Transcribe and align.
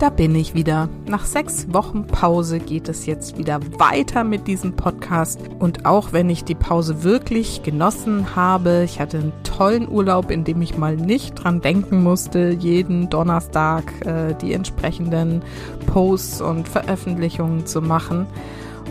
da 0.00 0.08
bin 0.08 0.34
ich 0.34 0.54
wieder. 0.54 0.88
Nach 1.06 1.26
sechs 1.26 1.66
Wochen 1.74 2.06
Pause 2.06 2.58
geht 2.58 2.88
es 2.88 3.04
jetzt 3.04 3.36
wieder 3.36 3.60
weiter 3.78 4.24
mit 4.24 4.46
diesem 4.46 4.72
Podcast. 4.72 5.38
Und 5.58 5.84
auch 5.84 6.14
wenn 6.14 6.30
ich 6.30 6.42
die 6.42 6.54
Pause 6.54 7.04
wirklich 7.04 7.62
genossen 7.62 8.34
habe, 8.34 8.82
ich 8.82 8.98
hatte 8.98 9.18
einen 9.18 9.32
tollen 9.44 9.86
Urlaub, 9.86 10.30
in 10.30 10.44
dem 10.44 10.62
ich 10.62 10.78
mal 10.78 10.96
nicht 10.96 11.34
dran 11.34 11.60
denken 11.60 12.02
musste, 12.02 12.48
jeden 12.48 13.10
Donnerstag 13.10 13.92
äh, 14.06 14.34
die 14.40 14.54
entsprechenden 14.54 15.42
Posts 15.86 16.40
und 16.40 16.66
Veröffentlichungen 16.66 17.66
zu 17.66 17.82
machen. 17.82 18.26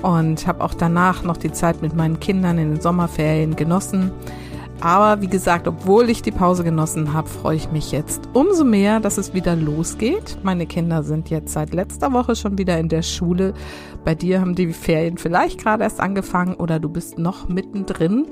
Und 0.03 0.45
habe 0.45 0.63
auch 0.63 0.75
danach 0.75 1.23
noch 1.23 1.37
die 1.37 1.51
Zeit 1.51 1.81
mit 1.81 1.95
meinen 1.95 2.19
Kindern 2.19 2.59
in 2.59 2.75
den 2.75 2.81
Sommerferien 2.81 3.55
genossen. 3.55 4.11
Aber 4.81 5.21
wie 5.21 5.27
gesagt, 5.27 5.67
obwohl 5.67 6.09
ich 6.09 6.21
die 6.21 6.31
Pause 6.31 6.63
genossen 6.63 7.13
habe, 7.13 7.27
freue 7.27 7.57
ich 7.57 7.71
mich 7.71 7.91
jetzt 7.91 8.29
umso 8.33 8.63
mehr, 8.63 8.99
dass 8.99 9.17
es 9.17 9.33
wieder 9.33 9.55
losgeht. 9.55 10.37
Meine 10.43 10.65
Kinder 10.65 11.03
sind 11.03 11.29
jetzt 11.29 11.51
seit 11.51 11.73
letzter 11.73 12.13
Woche 12.13 12.35
schon 12.35 12.57
wieder 12.57 12.79
in 12.79 12.87
der 12.87 13.01
Schule. 13.01 13.53
Bei 14.05 14.15
dir 14.15 14.39
haben 14.39 14.55
die 14.55 14.71
Ferien 14.71 15.17
vielleicht 15.17 15.61
gerade 15.61 15.83
erst 15.83 15.99
angefangen 15.99 16.55
oder 16.55 16.79
du 16.79 16.87
bist 16.87 17.17
noch 17.17 17.49
mittendrin. 17.49 18.27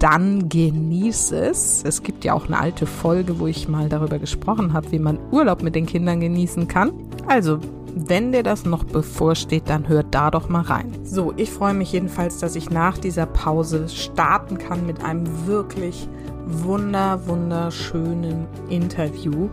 Dann 0.00 0.48
genieß 0.48 1.30
es. 1.32 1.84
Es 1.84 2.02
gibt 2.02 2.24
ja 2.24 2.34
auch 2.34 2.46
eine 2.46 2.58
alte 2.58 2.86
Folge, 2.86 3.38
wo 3.38 3.46
ich 3.46 3.68
mal 3.68 3.88
darüber 3.88 4.18
gesprochen 4.18 4.72
habe, 4.72 4.90
wie 4.90 4.98
man 4.98 5.20
Urlaub 5.30 5.62
mit 5.62 5.76
den 5.76 5.86
Kindern 5.86 6.18
genießen 6.18 6.66
kann. 6.66 6.92
Also 7.28 7.60
wenn 7.94 8.32
dir 8.32 8.42
das 8.42 8.64
noch 8.64 8.84
bevorsteht, 8.84 9.64
dann 9.66 9.88
hört 9.88 10.06
da 10.10 10.30
doch 10.30 10.48
mal 10.48 10.62
rein. 10.62 10.92
So, 11.04 11.32
ich 11.36 11.50
freue 11.50 11.74
mich 11.74 11.92
jedenfalls, 11.92 12.38
dass 12.38 12.56
ich 12.56 12.70
nach 12.70 12.98
dieser 12.98 13.26
Pause 13.26 13.88
starten 13.88 14.58
kann 14.58 14.86
mit 14.86 15.04
einem 15.04 15.46
wirklich 15.46 16.08
wunder, 16.46 17.26
wunderschönen 17.26 18.46
Interview. 18.68 19.48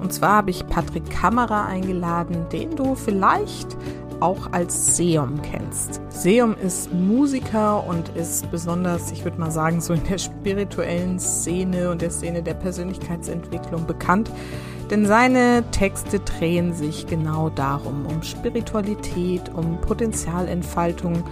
Und 0.00 0.12
zwar 0.12 0.36
habe 0.36 0.50
ich 0.50 0.66
Patrick 0.66 1.10
Kammerer 1.10 1.66
eingeladen, 1.66 2.46
den 2.52 2.76
du 2.76 2.94
vielleicht 2.94 3.76
auch 4.20 4.52
als 4.52 4.96
Seum 4.96 5.40
kennst. 5.42 6.00
Seum 6.10 6.56
ist 6.56 6.92
Musiker 6.92 7.86
und 7.86 8.08
ist 8.10 8.50
besonders, 8.50 9.12
ich 9.12 9.24
würde 9.24 9.38
mal 9.38 9.50
sagen, 9.50 9.80
so 9.80 9.92
in 9.92 10.02
der 10.04 10.18
spirituellen 10.18 11.18
Szene 11.18 11.90
und 11.90 12.02
der 12.02 12.10
Szene 12.10 12.42
der 12.42 12.54
Persönlichkeitsentwicklung 12.54 13.86
bekannt. 13.86 14.30
Denn 14.90 15.04
seine 15.04 15.64
Texte 15.70 16.20
drehen 16.20 16.72
sich 16.72 17.06
genau 17.06 17.50
darum, 17.50 18.06
um 18.06 18.22
Spiritualität, 18.22 19.52
um 19.54 19.80
Potenzialentfaltung, 19.80 21.24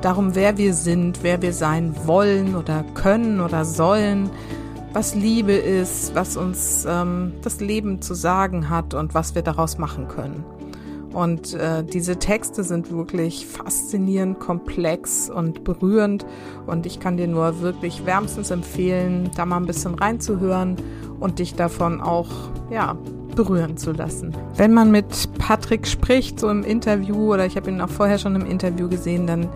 darum, 0.00 0.34
wer 0.34 0.56
wir 0.56 0.72
sind, 0.72 1.22
wer 1.22 1.42
wir 1.42 1.52
sein 1.52 1.94
wollen 2.06 2.56
oder 2.56 2.84
können 2.94 3.40
oder 3.40 3.64
sollen, 3.64 4.30
was 4.94 5.14
Liebe 5.14 5.52
ist, 5.52 6.14
was 6.14 6.36
uns 6.36 6.86
ähm, 6.88 7.34
das 7.42 7.60
Leben 7.60 8.02
zu 8.02 8.14
sagen 8.14 8.68
hat 8.68 8.94
und 8.94 9.14
was 9.14 9.34
wir 9.34 9.42
daraus 9.42 9.78
machen 9.78 10.08
können. 10.08 10.44
Und 11.12 11.54
äh, 11.54 11.84
diese 11.84 12.16
Texte 12.16 12.64
sind 12.64 12.90
wirklich 12.90 13.46
faszinierend, 13.46 14.40
komplex 14.40 15.28
und 15.28 15.62
berührend. 15.62 16.24
Und 16.66 16.86
ich 16.86 17.00
kann 17.00 17.18
dir 17.18 17.28
nur 17.28 17.60
wirklich 17.60 18.06
wärmstens 18.06 18.50
empfehlen, 18.50 19.30
da 19.36 19.44
mal 19.44 19.58
ein 19.58 19.66
bisschen 19.66 19.94
reinzuhören 19.94 20.76
und 21.22 21.38
dich 21.38 21.54
davon 21.54 22.00
auch, 22.00 22.28
ja, 22.70 22.96
berühren 23.34 23.76
zu 23.76 23.92
lassen. 23.92 24.36
Wenn 24.56 24.74
man 24.74 24.90
mit 24.90 25.06
Patrick 25.38 25.86
spricht, 25.86 26.38
so 26.38 26.50
im 26.50 26.64
Interview, 26.64 27.32
oder 27.32 27.46
ich 27.46 27.56
habe 27.56 27.70
ihn 27.70 27.80
auch 27.80 27.88
vorher 27.88 28.18
schon 28.18 28.36
im 28.36 28.44
Interview 28.44 28.88
gesehen, 28.88 29.26
dann 29.26 29.48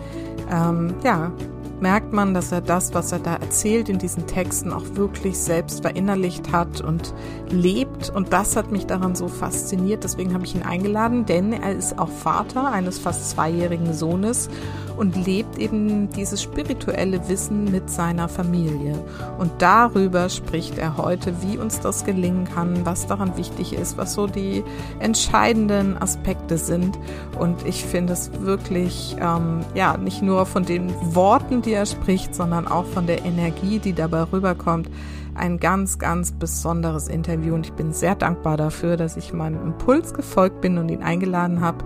ähm, 0.51 0.95
ja, 1.03 1.31
merkt 1.79 2.11
man, 2.11 2.33
dass 2.33 2.51
er 2.51 2.61
das, 2.61 2.93
was 2.93 3.11
er 3.11 3.19
da 3.19 3.35
erzählt 3.35 3.89
in 3.89 3.99
diesen 3.99 4.25
Texten, 4.25 4.71
auch 4.71 4.83
wirklich 4.93 5.37
selbst 5.37 5.81
verinnerlicht 5.81 6.51
hat 6.51 6.81
und 6.81 7.13
lebt. 7.49 8.09
Und 8.09 8.33
das 8.33 8.55
hat 8.55 8.71
mich 8.71 8.87
daran 8.87 9.15
so 9.15 9.27
fasziniert. 9.27 10.03
Deswegen 10.03 10.33
habe 10.33 10.45
ich 10.45 10.55
ihn 10.55 10.63
eingeladen, 10.63 11.25
denn 11.25 11.53
er 11.53 11.73
ist 11.73 11.99
auch 11.99 12.09
Vater 12.09 12.71
eines 12.71 12.99
fast 12.99 13.29
zweijährigen 13.29 13.93
Sohnes 13.93 14.49
und 14.97 15.15
lebt 15.25 15.57
eben 15.57 16.09
dieses 16.09 16.41
spirituelle 16.41 17.29
Wissen 17.29 17.71
mit 17.71 17.89
seiner 17.89 18.27
Familie. 18.27 18.95
Und 19.37 19.51
darüber 19.59 20.29
spricht 20.29 20.77
er 20.77 20.97
heute, 20.97 21.33
wie 21.41 21.57
uns 21.57 21.79
das 21.79 22.03
gelingen 22.03 22.45
kann, 22.45 22.85
was 22.85 23.07
daran 23.07 23.37
wichtig 23.37 23.73
ist, 23.73 23.97
was 23.97 24.13
so 24.13 24.27
die 24.27 24.63
entscheidenden 24.99 25.97
Aspekte 25.97 26.57
sind. 26.57 26.97
Und 27.39 27.65
ich 27.65 27.85
finde 27.85 28.13
es 28.13 28.31
wirklich, 28.41 29.15
ähm, 29.19 29.61
ja, 29.75 29.97
nicht 29.97 30.21
nur 30.21 30.45
von 30.45 30.65
den 30.65 30.93
Worten, 31.15 31.61
die 31.61 31.73
er 31.73 31.85
spricht, 31.85 32.33
sondern 32.33 32.67
auch 32.67 32.85
von 32.85 33.07
der 33.07 33.23
Energie, 33.23 33.79
die 33.79 33.93
dabei 33.93 34.23
rüberkommt, 34.23 34.89
ein 35.37 35.59
ganz, 35.59 35.99
ganz 35.99 36.31
besonderes 36.31 37.07
Interview. 37.07 37.53
Und 37.53 37.67
ich 37.67 37.73
bin 37.73 37.93
sehr 37.93 38.15
dankbar 38.15 38.57
dafür, 38.57 38.97
dass 38.97 39.17
ich 39.17 39.33
meinem 39.33 39.61
Impuls 39.61 40.13
gefolgt 40.13 40.61
bin 40.61 40.77
und 40.77 40.89
ihn 40.89 41.03
eingeladen 41.03 41.61
habe. 41.61 41.85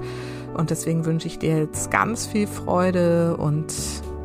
Und 0.53 0.69
deswegen 0.69 1.05
wünsche 1.05 1.27
ich 1.27 1.39
dir 1.39 1.57
jetzt 1.59 1.91
ganz 1.91 2.27
viel 2.27 2.47
Freude 2.47 3.37
und 3.37 3.73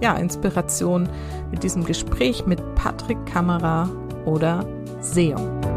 ja, 0.01 0.15
Inspiration 0.17 1.09
mit 1.51 1.63
diesem 1.63 1.85
Gespräch 1.85 2.47
mit 2.47 2.61
Patrick 2.75 3.25
Kamera 3.27 3.89
oder 4.25 4.67
Seum. 5.01 5.76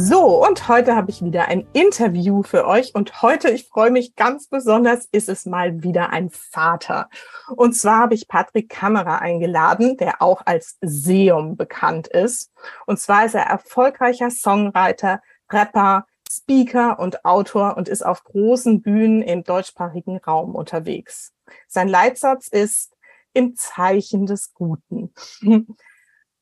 So, 0.00 0.46
und 0.46 0.68
heute 0.68 0.94
habe 0.94 1.10
ich 1.10 1.24
wieder 1.24 1.48
ein 1.48 1.66
Interview 1.72 2.44
für 2.44 2.68
euch. 2.68 2.94
Und 2.94 3.20
heute, 3.20 3.50
ich 3.50 3.66
freue 3.66 3.90
mich 3.90 4.14
ganz 4.14 4.46
besonders, 4.46 5.08
ist 5.10 5.28
es 5.28 5.44
mal 5.44 5.82
wieder 5.82 6.10
ein 6.10 6.30
Vater. 6.30 7.08
Und 7.56 7.72
zwar 7.72 8.02
habe 8.02 8.14
ich 8.14 8.28
Patrick 8.28 8.68
Kamera 8.68 9.16
eingeladen, 9.18 9.96
der 9.96 10.22
auch 10.22 10.42
als 10.46 10.78
Seum 10.82 11.56
bekannt 11.56 12.06
ist. 12.06 12.52
Und 12.86 13.00
zwar 13.00 13.24
ist 13.24 13.34
er 13.34 13.42
erfolgreicher 13.42 14.30
Songwriter, 14.30 15.20
Rapper, 15.50 16.06
Speaker 16.30 17.00
und 17.00 17.24
Autor 17.24 17.76
und 17.76 17.88
ist 17.88 18.06
auf 18.06 18.22
großen 18.22 18.80
Bühnen 18.80 19.20
im 19.20 19.42
deutschsprachigen 19.42 20.18
Raum 20.18 20.54
unterwegs. 20.54 21.32
Sein 21.66 21.88
Leitsatz 21.88 22.46
ist 22.46 22.94
im 23.32 23.56
Zeichen 23.56 24.26
des 24.26 24.54
Guten. 24.54 25.12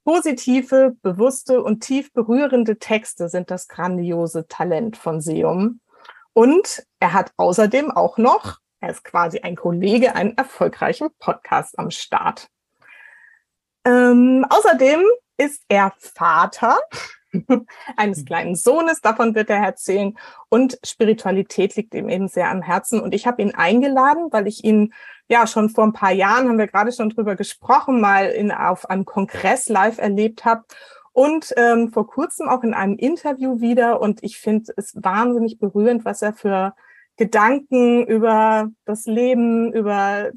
Positive, 0.06 0.94
bewusste 1.02 1.64
und 1.64 1.80
tief 1.80 2.12
berührende 2.12 2.78
Texte 2.78 3.28
sind 3.28 3.50
das 3.50 3.66
grandiose 3.66 4.46
Talent 4.46 4.96
von 4.96 5.20
Seum. 5.20 5.80
Und 6.32 6.86
er 7.00 7.12
hat 7.12 7.32
außerdem 7.36 7.90
auch 7.90 8.16
noch, 8.16 8.58
er 8.78 8.90
ist 8.90 9.02
quasi 9.02 9.40
ein 9.40 9.56
Kollege, 9.56 10.14
einen 10.14 10.36
erfolgreichen 10.36 11.08
Podcast 11.18 11.76
am 11.76 11.90
Start. 11.90 12.46
Ähm, 13.84 14.46
außerdem 14.48 15.02
ist 15.38 15.64
er 15.66 15.92
Vater 15.98 16.78
eines 17.96 18.24
kleinen 18.24 18.54
Sohnes, 18.54 19.00
davon 19.00 19.34
wird 19.34 19.50
er 19.50 19.58
erzählen. 19.58 20.16
Und 20.48 20.78
Spiritualität 20.86 21.74
liegt 21.74 21.94
ihm 21.94 22.08
eben 22.08 22.28
sehr 22.28 22.48
am 22.48 22.62
Herzen. 22.62 23.00
Und 23.00 23.12
ich 23.12 23.26
habe 23.26 23.42
ihn 23.42 23.56
eingeladen, 23.56 24.28
weil 24.30 24.46
ich 24.46 24.62
ihn 24.62 24.94
ja 25.28 25.46
schon 25.46 25.70
vor 25.70 25.84
ein 25.84 25.92
paar 25.92 26.12
Jahren, 26.12 26.48
haben 26.48 26.58
wir 26.58 26.66
gerade 26.66 26.92
schon 26.92 27.10
drüber 27.10 27.36
gesprochen, 27.36 28.00
mal 28.00 28.26
in, 28.26 28.52
auf 28.52 28.88
einem 28.88 29.04
Kongress 29.04 29.68
live 29.68 29.98
erlebt 29.98 30.44
habe. 30.44 30.64
Und 31.12 31.52
ähm, 31.56 31.92
vor 31.92 32.06
kurzem 32.06 32.48
auch 32.48 32.62
in 32.62 32.74
einem 32.74 32.96
Interview 32.96 33.60
wieder. 33.60 34.00
Und 34.00 34.22
ich 34.22 34.38
finde 34.38 34.72
es 34.76 34.92
wahnsinnig 34.96 35.58
berührend, 35.58 36.04
was 36.04 36.20
er 36.20 36.34
für 36.34 36.74
Gedanken 37.16 38.06
über 38.06 38.68
das 38.84 39.06
Leben, 39.06 39.72
über 39.72 40.30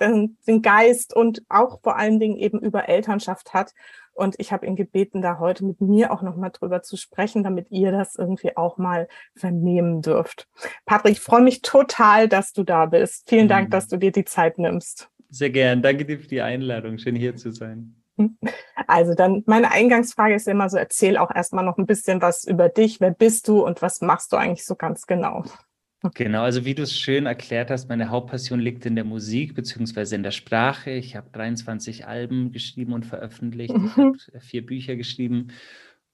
den, 0.00 0.36
den 0.46 0.60
Geist 0.60 1.14
und 1.14 1.42
auch 1.48 1.80
vor 1.82 1.96
allen 1.96 2.18
Dingen 2.18 2.36
eben 2.36 2.58
über 2.60 2.88
Elternschaft 2.88 3.54
hat. 3.54 3.72
Und 4.14 4.36
ich 4.38 4.52
habe 4.52 4.66
ihn 4.66 4.76
gebeten, 4.76 5.22
da 5.22 5.38
heute 5.38 5.64
mit 5.64 5.80
mir 5.80 6.12
auch 6.12 6.22
nochmal 6.22 6.50
drüber 6.50 6.82
zu 6.82 6.96
sprechen, 6.96 7.42
damit 7.42 7.70
ihr 7.70 7.92
das 7.92 8.16
irgendwie 8.16 8.56
auch 8.56 8.78
mal 8.78 9.08
vernehmen 9.34 10.02
dürft. 10.02 10.48
Patrick, 10.86 11.12
ich 11.12 11.20
freue 11.20 11.42
mich 11.42 11.62
total, 11.62 12.28
dass 12.28 12.52
du 12.52 12.62
da 12.62 12.86
bist. 12.86 13.28
Vielen 13.28 13.48
Dank, 13.48 13.68
mhm. 13.68 13.70
dass 13.72 13.88
du 13.88 13.96
dir 13.96 14.12
die 14.12 14.24
Zeit 14.24 14.58
nimmst. 14.58 15.10
Sehr 15.30 15.50
gern. 15.50 15.82
Danke 15.82 16.04
dir 16.04 16.18
für 16.20 16.28
die 16.28 16.40
Einladung. 16.40 16.98
Schön 16.98 17.16
hier 17.16 17.34
zu 17.34 17.50
sein. 17.50 17.96
Also 18.86 19.14
dann 19.14 19.42
meine 19.46 19.72
Eingangsfrage 19.72 20.34
ist 20.34 20.46
immer 20.46 20.68
so, 20.68 20.76
erzähl 20.76 21.16
auch 21.16 21.34
erstmal 21.34 21.64
noch 21.64 21.78
ein 21.78 21.86
bisschen 21.86 22.22
was 22.22 22.44
über 22.44 22.68
dich. 22.68 23.00
Wer 23.00 23.10
bist 23.10 23.48
du 23.48 23.64
und 23.64 23.82
was 23.82 24.00
machst 24.00 24.32
du 24.32 24.36
eigentlich 24.36 24.64
so 24.64 24.76
ganz 24.76 25.06
genau? 25.06 25.44
Genau, 26.12 26.42
also 26.42 26.66
wie 26.66 26.74
du 26.74 26.82
es 26.82 26.98
schön 26.98 27.24
erklärt 27.24 27.70
hast, 27.70 27.88
meine 27.88 28.10
Hauptpassion 28.10 28.60
liegt 28.60 28.84
in 28.84 28.94
der 28.94 29.04
Musik 29.04 29.54
beziehungsweise 29.54 30.14
in 30.14 30.22
der 30.22 30.32
Sprache. 30.32 30.90
Ich 30.90 31.16
habe 31.16 31.30
23 31.32 32.06
Alben 32.06 32.52
geschrieben 32.52 32.92
und 32.92 33.06
veröffentlicht. 33.06 33.74
Ich 33.74 33.96
mhm. 33.96 34.14
habe 34.14 34.40
vier 34.40 34.66
Bücher 34.66 34.96
geschrieben 34.96 35.48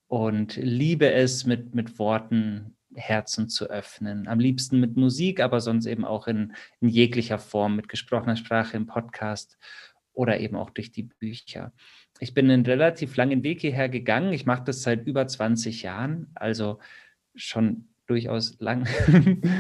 und 0.07 0.57
liebe 0.57 1.13
es, 1.13 1.45
mit, 1.45 1.75
mit 1.75 1.99
Worten 1.99 2.77
Herzen 2.95 3.49
zu 3.49 3.69
öffnen. 3.69 4.29
Am 4.29 4.39
liebsten 4.39 4.79
mit 4.79 4.97
Musik, 4.97 5.41
aber 5.41 5.61
sonst 5.61 5.87
eben 5.87 6.05
auch 6.05 6.29
in, 6.29 6.55
in 6.81 6.89
jeglicher 6.89 7.39
Form, 7.39 7.77
mit 7.77 7.89
gesprochener 7.89 8.37
Sprache 8.37 8.77
im 8.77 8.87
Podcast 8.87 9.59
oder 10.13 10.39
eben 10.39 10.57
auch 10.57 10.71
durch 10.71 10.93
die 10.93 11.05
Bücher. 11.05 11.73
Ich 12.19 12.35
bin 12.35 12.51
einen 12.51 12.67
relativ 12.67 13.17
langen 13.17 13.43
Weg 13.43 13.61
hierher 13.61 13.89
gegangen. 13.89 14.33
Ich 14.33 14.47
mache 14.47 14.65
das 14.65 14.83
seit 14.83 15.07
über 15.07 15.27
20 15.27 15.83
Jahren, 15.83 16.31
also 16.35 16.79
schon 17.35 17.90
durchaus 18.11 18.57
lang. 18.59 18.87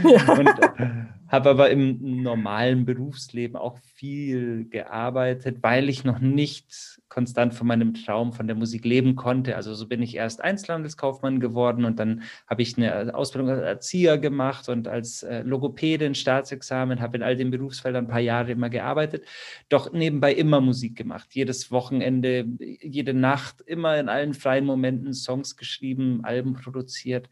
Ja. 0.05 0.33
und 0.39 0.49
äh, 0.49 0.91
habe 1.31 1.51
aber 1.51 1.71
im 1.71 2.23
normalen 2.23 2.85
Berufsleben 2.85 3.57
auch 3.57 3.79
viel 3.95 4.69
gearbeitet, 4.69 5.59
weil 5.63 5.89
ich 5.89 6.05
noch 6.05 6.19
nicht 6.19 6.99
konstant 7.09 7.55
von 7.55 7.69
meinem 7.69 7.95
Traum 7.95 8.33
von 8.33 8.49
der 8.49 8.57
Musik 8.57 8.85
leben 8.85 9.15
konnte. 9.15 9.55
Also 9.55 9.75
so 9.75 9.87
bin 9.87 10.03
ich 10.03 10.17
erst 10.17 10.43
Einzelhandelskaufmann 10.43 11.39
geworden 11.39 11.85
und 11.85 12.01
dann 12.01 12.23
habe 12.49 12.63
ich 12.63 12.77
eine 12.77 13.15
Ausbildung 13.15 13.51
als 13.51 13.61
Erzieher 13.61 14.19
gemacht 14.19 14.69
und 14.69 14.89
als 14.89 15.23
äh, 15.23 15.43
Logopäde 15.43 16.07
ein 16.07 16.17
Staatsexamen, 16.17 17.01
habe 17.01 17.17
in 17.19 17.23
all 17.23 17.37
den 17.37 17.51
Berufsfeldern 17.51 18.07
ein 18.07 18.11
paar 18.11 18.21
Jahre 18.21 18.51
immer 18.51 18.71
gearbeitet, 18.71 19.25
doch 19.69 19.93
nebenbei 19.93 20.33
immer 20.33 20.61
Musik 20.61 20.97
gemacht. 20.97 21.29
Jedes 21.33 21.71
Wochenende, 21.71 22.45
jede 22.59 23.15
Nacht, 23.15 23.61
immer 23.61 23.99
in 23.99 24.09
allen 24.09 24.35
freien 24.35 24.65
Momenten 24.65 25.15
Songs 25.15 25.57
geschrieben, 25.57 26.25
Alben 26.25 26.55
produziert. 26.55 27.29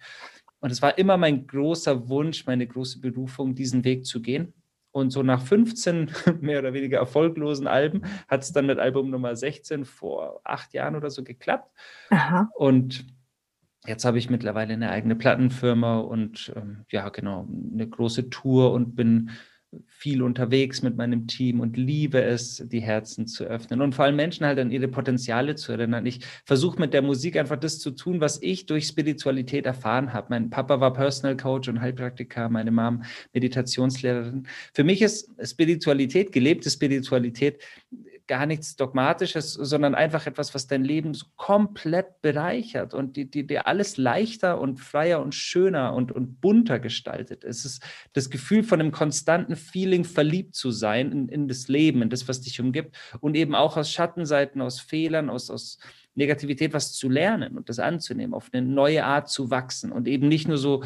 Und 0.61 0.71
es 0.71 0.83
war 0.83 0.99
immer 0.99 1.17
mein 1.17 1.47
großer 1.47 2.09
Wunsch, 2.09 2.47
meine 2.47 2.67
große 2.67 3.01
Berufung, 3.01 3.55
diesen 3.55 3.85
Weg 3.85 4.07
zu 4.07 4.21
gehen. 4.21 4.55
Und 4.91 5.11
so 5.11 5.23
nach 5.23 5.43
15 5.43 6.11
mehr 6.41 6.59
oder 6.59 6.73
weniger 6.73 6.99
erfolglosen 6.99 7.67
Alben 7.67 8.03
hat 8.27 8.43
es 8.43 8.53
dann 8.53 8.67
mit 8.67 8.79
Album 8.79 9.11
Nummer 9.11 9.37
16 9.37 9.85
vor 9.85 10.41
acht 10.45 10.73
Jahren 10.75 10.97
oder 10.97 11.11
so 11.11 11.23
geklappt. 11.23 11.71
Aha. 12.11 12.51
Und 12.55 13.07
jetzt 13.87 14.05
habe 14.05 14.19
ich 14.19 14.31
mittlerweile 14.31 14.73
eine 14.73 14.91
eigene 14.91 15.15
Plattenfirma 15.15 15.99
und 15.99 16.53
ähm, 16.57 16.85
ja, 16.91 17.09
genau, 17.11 17.47
eine 17.73 17.89
große 17.89 18.31
Tour 18.31 18.73
und 18.73 18.97
bin 18.97 19.31
viel 19.87 20.23
unterwegs 20.23 20.83
mit 20.83 20.97
meinem 20.97 21.27
Team 21.27 21.61
und 21.61 21.77
liebe 21.77 22.23
es, 22.23 22.63
die 22.67 22.81
Herzen 22.81 23.27
zu 23.27 23.45
öffnen 23.45 23.83
und 23.83 23.95
vor 23.95 24.07
allem 24.07 24.17
Menschen 24.17 24.47
halt 24.47 24.59
an 24.59 24.71
ihre 24.71 24.89
Potenziale 24.89 25.57
zu 25.57 25.73
erinnern. 25.73 26.07
Ich 26.07 26.21
versuche 26.45 26.81
mit 26.81 26.95
der 26.95 27.03
Musik 27.03 27.37
einfach 27.37 27.59
das 27.59 27.79
zu 27.79 27.91
tun, 27.91 28.21
was 28.21 28.41
ich 28.41 28.67
durch 28.67 28.87
Spiritualität 28.87 29.67
erfahren 29.67 30.13
habe. 30.13 30.29
Mein 30.31 30.49
Papa 30.49 30.81
war 30.81 30.93
Personal 30.93 31.37
Coach 31.37 31.69
und 31.69 31.81
Heilpraktiker, 31.81 32.49
meine 32.49 32.71
Mom 32.71 33.03
Meditationslehrerin. 33.35 34.47
Für 34.73 34.85
mich 34.85 35.03
ist 35.03 35.31
Spiritualität, 35.43 36.33
gelebte 36.33 36.71
Spiritualität, 36.71 37.63
gar 38.29 38.47
nichts 38.47 38.77
Dogmatisches, 38.77 39.55
sondern 39.55 39.95
einfach 39.95 40.27
etwas, 40.27 40.55
was 40.55 40.67
dein 40.67 40.85
Leben 40.85 41.15
so 41.15 41.27
komplett 41.37 42.23
bereichert 42.23 42.95
und 42.95 43.17
dir 43.17 43.25
die, 43.25 43.47
die 43.47 43.59
alles 43.59 43.97
leichter 43.97 44.61
und 44.61 44.79
freier 44.79 45.21
und 45.21 45.35
schöner 45.35 45.95
und, 45.95 46.13
und 46.13 46.41
bunter 46.41 46.79
gestaltet. 46.79 47.43
Es 47.43 47.65
ist 47.65 47.83
das 48.13 48.31
Gefühl 48.31 48.63
von 48.63 48.81
einem 48.81 48.93
konstanten 48.93 49.57
Feeling, 49.57 50.05
verliebt 50.05 50.55
zu 50.55 50.71
sein 50.71 51.11
in, 51.11 51.29
in 51.29 51.49
das 51.49 51.69
Leben, 51.69 52.03
in 52.03 52.11
das, 52.11 52.29
was 52.29 52.43
dich 52.43 52.61
umgibt 52.61 52.97
und 53.21 53.35
eben 53.35 53.55
auch 53.55 53.77
aus 53.77 53.91
Schattenseiten, 53.91 54.61
aus 54.61 54.79
Fehlern, 54.79 55.31
aus, 55.31 55.51
aus 55.51 55.79
Negativität 56.19 56.75
was 56.75 56.93
zu 56.93 57.09
lernen 57.09 57.57
und 57.57 57.69
das 57.69 57.79
anzunehmen, 57.79 58.35
auf 58.35 58.51
eine 58.53 58.67
neue 58.67 59.05
Art 59.05 59.31
zu 59.31 59.51
wachsen 59.51 59.93
und 59.93 60.07
eben 60.07 60.29
nicht 60.29 60.49
nur 60.49 60.59
so 60.59 60.83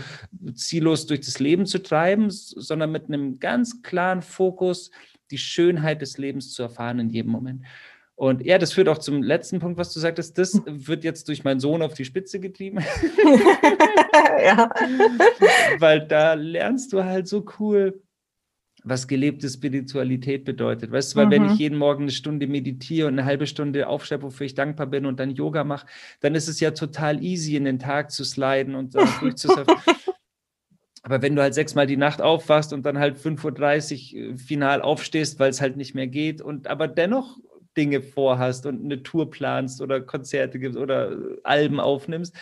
ziellos 0.54 1.06
durch 1.06 1.20
das 1.20 1.40
Leben 1.40 1.66
zu 1.66 1.82
treiben, 1.82 2.30
sondern 2.30 2.92
mit 2.92 3.06
einem 3.06 3.40
ganz 3.40 3.82
klaren 3.82 4.22
Fokus, 4.22 4.90
die 5.32 5.38
Schönheit 5.38 6.02
des 6.02 6.18
Lebens 6.18 6.52
zu 6.52 6.62
erfahren 6.62 6.98
in 6.98 7.10
jedem 7.10 7.32
Moment. 7.32 7.62
Und 8.14 8.44
ja, 8.44 8.58
das 8.58 8.72
führt 8.72 8.88
auch 8.88 8.98
zum 8.98 9.22
letzten 9.22 9.58
Punkt, 9.58 9.78
was 9.78 9.92
du 9.92 9.98
sagtest. 9.98 10.38
Das 10.38 10.54
wird 10.66 11.02
jetzt 11.02 11.28
durch 11.28 11.44
meinen 11.44 11.60
Sohn 11.60 11.82
auf 11.82 11.94
die 11.94 12.04
Spitze 12.04 12.38
getrieben. 12.38 12.78
ja. 14.44 14.70
Weil 15.78 16.06
da 16.06 16.34
lernst 16.34 16.92
du 16.92 17.02
halt 17.02 17.26
so 17.26 17.44
cool, 17.58 18.00
was 18.84 19.08
gelebte 19.08 19.48
Spiritualität 19.48 20.44
bedeutet. 20.44 20.90
Weißt 20.90 21.12
du, 21.12 21.16
weil 21.16 21.26
mhm. 21.26 21.30
wenn 21.30 21.46
ich 21.46 21.58
jeden 21.58 21.78
Morgen 21.78 22.02
eine 22.02 22.10
Stunde 22.10 22.48
meditiere 22.48 23.06
und 23.06 23.14
eine 23.14 23.24
halbe 23.24 23.46
Stunde 23.46 23.86
aufschreibe, 23.86 24.24
wofür 24.24 24.44
ich 24.44 24.54
dankbar 24.54 24.86
bin 24.86 25.06
und 25.06 25.20
dann 25.20 25.30
Yoga 25.30 25.62
mache, 25.62 25.86
dann 26.20 26.34
ist 26.34 26.48
es 26.48 26.58
ja 26.58 26.72
total 26.72 27.22
easy, 27.22 27.54
in 27.54 27.64
den 27.64 27.78
Tag 27.78 28.10
zu 28.10 28.24
sliden 28.24 28.74
und 28.74 28.94
durchzusurfen. 28.94 29.76
Aber 31.02 31.20
wenn 31.20 31.34
du 31.34 31.42
halt 31.42 31.54
sechsmal 31.54 31.86
die 31.86 31.96
Nacht 31.96 32.22
aufwachst 32.22 32.72
und 32.72 32.86
dann 32.86 32.98
halt 32.98 33.18
5.30 33.18 34.14
Uhr 34.14 34.34
äh, 34.34 34.36
final 34.36 34.82
aufstehst, 34.82 35.38
weil 35.40 35.50
es 35.50 35.60
halt 35.60 35.76
nicht 35.76 35.94
mehr 35.94 36.06
geht 36.06 36.40
und 36.40 36.68
aber 36.68 36.88
dennoch 36.88 37.38
Dinge 37.76 38.02
vorhast 38.02 38.66
und 38.66 38.84
eine 38.84 39.02
Tour 39.02 39.30
planst 39.30 39.80
oder 39.80 40.00
Konzerte 40.00 40.58
gibst 40.58 40.78
oder 40.78 41.16
Alben 41.42 41.80
aufnimmst, 41.80 42.36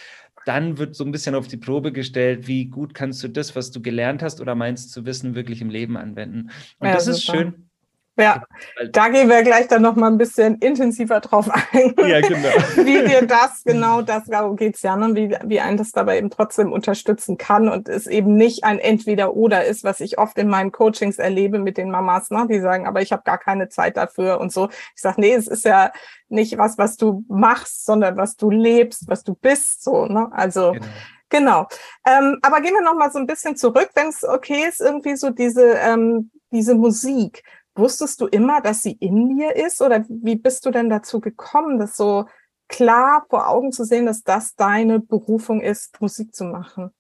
dann 0.44 0.78
wird 0.78 0.94
so 0.94 1.04
ein 1.04 1.12
bisschen 1.12 1.34
auf 1.34 1.48
die 1.48 1.56
Probe 1.56 1.92
gestellt, 1.92 2.46
wie 2.46 2.66
gut 2.66 2.94
kannst 2.94 3.22
du 3.22 3.28
das, 3.28 3.54
was 3.54 3.70
du 3.70 3.80
gelernt 3.80 4.22
hast 4.22 4.40
oder 4.40 4.54
meinst 4.54 4.90
zu 4.90 5.04
wissen, 5.04 5.34
wirklich 5.34 5.60
im 5.60 5.70
Leben 5.70 5.96
anwenden. 5.96 6.50
Und 6.78 6.88
ja, 6.88 6.94
das 6.94 7.04
super. 7.04 7.16
ist 7.16 7.24
schön. 7.24 7.69
Ja, 8.16 8.42
da 8.90 9.08
gehen 9.08 9.28
wir 9.28 9.42
gleich 9.42 9.68
dann 9.68 9.82
noch 9.82 9.96
mal 9.96 10.08
ein 10.08 10.18
bisschen 10.18 10.56
intensiver 10.56 11.20
drauf 11.20 11.48
ein. 11.50 11.94
Ja, 12.06 12.20
genau. 12.20 12.48
wie 12.76 13.08
wir 13.08 13.26
das, 13.26 13.62
genau 13.64 14.02
das, 14.02 14.24
darum 14.26 14.56
geht 14.56 14.76
es 14.76 14.82
ja, 14.82 14.96
ne? 14.96 15.14
wie, 15.14 15.36
wie 15.44 15.60
ein 15.60 15.76
das 15.76 15.92
dabei 15.92 16.18
eben 16.18 16.28
trotzdem 16.28 16.72
unterstützen 16.72 17.38
kann 17.38 17.68
und 17.68 17.88
es 17.88 18.06
eben 18.06 18.36
nicht 18.36 18.64
ein 18.64 18.78
Entweder-Oder 18.78 19.64
ist, 19.64 19.84
was 19.84 20.00
ich 20.00 20.18
oft 20.18 20.36
in 20.38 20.48
meinen 20.48 20.72
Coachings 20.72 21.18
erlebe 21.18 21.58
mit 21.58 21.78
den 21.78 21.90
Mamas, 21.90 22.30
ne? 22.30 22.46
die 22.50 22.60
sagen, 22.60 22.86
aber 22.86 23.00
ich 23.00 23.12
habe 23.12 23.22
gar 23.24 23.38
keine 23.38 23.68
Zeit 23.68 23.96
dafür 23.96 24.40
und 24.40 24.52
so. 24.52 24.68
Ich 24.94 25.00
sage, 25.00 25.20
nee, 25.20 25.32
es 25.32 25.46
ist 25.46 25.64
ja 25.64 25.92
nicht 26.28 26.58
was, 26.58 26.78
was 26.78 26.96
du 26.96 27.24
machst, 27.28 27.86
sondern 27.86 28.16
was 28.16 28.36
du 28.36 28.50
lebst, 28.50 29.08
was 29.08 29.24
du 29.24 29.34
bist, 29.34 29.82
so, 29.82 30.06
ne? 30.06 30.28
Also, 30.32 30.72
genau. 30.72 30.86
Genau. 31.30 31.68
Ähm, 32.04 32.38
aber 32.42 32.60
gehen 32.60 32.74
wir 32.74 32.82
noch 32.82 32.96
mal 32.96 33.10
so 33.10 33.18
ein 33.20 33.26
bisschen 33.26 33.56
zurück, 33.56 33.90
wenn 33.94 34.08
es 34.08 34.24
okay 34.24 34.64
ist, 34.68 34.80
irgendwie 34.80 35.14
so 35.16 35.30
diese, 35.30 35.74
ähm, 35.74 36.32
diese 36.50 36.74
Musik. 36.74 37.44
Wusstest 37.80 38.20
du 38.20 38.26
immer, 38.26 38.60
dass 38.60 38.82
sie 38.82 38.92
in 38.92 39.36
dir 39.36 39.56
ist? 39.56 39.80
Oder 39.80 40.04
wie 40.08 40.36
bist 40.36 40.66
du 40.66 40.70
denn 40.70 40.90
dazu 40.90 41.20
gekommen, 41.20 41.78
das 41.78 41.96
so 41.96 42.26
klar 42.68 43.26
vor 43.28 43.48
Augen 43.48 43.72
zu 43.72 43.84
sehen, 43.84 44.06
dass 44.06 44.22
das 44.22 44.54
deine 44.54 45.00
Berufung 45.00 45.60
ist, 45.60 46.00
Musik 46.00 46.34
zu 46.34 46.44
machen? 46.44 46.90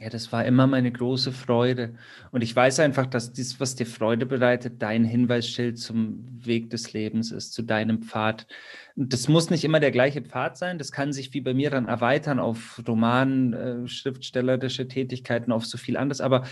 Ja, 0.00 0.08
das 0.08 0.32
war 0.32 0.44
immer 0.44 0.66
meine 0.66 0.90
große 0.90 1.30
Freude. 1.30 1.94
Und 2.32 2.42
ich 2.42 2.54
weiß 2.54 2.80
einfach, 2.80 3.06
dass 3.06 3.32
dies, 3.32 3.60
was 3.60 3.76
dir 3.76 3.86
Freude 3.86 4.26
bereitet, 4.26 4.82
dein 4.82 5.04
Hinweisschild 5.04 5.78
zum 5.78 6.26
Weg 6.44 6.70
des 6.70 6.92
Lebens 6.92 7.30
ist, 7.30 7.52
zu 7.52 7.62
deinem 7.62 8.02
Pfad. 8.02 8.48
Und 8.96 9.12
das 9.12 9.28
muss 9.28 9.50
nicht 9.50 9.62
immer 9.62 9.78
der 9.78 9.92
gleiche 9.92 10.20
Pfad 10.20 10.56
sein. 10.58 10.78
Das 10.78 10.90
kann 10.90 11.12
sich 11.12 11.32
wie 11.32 11.42
bei 11.42 11.54
mir 11.54 11.70
dann 11.70 11.86
erweitern 11.86 12.40
auf 12.40 12.82
Roman, 12.88 13.52
äh, 13.52 13.86
schriftstellerische 13.86 14.88
Tätigkeiten, 14.88 15.52
auf 15.52 15.64
so 15.64 15.78
viel 15.78 15.96
anderes. 15.96 16.20
Aber 16.20 16.42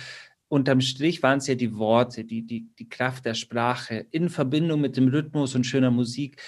unterm 0.53 0.83
Strich 0.83 1.23
waren 1.23 1.39
es 1.39 1.47
ja 1.47 1.55
die 1.55 1.79
Worte, 1.79 2.25
die, 2.25 2.43
die, 2.43 2.69
die 2.79 2.89
Kraft 2.91 3.25
der 3.25 3.33
Sprache 3.33 4.05
in 4.11 4.29
Verbindung 4.29 4.83
mit 4.83 4.99
dem 4.99 5.09
Rhythmus 5.09 5.55
und 5.55 5.65
schöner 5.65 5.91
Musik. 5.91 6.43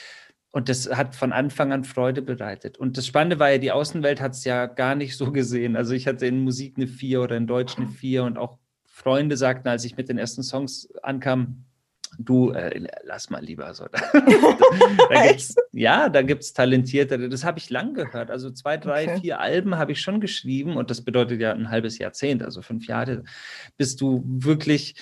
Und 0.50 0.68
das 0.68 0.90
hat 0.94 1.14
von 1.14 1.32
Anfang 1.32 1.72
an 1.72 1.84
Freude 1.84 2.20
bereitet. 2.20 2.76
Und 2.76 2.98
das 2.98 3.06
Spannende 3.06 3.38
war 3.38 3.50
ja, 3.50 3.56
die 3.56 3.72
Außenwelt 3.72 4.20
hat 4.20 4.32
es 4.32 4.44
ja 4.44 4.66
gar 4.66 4.94
nicht 4.94 5.16
so 5.16 5.32
gesehen. 5.32 5.74
Also 5.74 5.94
ich 5.94 6.06
hatte 6.06 6.26
in 6.26 6.44
Musik 6.44 6.74
eine 6.76 6.86
Vier 6.86 7.22
oder 7.22 7.38
in 7.38 7.46
Deutsch 7.46 7.78
eine 7.78 7.88
Vier 7.88 8.24
und 8.24 8.36
auch 8.36 8.58
Freunde 8.84 9.38
sagten, 9.38 9.68
als 9.68 9.86
ich 9.86 9.96
mit 9.96 10.10
den 10.10 10.18
ersten 10.18 10.42
Songs 10.42 10.92
ankam, 11.02 11.64
du, 12.18 12.50
äh, 12.50 12.86
lass 13.04 13.30
mal 13.30 13.42
lieber 13.42 13.72
so. 13.72 13.86
da 14.12 15.26
gibt's, 15.26 15.54
ja, 15.74 16.08
da 16.08 16.22
gibt 16.22 16.42
es 16.42 16.52
Talentierte. 16.52 17.28
Das 17.28 17.44
habe 17.44 17.58
ich 17.58 17.68
lang 17.68 17.94
gehört. 17.94 18.30
Also 18.30 18.50
zwei, 18.50 18.76
drei, 18.76 19.04
okay. 19.04 19.20
vier 19.20 19.40
Alben 19.40 19.76
habe 19.76 19.92
ich 19.92 20.00
schon 20.00 20.20
geschrieben 20.20 20.76
und 20.76 20.90
das 20.90 21.02
bedeutet 21.02 21.40
ja 21.40 21.52
ein 21.52 21.70
halbes 21.70 21.98
Jahrzehnt, 21.98 22.42
also 22.42 22.62
fünf 22.62 22.86
Jahre, 22.86 23.24
bis 23.76 23.96
du 23.96 24.22
wirklich 24.24 24.94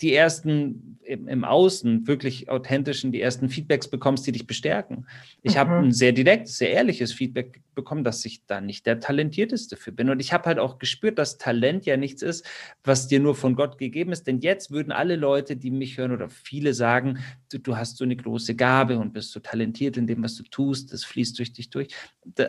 die 0.00 0.14
ersten 0.14 0.98
im, 1.02 1.28
im, 1.28 1.44
Außen 1.44 2.06
wirklich 2.06 2.48
authentischen, 2.48 3.10
die 3.10 3.20
ersten 3.20 3.48
Feedbacks 3.48 3.88
bekommst, 3.88 4.26
die 4.26 4.32
dich 4.32 4.46
bestärken. 4.46 5.06
Ich 5.42 5.54
mhm. 5.54 5.58
habe 5.58 5.76
ein 5.76 5.92
sehr 5.92 6.12
direktes, 6.12 6.58
sehr 6.58 6.70
ehrliches 6.70 7.12
Feedback 7.12 7.62
bekommen, 7.74 8.04
dass 8.04 8.24
ich 8.24 8.46
da 8.46 8.60
nicht 8.60 8.86
der 8.86 9.00
Talentierteste 9.00 9.76
für 9.76 9.92
bin. 9.92 10.08
Und 10.08 10.20
ich 10.20 10.32
habe 10.32 10.44
halt 10.44 10.58
auch 10.58 10.78
gespürt, 10.78 11.18
dass 11.18 11.38
Talent 11.38 11.84
ja 11.84 11.96
nichts 11.96 12.22
ist, 12.22 12.46
was 12.84 13.08
dir 13.08 13.18
nur 13.18 13.34
von 13.34 13.56
Gott 13.56 13.78
gegeben 13.78 14.12
ist. 14.12 14.26
Denn 14.26 14.38
jetzt 14.40 14.70
würden 14.70 14.92
alle 14.92 15.16
Leute, 15.16 15.56
die 15.56 15.70
mich 15.70 15.98
hören 15.98 16.12
oder 16.12 16.28
viele 16.28 16.72
sagen, 16.72 17.18
du, 17.52 17.58
du 17.58 17.76
hast 17.76 17.96
so 17.96 18.04
eine 18.04 18.16
große 18.16 18.54
Gabe 18.54 18.98
und 18.98 19.12
bist 19.12 19.32
so 19.32 19.40
talentiert 19.40 19.96
in 19.96 20.06
dem, 20.06 20.22
was 20.22 20.36
du 20.36 20.44
tust, 20.44 20.92
das 20.92 21.04
fließt 21.04 21.38
durch 21.38 21.52
dich 21.52 21.70
durch. 21.70 21.88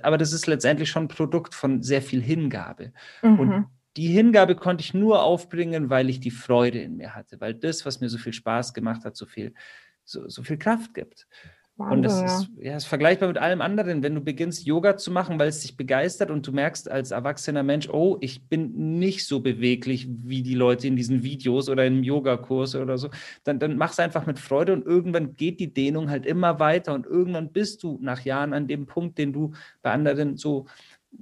Aber 0.03 0.17
das 0.17 0.33
ist 0.33 0.47
letztendlich 0.47 0.89
schon 0.89 1.05
ein 1.05 1.09
Produkt 1.09 1.55
von 1.55 1.81
sehr 1.81 2.01
viel 2.01 2.21
Hingabe. 2.21 2.91
Mhm. 3.21 3.39
Und 3.39 3.65
die 3.98 4.08
Hingabe 4.08 4.56
konnte 4.56 4.84
ich 4.84 4.94
nur 4.94 5.24
aufbringen, 5.24 5.89
weil 5.89 6.10
ich 6.10 6.20
die 6.20 6.32
Freude 6.32 6.80
in 6.80 6.98
mir 6.98 7.16
hatte, 7.16 7.42
weil 7.42 7.54
das, 7.54 7.86
was 7.86 8.00
mir 8.00 8.10
so 8.10 8.18
viel 8.18 8.34
Spaß 8.34 8.74
gemacht 8.74 9.04
hat, 9.04 9.18
so 9.18 9.25
viel, 9.25 9.54
so, 10.06 10.30
so 10.30 10.44
viel 10.44 10.58
Kraft 10.58 10.94
gibt. 10.94 11.27
Wahnsinn, 11.77 11.98
und 11.98 12.04
das 12.04 12.22
ist, 12.24 12.50
ja, 12.60 12.75
ist 12.75 12.86
vergleichbar 12.86 13.27
mit 13.27 13.38
allem 13.38 13.62
anderen. 13.62 14.01
Wenn 14.01 14.16
du 14.16 14.22
beginnst, 14.22 14.66
Yoga 14.66 14.98
zu 14.98 15.12
machen, 15.12 15.38
weil 15.38 15.50
es 15.50 15.62
dich 15.62 15.77
begeistert 15.77 16.32
und 16.32 16.46
du 16.48 16.51
merkst 16.51 16.89
als 16.89 17.12
erwachsener 17.12 17.62
Mensch, 17.62 17.88
oh, 17.89 18.18
ich 18.20 18.48
bin 18.50 18.98
nicht 18.98 19.27
so 19.27 19.42
beweglich 19.42 20.08
wie 20.10 20.42
die 20.42 20.56
Leute 20.56 20.88
in 20.88 20.96
diesen 20.96 21.22
Videos 21.22 21.70
oder 21.70 21.86
im 21.86 22.01
Yogakurs 22.04 22.75
oder 22.75 22.98
so, 22.98 23.10
dann, 23.44 23.60
dann 23.60 23.77
mach 23.77 23.92
es 23.92 24.00
einfach 24.00 24.25
mit 24.25 24.39
Freude 24.39 24.74
und 24.74 24.88
irgendwann 24.88 25.36
geht 25.36 25.60
die 25.60 25.72
Dehnung 25.72 26.10
halt 26.10 26.25
immer 26.25 26.60
weiter 26.60 26.96
und 26.96 27.06
irgendwann 27.06 27.51
bist 27.51 27.84
du 27.84 28.00
nach 28.01 28.22
Jahren 28.22 28.54
an 28.54 28.68
dem 28.68 28.88
Punkt, 28.88 29.20
den 29.20 29.32
du 29.32 29.54
bei 29.84 29.92
anderen 29.92 30.36
so 30.36 30.66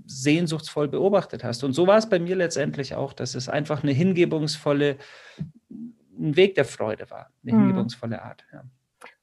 sehnsuchtsvoll 0.05 0.87
beobachtet 0.87 1.43
hast. 1.43 1.63
Und 1.63 1.73
so 1.73 1.87
war 1.87 1.97
es 1.97 2.09
bei 2.09 2.19
mir 2.19 2.35
letztendlich 2.35 2.95
auch, 2.95 3.13
dass 3.13 3.35
es 3.35 3.49
einfach 3.49 3.83
eine 3.83 3.91
hingebungsvolle, 3.91 4.97
ein 5.69 6.35
Weg 6.35 6.55
der 6.55 6.65
Freude 6.65 7.09
war, 7.09 7.31
eine 7.43 7.53
mhm. 7.53 7.59
hingebungsvolle 7.59 8.21
Art. 8.21 8.45
Ja. 8.51 8.63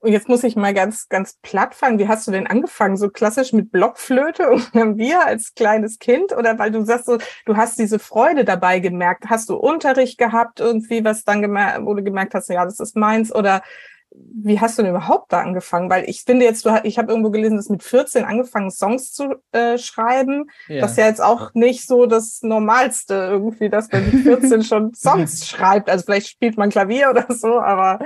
Und 0.00 0.12
jetzt 0.12 0.28
muss 0.28 0.45
ich 0.45 0.57
mal 0.57 0.75
ganz, 0.75 1.09
ganz 1.09 1.38
platt 1.42 1.75
fangen. 1.75 1.99
Wie 1.99 2.09
hast 2.09 2.26
du 2.26 2.33
denn 2.33 2.47
angefangen? 2.47 2.97
So 2.97 3.09
klassisch 3.09 3.52
mit 3.52 3.71
Blockflöte 3.71 4.50
und 4.50 4.75
einem 4.75 4.97
Bier 4.97 5.25
als 5.25 5.54
kleines 5.54 5.99
Kind? 5.99 6.37
Oder 6.37 6.59
weil 6.59 6.71
du 6.71 6.85
sagst 6.85 7.07
so, 7.07 7.19
du 7.47 7.57
hast 7.57 7.78
diese 7.78 7.99
Freude 7.99 8.45
dabei 8.45 8.81
gemerkt. 8.81 9.26
Hast 9.28 9.49
du 9.49 9.57
Unterricht 9.57 10.19
gehabt 10.19 10.61
irgendwie, 10.61 11.04
was 11.04 11.25
dann 11.25 11.42
gemerkt, 11.42 11.85
wo 11.85 11.95
du 11.95 12.02
gemerkt 12.02 12.35
hast, 12.35 12.49
ja, 12.49 12.64
das 12.64 12.81
ist 12.81 12.97
meins? 12.97 13.35
Oder 13.35 13.62
wie 14.14 14.61
hast 14.61 14.78
du 14.78 14.83
denn 14.83 14.90
überhaupt 14.90 15.33
da 15.33 15.40
angefangen? 15.40 15.90
Weil 15.90 16.09
ich 16.09 16.23
finde 16.25 16.45
jetzt, 16.45 16.64
du, 16.64 16.81
ich 16.85 16.99
habe 16.99 17.11
irgendwo 17.11 17.31
gelesen, 17.31 17.57
dass 17.57 17.69
mit 17.69 17.83
14 17.83 18.25
angefangen, 18.25 18.71
Songs 18.71 19.12
zu 19.12 19.37
äh, 19.52 19.78
schreiben. 19.78 20.50
Ja. 20.69 20.81
Das 20.81 20.92
ist 20.92 20.99
ja 20.99 21.07
jetzt 21.07 21.23
auch 21.23 21.54
nicht 21.54 21.87
so 21.87 22.07
das 22.07 22.42
Normalste 22.42 23.14
irgendwie, 23.14 23.69
dass 23.69 23.90
man 23.90 24.04
mit 24.04 24.23
14 24.23 24.62
schon 24.64 24.95
Songs 24.95 25.47
schreibt. 25.47 25.88
Also 25.88 26.04
vielleicht 26.04 26.28
spielt 26.28 26.57
man 26.57 26.71
Klavier 26.71 27.11
oder 27.11 27.26
so, 27.28 27.61
aber 27.61 28.00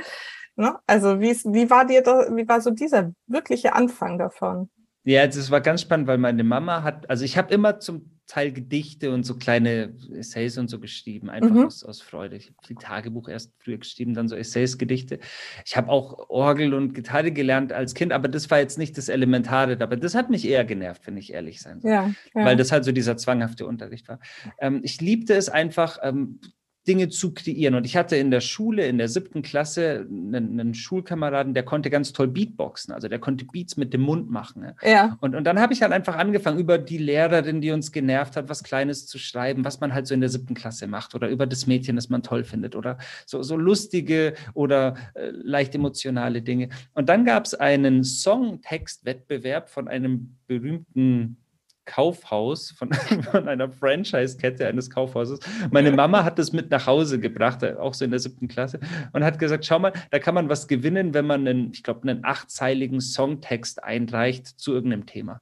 ne? 0.57 0.77
also 0.87 1.21
wie, 1.21 1.33
wie 1.33 1.71
war 1.71 1.87
dir 1.87 2.03
da, 2.03 2.27
wie 2.35 2.49
war 2.49 2.61
so 2.61 2.71
dieser 2.71 3.13
wirkliche 3.27 3.75
Anfang 3.75 4.19
davon? 4.19 4.71
Ja, 5.05 5.27
das 5.27 5.51
war 5.51 5.61
ganz 5.61 5.83
spannend, 5.83 6.09
weil 6.09 6.19
meine 6.19 6.45
Mama 6.45 6.83
hat, 6.83 7.09
also 7.09 7.25
ich 7.25 7.39
habe 7.39 7.55
immer 7.55 7.79
zum 7.79 8.16
Teil 8.27 8.53
Gedichte 8.53 9.13
und 9.13 9.25
so 9.25 9.37
kleine 9.37 9.95
Essays 10.13 10.59
und 10.59 10.69
so 10.69 10.81
geschrieben, 10.81 11.31
einfach 11.31 11.51
mhm. 11.51 11.67
aus, 11.67 11.85
aus 11.85 12.01
Freude. 12.01 12.37
Ich 12.37 12.47
habe 12.47 12.57
viel 12.67 12.77
Tagebuch 12.77 13.29
erst 13.29 13.53
früher 13.59 13.79
geschrieben, 13.79 14.15
dann 14.15 14.29
so 14.29 14.35
Essays, 14.35 14.79
Gedichte. 14.79 15.21
Ich 15.65 15.77
habe 15.77 15.91
auch 15.91 16.29
Orgel 16.29 16.75
und 16.75 16.93
Gitarre 16.93 17.31
gelernt 17.31 17.73
als 17.73 17.95
Kind, 17.95 18.13
aber 18.13 18.29
das 18.29 18.51
war 18.51 18.59
jetzt 18.59 18.79
nicht 18.79 18.99
das 18.99 19.09
Elementare. 19.09 19.79
Aber 19.81 19.97
das 19.97 20.15
hat 20.15 20.29
mich 20.29 20.47
eher 20.47 20.65
genervt, 20.65 21.07
wenn 21.07 21.17
ich 21.17 21.33
ehrlich 21.33 21.61
sein 21.61 21.81
soll. 21.81 21.91
Ja, 21.91 22.11
ja. 22.35 22.45
Weil 22.45 22.57
das 22.57 22.73
halt 22.73 22.85
so 22.85 22.93
dieser 22.93 23.17
zwanghafte 23.17 23.65
Unterricht 23.65 24.09
war. 24.09 24.19
Ähm, 24.59 24.81
ich 24.83 25.01
liebte 25.01 25.35
es 25.35 25.49
einfach, 25.49 25.99
ähm, 26.03 26.41
Dinge 26.87 27.09
zu 27.09 27.35
kreieren. 27.35 27.75
Und 27.75 27.85
ich 27.85 27.97
hatte 27.97 28.17
in 28.17 28.31
der 28.31 28.41
Schule, 28.41 28.87
in 28.87 28.99
der 28.99 29.09
siebten 29.09 29.43
Klasse, 29.43 30.07
einen, 30.09 30.61
einen, 30.61 30.75
Schulkameraden, 30.75 31.55
der 31.55 31.65
konnte 31.65 31.91
ganz 31.91 32.13
toll 32.13 32.29
Beatboxen. 32.29 32.95
Also 32.95 33.09
der 33.09 33.19
konnte 33.19 33.45
Beats 33.45 33.77
mit 33.77 33.93
dem 33.93 34.03
Mund 34.03 34.31
machen. 34.31 34.63
Ne? 34.63 34.77
Ja. 34.83 35.17
Und, 35.21 35.35
und 35.35 35.45
dann 35.45 35.59
habe 35.59 35.73
ich 35.73 35.83
halt 35.83 35.93
einfach 35.93 36.17
angefangen, 36.17 36.59
über 36.59 36.79
die 36.79 36.99
Lehrerin, 36.99 37.61
die 37.61 37.73
uns 37.73 37.93
genervt 37.93 38.37
hat, 38.37 38.49
was 38.49 38.63
Kleines 38.63 39.07
zu 39.07 39.19
schreiben, 39.19 39.65
was 39.65 39.81
man 39.81 39.93
halt 39.95 40.07
so 40.07 40.15
in 40.15 40.21
der 40.21 40.31
siebten 40.31 40.55
Klasse 40.55 40.87
macht. 40.87 41.15
Oder 41.15 41.29
über 41.29 41.47
das 41.47 41.67
Mädchen, 41.67 41.97
das 41.97 42.09
man 42.09 42.23
toll 42.23 42.45
findet. 42.45 42.77
Oder 42.77 42.99
so, 43.27 43.43
so 43.43 43.57
lustige 43.57 44.35
oder 44.55 44.97
äh, 45.15 45.31
leicht 45.31 45.75
emotionale 45.75 46.43
Dinge. 46.43 46.69
Und 46.95 47.09
dann 47.09 47.25
gab 47.25 47.47
es 47.47 47.55
einen 47.55 48.05
Songtextwettbewerb 48.05 49.69
von 49.69 49.89
einem 49.89 50.37
berühmten 50.47 51.39
Kaufhaus 51.87 52.73
von, 52.73 52.93
von 53.31 53.49
einer 53.49 53.71
Franchise-Kette 53.71 54.67
eines 54.67 54.91
Kaufhauses. 54.91 55.41
Meine 55.71 55.93
Mama 55.93 56.25
hat 56.25 56.39
das 56.39 56.53
mit 56.53 56.71
nach 56.71 56.87
Hause 56.87 57.19
gebracht, 57.19 57.63
äh, 57.63 57.77
auch 57.79 57.95
so 57.95 58.05
in 58.05 58.11
der 58.11 58.21
siebten 58.21 58.49
Klasse, 58.49 58.81
und 59.13 59.25
hat 59.25 59.39
gesagt: 59.39 59.65
Schau 59.65 59.79
mal, 59.79 59.93
da 60.11 60.19
kann 60.19 60.35
man 60.35 60.49
was 60.49 60.69
gewinnen, 60.69 61.15
wenn 61.15 61.27
man 61.27 61.47
einen, 61.47 61.73
ich 61.73 61.83
glaube, 61.83 62.09
einen 62.09 62.25
achtzeiligen 62.25 63.01
Songtext 63.01 63.83
einreicht 63.83 64.47
zu 64.47 64.75
irgendeinem 64.75 65.07
Thema. 65.07 65.41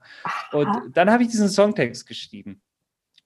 Und 0.52 0.68
dann 0.92 1.10
habe 1.10 1.24
ich 1.24 1.30
diesen 1.30 1.48
Songtext 1.48 2.06
geschrieben. 2.06 2.60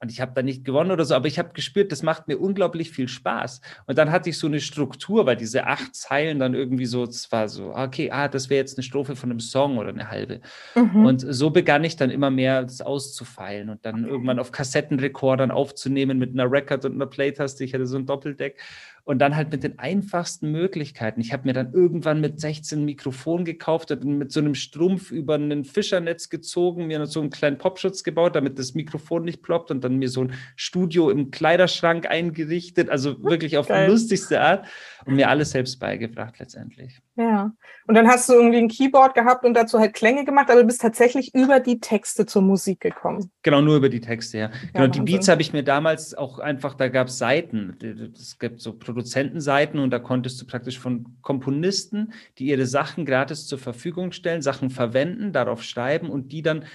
Und 0.00 0.12
ich 0.12 0.20
habe 0.20 0.32
da 0.34 0.42
nicht 0.42 0.64
gewonnen 0.64 0.92
oder 0.92 1.04
so, 1.04 1.14
aber 1.14 1.26
ich 1.26 1.38
habe 1.38 1.52
gespürt, 1.52 1.90
das 1.90 2.02
macht 2.02 2.28
mir 2.28 2.38
unglaublich 2.38 2.90
viel 2.90 3.08
Spaß. 3.08 3.60
Und 3.86 3.98
dann 3.98 4.12
hatte 4.12 4.30
ich 4.30 4.38
so 4.38 4.46
eine 4.46 4.60
Struktur, 4.60 5.26
weil 5.26 5.36
diese 5.36 5.66
acht 5.66 5.94
Zeilen 5.94 6.38
dann 6.38 6.54
irgendwie 6.54 6.86
so, 6.86 7.02
es 7.02 7.30
war 7.32 7.48
so, 7.48 7.74
okay, 7.74 8.10
ah, 8.12 8.28
das 8.28 8.48
wäre 8.48 8.60
jetzt 8.60 8.78
eine 8.78 8.84
Strophe 8.84 9.16
von 9.16 9.30
einem 9.30 9.40
Song 9.40 9.76
oder 9.76 9.88
eine 9.88 10.08
halbe. 10.08 10.40
Mhm. 10.76 11.04
Und 11.04 11.26
so 11.28 11.50
begann 11.50 11.82
ich 11.82 11.96
dann 11.96 12.10
immer 12.10 12.30
mehr 12.30 12.62
das 12.62 12.80
auszufeilen 12.80 13.70
und 13.70 13.84
dann 13.84 14.04
irgendwann 14.04 14.38
auf 14.38 14.52
Kassettenrekordern 14.52 15.50
aufzunehmen 15.50 16.18
mit 16.18 16.32
einer 16.32 16.50
Record 16.50 16.84
und 16.84 16.94
einer 16.94 17.06
Playtaste. 17.06 17.64
Ich 17.64 17.74
hatte 17.74 17.86
so 17.86 17.98
ein 17.98 18.06
Doppeldeck 18.06 18.60
und 19.08 19.20
dann 19.20 19.36
halt 19.36 19.50
mit 19.50 19.62
den 19.62 19.78
einfachsten 19.78 20.52
Möglichkeiten. 20.52 21.22
Ich 21.22 21.32
habe 21.32 21.48
mir 21.48 21.54
dann 21.54 21.72
irgendwann 21.72 22.20
mit 22.20 22.38
16 22.38 22.80
ein 22.80 22.84
Mikrofon 22.84 23.46
gekauft 23.46 23.90
und 23.90 24.04
mit 24.04 24.30
so 24.30 24.40
einem 24.40 24.54
Strumpf 24.54 25.10
über 25.10 25.36
ein 25.36 25.64
Fischernetz 25.64 26.28
gezogen, 26.28 26.88
mir 26.88 27.06
so 27.06 27.22
einen 27.22 27.30
kleinen 27.30 27.56
Popschutz 27.56 28.04
gebaut, 28.04 28.36
damit 28.36 28.58
das 28.58 28.74
Mikrofon 28.74 29.24
nicht 29.24 29.40
ploppt 29.40 29.70
und 29.70 29.82
dann 29.82 29.96
mir 29.96 30.10
so 30.10 30.24
ein 30.24 30.34
Studio 30.56 31.08
im 31.08 31.30
Kleiderschrank 31.30 32.04
eingerichtet, 32.04 32.90
also 32.90 33.24
wirklich 33.24 33.56
auf 33.56 33.68
Geil. 33.68 33.86
die 33.86 33.92
lustigste 33.92 34.42
Art 34.42 34.66
und 35.06 35.14
mir 35.14 35.30
alles 35.30 35.52
selbst 35.52 35.78
beigebracht 35.80 36.38
letztendlich. 36.38 37.00
Ja. 37.18 37.52
Und 37.88 37.96
dann 37.96 38.06
hast 38.06 38.28
du 38.28 38.34
irgendwie 38.34 38.58
ein 38.58 38.68
Keyboard 38.68 39.14
gehabt 39.16 39.44
und 39.44 39.54
dazu 39.54 39.80
halt 39.80 39.92
Klänge 39.92 40.24
gemacht, 40.24 40.50
aber 40.50 40.60
du 40.60 40.66
bist 40.68 40.80
tatsächlich 40.80 41.34
über 41.34 41.58
die 41.58 41.80
Texte 41.80 42.26
zur 42.26 42.42
Musik 42.42 42.78
gekommen. 42.78 43.32
Genau, 43.42 43.60
nur 43.60 43.76
über 43.76 43.88
die 43.88 44.00
Texte, 44.00 44.38
ja. 44.38 44.50
Genau, 44.72 44.84
ja, 44.84 44.88
die 44.88 45.00
Beats 45.00 45.26
habe 45.26 45.42
ich 45.42 45.52
mir 45.52 45.64
damals 45.64 46.14
auch 46.14 46.38
einfach, 46.38 46.74
da 46.74 46.86
gab 46.86 47.08
es 47.08 47.18
Seiten. 47.18 47.76
Es 48.14 48.38
gibt 48.38 48.60
so 48.60 48.72
Produzentenseiten 48.72 49.80
und 49.80 49.90
da 49.90 49.98
konntest 49.98 50.40
du 50.40 50.46
praktisch 50.46 50.78
von 50.78 51.16
Komponisten, 51.20 52.12
die 52.38 52.46
ihre 52.46 52.66
Sachen 52.66 53.04
gratis 53.04 53.48
zur 53.48 53.58
Verfügung 53.58 54.12
stellen, 54.12 54.40
Sachen 54.40 54.70
verwenden, 54.70 55.32
darauf 55.32 55.64
schreiben 55.64 56.10
und 56.10 56.30
die 56.30 56.42
dann 56.42 56.66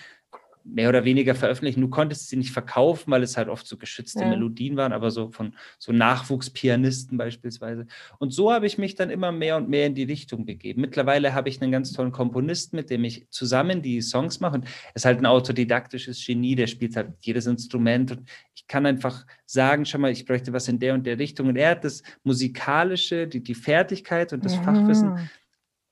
mehr 0.64 0.90
oder 0.90 1.04
weniger 1.04 1.36
veröffentlichen. 1.36 1.82
Du 1.82 1.90
konntest 1.90 2.30
sie 2.30 2.38
nicht 2.38 2.52
verkaufen, 2.52 3.12
weil 3.12 3.24
es 3.24 3.38
halt 3.38 3.50
oft 3.50 3.68
so 3.68 3.78
geschützte 3.78 4.22
ja. 4.22 4.28
Melodien 4.28 4.78
waren, 4.78 4.94
aber 4.94 5.12
so 5.12 5.30
von 5.30 5.56
so 5.78 5.92
Nachwuchspianisten 5.92 7.18
beispielsweise. 7.18 7.86
Und 8.20 8.34
so 8.34 8.52
habe 8.52 8.66
ich 8.66 8.78
mich 8.78 8.96
dann 8.96 9.10
immer 9.10 9.32
mehr 9.32 9.58
und 9.58 9.70
mehr 9.70 9.88
in 9.88 9.96
die 9.96 10.04
Richtung 10.04 10.46
begeben. 10.46 10.82
Mittlerweile 10.82 11.34
habe 11.34 11.50
ich 11.50 11.62
einen 11.62 11.72
ganz 11.72 11.92
tollen 11.92 12.12
Komponisten, 12.12 12.78
mit 12.78 12.90
dem 12.90 13.04
ich 13.04 13.28
zusammen 13.30 13.82
die 13.82 14.02
Songs 14.02 14.40
mache. 14.40 14.56
Und 14.56 14.66
er 14.66 14.96
ist 14.96 15.06
halt 15.06 15.20
ein 15.20 15.26
autodidaktisches 15.26 16.26
Genie, 16.26 16.56
der 16.56 16.68
spielt 16.68 16.96
halt 16.96 17.14
jedes 17.22 17.46
Instrument. 17.46 18.12
Und 18.12 18.30
ich 18.56 18.68
kann 18.68 18.86
einfach 18.86 19.26
sagen, 19.46 19.86
schau 19.86 19.98
mal, 19.98 20.12
ich 20.12 20.26
bräuchte 20.26 20.54
was 20.54 20.68
in 20.68 20.80
der 20.80 20.94
und 20.94 21.06
der 21.06 21.20
Richtung. 21.20 21.48
Und 21.48 21.58
er 21.58 21.72
hat 21.72 21.84
das 21.84 22.04
Musikalische, 22.24 23.28
die, 23.28 23.44
die 23.44 23.56
Fertigkeit 23.56 24.32
und 24.34 24.46
das 24.46 24.56
ja. 24.56 24.64
Fachwissen 24.64 25.30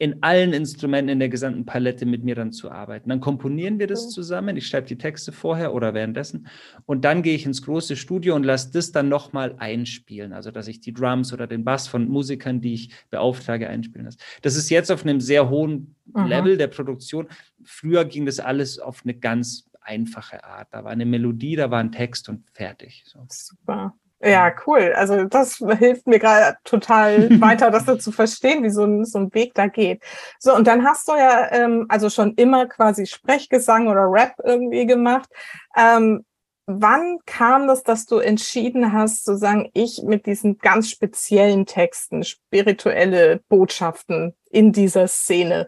in 0.02 0.24
allen 0.24 0.52
Instrumenten 0.52 1.10
in 1.10 1.20
der 1.20 1.30
gesamten 1.30 1.64
Palette 1.64 2.08
mit 2.08 2.24
mir 2.24 2.34
dann 2.34 2.52
zu 2.52 2.72
arbeiten. 2.72 3.10
Dann 3.10 3.20
komponieren 3.20 3.78
wir 3.78 3.86
das 3.86 4.10
zusammen. 4.10 4.58
Ich 4.58 4.66
schreibe 4.66 4.88
die 4.88 4.98
Texte 4.98 5.32
vorher 5.32 5.76
oder 5.76 5.94
währenddessen. 5.94 6.48
Und 6.88 7.06
dann 7.06 7.22
gehe 7.22 7.36
ich 7.36 7.46
ins 7.46 7.62
große 7.62 7.96
Studio 7.96 8.36
und 8.36 8.44
lasse 8.44 8.72
das 8.72 8.92
dann 8.92 9.10
nochmal 9.10 9.54
einspielen. 9.60 10.34
Also, 10.34 10.50
dass 10.50 10.68
ich 10.68 10.80
die 10.80 10.92
Drums 10.92 11.34
oder 11.34 11.46
den 11.46 11.64
Bass 11.64 11.88
von 11.88 12.10
Musikern, 12.10 12.62
die 12.62 12.74
ich 12.74 12.96
beauftrage, 13.12 13.70
einspielen 13.70 14.06
lasse. 14.06 14.18
Das 14.42 14.56
ist 14.56 14.72
jetzt 14.72 14.92
auf 14.92 15.04
einem 15.04 15.22
sehr 15.22 15.52
hohen 15.52 15.96
Aha. 16.16 16.26
Level 16.26 16.58
der 16.58 16.66
Produktion. 16.66 17.28
Früher 17.64 18.04
ging 18.04 18.26
das 18.26 18.40
alles 18.40 18.80
auf 18.80 19.02
eine 19.04 19.14
ganz 19.14 19.70
einfache 19.82 20.44
Art. 20.44 20.70
Da 20.72 20.84
war 20.84 20.90
eine 20.90 21.06
Melodie, 21.06 21.56
da 21.56 21.70
war 21.70 21.80
ein 21.80 21.92
Text 21.92 22.28
und 22.28 22.50
fertig. 22.50 23.04
So. 23.06 23.24
Super. 23.30 23.94
Ja, 24.24 24.54
cool. 24.68 24.94
Also 24.96 25.26
das 25.26 25.58
hilft 25.80 26.06
mir 26.06 26.20
gerade 26.20 26.58
total 26.64 27.30
weiter, 27.42 27.72
das 27.72 27.86
so 27.86 27.96
zu 27.96 28.12
verstehen, 28.12 28.64
wie 28.64 28.70
so 28.70 28.84
ein, 28.84 29.04
so 29.04 29.18
ein 29.18 29.34
Weg 29.34 29.56
da 29.56 29.68
geht. 29.68 30.04
So, 30.40 30.56
und 30.56 30.68
dann 30.68 30.86
hast 30.86 31.08
du 31.08 31.14
ja 31.14 31.52
ähm, 31.52 31.88
also 31.90 32.10
schon 32.10 32.36
immer 32.36 32.68
quasi 32.68 33.08
Sprechgesang 33.08 33.88
oder 33.88 34.04
Rap 34.04 34.36
irgendwie 34.44 34.86
gemacht. 34.86 35.28
Ähm, 35.76 36.24
wann 36.68 37.18
kam 37.26 37.68
das, 37.68 37.82
dass 37.82 38.06
du 38.06 38.20
entschieden 38.20 38.94
hast, 38.94 39.26
zu 39.26 39.36
sagen, 39.38 39.70
ich 39.74 40.04
mit 40.04 40.28
diesen 40.28 40.60
ganz 40.60 40.90
speziellen 40.90 41.66
Texten, 41.66 42.24
spirituelle 42.24 43.42
Botschaften 43.50 44.36
in 44.52 44.72
dieser 44.72 45.08
Szene? 45.08 45.68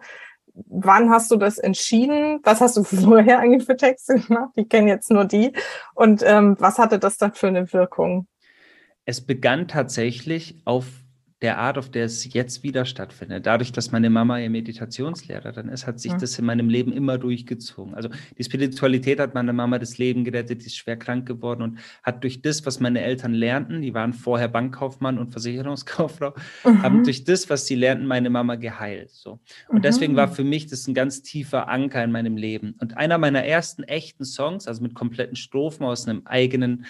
Wann 0.53 1.09
hast 1.09 1.31
du 1.31 1.37
das 1.37 1.57
entschieden? 1.57 2.39
Was 2.43 2.61
hast 2.61 2.77
du 2.77 2.83
vorher 2.83 3.39
eigentlich 3.39 3.65
für 3.65 3.77
Texte 3.77 4.19
gemacht? 4.19 4.51
Ich 4.55 4.69
kenne 4.69 4.89
jetzt 4.89 5.09
nur 5.09 5.25
die. 5.25 5.53
Und 5.95 6.21
ähm, 6.23 6.55
was 6.59 6.77
hatte 6.77 6.99
das 6.99 7.17
dann 7.17 7.33
für 7.33 7.47
eine 7.47 7.73
Wirkung? 7.73 8.27
Es 9.05 9.21
begann 9.21 9.67
tatsächlich 9.67 10.55
auf 10.65 11.03
der 11.43 11.57
Art, 11.57 11.77
auf 11.77 11.91
der 11.91 12.05
es 12.05 12.33
jetzt 12.33 12.63
wieder 12.63 12.85
stattfindet. 12.85 13.45
Dadurch, 13.45 13.73
dass 13.73 13.91
meine 13.91 14.09
Mama 14.09 14.37
ja 14.37 14.47
Meditationslehrerin 14.47 15.67
ist, 15.67 15.85
hat 15.85 15.99
sich 15.99 16.13
mhm. 16.13 16.19
das 16.19 16.39
in 16.39 16.45
meinem 16.45 16.69
Leben 16.69 16.93
immer 16.93 17.17
durchgezogen. 17.17 17.93
Also 17.95 18.07
die 18.37 18.43
Spiritualität 18.45 19.19
hat 19.19 19.33
meiner 19.33 19.51
Mama 19.51 19.77
das 19.77 19.97
Leben 19.97 20.23
gerettet, 20.23 20.61
die 20.61 20.67
ist 20.67 20.77
schwer 20.77 20.95
krank 20.95 21.27
geworden 21.27 21.61
und 21.61 21.79
hat 22.01 22.23
durch 22.23 22.41
das, 22.41 22.65
was 22.65 22.79
meine 22.79 23.01
Eltern 23.01 23.33
lernten, 23.33 23.81
die 23.81 23.93
waren 23.93 24.13
vorher 24.13 24.47
Bankkaufmann 24.47 25.19
und 25.19 25.31
Versicherungskauffrau, 25.31 26.33
mhm. 26.63 26.81
haben 26.81 27.03
durch 27.03 27.25
das, 27.25 27.49
was 27.49 27.67
sie 27.67 27.75
lernten, 27.75 28.07
meine 28.07 28.29
Mama 28.29 28.55
geheilt. 28.55 29.11
So. 29.11 29.41
Und 29.67 29.79
mhm. 29.79 29.81
deswegen 29.81 30.15
war 30.15 30.29
für 30.29 30.45
mich 30.45 30.67
das 30.67 30.87
ein 30.87 30.93
ganz 30.93 31.23
tiefer 31.23 31.67
Anker 31.67 32.01
in 32.05 32.13
meinem 32.13 32.37
Leben. 32.37 32.75
Und 32.79 32.95
einer 32.95 33.17
meiner 33.17 33.43
ersten 33.43 33.83
echten 33.83 34.23
Songs, 34.23 34.65
also 34.65 34.81
mit 34.81 34.95
kompletten 34.95 35.35
Strophen 35.35 35.85
aus 35.85 36.07
einem 36.07 36.21
eigenen 36.23 36.85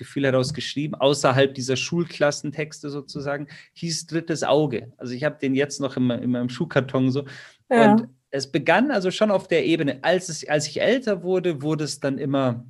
Gefühl 0.00 0.24
heraus 0.24 0.54
geschrieben, 0.54 0.94
außerhalb 0.96 1.54
dieser 1.54 1.76
Schulklassentexte 1.76 2.90
sozusagen, 2.90 3.46
hieß 3.74 4.06
Drittes 4.06 4.42
Auge. 4.42 4.92
Also 4.96 5.12
ich 5.12 5.22
habe 5.22 5.38
den 5.40 5.54
jetzt 5.54 5.80
noch 5.80 5.96
in, 5.96 6.10
in 6.10 6.30
meinem 6.30 6.48
Schuhkarton 6.48 7.12
so. 7.12 7.24
Ja. 7.70 7.92
Und 7.92 8.08
es 8.30 8.50
begann 8.50 8.90
also 8.90 9.10
schon 9.10 9.30
auf 9.30 9.46
der 9.46 9.66
Ebene. 9.66 9.98
Als, 10.02 10.28
es, 10.28 10.48
als 10.48 10.66
ich 10.66 10.80
älter 10.80 11.22
wurde, 11.22 11.62
wurde 11.62 11.84
es 11.84 12.00
dann 12.00 12.18
immer 12.18 12.64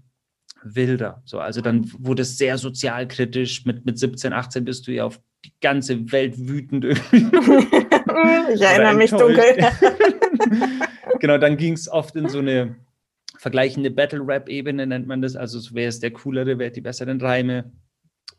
wilder. 0.63 1.23
So, 1.25 1.39
also 1.39 1.61
dann 1.61 1.91
wurde 1.99 2.23
es 2.23 2.37
sehr 2.37 2.59
sozialkritisch. 2.59 3.65
Mit, 3.65 3.87
mit 3.87 3.99
17, 3.99 4.33
18 4.33 4.65
bist 4.65 4.89
du 4.89 4.93
ja 4.93 5.05
auf 5.05 5.21
die 5.45 5.53
ganze 5.63 6.13
Welt 6.13 6.35
wütend 6.37 6.85
ich 7.13 8.61
erinnere 8.61 8.95
mich 8.95 9.11
dunkel. 9.11 9.57
genau, 11.21 11.39
dann 11.39 11.57
ging 11.57 11.73
es 11.75 11.89
oft 11.89 12.15
in 12.17 12.29
so 12.29 12.41
eine 12.41 12.77
vergleichende 13.41 13.91
Battle-Rap-Ebene 13.91 14.87
nennt 14.87 15.07
man 15.07 15.23
das. 15.23 15.35
Also 15.35 15.59
wer 15.73 15.89
ist 15.89 16.03
der 16.03 16.11
coolere, 16.11 16.59
wer 16.59 16.67
hat 16.67 16.77
die 16.77 16.83
besseren 16.83 17.19
Reime. 17.23 17.73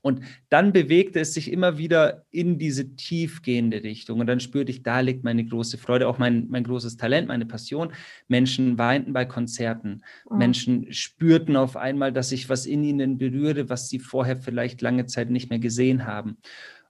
Und 0.04 0.22
dann 0.50 0.74
bewegte 0.74 1.20
es 1.20 1.34
sich 1.34 1.52
immer 1.52 1.80
wieder 1.80 2.24
in 2.30 2.60
diese 2.60 2.96
tiefgehende 2.96 3.82
Richtung. 3.82 4.20
Und 4.20 4.28
dann 4.28 4.40
spürte 4.40 4.72
ich, 4.72 4.84
da 4.84 5.00
liegt 5.00 5.24
meine 5.24 5.44
große 5.44 5.80
Freude, 5.80 6.08
auch 6.08 6.20
mein, 6.20 6.48
mein 6.50 6.64
großes 6.64 6.98
Talent, 6.98 7.28
meine 7.28 7.48
Passion. 7.48 7.94
Menschen 8.28 8.78
weinten 8.78 9.12
bei 9.12 9.26
Konzerten. 9.26 10.04
Mhm. 10.30 10.38
Menschen 10.38 10.94
spürten 10.94 11.56
auf 11.56 11.78
einmal, 11.78 12.14
dass 12.14 12.32
ich 12.32 12.48
was 12.48 12.68
in 12.68 12.84
ihnen 12.84 13.18
berühre, 13.18 13.70
was 13.70 13.90
sie 13.90 13.98
vorher 13.98 14.38
vielleicht 14.38 14.84
lange 14.84 15.08
Zeit 15.08 15.32
nicht 15.32 15.50
mehr 15.50 15.60
gesehen 15.60 16.06
haben. 16.06 16.38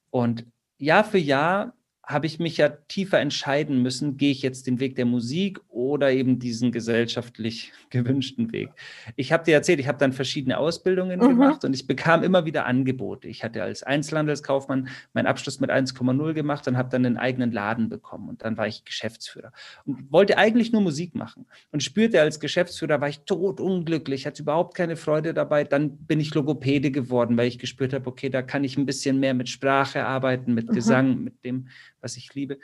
Und 0.10 0.46
Jahr 0.77 1.06
für 1.06 1.18
Jahr 1.18 1.75
habe 2.12 2.25
ich 2.25 2.39
mich 2.39 2.58
ja 2.58 2.70
tiefer 2.70 3.20
entscheiden 3.20 3.82
müssen, 3.82 4.18
gehe 4.18 4.32
ich 4.32 4.41
jetzt 4.41 4.68
den 4.68 4.80
Weg 4.80 4.96
der 4.96 5.06
Musik 5.06 5.60
oder 5.70 6.12
eben 6.12 6.39
diesen 6.39 6.72
gesellschaftlich 6.72 7.72
gewünschten 7.89 8.51
Weg. 8.51 8.70
Ich 9.15 9.32
habe 9.32 9.44
dir 9.44 9.53
erzählt, 9.53 9.80
ich 9.80 9.88
habe 9.88 9.98
dann 9.98 10.13
verschiedene 10.13 10.58
Ausbildungen 10.58 11.20
mhm. 11.20 11.27
gemacht 11.27 11.65
und 11.65 11.74
ich 11.74 11.88
bekam 11.88 12.24
immer 12.24 12.46
wieder 12.46 12.65
Angebote. 12.65 13.27
Ich 13.27 13.44
hatte 13.44 13.63
als 13.63 13.84
Einzelhandelskaufmann 13.84 14.89
meinen 15.13 15.27
Abschluss 15.27 15.60
mit 15.60 15.70
1,0 15.70 16.34
gemacht 16.34 16.68
und 16.68 16.77
habe 16.77 16.89
dann 16.89 17.06
einen 17.06 17.18
eigenen 17.18 17.51
Laden 17.51 17.89
bekommen 17.89 18.30
und 18.30 18.44
dann 18.44 18.58
war 18.58 18.68
ich 18.68 18.86
Geschäftsführer 18.86 19.51
und 19.86 20.12
wollte 20.12 20.38
eigentlich 20.38 20.72
nur 20.72 20.82
Musik 20.82 21.15
machen 21.15 21.46
und 21.72 21.84
spürte 21.84 22.22
als 22.22 22.39
Geschäftsführer 22.39 23.01
war 23.01 23.10
ich 23.10 23.22
totunglücklich, 23.22 24.25
hatte 24.25 24.44
überhaupt 24.44 24.75
keine 24.75 24.96
Freude 24.96 25.34
dabei. 25.34 25.63
Dann 25.63 25.98
bin 25.98 26.20
ich 26.20 26.34
Logopäde 26.34 26.91
geworden, 26.91 27.38
weil 27.38 27.48
ich 27.48 27.60
gespürt 27.60 27.94
habe, 27.94 28.08
okay, 28.08 28.30
da 28.30 28.41
kann 28.41 28.63
ich 28.63 28.77
ein 28.77 28.86
bisschen 28.86 29.20
mehr 29.20 29.34
mit 29.34 29.50
Sprache 29.50 30.06
arbeiten, 30.06 30.53
mit 30.53 30.70
mhm. 30.70 30.74
Gesang, 30.74 31.24
mit 31.24 31.44
dem 31.44 31.68
was 32.01 32.17
ich 32.17 32.34
liebe. 32.34 32.55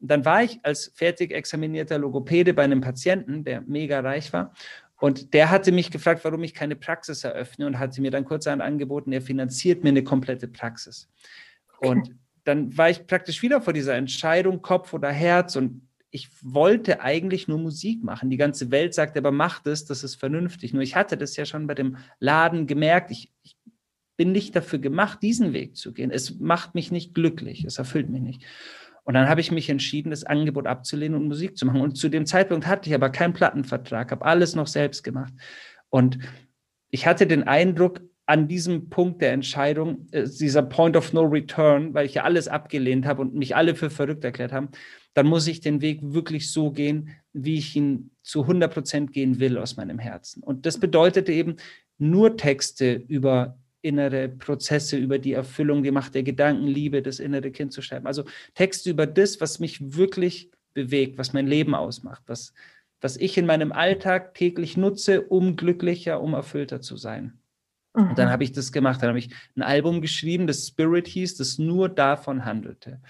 Und 0.00 0.10
dann 0.10 0.24
war 0.24 0.42
ich 0.42 0.60
als 0.62 0.92
fertig 0.94 1.32
examinierter 1.32 1.98
Logopäde 1.98 2.54
bei 2.54 2.64
einem 2.64 2.80
Patienten, 2.80 3.44
der 3.44 3.62
mega 3.62 4.00
reich 4.00 4.32
war. 4.32 4.54
Und 5.00 5.34
der 5.34 5.50
hatte 5.50 5.72
mich 5.72 5.90
gefragt, 5.90 6.24
warum 6.24 6.42
ich 6.44 6.54
keine 6.54 6.76
Praxis 6.76 7.24
eröffne 7.24 7.66
und 7.66 7.78
hatte 7.78 8.00
mir 8.00 8.10
dann 8.10 8.24
kurzerhand 8.24 8.62
angeboten, 8.62 9.12
er 9.12 9.22
finanziert 9.22 9.82
mir 9.82 9.90
eine 9.90 10.04
komplette 10.04 10.48
Praxis. 10.48 11.10
Und 11.78 12.14
dann 12.44 12.76
war 12.76 12.90
ich 12.90 13.06
praktisch 13.06 13.42
wieder 13.42 13.60
vor 13.60 13.72
dieser 13.72 13.96
Entscheidung, 13.96 14.62
Kopf 14.62 14.92
oder 14.92 15.10
Herz. 15.10 15.56
Und 15.56 15.88
ich 16.10 16.28
wollte 16.42 17.00
eigentlich 17.00 17.48
nur 17.48 17.58
Musik 17.58 18.04
machen. 18.04 18.30
Die 18.30 18.36
ganze 18.36 18.70
Welt 18.70 18.94
sagte, 18.94 19.18
aber 19.18 19.32
mach 19.32 19.60
das, 19.60 19.84
das 19.84 20.04
ist 20.04 20.14
vernünftig. 20.14 20.72
Nur 20.72 20.82
ich 20.82 20.94
hatte 20.94 21.16
das 21.16 21.36
ja 21.36 21.44
schon 21.44 21.66
bei 21.66 21.74
dem 21.74 21.96
Laden 22.20 22.66
gemerkt. 22.66 23.10
Ich, 23.10 23.32
ich 23.42 23.56
bin 24.16 24.32
nicht 24.32 24.54
dafür 24.54 24.78
gemacht, 24.78 25.22
diesen 25.22 25.52
Weg 25.52 25.76
zu 25.76 25.92
gehen. 25.92 26.10
Es 26.10 26.38
macht 26.38 26.74
mich 26.74 26.92
nicht 26.92 27.14
glücklich, 27.14 27.64
es 27.64 27.78
erfüllt 27.78 28.10
mich 28.10 28.22
nicht. 28.22 28.44
Und 29.04 29.14
dann 29.14 29.28
habe 29.28 29.40
ich 29.40 29.52
mich 29.52 29.68
entschieden, 29.70 30.10
das 30.10 30.24
Angebot 30.24 30.66
abzulehnen 30.66 31.20
und 31.20 31.28
Musik 31.28 31.56
zu 31.56 31.66
machen. 31.66 31.80
Und 31.80 31.96
zu 31.96 32.08
dem 32.08 32.26
Zeitpunkt 32.26 32.66
hatte 32.66 32.88
ich 32.88 32.94
aber 32.94 33.10
keinen 33.10 33.34
Plattenvertrag, 33.34 34.10
habe 34.10 34.24
alles 34.24 34.54
noch 34.54 34.66
selbst 34.66 35.04
gemacht. 35.04 35.32
Und 35.90 36.18
ich 36.90 37.06
hatte 37.06 37.26
den 37.26 37.42
Eindruck, 37.44 38.00
an 38.26 38.48
diesem 38.48 38.88
Punkt 38.88 39.20
der 39.20 39.32
Entscheidung, 39.32 40.06
äh, 40.10 40.24
dieser 40.24 40.62
Point 40.62 40.96
of 40.96 41.12
No 41.12 41.22
Return, 41.22 41.92
weil 41.92 42.06
ich 42.06 42.14
ja 42.14 42.24
alles 42.24 42.48
abgelehnt 42.48 43.06
habe 43.06 43.22
und 43.22 43.34
mich 43.34 43.54
alle 43.54 43.74
für 43.74 43.90
verrückt 43.90 44.24
erklärt 44.24 44.52
haben, 44.52 44.68
dann 45.12 45.26
muss 45.26 45.46
ich 45.46 45.60
den 45.60 45.80
Weg 45.80 46.00
wirklich 46.02 46.50
so 46.50 46.70
gehen, 46.70 47.10
wie 47.32 47.56
ich 47.56 47.76
ihn 47.76 48.10
zu 48.22 48.42
100 48.42 48.72
Prozent 48.72 49.12
gehen 49.12 49.40
will 49.40 49.58
aus 49.58 49.76
meinem 49.76 49.98
Herzen. 49.98 50.42
Und 50.42 50.66
das 50.66 50.80
bedeutete 50.80 51.32
eben 51.32 51.56
nur 51.98 52.36
Texte 52.36 52.94
über 52.94 53.58
innere 53.84 54.28
Prozesse, 54.28 54.96
über 54.96 55.18
die 55.18 55.32
Erfüllung, 55.32 55.82
die 55.82 55.90
Macht 55.90 56.14
der 56.14 56.22
Gedanken, 56.22 56.66
Liebe, 56.66 57.02
das 57.02 57.20
innere 57.20 57.50
Kind 57.50 57.72
zu 57.72 57.82
schreiben. 57.82 58.06
Also 58.06 58.24
Texte 58.54 58.90
über 58.90 59.06
das, 59.06 59.40
was 59.40 59.60
mich 59.60 59.94
wirklich 59.94 60.50
bewegt, 60.72 61.18
was 61.18 61.32
mein 61.32 61.46
Leben 61.46 61.74
ausmacht, 61.74 62.22
was, 62.26 62.54
was 63.00 63.16
ich 63.16 63.36
in 63.36 63.46
meinem 63.46 63.72
Alltag 63.72 64.34
täglich 64.34 64.76
nutze, 64.76 65.22
um 65.22 65.56
glücklicher, 65.56 66.20
um 66.20 66.32
erfüllter 66.34 66.80
zu 66.80 66.96
sein. 66.96 67.38
Mhm. 67.94 68.10
Und 68.10 68.18
dann 68.18 68.28
mhm. 68.28 68.32
habe 68.32 68.44
ich 68.44 68.52
das 68.52 68.72
gemacht. 68.72 69.02
Dann 69.02 69.10
habe 69.10 69.18
ich 69.18 69.30
ein 69.56 69.62
Album 69.62 70.00
geschrieben, 70.00 70.46
das 70.46 70.66
Spirit 70.66 71.06
hieß, 71.06 71.36
das 71.36 71.58
nur 71.58 71.88
davon 71.88 72.44
handelte. 72.44 73.00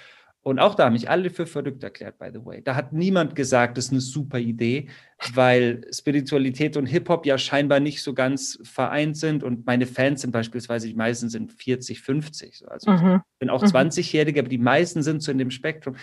Und 0.43 0.59
auch 0.59 0.75
da 0.75 0.85
haben 0.85 0.93
mich 0.93 1.09
alle 1.09 1.31
für 1.31 1.47
verrückt 1.47 1.83
erklärt, 1.83 2.19
by 2.19 2.29
the 2.31 2.45
way. 2.45 2.63
Da 2.63 2.75
hat 2.75 2.93
niemand 2.93 3.35
gesagt, 3.35 3.79
das 3.79 3.87
ist 3.87 3.93
eine 3.93 4.03
super 4.03 4.39
Idee, 4.39 4.89
weil 5.33 5.87
Spiritualität 5.93 6.77
und 6.77 6.87
Hip-Hop 6.87 7.25
ja 7.25 7.39
scheinbar 7.39 7.81
nicht 7.81 8.03
so 8.03 8.15
ganz 8.15 8.59
vereint 8.63 9.17
sind. 9.17 9.43
Und 9.43 9.65
meine 9.65 9.87
Fans 9.87 10.21
sind 10.21 10.33
beispielsweise, 10.33 10.89
die 10.89 10.95
meisten 10.95 11.29
sind 11.29 11.53
40, 11.53 12.01
50. 12.01 12.65
Also 12.69 12.91
mhm. 12.91 13.17
ich 13.17 13.39
bin 13.39 13.51
auch 13.51 13.63
mhm. 13.63 13.69
20-Jährige, 13.69 14.41
aber 14.41 14.49
die 14.49 14.59
meisten 14.59 15.03
sind 15.03 15.23
so 15.23 15.33
in 15.33 15.39
dem 15.39 15.51
Spektrum. 15.51 15.97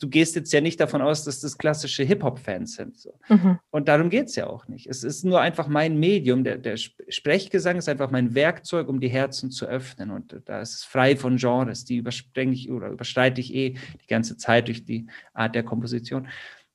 Du 0.00 0.08
gehst 0.08 0.36
jetzt 0.36 0.52
ja 0.52 0.60
nicht 0.60 0.80
davon 0.80 1.02
aus, 1.02 1.24
dass 1.24 1.40
das 1.40 1.58
klassische 1.58 2.04
Hip-Hop-Fans 2.04 2.76
sind. 2.76 2.98
So. 2.98 3.18
Mhm. 3.28 3.58
Und 3.70 3.88
darum 3.88 4.10
geht 4.10 4.28
es 4.28 4.36
ja 4.36 4.46
auch 4.46 4.68
nicht. 4.68 4.86
Es 4.86 5.04
ist 5.04 5.24
nur 5.24 5.40
einfach 5.40 5.68
mein 5.68 5.98
Medium. 5.98 6.44
Der, 6.44 6.56
der 6.56 6.76
Sprechgesang 6.76 7.76
ist 7.76 7.88
einfach 7.88 8.10
mein 8.10 8.34
Werkzeug, 8.34 8.88
um 8.88 9.00
die 9.00 9.08
Herzen 9.08 9.50
zu 9.50 9.66
öffnen. 9.66 10.10
Und 10.10 10.40
da 10.46 10.60
ist 10.60 10.74
es 10.74 10.84
frei 10.84 11.16
von 11.16 11.36
Genres. 11.36 11.84
Die 11.84 11.96
überspringe 11.96 12.54
ich 12.54 12.70
oder 12.70 12.88
überstreite 12.88 13.40
ich 13.40 13.54
eh 13.54 13.70
die 13.70 14.06
ganze 14.08 14.36
Zeit 14.36 14.68
durch 14.68 14.84
die 14.84 15.06
Art 15.34 15.54
der 15.54 15.64
Komposition. 15.64 16.28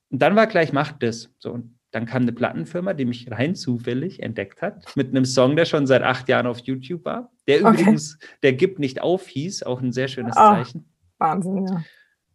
Und 0.10 0.22
dann 0.22 0.36
war 0.36 0.48
gleich, 0.48 0.72
macht 0.72 1.04
das. 1.04 1.30
So, 1.40 1.52
und 1.52 1.77
dann 1.98 2.06
kam 2.06 2.22
eine 2.22 2.32
Plattenfirma, 2.32 2.94
die 2.94 3.06
mich 3.06 3.32
rein 3.32 3.56
zufällig 3.56 4.22
entdeckt 4.22 4.62
hat, 4.62 4.96
mit 4.96 5.10
einem 5.10 5.26
Song, 5.26 5.56
der 5.56 5.66
schon 5.66 5.88
seit 5.88 6.04
acht 6.04 6.30
Jahren 6.30 6.46
auf 6.46 6.60
YouTube 6.60 7.04
war. 7.06 7.32
Der 7.48 7.66
okay. 7.66 7.82
übrigens, 7.82 8.20
der 8.44 8.54
gibt 8.54 8.78
nicht 8.78 9.02
auf, 9.02 9.28
hieß, 9.28 9.64
auch 9.64 9.82
ein 9.82 9.92
sehr 9.92 10.08
schönes 10.08 10.36
oh, 10.38 10.40
Zeichen. 10.40 10.86
Wahnsinn, 11.18 11.66
ja. 11.66 11.84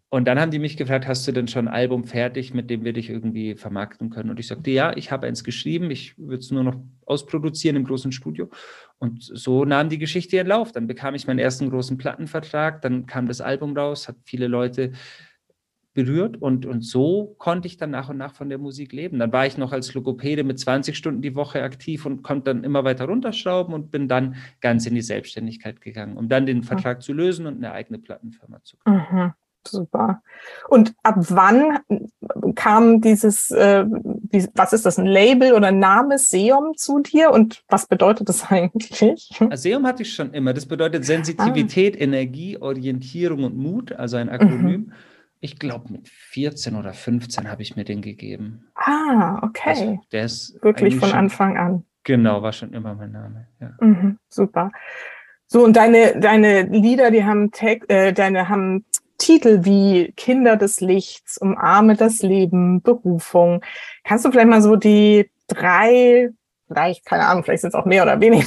Und 0.08 0.26
dann 0.26 0.40
haben 0.40 0.50
die 0.50 0.58
mich 0.58 0.76
gefragt, 0.76 1.06
hast 1.06 1.26
du 1.28 1.32
denn 1.32 1.46
schon 1.46 1.68
ein 1.68 1.74
Album 1.74 2.04
fertig, 2.04 2.52
mit 2.52 2.70
dem 2.70 2.84
wir 2.84 2.92
dich 2.92 3.08
irgendwie 3.08 3.54
vermarkten 3.54 4.10
können? 4.10 4.30
Und 4.30 4.40
ich 4.40 4.48
sagte, 4.48 4.70
ja, 4.70 4.94
ich 4.96 5.12
habe 5.12 5.28
eins 5.28 5.44
geschrieben, 5.44 5.90
ich 5.92 6.18
würde 6.18 6.38
es 6.38 6.50
nur 6.50 6.64
noch 6.64 6.74
ausproduzieren 7.06 7.76
im 7.76 7.84
großen 7.84 8.10
Studio. 8.10 8.50
Und 8.98 9.22
so 9.22 9.64
nahm 9.64 9.88
die 9.88 9.98
Geschichte 9.98 10.36
ihren 10.36 10.48
Lauf. 10.48 10.72
Dann 10.72 10.88
bekam 10.88 11.14
ich 11.14 11.28
meinen 11.28 11.38
ersten 11.38 11.70
großen 11.70 11.96
Plattenvertrag, 11.98 12.82
dann 12.82 13.06
kam 13.06 13.26
das 13.26 13.40
Album 13.40 13.74
raus, 13.76 14.08
hat 14.08 14.16
viele 14.24 14.48
Leute 14.48 14.92
berührt 15.94 16.40
und, 16.40 16.66
und 16.66 16.82
so 16.82 17.34
konnte 17.38 17.68
ich 17.68 17.76
dann 17.76 17.90
nach 17.90 18.08
und 18.08 18.16
nach 18.16 18.34
von 18.34 18.48
der 18.48 18.58
Musik 18.58 18.92
leben. 18.92 19.18
Dann 19.18 19.32
war 19.32 19.46
ich 19.46 19.58
noch 19.58 19.72
als 19.72 19.92
Logopäde 19.94 20.42
mit 20.42 20.58
20 20.58 20.96
Stunden 20.96 21.22
die 21.22 21.34
Woche 21.34 21.62
aktiv 21.62 22.06
und 22.06 22.22
konnte 22.22 22.54
dann 22.54 22.64
immer 22.64 22.82
weiter 22.84 23.04
runterschrauben 23.04 23.74
und 23.74 23.90
bin 23.90 24.08
dann 24.08 24.36
ganz 24.60 24.86
in 24.86 24.94
die 24.94 25.02
Selbstständigkeit 25.02 25.80
gegangen, 25.80 26.16
um 26.16 26.28
dann 26.28 26.46
den. 26.46 26.62
Vertrag 26.62 26.98
mhm. 26.98 27.02
zu 27.02 27.12
lösen 27.12 27.46
und 27.46 27.56
eine 27.56 27.72
eigene 27.72 27.98
Plattenfirma 27.98 28.62
zu 28.62 28.76
gründen. 28.78 29.02
Mhm. 29.12 29.32
Super. 29.64 30.22
Und 30.68 30.92
ab 31.04 31.14
wann 31.18 31.78
kam 32.56 33.00
dieses, 33.00 33.52
äh, 33.52 33.84
wie, 33.86 34.48
was 34.54 34.72
ist 34.72 34.84
das, 34.84 34.98
ein 34.98 35.06
Label 35.06 35.52
oder 35.52 35.68
ein 35.68 35.78
Name 35.78 36.18
Seum 36.18 36.72
zu 36.76 36.98
dir 36.98 37.30
und 37.30 37.62
was 37.68 37.86
bedeutet 37.86 38.28
das 38.28 38.44
eigentlich? 38.50 39.30
Seum 39.54 39.86
hatte 39.86 40.02
ich 40.02 40.12
schon 40.12 40.34
immer. 40.34 40.52
Das 40.52 40.66
bedeutet 40.66 41.04
Sensitivität, 41.04 41.96
ah. 41.96 42.00
Energie, 42.00 42.58
Orientierung 42.58 43.44
und 43.44 43.56
Mut, 43.56 43.92
also 43.92 44.16
ein 44.16 44.30
Akronym. 44.30 44.80
Mhm. 44.80 44.92
Ich 45.44 45.58
glaube, 45.58 45.92
mit 45.92 46.08
14 46.08 46.76
oder 46.76 46.92
15 46.92 47.50
habe 47.50 47.62
ich 47.62 47.74
mir 47.74 47.82
den 47.82 48.00
gegeben. 48.00 48.68
Ah, 48.76 49.40
okay. 49.42 49.70
Also, 49.70 50.00
der 50.12 50.24
ist 50.24 50.62
wirklich 50.62 50.94
von 50.94 51.08
schon, 51.08 51.18
Anfang 51.18 51.56
an. 51.58 51.84
Genau, 52.04 52.42
war 52.42 52.52
schon 52.52 52.72
immer 52.72 52.94
mein 52.94 53.10
Name. 53.10 53.48
Ja. 53.60 53.72
Mhm, 53.80 54.18
super. 54.28 54.70
So, 55.48 55.64
und 55.64 55.74
deine, 55.74 56.20
deine 56.20 56.62
Lieder, 56.62 57.10
die 57.10 57.24
haben, 57.24 57.50
Tag, 57.50 57.90
äh, 57.90 58.12
deine 58.12 58.48
haben 58.48 58.84
Titel 59.18 59.64
wie 59.64 60.12
Kinder 60.16 60.56
des 60.56 60.80
Lichts, 60.80 61.38
Umarme 61.38 61.96
das 61.96 62.22
Leben, 62.22 62.80
Berufung. 62.80 63.64
Kannst 64.04 64.24
du 64.24 64.30
vielleicht 64.30 64.48
mal 64.48 64.62
so 64.62 64.76
die 64.76 65.28
drei, 65.48 66.30
vielleicht, 66.68 67.04
keine 67.04 67.26
Ahnung, 67.26 67.42
vielleicht 67.42 67.62
sind 67.62 67.70
es 67.70 67.74
auch 67.74 67.84
mehr 67.84 68.04
oder 68.04 68.20
weniger, 68.20 68.46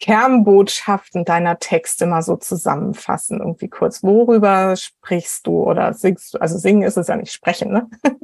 Kernbotschaften 0.00 1.24
deiner 1.24 1.58
Texte 1.58 2.06
mal 2.06 2.22
so 2.22 2.36
zusammenfassen, 2.36 3.40
irgendwie 3.40 3.68
kurz. 3.68 4.02
Worüber 4.02 4.74
sprichst 4.76 5.46
du 5.46 5.62
oder 5.62 5.92
singst 5.94 6.34
du? 6.34 6.38
Also 6.38 6.58
singen 6.58 6.82
ist 6.82 6.96
es 6.96 7.08
ja 7.08 7.16
nicht 7.16 7.32
sprechen, 7.32 7.72
ne? 7.72 7.88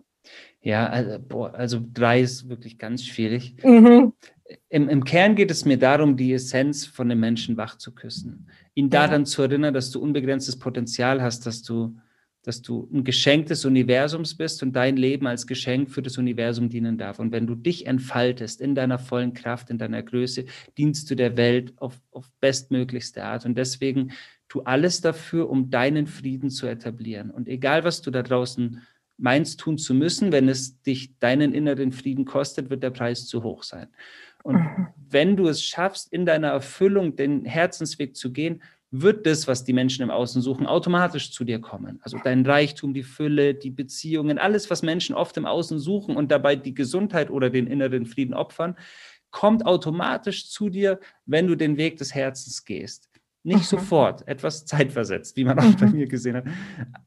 Ja, 0.63 0.89
also, 0.89 1.19
boah, 1.21 1.55
also 1.55 1.79
drei 1.93 2.21
ist 2.21 2.49
wirklich 2.49 2.77
ganz 2.77 3.05
schwierig. 3.05 3.55
Mhm. 3.63 4.15
Im, 4.69 4.89
Im 4.89 5.05
Kern 5.05 5.37
geht 5.37 5.53
es 5.53 5.65
mir 5.65 5.79
darum, 5.79 6.17
die 6.17 6.33
Essenz 6.33 6.87
von 6.87 7.09
dem 7.09 7.21
Menschen 7.21 7.57
wach 7.57 7.79
zu 7.79 7.95
küssen. 7.95 8.49
Ihn 8.75 8.91
daran 8.91 9.21
ja. 9.21 9.25
zu 9.27 9.43
erinnern, 9.43 9.73
dass 9.73 9.93
du 9.93 10.01
unbegrenztes 10.01 10.59
Potenzial 10.59 11.23
hast, 11.23 11.47
dass 11.47 11.63
du 11.63 11.97
dass 12.47 12.63
du 12.63 12.89
ein 12.93 13.03
Geschenk 13.03 13.47
des 13.47 13.65
Universums 13.65 14.37
bist 14.37 14.63
und 14.63 14.73
dein 14.73 14.97
Leben 14.97 15.27
als 15.27 15.49
Geschenk 15.49 15.91
für 15.91 16.01
das 16.01 16.17
Universum 16.17 16.69
dienen 16.69 16.97
darf. 16.97 17.19
Und 17.19 17.33
wenn 17.33 17.49
du 17.49 17.57
dich 17.57 17.87
entfaltest 17.87 18.61
in 18.61 18.77
deiner 18.77 19.01
vollen 19.01 19.35
Kraft, 19.35 19.69
in 19.69 19.79
deiner 19.79 20.01
Größe, 20.01 20.45
dienst 20.79 21.11
du 21.11 21.17
der 21.17 21.37
Welt 21.37 21.75
auf, 21.79 22.01
auf 22.13 22.31
bestmöglichste 22.39 23.25
Art. 23.25 23.47
Und 23.47 23.59
deswegen 23.59 24.13
tu 24.49 24.61
alles 24.61 25.01
dafür, 25.01 25.51
um 25.51 25.71
deinen 25.71 26.07
Frieden 26.07 26.51
zu 26.51 26.69
etablieren. 26.69 27.33
Und 27.33 27.49
egal, 27.49 27.83
was 27.83 28.01
du 28.01 28.13
da 28.13 28.23
draußen 28.23 28.81
meinst 29.19 29.59
tun 29.59 29.77
zu 29.77 29.93
müssen, 29.93 30.31
wenn 30.31 30.49
es 30.49 30.81
dich 30.83 31.19
deinen 31.19 31.53
inneren 31.53 31.91
Frieden 31.91 32.27
kostet, 32.27 32.71
wird 32.71 32.85
der 32.85 32.91
Preis 32.91 33.27
zu 33.27 33.43
hoch 33.43 33.65
sein. 33.65 33.89
Und 34.45 34.55
mhm. 34.55 34.87
wenn 35.11 35.37
du 35.37 35.49
es 35.49 35.65
schaffst, 35.65 36.13
in 36.13 36.25
deiner 36.25 36.51
Erfüllung 36.51 37.17
den 37.17 37.45
Herzensweg 37.45 38.15
zu 38.15 38.33
gehen, 38.33 38.63
wird 38.91 39.27
das, 39.27 39.49
was 39.49 39.65
die 39.65 39.73
Menschen 39.73 40.03
im 40.03 40.11
Außen 40.11 40.41
suchen, 40.41 40.67
automatisch 40.67 41.33
zu 41.33 41.45
dir 41.45 41.61
kommen. 41.61 41.99
Also 42.03 42.19
dein 42.23 42.47
Reichtum, 42.47 42.95
die 42.95 43.03
Fülle, 43.03 43.55
die 43.55 43.71
Beziehungen, 43.71 44.39
alles, 44.39 44.71
was 44.71 44.83
Menschen 44.83 45.15
oft 45.15 45.37
im 45.37 45.47
Außen 45.47 45.79
suchen 45.79 46.17
und 46.17 46.31
dabei 46.31 46.57
die 46.57 46.75
Gesundheit 46.75 47.31
oder 47.31 47.51
den 47.51 47.67
inneren 47.67 48.07
Frieden 48.07 48.35
opfern, 48.35 48.77
kommt 49.31 49.67
automatisch 49.67 50.49
zu 50.49 50.69
dir, 50.69 51.01
wenn 51.27 51.47
du 51.47 51.57
den 51.57 51.77
Weg 51.77 51.99
des 51.99 52.15
Herzens 52.15 52.65
gehst. 52.65 53.11
Nicht 53.47 53.59
mhm. 53.59 53.79
sofort, 53.79 54.27
etwas 54.27 54.67
zeitversetzt, 54.67 55.37
wie 55.37 55.45
man 55.45 55.57
auch 55.61 55.65
mhm. 55.65 55.77
bei 55.77 55.87
mir 55.87 56.07
gesehen 56.09 56.35
hat. 56.35 56.47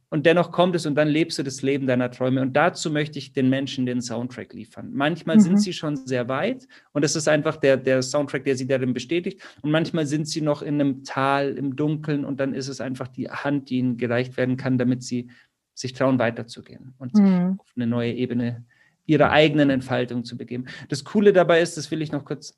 Und 0.10 0.26
dennoch 0.26 0.54
kommt 0.54 0.74
es 0.74 0.86
und 0.86 0.96
dann 0.96 1.10
lebst 1.10 1.38
du 1.38 1.44
das 1.44 1.62
Leben 1.62 1.86
deiner 1.86 2.10
Träume. 2.12 2.42
Und 2.42 2.54
dazu 2.54 2.90
möchte 2.90 3.20
ich 3.20 3.34
den 3.34 3.50
Menschen 3.50 3.86
den 3.86 4.02
Soundtrack 4.02 4.54
liefern. 4.54 4.92
Manchmal 4.94 5.36
mhm. 5.36 5.42
sind 5.42 5.62
sie 5.62 5.74
schon 5.74 5.98
sehr 5.98 6.30
weit 6.30 6.66
und 6.94 7.04
es 7.04 7.18
ist 7.18 7.28
einfach 7.28 7.58
der, 7.58 7.76
der 7.76 8.02
Soundtrack, 8.02 8.46
der 8.46 8.56
sie 8.56 8.68
darin 8.68 8.94
bestätigt. 8.94 9.42
Und 9.64 9.72
manchmal 9.72 10.06
sind 10.06 10.30
sie 10.30 10.40
noch 10.40 10.62
in 10.62 10.76
einem 10.76 11.04
Tal 11.04 11.58
im 11.58 11.76
Dunkeln 11.76 12.24
und 12.24 12.40
dann 12.40 12.54
ist 12.54 12.70
es 12.70 12.80
einfach 12.80 13.10
die 13.10 13.30
Hand, 13.30 13.70
die 13.70 13.80
ihnen 13.80 13.98
gereicht 13.98 14.38
werden 14.38 14.56
kann, 14.56 14.78
damit 14.78 15.04
sie 15.04 15.30
sich 15.74 15.92
trauen, 15.92 16.20
weiterzugehen 16.20 16.94
und 17.00 17.18
sich 17.18 17.26
mhm. 17.26 17.60
auf 17.60 17.74
eine 17.76 17.86
neue 17.86 18.14
Ebene 18.14 18.64
ihrer 19.06 19.32
eigenen 19.32 19.70
Entfaltung 19.70 20.24
zu 20.24 20.38
begeben. 20.38 20.68
Das 20.88 21.04
Coole 21.04 21.34
dabei 21.34 21.60
ist, 21.60 21.76
das 21.76 21.92
will 21.92 22.02
ich 22.02 22.14
noch 22.14 22.24
kurz 22.24 22.58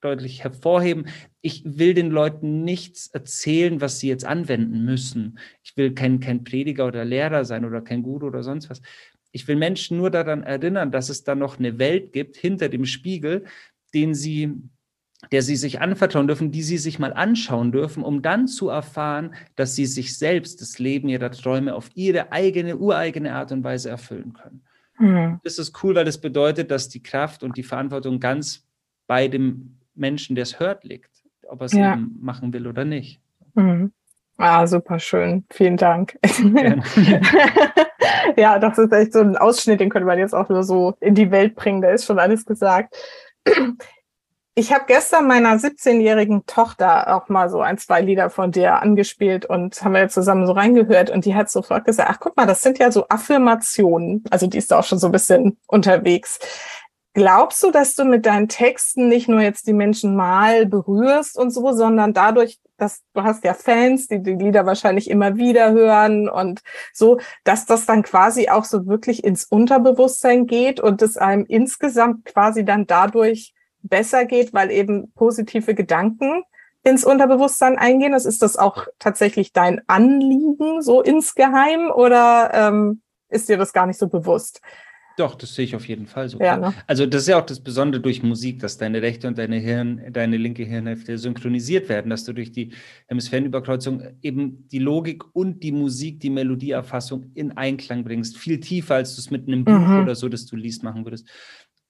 deutlich 0.00 0.44
hervorheben. 0.44 1.06
Ich 1.40 1.62
will 1.64 1.94
den 1.94 2.10
Leuten 2.10 2.64
nichts 2.64 3.08
erzählen, 3.08 3.80
was 3.80 3.98
sie 3.98 4.08
jetzt 4.08 4.24
anwenden 4.24 4.84
müssen. 4.84 5.38
Ich 5.62 5.76
will 5.76 5.94
kein, 5.94 6.20
kein 6.20 6.44
Prediger 6.44 6.86
oder 6.86 7.04
Lehrer 7.04 7.44
sein 7.44 7.64
oder 7.64 7.80
kein 7.80 8.02
Guru 8.02 8.26
oder 8.26 8.42
sonst 8.42 8.70
was. 8.70 8.80
Ich 9.32 9.46
will 9.48 9.56
Menschen 9.56 9.98
nur 9.98 10.10
daran 10.10 10.42
erinnern, 10.42 10.90
dass 10.90 11.08
es 11.08 11.24
da 11.24 11.34
noch 11.34 11.58
eine 11.58 11.78
Welt 11.78 12.12
gibt 12.12 12.36
hinter 12.36 12.68
dem 12.68 12.86
Spiegel, 12.86 13.44
den 13.92 14.14
sie, 14.14 14.54
der 15.32 15.42
sie 15.42 15.56
sich 15.56 15.80
anvertrauen 15.80 16.26
dürfen, 16.26 16.50
die 16.50 16.62
sie 16.62 16.78
sich 16.78 16.98
mal 16.98 17.12
anschauen 17.12 17.72
dürfen, 17.72 18.02
um 18.02 18.22
dann 18.22 18.48
zu 18.48 18.68
erfahren, 18.68 19.34
dass 19.56 19.74
sie 19.74 19.86
sich 19.86 20.16
selbst 20.16 20.60
das 20.60 20.78
Leben 20.78 21.08
ihrer 21.08 21.30
Träume 21.30 21.74
auf 21.74 21.90
ihre 21.94 22.32
eigene, 22.32 22.78
ureigene 22.78 23.34
Art 23.34 23.52
und 23.52 23.64
Weise 23.64 23.90
erfüllen 23.90 24.32
können. 24.32 24.62
Mhm. 24.98 25.40
Das 25.44 25.58
ist 25.58 25.82
cool, 25.82 25.94
weil 25.94 26.04
das 26.04 26.18
bedeutet, 26.18 26.70
dass 26.70 26.88
die 26.88 27.02
Kraft 27.02 27.42
und 27.42 27.56
die 27.56 27.62
Verantwortung 27.62 28.20
ganz 28.20 28.66
bei 29.06 29.28
dem 29.28 29.77
Menschen, 29.98 30.36
der 30.36 30.42
es 30.42 30.60
hört, 30.60 30.84
liegt, 30.84 31.10
ob 31.48 31.60
er 31.60 31.66
es 31.66 31.72
ja. 31.72 31.94
eben 31.94 32.16
machen 32.20 32.52
will 32.52 32.66
oder 32.66 32.84
nicht. 32.84 33.20
Mhm. 33.54 33.92
Ah, 34.36 34.66
super 34.68 35.00
schön. 35.00 35.44
Vielen 35.50 35.76
Dank. 35.76 36.16
ja, 38.36 38.60
das 38.60 38.78
ist 38.78 38.92
echt 38.92 39.12
so 39.12 39.18
ein 39.18 39.36
Ausschnitt, 39.36 39.80
den 39.80 39.90
könnte 39.90 40.06
man 40.06 40.18
jetzt 40.18 40.34
auch 40.34 40.48
nur 40.48 40.62
so 40.62 40.94
in 41.00 41.16
die 41.16 41.32
Welt 41.32 41.56
bringen. 41.56 41.82
Da 41.82 41.90
ist 41.90 42.04
schon 42.04 42.18
alles 42.18 42.46
gesagt. 42.46 42.96
Ich 44.54 44.72
habe 44.72 44.86
gestern 44.88 45.28
meiner 45.28 45.54
17-jährigen 45.54 46.44
Tochter 46.46 47.14
auch 47.14 47.28
mal 47.28 47.48
so 47.48 47.60
ein, 47.60 47.78
zwei 47.78 48.00
Lieder 48.00 48.28
von 48.28 48.50
dir 48.50 48.82
angespielt 48.82 49.46
und 49.46 49.80
haben 49.84 49.94
wir 49.94 50.08
zusammen 50.08 50.48
so 50.48 50.52
reingehört 50.52 51.10
und 51.10 51.24
die 51.24 51.36
hat 51.36 51.48
sofort 51.48 51.84
gesagt, 51.84 52.10
ach 52.12 52.18
guck 52.18 52.36
mal, 52.36 52.44
das 52.44 52.62
sind 52.62 52.80
ja 52.80 52.90
so 52.90 53.06
Affirmationen. 53.08 54.24
Also 54.32 54.48
die 54.48 54.58
ist 54.58 54.72
da 54.72 54.80
auch 54.80 54.84
schon 54.84 54.98
so 54.98 55.06
ein 55.06 55.12
bisschen 55.12 55.58
unterwegs. 55.68 56.40
Glaubst 57.18 57.64
du, 57.64 57.72
dass 57.72 57.96
du 57.96 58.04
mit 58.04 58.26
deinen 58.26 58.46
Texten 58.46 59.08
nicht 59.08 59.28
nur 59.28 59.40
jetzt 59.40 59.66
die 59.66 59.72
Menschen 59.72 60.14
mal 60.14 60.66
berührst 60.66 61.36
und 61.36 61.50
so, 61.50 61.72
sondern 61.72 62.14
dadurch, 62.14 62.60
dass 62.76 63.02
du 63.12 63.24
hast 63.24 63.42
ja 63.42 63.54
Fans, 63.54 64.06
die 64.06 64.22
die 64.22 64.34
Lieder 64.34 64.66
wahrscheinlich 64.66 65.10
immer 65.10 65.36
wieder 65.36 65.72
hören 65.72 66.28
und 66.28 66.60
so, 66.92 67.18
dass 67.42 67.66
das 67.66 67.86
dann 67.86 68.04
quasi 68.04 68.50
auch 68.50 68.64
so 68.64 68.86
wirklich 68.86 69.24
ins 69.24 69.42
Unterbewusstsein 69.42 70.46
geht 70.46 70.78
und 70.78 71.02
es 71.02 71.16
einem 71.16 71.44
insgesamt 71.44 72.24
quasi 72.24 72.64
dann 72.64 72.86
dadurch 72.86 73.52
besser 73.82 74.24
geht, 74.24 74.54
weil 74.54 74.70
eben 74.70 75.10
positive 75.14 75.74
Gedanken 75.74 76.44
ins 76.84 77.04
Unterbewusstsein 77.04 77.78
eingehen. 77.78 78.12
Das 78.12 78.26
ist 78.26 78.42
das 78.42 78.56
auch 78.56 78.86
tatsächlich 79.00 79.52
dein 79.52 79.80
Anliegen 79.88 80.82
so 80.82 81.02
insgeheim 81.02 81.90
oder 81.90 82.52
ähm, 82.54 83.02
ist 83.28 83.48
dir 83.48 83.58
das 83.58 83.72
gar 83.72 83.86
nicht 83.86 83.98
so 83.98 84.06
bewusst? 84.06 84.60
Doch, 85.18 85.34
das 85.34 85.52
sehe 85.52 85.64
ich 85.64 85.74
auf 85.74 85.88
jeden 85.88 86.06
Fall 86.06 86.28
so. 86.28 86.38
Ja, 86.38 86.56
ne? 86.56 86.72
Also 86.86 87.04
das 87.04 87.22
ist 87.22 87.28
ja 87.28 87.40
auch 87.40 87.46
das 87.46 87.58
Besondere 87.58 88.00
durch 88.00 88.22
Musik, 88.22 88.60
dass 88.60 88.78
deine 88.78 89.02
rechte 89.02 89.26
und 89.26 89.36
deine 89.36 89.56
Hirn, 89.56 90.00
deine 90.12 90.36
linke 90.36 90.62
Hirnhälfte 90.62 91.18
synchronisiert 91.18 91.88
werden, 91.88 92.10
dass 92.10 92.22
du 92.22 92.32
durch 92.32 92.52
die 92.52 92.72
Hemisphärenüberkreuzung 93.08 94.02
eben 94.22 94.68
die 94.68 94.78
Logik 94.78 95.24
und 95.34 95.64
die 95.64 95.72
Musik, 95.72 96.20
die 96.20 96.30
Melodieerfassung 96.30 97.32
in 97.34 97.50
Einklang 97.56 98.04
bringst. 98.04 98.38
Viel 98.38 98.60
tiefer, 98.60 98.94
als 98.94 99.16
du 99.16 99.20
es 99.20 99.32
mit 99.32 99.48
einem 99.48 99.64
Buch 99.64 99.72
mhm. 99.72 100.02
oder 100.02 100.14
so, 100.14 100.28
das 100.28 100.46
du 100.46 100.54
liest, 100.54 100.84
machen 100.84 101.04
würdest. 101.04 101.28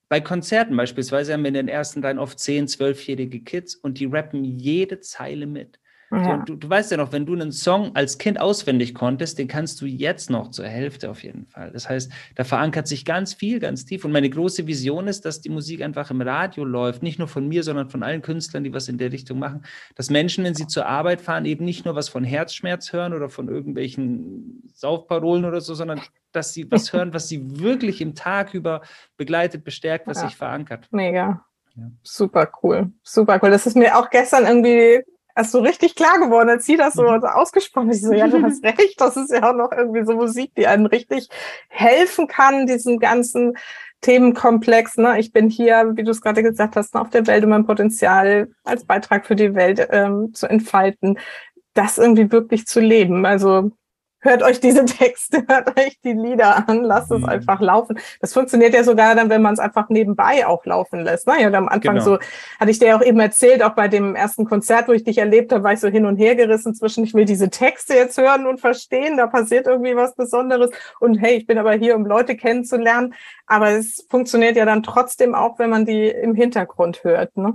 Bei 0.09 0.19
Konzerten 0.19 0.75
beispielsweise 0.75 1.33
haben 1.33 1.43
wir 1.43 1.49
in 1.49 1.53
den 1.53 1.67
ersten 1.67 2.03
Reihen 2.03 2.17
oft 2.17 2.39
10-, 2.39 2.75
12-jährige 2.75 3.41
Kids 3.41 3.75
und 3.75 3.99
die 3.99 4.05
rappen 4.05 4.43
jede 4.43 5.01
Zeile 5.01 5.45
mit. 5.45 5.79
Ja. 6.11 6.37
So, 6.39 6.53
du, 6.53 6.55
du, 6.55 6.69
weißt 6.69 6.91
ja 6.91 6.97
noch, 6.97 7.11
wenn 7.11 7.25
du 7.25 7.33
einen 7.33 7.51
Song 7.51 7.95
als 7.95 8.17
Kind 8.17 8.39
auswendig 8.39 8.95
konntest, 8.95 9.37
den 9.37 9.47
kannst 9.47 9.79
du 9.81 9.85
jetzt 9.85 10.29
noch 10.29 10.49
zur 10.49 10.65
Hälfte 10.65 11.09
auf 11.09 11.23
jeden 11.23 11.45
Fall. 11.45 11.71
Das 11.71 11.87
heißt, 11.87 12.11
da 12.35 12.43
verankert 12.43 12.87
sich 12.87 13.05
ganz 13.05 13.33
viel, 13.33 13.59
ganz 13.59 13.85
tief. 13.85 14.05
Und 14.05 14.11
meine 14.11 14.29
große 14.29 14.65
Vision 14.65 15.07
ist, 15.07 15.25
dass 15.25 15.41
die 15.41 15.49
Musik 15.49 15.81
einfach 15.83 16.09
im 16.09 16.21
Radio 16.21 16.63
läuft, 16.63 17.03
nicht 17.03 17.19
nur 17.19 17.27
von 17.27 17.47
mir, 17.47 17.63
sondern 17.63 17.89
von 17.89 18.01
allen 18.01 18.23
Künstlern, 18.23 18.63
die 18.63 18.73
was 18.73 18.87
in 18.87 18.97
der 18.97 19.11
Richtung 19.11 19.37
machen, 19.37 19.63
dass 19.95 20.09
Menschen, 20.09 20.43
wenn 20.43 20.55
sie 20.55 20.67
zur 20.67 20.87
Arbeit 20.87 21.21
fahren, 21.21 21.45
eben 21.45 21.63
nicht 21.63 21.85
nur 21.85 21.95
was 21.95 22.09
von 22.09 22.23
Herzschmerz 22.23 22.91
hören 22.91 23.13
oder 23.13 23.29
von 23.29 23.47
irgendwelchen 23.47 24.63
Saufparolen 24.73 25.45
oder 25.45 25.61
so, 25.61 25.75
sondern 25.75 26.01
dass 26.31 26.53
sie 26.53 26.71
was 26.71 26.91
hören, 26.93 27.13
was 27.13 27.27
sie 27.27 27.59
wirklich 27.59 28.01
im 28.01 28.15
Tag 28.15 28.55
über 28.55 28.81
begleitet, 29.15 29.63
bestärkt, 29.63 30.07
was 30.07 30.21
ja. 30.21 30.27
sich 30.27 30.37
verankert. 30.37 30.87
Mega. 30.91 31.45
Ja. 31.75 31.91
Super 32.01 32.49
cool. 32.63 32.91
Super 33.03 33.39
cool. 33.43 33.51
Das 33.51 33.67
ist 33.67 33.77
mir 33.77 33.97
auch 33.97 34.09
gestern 34.09 34.45
irgendwie 34.45 35.03
erst 35.35 35.51
so 35.51 35.59
richtig 35.59 35.95
klar 35.95 36.19
geworden, 36.19 36.49
als 36.49 36.65
sie 36.65 36.77
das 36.77 36.93
so 36.93 37.03
mhm. 37.03 37.23
ausgesprochen 37.23 37.89
hat. 37.89 37.95
Ich 37.95 38.01
so, 38.01 38.13
ja, 38.13 38.27
du 38.27 38.41
hast 38.43 38.63
recht, 38.63 38.99
das 38.99 39.17
ist 39.17 39.31
ja 39.31 39.49
auch 39.49 39.55
noch 39.55 39.71
irgendwie 39.71 40.05
so 40.05 40.13
Musik, 40.13 40.53
die 40.55 40.67
einem 40.67 40.85
richtig 40.85 41.29
helfen 41.69 42.27
kann, 42.27 42.67
diesen 42.67 42.99
ganzen 42.99 43.57
Themenkomplex. 44.01 44.97
Ne? 44.97 45.19
Ich 45.19 45.31
bin 45.31 45.49
hier, 45.49 45.91
wie 45.95 46.03
du 46.03 46.11
es 46.11 46.21
gerade 46.21 46.43
gesagt 46.43 46.75
hast, 46.75 46.95
auf 46.95 47.09
der 47.09 47.27
Welt, 47.27 47.43
um 47.43 47.49
mein 47.49 47.65
Potenzial 47.65 48.49
als 48.63 48.85
Beitrag 48.85 49.25
für 49.25 49.35
die 49.35 49.55
Welt 49.55 49.87
ähm, 49.91 50.33
zu 50.33 50.47
entfalten, 50.47 51.19
das 51.73 51.97
irgendwie 51.97 52.31
wirklich 52.31 52.65
zu 52.65 52.79
leben. 52.79 53.25
Also 53.25 53.71
hört 54.21 54.43
euch 54.43 54.59
diese 54.59 54.85
Texte, 54.85 55.43
hört 55.47 55.79
euch 55.79 55.99
die 56.03 56.13
Lieder 56.13 56.67
an, 56.67 56.83
lasst 56.83 57.11
es 57.11 57.19
mhm. 57.19 57.29
einfach 57.29 57.61
laufen. 57.61 57.99
Das 58.21 58.33
funktioniert 58.33 58.73
ja 58.73 58.83
sogar 58.83 59.15
dann, 59.15 59.29
wenn 59.29 59.41
man 59.41 59.53
es 59.53 59.59
einfach 59.59 59.89
nebenbei 59.89 60.45
auch 60.45 60.65
laufen 60.65 60.99
lässt. 60.99 61.27
Ne? 61.27 61.41
Ja, 61.41 61.51
am 61.53 61.67
Anfang 61.67 61.95
genau. 61.95 62.05
so, 62.05 62.19
hatte 62.59 62.71
ich 62.71 62.79
dir 62.79 62.95
auch 62.95 63.01
eben 63.01 63.19
erzählt, 63.19 63.63
auch 63.63 63.75
bei 63.75 63.87
dem 63.87 64.15
ersten 64.15 64.45
Konzert, 64.45 64.87
wo 64.87 64.91
ich 64.91 65.03
dich 65.03 65.17
erlebt 65.17 65.51
habe, 65.51 65.63
war 65.63 65.73
ich 65.73 65.79
so 65.79 65.87
hin 65.87 66.05
und 66.05 66.17
her 66.17 66.35
gerissen 66.35 66.75
zwischen, 66.75 67.03
ich 67.03 67.13
will 67.13 67.25
diese 67.25 67.49
Texte 67.49 67.93
jetzt 67.93 68.17
hören 68.17 68.47
und 68.47 68.59
verstehen, 68.59 69.17
da 69.17 69.27
passiert 69.27 69.67
irgendwie 69.67 69.95
was 69.95 70.15
Besonderes 70.15 70.71
und 70.99 71.15
hey, 71.15 71.35
ich 71.35 71.47
bin 71.47 71.57
aber 71.57 71.73
hier, 71.73 71.95
um 71.95 72.05
Leute 72.05 72.35
kennenzulernen. 72.35 73.13
Aber 73.47 73.71
es 73.71 74.05
funktioniert 74.09 74.55
ja 74.55 74.65
dann 74.65 74.83
trotzdem 74.83 75.33
auch, 75.33 75.59
wenn 75.59 75.69
man 75.69 75.85
die 75.85 76.07
im 76.07 76.35
Hintergrund 76.35 77.03
hört. 77.03 77.35
Ne? 77.37 77.53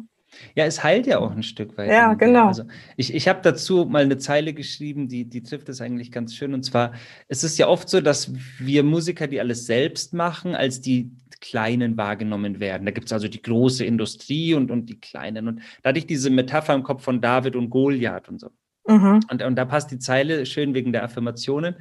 Ja, 0.54 0.64
es 0.64 0.82
heilt 0.82 1.06
ja 1.06 1.18
auch 1.18 1.30
ein 1.30 1.42
Stück 1.42 1.76
weit. 1.76 1.90
Ja, 1.90 2.14
genau. 2.14 2.48
Also 2.48 2.64
ich, 2.96 3.14
ich 3.14 3.28
habe 3.28 3.40
dazu 3.42 3.84
mal 3.84 4.02
eine 4.02 4.18
Zeile 4.18 4.54
geschrieben, 4.54 5.08
die, 5.08 5.24
die 5.24 5.42
trifft 5.42 5.68
es 5.68 5.80
eigentlich 5.80 6.12
ganz 6.12 6.34
schön. 6.34 6.54
Und 6.54 6.64
zwar, 6.64 6.92
es 7.28 7.44
ist 7.44 7.58
ja 7.58 7.68
oft 7.68 7.88
so, 7.88 8.00
dass 8.00 8.32
wir 8.58 8.82
Musiker, 8.82 9.26
die 9.26 9.40
alles 9.40 9.66
selbst 9.66 10.14
machen, 10.14 10.54
als 10.54 10.80
die 10.80 11.10
Kleinen 11.40 11.96
wahrgenommen 11.96 12.60
werden. 12.60 12.86
Da 12.86 12.92
gibt 12.92 13.06
es 13.06 13.12
also 13.12 13.28
die 13.28 13.42
große 13.42 13.84
Industrie 13.84 14.54
und, 14.54 14.70
und 14.70 14.86
die 14.86 14.98
Kleinen. 14.98 15.48
Und 15.48 15.60
da 15.82 15.90
hatte 15.90 15.98
ich 15.98 16.06
diese 16.06 16.30
Metapher 16.30 16.74
im 16.74 16.82
Kopf 16.82 17.02
von 17.02 17.20
David 17.20 17.56
und 17.56 17.70
Goliath 17.70 18.28
und 18.28 18.40
so. 18.40 18.50
Mhm. 18.86 19.20
Und, 19.30 19.42
und 19.42 19.56
da 19.56 19.64
passt 19.64 19.90
die 19.90 19.98
Zeile 19.98 20.46
schön 20.46 20.74
wegen 20.74 20.92
der 20.92 21.04
Affirmationen. 21.04 21.76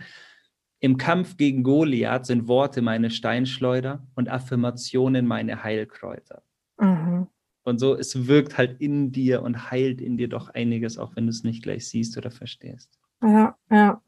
Im 0.79 0.97
Kampf 0.97 1.37
gegen 1.37 1.63
Goliath 1.63 2.25
sind 2.25 2.49
Worte 2.49 2.81
meine 2.81 3.09
Steinschleuder 3.09 4.05
und 4.15 4.29
Affirmationen 4.29 5.25
meine 5.25 5.63
Heilkräuter. 5.63 6.43
Mhm. 6.77 7.27
Und 7.63 7.79
so, 7.79 7.95
es 7.95 8.27
wirkt 8.27 8.57
halt 8.57 8.81
in 8.81 9.11
dir 9.11 9.41
und 9.41 9.71
heilt 9.71 10.01
in 10.01 10.17
dir 10.17 10.27
doch 10.27 10.49
einiges, 10.49 10.97
auch 10.97 11.15
wenn 11.15 11.25
du 11.25 11.29
es 11.29 11.43
nicht 11.43 11.63
gleich 11.63 11.87
siehst 11.87 12.17
oder 12.17 12.29
verstehst. 12.29 12.89
Ja, 13.21 13.55
ja. 13.71 14.01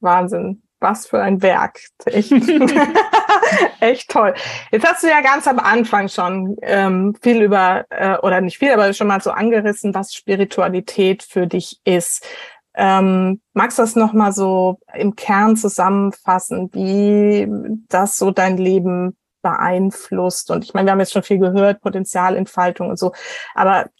Wahnsinn. 0.00 0.62
Was 0.80 1.06
für 1.06 1.20
ein 1.20 1.42
Werk. 1.42 1.78
Echt, 2.06 2.32
echt 3.80 4.10
toll. 4.10 4.34
Jetzt 4.72 4.86
hast 4.86 5.02
du 5.02 5.08
ja 5.08 5.20
ganz 5.20 5.46
am 5.46 5.58
Anfang 5.58 6.08
schon 6.08 6.56
ähm, 6.62 7.14
viel 7.20 7.42
über, 7.42 7.84
äh, 7.90 8.16
oder 8.18 8.40
nicht 8.40 8.56
viel, 8.56 8.70
aber 8.70 8.90
schon 8.94 9.08
mal 9.08 9.20
so 9.20 9.30
angerissen, 9.30 9.94
was 9.94 10.14
Spiritualität 10.14 11.22
für 11.22 11.46
dich 11.46 11.80
ist. 11.84 12.26
Ähm, 12.74 13.42
magst 13.52 13.78
du 13.78 13.82
das 13.82 13.94
nochmal 13.94 14.32
so 14.32 14.78
im 14.94 15.16
Kern 15.16 15.56
zusammenfassen, 15.56 16.70
wie 16.72 17.46
das 17.88 18.16
so 18.16 18.30
dein 18.30 18.56
Leben 18.56 19.18
beeinflusst. 19.42 20.50
Und 20.50 20.64
ich 20.64 20.74
meine, 20.74 20.86
wir 20.86 20.92
haben 20.92 21.00
jetzt 21.00 21.12
schon 21.12 21.22
viel 21.22 21.38
gehört, 21.38 21.80
Potenzialentfaltung 21.80 22.90
und 22.90 22.98
so. 22.98 23.12
Aber 23.54 23.90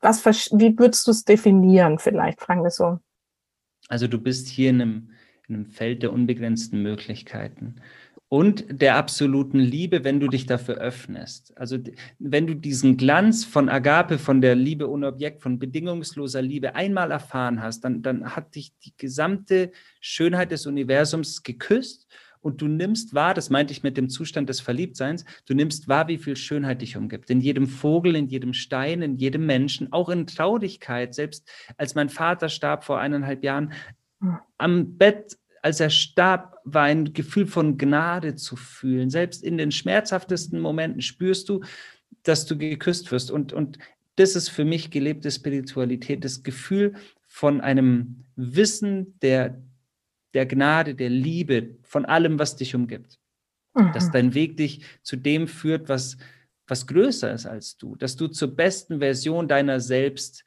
was, 0.00 0.24
wie 0.52 0.78
würdest 0.78 1.06
du 1.06 1.10
es 1.10 1.24
definieren 1.24 1.98
vielleicht, 1.98 2.40
fragen 2.40 2.62
wir 2.62 2.70
so? 2.70 2.98
Also 3.88 4.06
du 4.06 4.18
bist 4.18 4.48
hier 4.48 4.70
in 4.70 4.80
einem, 4.80 5.10
in 5.48 5.54
einem 5.56 5.66
Feld 5.66 6.02
der 6.02 6.12
unbegrenzten 6.12 6.82
Möglichkeiten. 6.82 7.76
und 8.32 8.80
der 8.80 8.94
absoluten 8.94 9.58
Liebe, 9.58 10.04
wenn 10.04 10.20
du 10.20 10.28
dich 10.28 10.46
dafür 10.46 10.76
öffnest. 10.76 11.52
Also 11.58 11.78
wenn 12.20 12.46
du 12.46 12.54
diesen 12.54 12.96
Glanz 12.96 13.44
von 13.44 13.68
Agape, 13.68 14.18
von 14.18 14.40
der 14.40 14.54
Liebe 14.54 14.88
ohne 14.88 15.08
Objekt, 15.08 15.42
von 15.42 15.58
bedingungsloser 15.58 16.40
Liebe 16.40 16.76
einmal 16.76 17.10
erfahren 17.10 17.60
hast, 17.60 17.80
dann, 17.80 18.02
dann 18.02 18.36
hat 18.36 18.54
dich 18.54 18.72
die 18.84 18.92
gesamte 18.96 19.72
Schönheit 20.00 20.52
des 20.52 20.66
Universums 20.66 21.42
geküsst 21.42 22.06
und 22.40 22.60
du 22.60 22.68
nimmst 22.68 23.14
wahr, 23.14 23.34
das 23.34 23.50
meinte 23.50 23.72
ich 23.72 23.82
mit 23.82 23.96
dem 23.96 24.08
Zustand 24.08 24.48
des 24.48 24.60
Verliebtseins, 24.60 25.24
du 25.46 25.54
nimmst 25.54 25.88
wahr, 25.88 26.08
wie 26.08 26.18
viel 26.18 26.36
Schönheit 26.36 26.82
dich 26.82 26.96
umgibt. 26.96 27.30
In 27.30 27.40
jedem 27.40 27.66
Vogel, 27.66 28.16
in 28.16 28.28
jedem 28.28 28.54
Stein, 28.54 29.02
in 29.02 29.16
jedem 29.16 29.46
Menschen, 29.46 29.92
auch 29.92 30.08
in 30.08 30.26
Traurigkeit. 30.26 31.14
Selbst 31.14 31.48
als 31.76 31.94
mein 31.94 32.08
Vater 32.08 32.48
starb 32.48 32.84
vor 32.84 32.98
eineinhalb 32.98 33.44
Jahren, 33.44 33.72
hm. 34.20 34.38
am 34.58 34.96
Bett 34.96 35.36
als 35.62 35.80
er 35.80 35.90
starb, 35.90 36.58
war 36.64 36.84
ein 36.84 37.12
Gefühl 37.12 37.46
von 37.46 37.76
Gnade 37.76 38.34
zu 38.34 38.56
fühlen. 38.56 39.10
Selbst 39.10 39.42
in 39.42 39.58
den 39.58 39.72
schmerzhaftesten 39.72 40.60
Momenten 40.60 41.02
spürst 41.02 41.48
du, 41.48 41.62
dass 42.22 42.46
du 42.46 42.56
geküsst 42.56 43.12
wirst. 43.12 43.30
Und, 43.30 43.52
und 43.52 43.78
das 44.16 44.36
ist 44.36 44.48
für 44.48 44.64
mich 44.64 44.90
gelebte 44.90 45.30
Spiritualität, 45.30 46.24
das 46.24 46.42
Gefühl 46.42 46.94
von 47.26 47.60
einem 47.60 48.24
Wissen 48.36 49.18
der, 49.20 49.62
der 50.34 50.46
Gnade, 50.46 50.94
der 50.94 51.10
Liebe, 51.10 51.76
von 51.82 52.04
allem, 52.04 52.38
was 52.38 52.56
dich 52.56 52.74
umgibt. 52.74 53.18
Mhm. 53.74 53.92
Dass 53.92 54.10
dein 54.10 54.34
Weg 54.34 54.56
dich 54.56 54.84
zu 55.02 55.16
dem 55.16 55.48
führt, 55.48 55.88
was, 55.88 56.16
was 56.66 56.86
größer 56.86 57.32
ist 57.32 57.46
als 57.46 57.76
du, 57.76 57.96
dass 57.96 58.16
du 58.16 58.28
zur 58.28 58.54
besten 58.54 58.98
Version 59.00 59.48
deiner 59.48 59.80
selbst 59.80 60.44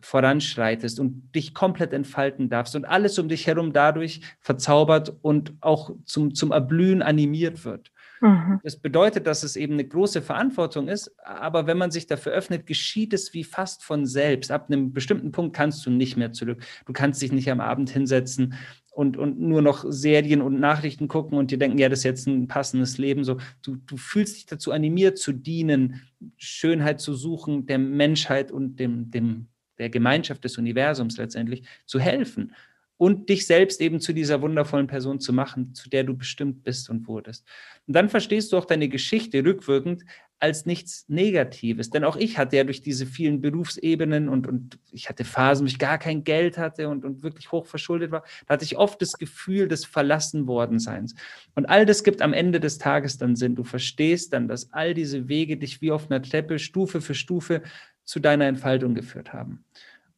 voranschreitest 0.00 1.00
und 1.00 1.34
dich 1.34 1.54
komplett 1.54 1.92
entfalten 1.92 2.48
darfst 2.48 2.76
und 2.76 2.84
alles 2.84 3.18
um 3.18 3.28
dich 3.28 3.46
herum 3.46 3.72
dadurch 3.72 4.20
verzaubert 4.40 5.16
und 5.22 5.54
auch 5.60 5.90
zum, 6.04 6.34
zum 6.34 6.52
Erblühen 6.52 7.02
animiert 7.02 7.64
wird. 7.64 7.90
Mhm. 8.20 8.60
Das 8.62 8.76
bedeutet, 8.76 9.26
dass 9.26 9.42
es 9.42 9.56
eben 9.56 9.74
eine 9.74 9.86
große 9.86 10.22
Verantwortung 10.22 10.88
ist, 10.88 11.14
aber 11.24 11.66
wenn 11.66 11.78
man 11.78 11.90
sich 11.90 12.06
dafür 12.06 12.32
öffnet, 12.32 12.66
geschieht 12.66 13.12
es 13.12 13.34
wie 13.34 13.44
fast 13.44 13.82
von 13.84 14.06
selbst. 14.06 14.50
Ab 14.50 14.66
einem 14.68 14.92
bestimmten 14.92 15.32
Punkt 15.32 15.56
kannst 15.56 15.84
du 15.86 15.90
nicht 15.90 16.16
mehr 16.16 16.32
zurück. 16.32 16.62
Du 16.86 16.92
kannst 16.92 17.20
dich 17.22 17.32
nicht 17.32 17.50
am 17.50 17.60
Abend 17.60 17.90
hinsetzen 17.90 18.54
und, 18.96 19.18
und 19.18 19.38
nur 19.38 19.60
noch 19.60 19.84
Serien 19.86 20.40
und 20.40 20.58
Nachrichten 20.58 21.06
gucken 21.06 21.36
und 21.36 21.50
dir 21.50 21.58
denken, 21.58 21.76
ja, 21.76 21.90
das 21.90 21.98
ist 21.98 22.04
jetzt 22.04 22.26
ein 22.26 22.48
passendes 22.48 22.96
Leben. 22.96 23.24
So, 23.24 23.36
du, 23.60 23.76
du 23.76 23.98
fühlst 23.98 24.36
dich 24.36 24.46
dazu 24.46 24.72
animiert 24.72 25.18
zu 25.18 25.32
dienen, 25.32 26.00
Schönheit 26.38 27.02
zu 27.02 27.12
suchen, 27.12 27.66
der 27.66 27.78
Menschheit 27.78 28.50
und 28.50 28.80
dem, 28.80 29.10
dem 29.10 29.48
der 29.76 29.90
Gemeinschaft 29.90 30.44
des 30.44 30.56
Universums 30.56 31.18
letztendlich 31.18 31.64
zu 31.84 32.00
helfen 32.00 32.54
und 32.98 33.28
dich 33.28 33.46
selbst 33.46 33.80
eben 33.80 34.00
zu 34.00 34.12
dieser 34.12 34.40
wundervollen 34.40 34.86
Person 34.86 35.20
zu 35.20 35.32
machen, 35.32 35.74
zu 35.74 35.88
der 35.90 36.04
du 36.04 36.16
bestimmt 36.16 36.64
bist 36.64 36.88
und 36.88 37.06
wurdest. 37.06 37.46
Und 37.86 37.94
dann 37.94 38.08
verstehst 38.08 38.52
du 38.52 38.56
auch 38.56 38.64
deine 38.64 38.88
Geschichte 38.88 39.44
rückwirkend 39.44 40.04
als 40.38 40.66
nichts 40.66 41.06
Negatives. 41.08 41.90
Denn 41.90 42.04
auch 42.04 42.16
ich 42.16 42.36
hatte 42.36 42.56
ja 42.56 42.64
durch 42.64 42.82
diese 42.82 43.06
vielen 43.06 43.40
Berufsebenen 43.40 44.28
und, 44.28 44.46
und 44.46 44.78
ich 44.92 45.08
hatte 45.08 45.24
Phasen, 45.24 45.64
wo 45.64 45.68
ich 45.68 45.78
gar 45.78 45.98
kein 45.98 46.24
Geld 46.24 46.58
hatte 46.58 46.88
und, 46.88 47.04
und 47.04 47.22
wirklich 47.22 47.52
hoch 47.52 47.66
verschuldet 47.66 48.10
war. 48.10 48.22
Da 48.46 48.54
hatte 48.54 48.64
ich 48.64 48.76
oft 48.76 49.00
das 49.00 49.14
Gefühl 49.14 49.68
des 49.68 49.84
Verlassenwordenseins. 49.84 51.14
Und 51.54 51.66
all 51.66 51.86
das 51.86 52.04
gibt 52.04 52.20
am 52.20 52.34
Ende 52.34 52.60
des 52.60 52.78
Tages 52.78 53.16
dann 53.16 53.36
Sinn. 53.36 53.54
Du 53.54 53.64
verstehst 53.64 54.32
dann, 54.32 54.46
dass 54.46 54.72
all 54.72 54.92
diese 54.92 55.28
Wege 55.28 55.56
dich 55.56 55.80
wie 55.80 55.92
auf 55.92 56.10
einer 56.10 56.22
Treppe 56.22 56.58
Stufe 56.58 57.00
für 57.00 57.14
Stufe 57.14 57.62
zu 58.04 58.20
deiner 58.20 58.46
Entfaltung 58.46 58.94
geführt 58.94 59.32
haben. 59.32 59.64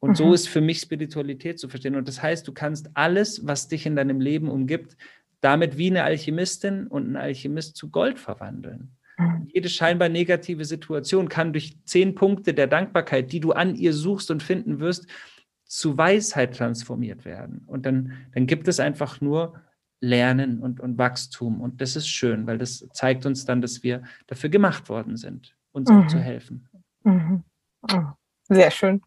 Und 0.01 0.11
mhm. 0.11 0.15
so 0.15 0.33
ist 0.33 0.49
für 0.49 0.61
mich 0.61 0.81
Spiritualität 0.81 1.59
zu 1.59 1.69
verstehen. 1.69 1.97
Und 1.97 2.09
das 2.09 2.23
heißt, 2.23 2.47
du 2.47 2.53
kannst 2.53 2.91
alles, 2.95 3.47
was 3.47 3.69
dich 3.69 3.87
in 3.87 3.97
deinem 3.97 4.21
Leben 4.21 4.49
umgibt, 4.49 4.97
damit 5.41 5.77
wie 5.79 5.91
eine 5.91 6.05
Alchemistin 6.05 6.87
und 6.87 7.11
ein 7.11 7.17
Alchemist 7.17 7.77
zu 7.77 7.91
Gold 7.91 8.19
verwandeln. 8.19 8.97
Mhm. 9.19 9.49
Jede 9.53 9.69
scheinbar 9.69 10.09
negative 10.09 10.65
Situation 10.65 11.29
kann 11.29 11.53
durch 11.53 11.77
zehn 11.85 12.15
Punkte 12.15 12.55
der 12.55 12.67
Dankbarkeit, 12.67 13.33
die 13.33 13.41
du 13.41 13.53
an 13.53 13.75
ihr 13.75 13.93
suchst 13.93 14.31
und 14.31 14.43
finden 14.43 14.79
wirst, 14.81 15.07
zu 15.65 15.99
Weisheit 15.99 16.57
transformiert 16.57 17.25
werden. 17.25 17.63
Und 17.67 17.85
dann, 17.85 18.13
dann 18.33 18.47
gibt 18.47 18.69
es 18.69 18.81
einfach 18.81 19.21
nur 19.21 19.61
Lernen 20.01 20.61
und, 20.61 20.81
und 20.81 20.97
Wachstum. 20.97 21.61
Und 21.61 21.81
das 21.81 21.97
ist 21.97 22.09
schön, 22.09 22.47
weil 22.47 22.59
das 22.59 22.87
zeigt 22.93 23.27
uns 23.27 23.45
dann, 23.45 23.61
dass 23.61 23.83
wir 23.83 24.03
dafür 24.29 24.49
gemacht 24.49 24.89
worden 24.89 25.17
sind, 25.17 25.57
uns 25.73 25.91
mhm. 25.91 25.97
auch 25.99 26.07
zu 26.07 26.19
helfen. 26.19 26.69
Mhm. 27.05 27.43
Oh, 27.93 28.03
sehr 28.49 28.71
schön. 28.71 29.03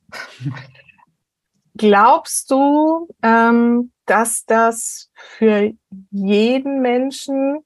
Glaubst 1.76 2.52
du, 2.52 3.08
ähm, 3.24 3.92
dass 4.06 4.46
das 4.46 5.10
für 5.16 5.72
jeden 6.12 6.82
Menschen 6.82 7.64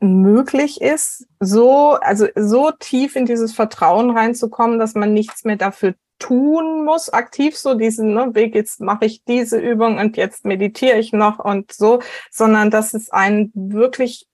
möglich 0.00 0.80
ist, 0.80 1.26
so, 1.40 1.94
also 2.00 2.26
so 2.36 2.70
tief 2.70 3.16
in 3.16 3.26
dieses 3.26 3.54
Vertrauen 3.54 4.10
reinzukommen, 4.10 4.78
dass 4.78 4.94
man 4.94 5.12
nichts 5.12 5.44
mehr 5.44 5.56
dafür 5.56 5.94
tun 6.18 6.84
muss, 6.84 7.10
aktiv 7.10 7.56
so 7.56 7.74
diesen 7.74 8.14
ne, 8.14 8.34
Weg, 8.34 8.54
jetzt 8.54 8.80
mache 8.80 9.06
ich 9.06 9.24
diese 9.24 9.58
Übung 9.58 9.98
und 9.98 10.16
jetzt 10.16 10.44
meditiere 10.44 10.98
ich 10.98 11.12
noch 11.12 11.38
und 11.38 11.72
so, 11.72 12.00
sondern 12.30 12.70
dass 12.70 12.94
es 12.94 13.10
einen 13.10 13.50
wirklich 13.54 14.26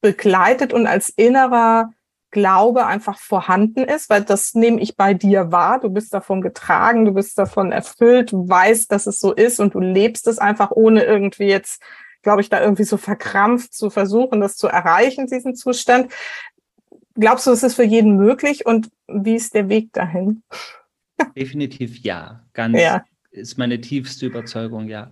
begleitet 0.00 0.72
und 0.72 0.86
als 0.86 1.10
innerer 1.10 1.90
Glaube 2.30 2.86
einfach 2.86 3.18
vorhanden 3.18 3.84
ist, 3.84 4.10
weil 4.10 4.22
das 4.22 4.54
nehme 4.54 4.80
ich 4.80 4.96
bei 4.96 5.14
dir 5.14 5.50
wahr. 5.50 5.80
Du 5.80 5.88
bist 5.88 6.12
davon 6.12 6.42
getragen, 6.42 7.04
du 7.04 7.12
bist 7.12 7.38
davon 7.38 7.72
erfüllt, 7.72 8.32
du 8.32 8.48
weißt, 8.48 8.92
dass 8.92 9.06
es 9.06 9.18
so 9.18 9.32
ist 9.32 9.60
und 9.60 9.74
du 9.74 9.80
lebst 9.80 10.26
es 10.26 10.38
einfach 10.38 10.70
ohne 10.70 11.04
irgendwie 11.04 11.46
jetzt, 11.46 11.82
glaube 12.22 12.42
ich, 12.42 12.50
da 12.50 12.60
irgendwie 12.60 12.84
so 12.84 12.96
verkrampft 12.96 13.72
zu 13.72 13.90
versuchen, 13.90 14.40
das 14.40 14.56
zu 14.56 14.68
erreichen, 14.68 15.26
diesen 15.26 15.54
Zustand. 15.54 16.12
Glaubst 17.14 17.46
du, 17.46 17.50
es 17.50 17.62
ist 17.62 17.74
für 17.74 17.84
jeden 17.84 18.16
möglich 18.16 18.66
und 18.66 18.90
wie 19.06 19.34
ist 19.34 19.54
der 19.54 19.68
Weg 19.68 19.92
dahin? 19.92 20.42
Definitiv 21.34 21.98
ja, 21.98 22.44
ganz, 22.52 22.78
ja 22.78 23.02
ist 23.30 23.58
meine 23.58 23.80
tiefste 23.80 24.26
Überzeugung, 24.26 24.88
ja. 24.88 25.10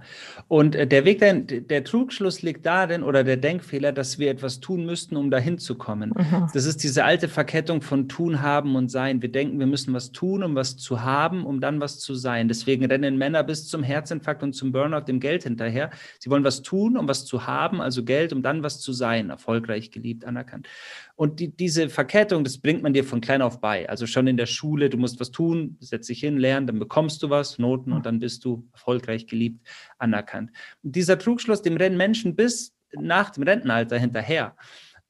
Und 0.49 0.75
äh, 0.75 0.87
der 0.87 1.05
Weg, 1.05 1.19
der, 1.19 1.35
der 1.35 1.85
Trugschluss 1.85 2.43
liegt 2.43 2.65
darin 2.65 3.03
oder 3.03 3.25
der 3.25 3.37
Denkfehler, 3.37 3.93
dass 3.93 4.19
wir 4.19 4.31
etwas 4.31 4.61
tun 4.61 4.87
müssten, 4.87 5.17
um 5.17 5.31
dahin 5.31 5.59
zu 5.59 5.75
kommen. 5.75 6.13
Mhm. 6.17 6.49
Das 6.55 6.65
ist 6.65 6.83
diese 6.83 7.05
alte 7.05 7.29
Verkettung 7.29 7.83
von 7.83 8.09
tun, 8.09 8.41
haben 8.41 8.75
und 8.75 8.91
sein. 8.91 9.21
Wir 9.21 9.31
denken, 9.31 9.59
wir 9.59 9.67
müssen 9.67 9.93
was 9.93 10.13
tun, 10.13 10.43
um 10.43 10.55
was 10.55 10.77
zu 10.77 11.03
haben, 11.03 11.45
um 11.45 11.61
dann 11.61 11.81
was 11.81 11.99
zu 11.99 12.15
sein. 12.15 12.49
Deswegen 12.49 12.87
rennen 12.87 13.19
Männer 13.19 13.45
bis 13.45 13.69
zum 13.69 13.83
Herzinfarkt 13.83 14.43
und 14.43 14.55
zum 14.55 14.73
Burnout 14.73 15.05
dem 15.07 15.21
Geld 15.21 15.43
hinterher. 15.43 15.91
Sie 16.19 16.31
wollen 16.31 16.45
was 16.45 16.63
tun, 16.63 16.97
um 16.97 17.07
was 17.09 17.27
zu 17.27 17.47
haben, 17.47 17.81
also 17.81 18.03
Geld, 18.03 18.33
um 18.33 18.43
dann 18.43 18.63
was 18.63 18.81
zu 18.81 18.93
sein, 18.93 19.31
erfolgreich, 19.31 19.91
geliebt, 19.91 20.25
anerkannt. 20.25 20.69
Und 21.17 21.41
die, 21.41 21.49
diese 21.49 21.89
Verkettung, 21.89 22.45
das 22.45 22.59
bringt 22.59 22.83
man 22.83 22.93
dir 22.93 23.03
von 23.03 23.23
klein 23.23 23.41
auf 23.41 23.59
bei. 23.59 23.89
Also 23.89 24.07
schon 24.07 24.27
in 24.27 24.37
der 24.37 24.47
Schule, 24.47 24.91
du 24.91 24.99
musst 24.99 25.19
was 25.19 25.31
tun, 25.31 25.79
setz 25.81 26.09
dich 26.09 26.21
hin, 26.21 26.37
lernen, 26.37 26.67
dann 26.67 26.79
bekommst 26.79 27.23
du 27.23 27.31
was, 27.31 27.59
Noten 27.59 27.93
und 27.93 28.05
dann 28.05 28.19
bist 28.19 28.45
du 28.45 28.69
erfolgreich, 28.75 29.27
geliebt, 29.27 29.67
anerkannt. 29.99 30.51
Und 30.83 30.95
dieser 30.95 31.19
Trugschluss, 31.19 31.63
dem 31.63 31.79
rennen 31.79 31.97
Menschen 31.97 32.37
bis 32.37 32.75
nach 32.93 33.31
dem 33.31 33.45
Rentenalter 33.45 33.99
hinterher. 33.99 34.55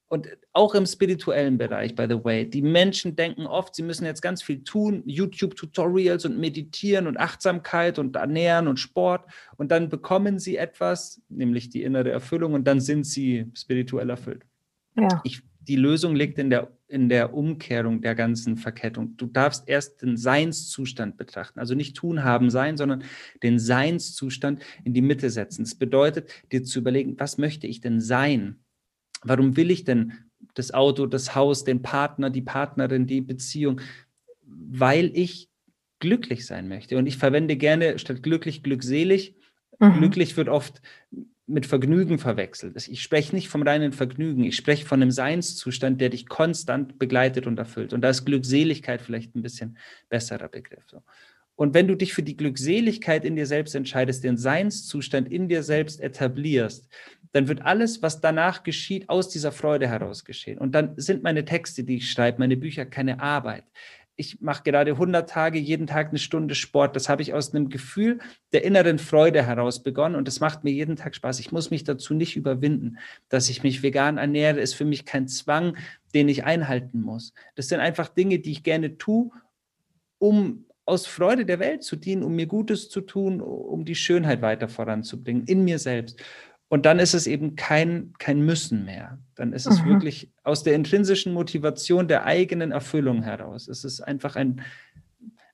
Und 0.09 0.29
auch 0.53 0.73
im 0.75 0.85
spirituellen 0.85 1.57
Bereich, 1.57 1.93
by 1.93 2.05
the 2.09 2.23
way, 2.23 2.49
die 2.49 2.61
Menschen 2.61 3.17
denken 3.17 3.45
oft, 3.45 3.75
sie 3.75 3.83
müssen 3.83 4.05
jetzt 4.05 4.21
ganz 4.21 4.41
viel 4.41 4.63
tun, 4.63 5.03
YouTube-Tutorials 5.05 6.23
und 6.23 6.39
meditieren 6.39 7.07
und 7.07 7.19
Achtsamkeit 7.19 7.99
und 7.99 8.15
ernähren 8.15 8.69
und 8.69 8.79
Sport. 8.79 9.25
Und 9.57 9.69
dann 9.69 9.89
bekommen 9.89 10.39
sie 10.39 10.55
etwas, 10.55 11.21
nämlich 11.27 11.69
die 11.69 11.83
innere 11.83 12.09
Erfüllung, 12.09 12.53
und 12.53 12.65
dann 12.65 12.79
sind 12.79 13.05
sie 13.05 13.51
spirituell 13.53 14.09
erfüllt. 14.09 14.45
Ja. 14.95 15.21
Ich 15.25 15.41
die 15.67 15.75
Lösung 15.75 16.15
liegt 16.15 16.39
in 16.39 16.49
der, 16.49 16.71
in 16.87 17.09
der 17.09 17.33
Umkehrung 17.33 18.01
der 18.01 18.15
ganzen 18.15 18.57
Verkettung. 18.57 19.17
Du 19.17 19.27
darfst 19.27 19.67
erst 19.67 20.01
den 20.01 20.17
Seinszustand 20.17 21.17
betrachten. 21.17 21.59
Also 21.59 21.75
nicht 21.75 21.95
tun, 21.95 22.23
haben, 22.23 22.49
sein, 22.49 22.77
sondern 22.77 23.03
den 23.43 23.59
Seinszustand 23.59 24.61
in 24.83 24.93
die 24.93 25.01
Mitte 25.01 25.29
setzen. 25.29 25.63
Das 25.63 25.75
bedeutet, 25.75 26.29
dir 26.51 26.63
zu 26.63 26.79
überlegen, 26.79 27.19
was 27.19 27.37
möchte 27.37 27.67
ich 27.67 27.81
denn 27.81 27.99
sein? 27.99 28.59
Warum 29.23 29.57
will 29.57 29.71
ich 29.71 29.83
denn 29.83 30.13
das 30.53 30.73
Auto, 30.73 31.05
das 31.05 31.35
Haus, 31.35 31.63
den 31.63 31.81
Partner, 31.81 32.29
die 32.29 32.41
Partnerin, 32.41 33.07
die 33.07 33.21
Beziehung? 33.21 33.81
Weil 34.45 35.11
ich 35.13 35.49
glücklich 35.99 36.45
sein 36.45 36.67
möchte. 36.67 36.97
Und 36.97 37.07
ich 37.07 37.17
verwende 37.17 37.57
gerne 37.57 37.99
statt 37.99 38.23
glücklich, 38.23 38.63
glückselig. 38.63 39.35
Mhm. 39.79 39.99
Glücklich 39.99 40.37
wird 40.37 40.49
oft 40.49 40.81
mit 41.47 41.65
Vergnügen 41.65 42.19
verwechselt. 42.19 42.75
Ich 42.87 43.01
spreche 43.01 43.33
nicht 43.33 43.47
vom 43.47 43.63
reinen 43.63 43.93
Vergnügen, 43.93 44.43
ich 44.43 44.57
spreche 44.57 44.85
von 44.85 45.01
einem 45.01 45.11
Seinszustand, 45.11 46.01
der 46.01 46.09
dich 46.09 46.27
konstant 46.27 46.99
begleitet 46.99 47.47
und 47.47 47.57
erfüllt. 47.57 47.93
Und 47.93 48.01
da 48.01 48.09
ist 48.09 48.25
Glückseligkeit 48.25 49.01
vielleicht 49.01 49.33
ein 49.35 49.41
bisschen 49.41 49.77
besserer 50.09 50.49
Begriff. 50.49 50.83
Und 51.55 51.73
wenn 51.73 51.87
du 51.87 51.95
dich 51.95 52.13
für 52.13 52.21
die 52.21 52.37
Glückseligkeit 52.37 53.25
in 53.25 53.35
dir 53.35 53.47
selbst 53.47 53.75
entscheidest, 53.75 54.23
den 54.23 54.37
Seinszustand 54.37 55.31
in 55.31 55.47
dir 55.47 55.63
selbst 55.63 56.01
etablierst, 56.01 56.87
dann 57.31 57.47
wird 57.47 57.61
alles, 57.63 58.01
was 58.01 58.21
danach 58.21 58.63
geschieht, 58.63 59.09
aus 59.09 59.29
dieser 59.29 59.51
Freude 59.51 59.87
heraus 59.87 60.25
geschehen. 60.25 60.57
Und 60.59 60.75
dann 60.75 60.93
sind 60.97 61.23
meine 61.23 61.45
Texte, 61.45 61.83
die 61.83 61.97
ich 61.97 62.11
schreibe, 62.11 62.39
meine 62.39 62.57
Bücher 62.57 62.85
keine 62.85 63.21
Arbeit. 63.21 63.63
Ich 64.17 64.41
mache 64.41 64.63
gerade 64.63 64.91
100 64.91 65.29
Tage, 65.29 65.59
jeden 65.59 65.85
Tag 65.85 66.09
eine 66.09 66.17
Stunde 66.17 66.55
Sport. 66.55 66.95
Das 66.95 67.07
habe 67.07 67.21
ich 67.21 67.35
aus 67.35 67.53
einem 67.53 67.69
Gefühl 67.69 68.19
der 68.51 68.63
inneren 68.63 68.97
Freude 68.97 69.45
heraus 69.45 69.83
begonnen 69.83 70.15
und 70.15 70.27
es 70.27 70.39
macht 70.39 70.63
mir 70.63 70.71
jeden 70.71 70.95
Tag 70.95 71.15
Spaß. 71.15 71.39
Ich 71.39 71.51
muss 71.51 71.69
mich 71.69 71.83
dazu 71.83 72.15
nicht 72.15 72.35
überwinden. 72.35 72.97
Dass 73.29 73.47
ich 73.47 73.61
mich 73.61 73.83
vegan 73.83 74.17
ernähre, 74.17 74.59
ist 74.59 74.73
für 74.73 74.85
mich 74.85 75.05
kein 75.05 75.27
Zwang, 75.27 75.77
den 76.15 76.29
ich 76.29 76.43
einhalten 76.43 76.99
muss. 76.99 77.33
Das 77.55 77.67
sind 77.67 77.79
einfach 77.79 78.07
Dinge, 78.09 78.39
die 78.39 78.51
ich 78.51 78.63
gerne 78.63 78.97
tue, 78.97 79.29
um 80.17 80.65
aus 80.85 81.05
Freude 81.05 81.45
der 81.45 81.59
Welt 81.59 81.83
zu 81.83 81.95
dienen, 81.95 82.23
um 82.23 82.35
mir 82.35 82.47
Gutes 82.47 82.89
zu 82.89 83.01
tun, 83.01 83.39
um 83.39 83.85
die 83.85 83.95
Schönheit 83.95 84.41
weiter 84.41 84.67
voranzubringen 84.67 85.45
in 85.45 85.63
mir 85.63 85.77
selbst. 85.77 86.19
Und 86.69 86.85
dann 86.85 86.99
ist 86.99 87.13
es 87.13 87.27
eben 87.27 87.55
kein, 87.55 88.13
kein 88.17 88.41
Müssen 88.41 88.83
mehr. 88.83 89.19
Dann 89.35 89.53
ist 89.53 89.67
es 89.67 89.81
mhm. 89.81 89.89
wirklich 89.89 90.29
aus 90.43 90.63
der 90.63 90.73
intrinsischen 90.73 91.33
Motivation 91.33 92.07
der 92.07 92.25
eigenen 92.25 92.71
Erfüllung 92.71 93.23
heraus. 93.23 93.67
Es 93.67 93.85
ist 93.85 94.01
einfach 94.01 94.35
ein, 94.35 94.61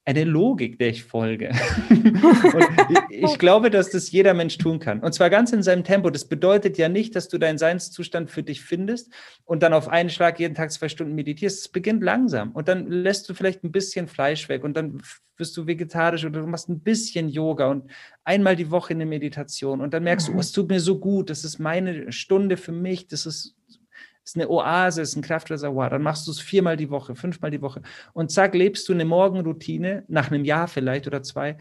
eine 0.06 0.26
Logik, 0.26 0.80
der 0.80 0.90
ich 0.90 1.04
folge. 1.04 1.52
ich, 1.90 3.24
ich 3.24 3.38
glaube, 3.40 3.70
dass 3.70 3.90
das 3.90 4.12
jeder 4.12 4.34
Mensch 4.34 4.58
tun 4.58 4.80
kann. 4.80 5.00
Und 5.00 5.14
zwar 5.14 5.30
ganz 5.30 5.54
in 5.54 5.64
seinem 5.64 5.86
Tempo. 5.86 6.10
Das 6.10 6.26
bedeutet 6.26 6.78
ja 6.78 6.90
nicht, 6.90 7.16
dass 7.16 7.30
du 7.30 7.38
deinen 7.38 7.58
Seinszustand 7.58 8.30
für 8.30 8.44
dich 8.44 8.62
findest 8.62 9.14
und 9.46 9.64
dann 9.64 9.74
auf 9.74 9.88
einen 9.88 10.10
Schlag 10.10 10.40
jeden 10.40 10.56
Tag 10.56 10.72
zwei 10.74 10.90
Stunden 10.90 11.16
meditierst. 11.16 11.60
Es 11.60 11.68
beginnt 11.70 12.04
langsam. 12.04 12.52
Und 12.52 12.68
dann 12.68 12.88
lässt 12.88 13.30
du 13.30 13.34
vielleicht 13.34 13.64
ein 13.64 13.72
bisschen 13.72 14.08
Fleisch 14.08 14.50
weg 14.50 14.66
und 14.66 14.76
dann 14.76 15.02
wirst 15.38 15.56
du 15.56 15.68
vegetarisch 15.68 16.26
oder 16.26 16.42
du 16.42 16.48
machst 16.48 16.70
ein 16.70 16.82
bisschen 16.82 17.30
Yoga 17.30 17.68
und 17.68 17.90
einmal 18.24 18.56
die 18.56 18.72
Woche 18.72 18.94
eine 18.94 19.06
Meditation. 19.06 19.80
Und 19.80 19.94
dann 19.94 20.04
merkst 20.04 20.28
du, 20.28 20.34
oh, 20.34 20.40
es 20.40 20.52
tut 20.52 20.70
mir 20.70 20.80
so 20.82 21.00
gut. 21.00 21.30
Das 21.30 21.44
ist 21.46 21.60
meine 21.60 22.12
Stunde 22.12 22.58
für 22.58 22.74
mich. 22.74 23.08
Das 23.08 23.26
ist 23.26 23.56
ist 24.26 24.36
eine 24.36 24.50
Oase, 24.50 25.02
ist 25.02 25.16
ein 25.16 25.22
Kraftreservoir. 25.22 25.90
Dann 25.90 26.02
machst 26.02 26.28
du 26.28 26.32
es 26.32 26.40
viermal 26.40 26.78
die 26.78 26.90
Woche, 26.90 27.16
fünfmal 27.16 27.52
die 27.52 27.62
Woche. 27.62 27.82
Und 28.14 28.32
zack, 28.32 28.54
lebst 28.54 28.88
du 28.88 28.94
eine 28.94 29.06
Morgenroutine, 29.06 30.06
nach 30.08 30.32
einem 30.32 30.46
Jahr 30.46 30.68
vielleicht 30.68 31.08
oder 31.08 31.24
zwei, 31.24 31.58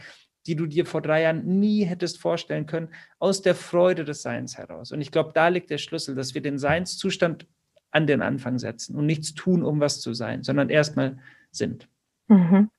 die 0.47 0.57
du 0.57 0.67
dir 0.67 0.87
vor 0.87 1.03
drei 1.03 1.23
Jahren 1.23 1.61
nie 1.61 1.85
hättest 1.85 2.21
vorstellen 2.21 2.67
können, 2.67 2.89
aus 3.19 3.43
der 3.43 3.55
Freude 3.55 4.05
des 4.05 4.23
Seins 4.23 4.59
heraus. 4.59 4.93
Und 4.93 5.01
ich 5.01 5.11
glaube, 5.11 5.33
da 5.35 5.49
liegt 5.49 5.71
der 5.71 5.79
Schlüssel, 5.79 6.15
dass 6.15 6.35
wir 6.35 6.43
den 6.43 6.59
Seinszustand 6.59 7.47
an 7.91 8.07
den 8.07 8.23
Anfang 8.23 8.59
setzen 8.59 8.97
und 8.97 9.07
nichts 9.07 9.35
tun, 9.35 9.63
um 9.63 9.81
was 9.81 10.01
zu 10.01 10.15
sein, 10.15 10.43
sondern 10.43 10.71
erstmal 10.71 11.19
sind. 11.51 11.89
Mhm. 12.29 12.71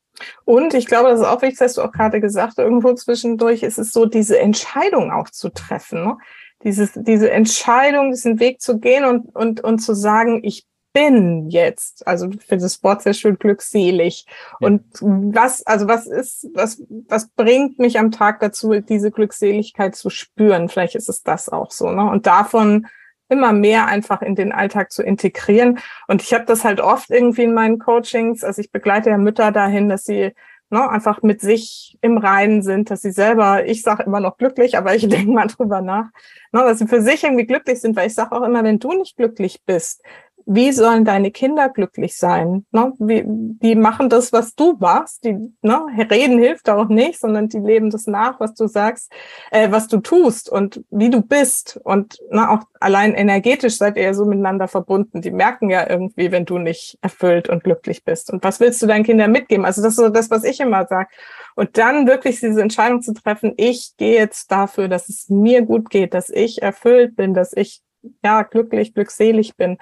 Und 0.46 0.74
ich 0.74 0.86
glaube, 0.86 1.10
das 1.10 1.22
ist 1.22 1.26
auch 1.26 1.41
wichtig, 1.41 1.60
das 1.60 1.69
hast 1.69 1.78
du 1.78 1.82
auch 1.84 1.91
gerade 1.91 2.22
gesagt, 2.22 2.58
irgendwo 2.58 2.93
zwischendurch 2.93 3.63
ist 3.63 3.80
es 3.80 3.91
so, 3.91 4.06
diese 4.06 4.39
Entscheidung 4.39 5.12
auch 5.12 5.30
zu 5.30 5.50
treffen. 5.50 6.04
Ne? 6.04 6.17
Dieses, 6.63 6.91
diese 6.95 7.32
Entscheidung, 7.32 8.12
diesen 8.12 8.39
Weg 8.39 8.62
zu 8.62 8.80
gehen 8.80 9.06
und, 9.06 9.36
und, 9.36 9.62
und 9.62 9.80
zu 9.80 9.93
sagen, 9.93 10.41
ich 10.43 10.65
bin 10.93 11.49
jetzt, 11.49 12.08
also 12.08 12.30
für 12.45 12.58
das 12.58 12.84
Wort 12.84 13.02
sehr 13.02 13.15
schön 13.15 13.38
glückselig. 13.38 14.26
Ja. 14.60 14.67
Und 14.67 14.84
was, 15.02 15.65
also 15.65 15.88
was 15.88 16.06
ist, 16.06 16.47
was, 16.54 16.82
was 17.10 17.30
bringt 17.30 17.80
mich 17.80 17.97
am 17.99 18.12
Tag 18.12 18.39
dazu, 18.39 18.80
diese 18.80 19.12
Glückseligkeit 19.12 19.95
zu 19.95 20.10
spüren? 20.10 20.69
Vielleicht 20.69 20.95
ist 20.95 21.10
es 21.10 21.23
das 21.23 21.49
auch 21.49 21.71
so, 21.71 21.89
ne? 21.89 22.10
Und 22.10 22.28
davon 22.28 22.88
immer 23.30 23.54
mehr 23.54 23.88
einfach 23.88 24.21
in 24.21 24.36
den 24.36 24.52
Alltag 24.52 24.91
zu 24.91 25.02
integrieren. 25.02 25.80
Und 26.08 26.21
ich 26.21 26.34
habe 26.34 26.45
das 26.45 26.63
halt 26.63 26.80
oft 26.80 27.10
irgendwie 27.10 27.43
in 27.43 27.54
meinen 27.54 27.80
Coachings, 27.80 28.43
also 28.43 28.62
ich 28.62 28.71
begleite 28.71 29.10
ja 29.10 29.17
Mütter 29.17 29.52
dahin, 29.52 29.89
dass 29.89 30.04
sie 30.04 30.34
ne, 30.73 30.89
einfach 30.89 31.21
mit 31.21 31.39
sich 31.39 31.97
im 32.01 32.17
Reinen 32.17 32.63
sind, 32.63 32.89
dass 32.89 33.01
sie 33.01 33.12
selber, 33.12 33.65
ich 33.65 33.83
sage 33.83 34.03
immer 34.03 34.19
noch 34.19 34.38
glücklich, 34.38 34.77
aber 34.77 34.95
ich 34.95 35.07
denke 35.07 35.31
mal 35.31 35.47
drüber 35.47 35.81
nach, 35.81 36.09
ne, 36.51 36.62
dass 36.62 36.79
sie 36.79 36.88
für 36.88 37.01
sich 37.01 37.23
irgendwie 37.23 37.45
glücklich 37.45 37.79
sind, 37.79 37.95
weil 37.95 38.07
ich 38.07 38.15
sage 38.15 38.33
auch 38.33 38.41
immer, 38.41 38.63
wenn 38.63 38.79
du 38.79 38.91
nicht 38.91 39.15
glücklich 39.15 39.62
bist, 39.65 40.01
wie 40.45 40.71
sollen 40.71 41.06
deine 41.06 41.32
Kinder 41.32 41.69
glücklich 41.69 42.17
sein? 42.17 42.65
Ne? 42.71 42.93
Wie, 42.99 43.23
die 43.25 43.75
machen 43.75 44.10
das, 44.10 44.34
was 44.34 44.56
du 44.56 44.77
machst. 44.79 45.23
Die 45.23 45.38
ne? 45.62 45.82
reden 46.10 46.39
hilft 46.39 46.69
auch 46.69 46.88
nicht, 46.88 47.19
sondern 47.19 47.49
die 47.49 47.60
leben 47.60 47.89
das 47.89 48.08
nach, 48.08 48.39
was 48.39 48.53
du 48.53 48.67
sagst, 48.67 49.12
äh, 49.51 49.71
was 49.71 49.88
du 49.88 49.99
tust 49.99 50.49
und 50.49 50.84
wie 50.89 51.10
du 51.10 51.21
bist. 51.21 51.79
Und 51.84 52.19
ne, 52.32 52.49
auch 52.49 52.63
allein 52.79 53.13
energetisch 53.13 53.77
seid 53.77 53.97
ihr 53.97 54.03
ja 54.03 54.13
so 54.13 54.25
miteinander 54.25 54.67
verbunden. 54.67 55.21
Die 55.21 55.32
merken 55.32 55.69
ja 55.69 55.89
irgendwie, 55.89 56.32
wenn 56.32 56.45
du 56.45 56.58
nicht 56.58 56.97
erfüllt 57.01 57.49
und 57.49 57.63
glücklich 57.63 58.03
bist. 58.03 58.32
Und 58.32 58.43
was 58.43 58.60
willst 58.60 58.82
du 58.82 58.88
deinen 58.88 59.03
Kindern 59.03 59.32
mitgeben? 59.32 59.65
Also 59.65 59.82
das 59.82 59.93
ist 59.93 59.97
so 59.97 60.10
das, 60.10 60.29
was 60.29 60.43
ich 60.43 60.60
immer 60.60 60.86
sage. 60.88 61.10
Und 61.56 61.77
dann 61.77 62.08
wirklich 62.08 62.39
diese 62.39 62.62
Entscheidung 62.62 63.01
zu 63.01 63.13
treffen, 63.13 63.53
ich 63.58 63.93
gehe 63.97 64.15
jetzt 64.15 64.51
dafür, 64.51 64.88
dass 64.88 65.10
es 65.10 65.29
mir 65.29 65.62
gut 65.62 65.89
geht, 65.89 66.13
dass 66.13 66.29
ich 66.29 66.62
erfüllt 66.62 67.15
bin, 67.15 67.34
dass 67.34 67.53
ich 67.53 67.82
ja, 68.24 68.44
glücklich, 68.44 68.94
glückselig 68.94 69.56
bin. 69.56 69.78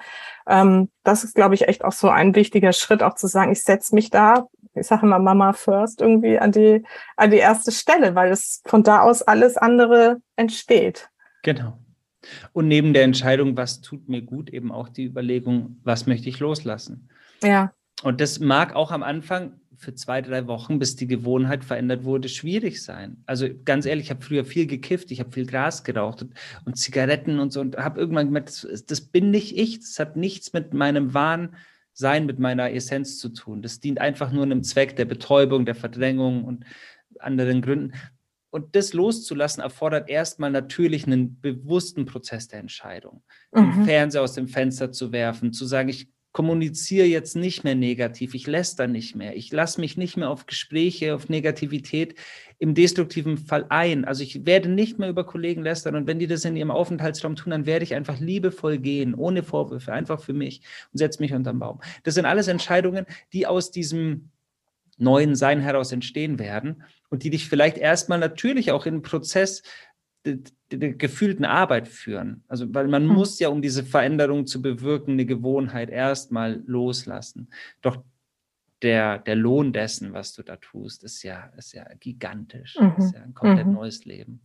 Ähm, 0.46 0.90
das 1.04 1.24
ist, 1.24 1.34
glaube 1.34 1.54
ich, 1.54 1.68
echt 1.68 1.84
auch 1.84 1.92
so 1.92 2.08
ein 2.08 2.34
wichtiger 2.34 2.72
Schritt, 2.72 3.02
auch 3.02 3.14
zu 3.14 3.26
sagen, 3.26 3.52
ich 3.52 3.62
setze 3.62 3.94
mich 3.94 4.10
da, 4.10 4.48
ich 4.74 4.86
sage 4.86 5.06
immer 5.06 5.18
Mama 5.18 5.52
first, 5.52 6.00
irgendwie 6.00 6.38
an 6.38 6.52
die, 6.52 6.84
an 7.16 7.30
die 7.30 7.38
erste 7.38 7.72
Stelle, 7.72 8.14
weil 8.14 8.30
es 8.32 8.62
von 8.66 8.82
da 8.82 9.02
aus 9.02 9.22
alles 9.22 9.56
andere 9.56 10.18
entsteht. 10.36 11.10
Genau. 11.42 11.78
Und 12.52 12.68
neben 12.68 12.92
der 12.94 13.02
Entscheidung, 13.02 13.56
was 13.56 13.80
tut 13.80 14.08
mir 14.08 14.22
gut, 14.22 14.50
eben 14.50 14.70
auch 14.70 14.88
die 14.88 15.04
Überlegung, 15.04 15.80
was 15.82 16.06
möchte 16.06 16.28
ich 16.28 16.38
loslassen. 16.38 17.08
Ja. 17.42 17.72
Und 18.02 18.20
das 18.20 18.38
mag 18.38 18.74
auch 18.74 18.90
am 18.92 19.02
Anfang 19.02 19.60
für 19.82 19.94
zwei, 19.94 20.22
drei 20.22 20.46
Wochen, 20.46 20.78
bis 20.78 20.96
die 20.96 21.06
Gewohnheit 21.06 21.64
verändert 21.64 22.04
wurde, 22.04 22.28
schwierig 22.28 22.82
sein. 22.82 23.22
Also 23.26 23.48
ganz 23.64 23.84
ehrlich, 23.84 24.06
ich 24.06 24.10
habe 24.10 24.22
früher 24.22 24.44
viel 24.44 24.66
gekifft, 24.66 25.10
ich 25.10 25.20
habe 25.20 25.32
viel 25.32 25.46
Gras 25.46 25.82
geraucht 25.82 26.22
und, 26.22 26.34
und 26.64 26.76
Zigaretten 26.76 27.40
und 27.40 27.52
so 27.52 27.60
und 27.60 27.76
habe 27.76 28.00
irgendwann 28.00 28.26
gemerkt, 28.26 28.48
das, 28.48 28.86
das, 28.86 29.00
bin 29.00 29.30
nicht 29.30 29.58
ich, 29.58 29.80
das 29.80 29.98
hat 29.98 30.16
nichts 30.16 30.52
mit 30.52 30.72
meinem 30.72 31.14
wahren 31.14 31.56
Sein, 31.92 32.26
mit 32.26 32.38
meiner 32.38 32.72
Essenz 32.72 33.18
zu 33.18 33.30
tun. 33.30 33.60
Das 33.60 33.80
dient 33.80 34.00
einfach 34.00 34.30
nur 34.30 34.44
einem 34.44 34.62
Zweck 34.62 34.96
der 34.96 35.04
Betäubung, 35.04 35.66
der 35.66 35.74
Verdrängung 35.74 36.44
und 36.44 36.64
anderen 37.18 37.60
Gründen. 37.60 37.92
Und 38.50 38.76
das 38.76 38.92
loszulassen 38.92 39.62
erfordert 39.62 40.08
erstmal 40.10 40.50
natürlich 40.50 41.06
einen 41.06 41.40
bewussten 41.40 42.04
Prozess 42.04 42.48
der 42.48 42.60
Entscheidung. 42.60 43.22
Mhm. 43.50 43.72
Den 43.72 43.84
Fernseher 43.84 44.22
aus 44.22 44.34
dem 44.34 44.46
Fenster 44.46 44.92
zu 44.92 45.10
werfen, 45.10 45.52
zu 45.52 45.66
sagen, 45.66 45.88
ich 45.88 46.08
kommuniziere 46.32 47.06
jetzt 47.06 47.36
nicht 47.36 47.62
mehr 47.62 47.74
negativ, 47.74 48.34
ich 48.34 48.46
läster 48.46 48.86
nicht 48.86 49.14
mehr, 49.14 49.36
ich 49.36 49.52
lasse 49.52 49.80
mich 49.80 49.96
nicht 49.96 50.16
mehr 50.16 50.30
auf 50.30 50.46
Gespräche, 50.46 51.14
auf 51.14 51.28
Negativität 51.28 52.14
im 52.58 52.74
destruktiven 52.74 53.36
Fall 53.36 53.66
ein. 53.68 54.04
Also 54.04 54.22
ich 54.22 54.46
werde 54.46 54.70
nicht 54.70 54.98
mehr 54.98 55.10
über 55.10 55.24
Kollegen 55.24 55.62
lästern 55.62 55.94
und 55.94 56.06
wenn 56.06 56.18
die 56.18 56.26
das 56.26 56.44
in 56.44 56.56
ihrem 56.56 56.70
Aufenthaltsraum 56.70 57.36
tun, 57.36 57.50
dann 57.50 57.66
werde 57.66 57.84
ich 57.84 57.94
einfach 57.94 58.18
liebevoll 58.18 58.78
gehen, 58.78 59.14
ohne 59.14 59.42
Vorwürfe, 59.42 59.92
einfach 59.92 60.20
für 60.20 60.32
mich 60.32 60.62
und 60.92 60.98
setze 60.98 61.20
mich 61.20 61.34
unterm 61.34 61.58
Baum. 61.58 61.80
Das 62.02 62.14
sind 62.14 62.24
alles 62.24 62.48
Entscheidungen, 62.48 63.04
die 63.32 63.46
aus 63.46 63.70
diesem 63.70 64.30
neuen 64.96 65.34
Sein 65.34 65.60
heraus 65.60 65.92
entstehen 65.92 66.38
werden 66.38 66.82
und 67.10 67.24
die 67.24 67.30
dich 67.30 67.48
vielleicht 67.48 67.76
erstmal 67.76 68.18
natürlich 68.18 68.72
auch 68.72 68.86
in 68.86 68.96
den 68.96 69.02
Prozess 69.02 69.62
gefühlten 70.78 71.44
Arbeit 71.44 71.88
führen. 71.88 72.44
Also, 72.48 72.72
weil 72.74 72.88
man 72.88 73.08
hm. 73.08 73.14
muss 73.14 73.38
ja, 73.38 73.48
um 73.48 73.62
diese 73.62 73.84
Veränderung 73.84 74.46
zu 74.46 74.62
bewirken, 74.62 75.12
eine 75.12 75.26
Gewohnheit 75.26 75.90
erstmal 75.90 76.62
loslassen. 76.66 77.48
Doch 77.80 78.02
der, 78.82 79.18
der 79.18 79.36
Lohn 79.36 79.72
dessen, 79.72 80.12
was 80.12 80.34
du 80.34 80.42
da 80.42 80.56
tust, 80.56 81.04
ist 81.04 81.22
ja, 81.22 81.52
ist 81.56 81.72
ja 81.72 81.84
gigantisch. 82.00 82.76
Mhm. 82.78 82.94
Ist 82.98 83.14
ja 83.14 83.22
ein 83.22 83.34
komplett 83.34 83.66
mhm. 83.66 83.74
neues 83.74 84.04
Leben. 84.04 84.40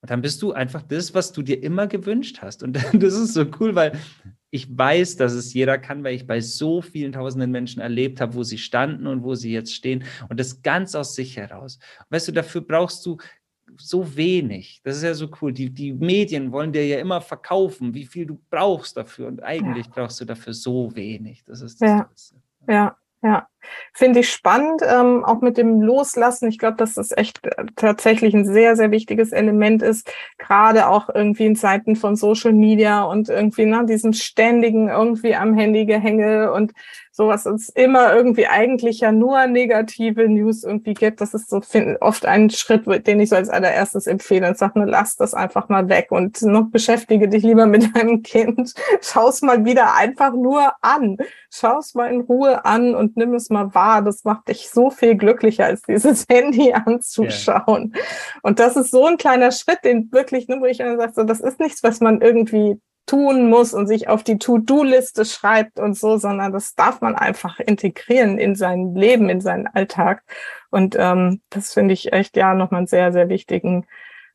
Und 0.00 0.10
dann 0.10 0.22
bist 0.22 0.42
du 0.42 0.52
einfach 0.52 0.82
das, 0.82 1.12
was 1.14 1.32
du 1.32 1.42
dir 1.42 1.62
immer 1.62 1.86
gewünscht 1.88 2.38
hast. 2.40 2.62
Und 2.62 2.72
das 2.92 3.14
ist 3.14 3.34
so 3.34 3.46
cool, 3.58 3.74
weil 3.74 3.98
ich 4.50 4.78
weiß, 4.78 5.16
dass 5.16 5.32
es 5.32 5.52
jeder 5.52 5.76
kann, 5.76 6.04
weil 6.04 6.14
ich 6.14 6.26
bei 6.26 6.40
so 6.40 6.80
vielen 6.80 7.12
tausenden 7.12 7.50
Menschen 7.50 7.82
erlebt 7.82 8.20
habe, 8.20 8.34
wo 8.34 8.44
sie 8.44 8.58
standen 8.58 9.06
und 9.06 9.22
wo 9.22 9.34
sie 9.34 9.52
jetzt 9.52 9.74
stehen. 9.74 10.04
Und 10.28 10.38
das 10.38 10.62
ganz 10.62 10.94
aus 10.94 11.14
sich 11.14 11.36
heraus. 11.36 11.78
weißt 12.10 12.28
du, 12.28 12.32
dafür 12.32 12.60
brauchst 12.62 13.04
du 13.04 13.18
so 13.76 14.16
wenig. 14.16 14.80
Das 14.84 14.96
ist 14.96 15.02
ja 15.02 15.14
so 15.14 15.28
cool. 15.40 15.52
Die, 15.52 15.70
die 15.70 15.92
Medien 15.92 16.52
wollen 16.52 16.72
dir 16.72 16.86
ja 16.86 16.98
immer 16.98 17.20
verkaufen, 17.20 17.94
wie 17.94 18.04
viel 18.04 18.26
du 18.26 18.40
brauchst 18.50 18.96
dafür. 18.96 19.28
Und 19.28 19.42
eigentlich 19.42 19.86
ja. 19.86 19.92
brauchst 19.94 20.20
du 20.20 20.24
dafür 20.24 20.54
so 20.54 20.94
wenig. 20.94 21.44
Das 21.44 21.60
ist 21.60 21.80
das 21.80 21.90
ja. 21.90 22.10
Ja, 22.68 22.96
ja. 23.22 23.48
Finde 23.92 24.20
ich 24.20 24.30
spannend, 24.30 24.82
ähm, 24.82 25.24
auch 25.24 25.40
mit 25.40 25.56
dem 25.56 25.80
Loslassen. 25.80 26.48
Ich 26.48 26.58
glaube, 26.58 26.76
dass 26.76 26.94
das 26.94 27.16
echt 27.16 27.44
äh, 27.46 27.66
tatsächlich 27.76 28.34
ein 28.34 28.44
sehr, 28.44 28.76
sehr 28.76 28.90
wichtiges 28.90 29.32
Element 29.32 29.82
ist, 29.82 30.10
gerade 30.38 30.88
auch 30.88 31.08
irgendwie 31.12 31.46
in 31.46 31.56
Zeiten 31.56 31.96
von 31.96 32.16
Social 32.16 32.52
Media 32.52 33.02
und 33.02 33.28
irgendwie 33.28 33.66
ne, 33.66 33.84
diesem 33.86 34.12
ständigen 34.12 34.88
irgendwie 34.88 35.34
am 35.34 35.54
Handy 35.54 35.86
gehänge 35.86 36.52
und 36.52 36.72
sowas 37.18 37.46
uns 37.46 37.68
immer 37.68 38.14
irgendwie 38.14 38.46
eigentlich 38.46 39.00
ja 39.00 39.10
nur 39.10 39.44
negative 39.48 40.28
News 40.28 40.62
irgendwie 40.62 40.94
gibt. 40.94 41.20
Das 41.20 41.34
ist 41.34 41.50
so 41.50 41.60
oft 42.00 42.24
ein 42.24 42.48
Schritt, 42.48 42.86
den 43.06 43.18
ich 43.18 43.30
so 43.30 43.36
als 43.36 43.48
allererstes 43.48 44.06
empfehle 44.06 44.48
und 44.48 44.56
sage, 44.56 44.78
ne, 44.78 44.84
lass 44.86 45.16
das 45.16 45.34
einfach 45.34 45.68
mal 45.68 45.88
weg 45.88 46.12
und 46.12 46.40
noch 46.42 46.70
beschäftige 46.70 47.28
dich 47.28 47.42
lieber 47.42 47.66
mit 47.66 47.96
deinem 47.96 48.22
Kind. 48.22 48.72
Schau 49.00 49.28
es 49.28 49.42
mal 49.42 49.64
wieder 49.64 49.96
einfach 49.96 50.32
nur 50.32 50.72
an. 50.80 51.16
Schau 51.50 51.78
es 51.78 51.94
mal 51.94 52.06
in 52.12 52.20
Ruhe 52.20 52.64
an 52.64 52.94
und 52.94 53.16
nimm 53.16 53.34
es 53.34 53.50
mal 53.50 53.57
wahr. 53.74 54.02
Das 54.02 54.24
macht 54.24 54.48
dich 54.48 54.70
so 54.70 54.90
viel 54.90 55.16
glücklicher, 55.16 55.66
als 55.66 55.82
dieses 55.82 56.26
Handy 56.30 56.72
anzuschauen. 56.72 57.92
Yeah. 57.94 58.04
Und 58.42 58.58
das 58.58 58.76
ist 58.76 58.90
so 58.90 59.06
ein 59.06 59.16
kleiner 59.16 59.52
Schritt, 59.52 59.84
den 59.84 60.10
wirklich, 60.12 60.48
ne, 60.48 60.58
wo 60.60 60.66
ich 60.66 60.80
immer 60.80 60.96
sage, 60.96 61.12
so, 61.14 61.24
das 61.24 61.40
ist 61.40 61.60
nichts, 61.60 61.82
was 61.82 62.00
man 62.00 62.20
irgendwie 62.20 62.80
tun 63.08 63.48
muss 63.48 63.72
und 63.74 63.86
sich 63.86 64.08
auf 64.08 64.22
die 64.22 64.38
To-Do-Liste 64.38 65.24
schreibt 65.24 65.80
und 65.80 65.96
so, 65.96 66.18
sondern 66.18 66.52
das 66.52 66.74
darf 66.74 67.00
man 67.00 67.16
einfach 67.16 67.58
integrieren 67.58 68.38
in 68.38 68.54
sein 68.54 68.94
Leben, 68.94 69.28
in 69.28 69.40
seinen 69.40 69.66
Alltag. 69.66 70.22
Und 70.70 70.94
ähm, 70.98 71.40
das 71.50 71.72
finde 71.72 71.94
ich 71.94 72.12
echt 72.12 72.36
ja 72.36 72.54
nochmal 72.54 72.78
einen 72.78 72.86
sehr, 72.86 73.12
sehr 73.12 73.28
wichtigen 73.28 73.86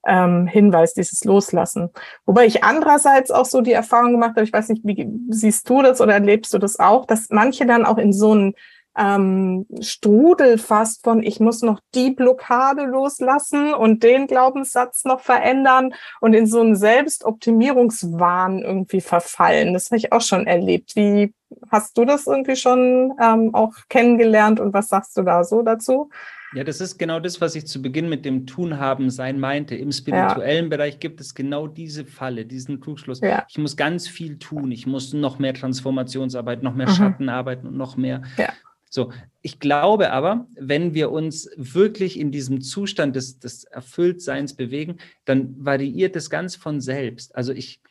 ähm, 0.06 0.48
Hinweis, 0.48 0.94
dieses 0.94 1.24
Loslassen. 1.24 1.90
Wobei 2.26 2.46
ich 2.46 2.64
andererseits 2.64 3.32
auch 3.32 3.46
so 3.46 3.62
die 3.62 3.72
Erfahrung 3.72 4.14
gemacht 4.14 4.32
habe, 4.32 4.44
ich 4.44 4.54
weiß 4.54 4.70
nicht, 4.70 4.82
wie 4.84 5.10
siehst 5.30 5.70
du 5.70 5.82
das 5.82 6.02
oder 6.02 6.14
erlebst 6.14 6.54
du 6.54 6.58
das 6.58 6.80
auch, 6.80 7.06
dass 7.06 7.30
manche 7.30 7.66
dann 7.66 7.86
auch 7.86 7.98
in 7.98 8.12
so 8.12 8.32
einen 8.32 8.54
ähm, 8.98 9.66
Strudel 9.80 10.58
fast 10.58 11.04
von, 11.04 11.24
ich 11.24 11.40
muss 11.40 11.62
noch 11.62 11.80
die 11.96 12.12
Blockade 12.12 12.84
loslassen 12.84 13.74
und 13.74 14.04
den 14.04 14.28
Glaubenssatz 14.28 15.06
noch 15.06 15.20
verändern 15.20 15.94
und 16.22 16.34
in 16.34 16.48
so 16.48 16.60
einen 16.60 16.76
Selbstoptimierungswahn 16.76 18.60
irgendwie 18.60 19.02
verfallen. 19.02 19.74
Das 19.74 19.86
habe 19.86 19.98
ich 19.98 20.12
auch 20.12 20.22
schon 20.22 20.48
erlebt. 20.48 20.96
Wie 20.96 21.34
hast 21.72 21.98
du 21.98 22.06
das 22.06 22.28
irgendwie 22.28 22.56
schon 22.56 23.14
ähm, 23.22 23.54
auch 23.54 23.74
kennengelernt 23.90 24.60
und 24.60 24.74
was 24.74 24.90
sagst 24.90 25.18
du 25.18 25.24
da 25.24 25.44
so 25.44 25.62
dazu? 25.62 26.10
Ja, 26.56 26.64
das 26.64 26.82
ist 26.82 27.00
genau 27.00 27.20
das, 27.20 27.42
was 27.42 27.56
ich 27.56 27.66
zu 27.66 27.82
Beginn 27.82 28.10
mit 28.10 28.26
dem 28.26 28.46
Tun 28.46 28.78
haben 28.78 29.10
sein 29.10 29.40
meinte. 29.40 29.76
Im 29.76 29.92
spirituellen 29.92 30.66
ja. 30.66 30.70
Bereich 30.70 31.00
gibt 31.00 31.20
es 31.20 31.34
genau 31.34 31.66
diese 31.66 32.06
Falle, 32.06 32.46
diesen 32.46 32.80
Trugschluss. 32.80 33.22
Ja. 33.22 33.46
Ich 33.50 33.58
muss 33.58 33.76
ganz 33.76 34.08
viel 34.08 34.38
tun. 34.38 34.72
Ich 34.72 34.86
muss 34.86 35.14
noch 35.14 35.40
mehr 35.40 35.56
Transformationsarbeit, 35.56 36.62
noch 36.62 36.76
mehr 36.76 36.90
mhm. 36.90 36.94
Schattenarbeit 36.94 37.64
und 37.64 37.76
noch 37.76 37.98
mehr. 37.98 38.22
Ja. 38.38 38.54
So, 38.94 39.12
ich 39.42 39.60
glaube 39.60 40.12
aber, 40.12 40.48
wenn 40.56 40.94
wir 40.94 41.12
uns 41.12 41.50
wirklich 41.58 42.20
in 42.20 42.30
diesem 42.30 42.62
Zustand 42.62 43.16
des, 43.16 43.40
des 43.40 43.64
Erfülltseins 43.64 44.56
bewegen, 44.56 44.98
dann 45.26 45.56
variiert 45.58 46.16
es 46.16 46.30
ganz 46.30 46.56
von 46.56 46.80
selbst. 46.80 47.36
Also 47.36 47.54
ich, 47.54 47.82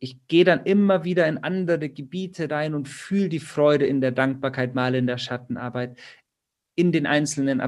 ich 0.00 0.18
gehe 0.28 0.44
dann 0.44 0.66
immer 0.66 1.02
wieder 1.02 1.26
in 1.26 1.38
andere 1.38 1.88
Gebiete 1.88 2.50
rein 2.50 2.74
und 2.74 2.90
fühle 2.90 3.30
die 3.30 3.38
Freude 3.38 3.86
in 3.86 4.02
der 4.02 4.12
Dankbarkeit, 4.12 4.74
mal 4.74 4.94
in 4.94 5.06
der 5.06 5.16
Schattenarbeit, 5.16 5.96
in 6.74 6.92
den 6.92 7.06
einzelnen 7.06 7.62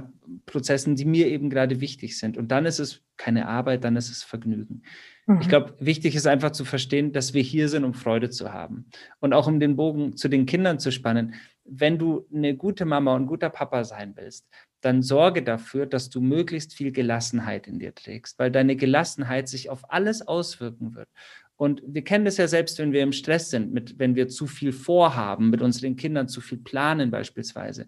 Prozessen, 0.45 0.95
die 0.95 1.07
mir 1.07 1.29
eben 1.29 1.49
gerade 1.49 1.81
wichtig 1.81 2.19
sind. 2.19 2.37
Und 2.37 2.49
dann 2.49 2.67
ist 2.67 2.79
es 2.79 3.01
keine 3.17 3.49
Arbeit, 3.49 3.85
dann 3.85 3.97
ist 3.97 4.11
es 4.11 4.23
Vergnügen. 4.23 4.83
Mhm. 5.27 5.41
Ich 5.41 5.49
glaube, 5.49 5.75
wichtig 5.81 6.15
ist 6.15 6.27
einfach 6.27 6.51
zu 6.51 6.67
verstehen, 6.67 7.13
dass 7.13 7.33
wir 7.33 7.43
hier 7.43 7.71
sind, 7.71 7.85
um 7.85 7.95
Freude 7.95 8.29
zu 8.29 8.53
haben. 8.53 8.85
Und 9.21 9.33
auch 9.33 9.47
um 9.47 9.61
den 9.61 9.77
Bogen 9.77 10.17
zu 10.19 10.29
den 10.29 10.45
Kindern 10.45 10.79
zu 10.79 10.91
spannen 10.93 11.35
wenn 11.65 11.99
du 11.99 12.27
eine 12.35 12.57
gute 12.57 12.85
Mama 12.85 13.15
und 13.15 13.27
guter 13.27 13.51
Papa 13.51 13.85
sein 13.85 14.15
willst, 14.17 14.49
dann 14.81 15.03
sorge 15.03 15.43
dafür, 15.43 15.87
dass 15.87 16.11
du 16.11 16.21
möglichst 16.21 16.75
viel 16.75 16.93
Gelassenheit 16.93 17.69
in 17.69 17.79
dir 17.79 17.95
trägst, 17.95 18.39
weil 18.39 18.51
deine 18.51 18.77
Gelassenheit 18.77 19.49
sich 19.49 19.71
auf 19.71 19.91
alles 19.91 20.27
auswirken 20.27 20.95
wird. 20.95 21.09
Und 21.57 21.83
wir 21.87 22.03
kennen 22.03 22.25
das 22.25 22.39
ja 22.39 22.49
selbst, 22.49 22.79
wenn 22.79 22.93
wir 22.93 23.03
im 23.03 23.13
Stress 23.13 23.51
sind, 23.51 23.73
mit, 23.73 23.99
wenn 23.99 24.17
wir 24.17 24.27
zu 24.27 24.49
viel 24.49 24.73
vorhaben, 24.73 25.51
mit 25.51 25.63
unseren 25.63 25.95
Kindern 25.95 26.27
zu 26.27 26.41
viel 26.41 26.59
planen 26.59 27.11
beispielsweise, 27.13 27.87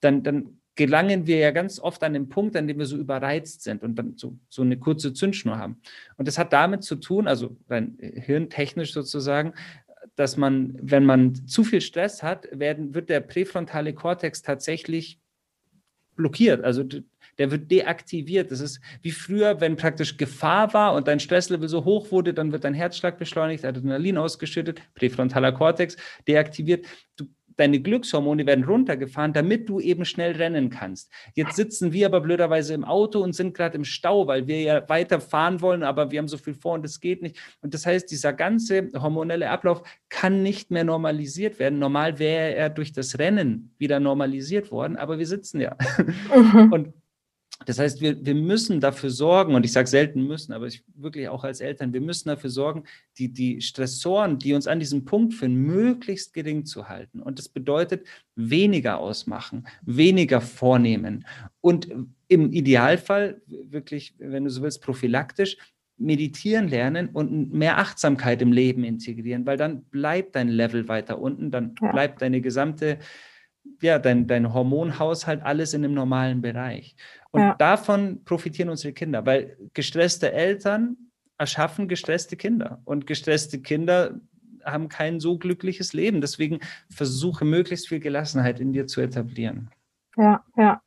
dann, 0.00 0.22
dann 0.22 0.60
gelangen 0.76 1.26
wir 1.26 1.38
ja 1.38 1.50
ganz 1.50 1.80
oft 1.80 2.04
an 2.04 2.12
den 2.12 2.28
Punkt, 2.28 2.54
an 2.54 2.68
dem 2.68 2.78
wir 2.78 2.86
so 2.86 2.96
überreizt 2.96 3.64
sind 3.64 3.82
und 3.82 3.96
dann 3.96 4.16
so, 4.16 4.38
so 4.48 4.62
eine 4.62 4.78
kurze 4.78 5.12
Zündschnur 5.12 5.58
haben. 5.58 5.80
Und 6.16 6.28
das 6.28 6.38
hat 6.38 6.52
damit 6.52 6.84
zu 6.84 6.94
tun, 6.94 7.26
also 7.26 7.56
rein 7.68 7.98
hirntechnisch 7.98 8.92
sozusagen, 8.92 9.54
dass 10.18 10.36
man, 10.36 10.76
wenn 10.82 11.04
man 11.04 11.46
zu 11.46 11.62
viel 11.62 11.80
Stress 11.80 12.24
hat, 12.24 12.48
werden, 12.50 12.92
wird 12.92 13.08
der 13.08 13.20
präfrontale 13.20 13.94
Kortex 13.94 14.42
tatsächlich 14.42 15.20
blockiert. 16.16 16.64
Also 16.64 16.82
der 17.38 17.50
wird 17.52 17.70
deaktiviert. 17.70 18.50
Das 18.50 18.58
ist 18.58 18.80
wie 19.00 19.12
früher, 19.12 19.60
wenn 19.60 19.76
praktisch 19.76 20.16
Gefahr 20.16 20.74
war 20.74 20.94
und 20.94 21.06
dein 21.06 21.20
Stresslevel 21.20 21.68
so 21.68 21.84
hoch 21.84 22.10
wurde, 22.10 22.34
dann 22.34 22.50
wird 22.50 22.64
dein 22.64 22.74
Herzschlag 22.74 23.16
beschleunigt, 23.16 23.64
Adrenalin 23.64 24.18
ausgeschüttet, 24.18 24.82
präfrontaler 24.96 25.52
Kortex 25.52 25.96
deaktiviert. 26.26 26.84
Du 27.14 27.26
deine 27.58 27.80
Glückshormone 27.80 28.46
werden 28.46 28.64
runtergefahren, 28.64 29.32
damit 29.32 29.68
du 29.68 29.80
eben 29.80 30.04
schnell 30.04 30.32
rennen 30.32 30.70
kannst. 30.70 31.12
Jetzt 31.34 31.56
sitzen 31.56 31.92
wir 31.92 32.06
aber 32.06 32.20
blöderweise 32.20 32.72
im 32.72 32.84
Auto 32.84 33.20
und 33.20 33.34
sind 33.34 33.54
gerade 33.54 33.76
im 33.76 33.84
Stau, 33.84 34.26
weil 34.26 34.46
wir 34.46 34.62
ja 34.62 34.88
weiter 34.88 35.20
fahren 35.20 35.60
wollen, 35.60 35.82
aber 35.82 36.10
wir 36.10 36.20
haben 36.20 36.28
so 36.28 36.38
viel 36.38 36.54
vor 36.54 36.74
und 36.74 36.84
das 36.84 37.00
geht 37.00 37.20
nicht. 37.20 37.36
Und 37.60 37.74
das 37.74 37.84
heißt, 37.84 38.10
dieser 38.10 38.32
ganze 38.32 38.88
hormonelle 38.94 39.50
Ablauf 39.50 39.82
kann 40.08 40.42
nicht 40.42 40.70
mehr 40.70 40.84
normalisiert 40.84 41.58
werden. 41.58 41.78
Normal 41.78 42.18
wäre 42.18 42.54
er 42.54 42.70
durch 42.70 42.92
das 42.92 43.18
Rennen 43.18 43.74
wieder 43.78 43.98
normalisiert 44.00 44.70
worden, 44.70 44.96
aber 44.96 45.18
wir 45.18 45.26
sitzen 45.26 45.60
ja. 45.60 45.76
Mhm. 46.34 46.72
Und 46.72 46.92
das 47.68 47.78
heißt, 47.78 48.00
wir, 48.00 48.24
wir 48.24 48.34
müssen 48.34 48.80
dafür 48.80 49.10
sorgen, 49.10 49.54
und 49.54 49.62
ich 49.62 49.72
sage 49.72 49.88
selten 49.88 50.26
müssen, 50.26 50.54
aber 50.54 50.68
ich 50.68 50.82
wirklich 50.94 51.28
auch 51.28 51.44
als 51.44 51.60
Eltern, 51.60 51.92
wir 51.92 52.00
müssen 52.00 52.30
dafür 52.30 52.48
sorgen, 52.48 52.84
die, 53.18 53.28
die 53.30 53.60
Stressoren, 53.60 54.38
die 54.38 54.54
uns 54.54 54.66
an 54.66 54.80
diesem 54.80 55.04
Punkt 55.04 55.34
führen, 55.34 55.54
möglichst 55.54 56.32
gering 56.32 56.64
zu 56.64 56.88
halten. 56.88 57.20
Und 57.20 57.38
das 57.38 57.50
bedeutet 57.50 58.06
weniger 58.36 58.98
ausmachen, 58.98 59.66
weniger 59.82 60.40
vornehmen 60.40 61.26
und 61.60 61.88
im 62.28 62.52
Idealfall 62.52 63.42
wirklich, 63.46 64.14
wenn 64.16 64.44
du 64.44 64.50
so 64.50 64.62
willst, 64.62 64.80
prophylaktisch 64.80 65.58
meditieren 65.98 66.68
lernen 66.68 67.10
und 67.10 67.52
mehr 67.52 67.76
Achtsamkeit 67.76 68.40
im 68.40 68.52
Leben 68.52 68.82
integrieren, 68.82 69.44
weil 69.44 69.58
dann 69.58 69.82
bleibt 69.82 70.36
dein 70.36 70.48
Level 70.48 70.88
weiter 70.88 71.18
unten, 71.18 71.50
dann 71.50 71.74
bleibt 71.74 72.22
deine 72.22 72.40
gesamte 72.40 72.98
ja, 73.80 73.98
dein, 73.98 74.26
dein 74.26 74.52
Hormonhaushalt, 74.52 75.42
alles 75.42 75.74
in 75.74 75.84
einem 75.84 75.94
normalen 75.94 76.40
Bereich. 76.40 76.96
Und 77.30 77.40
ja. 77.40 77.54
davon 77.58 78.24
profitieren 78.24 78.70
unsere 78.70 78.92
Kinder, 78.92 79.26
weil 79.26 79.56
gestresste 79.74 80.32
Eltern 80.32 80.96
erschaffen 81.38 81.86
gestresste 81.88 82.36
Kinder 82.36 82.80
und 82.84 83.06
gestresste 83.06 83.60
Kinder 83.60 84.20
haben 84.64 84.88
kein 84.88 85.20
so 85.20 85.38
glückliches 85.38 85.92
Leben. 85.92 86.20
Deswegen 86.20 86.60
versuche 86.90 87.44
möglichst 87.44 87.88
viel 87.88 88.00
Gelassenheit 88.00 88.60
in 88.60 88.72
dir 88.72 88.86
zu 88.86 89.00
etablieren. 89.00 89.70
Ja, 90.16 90.44
ja. 90.56 90.82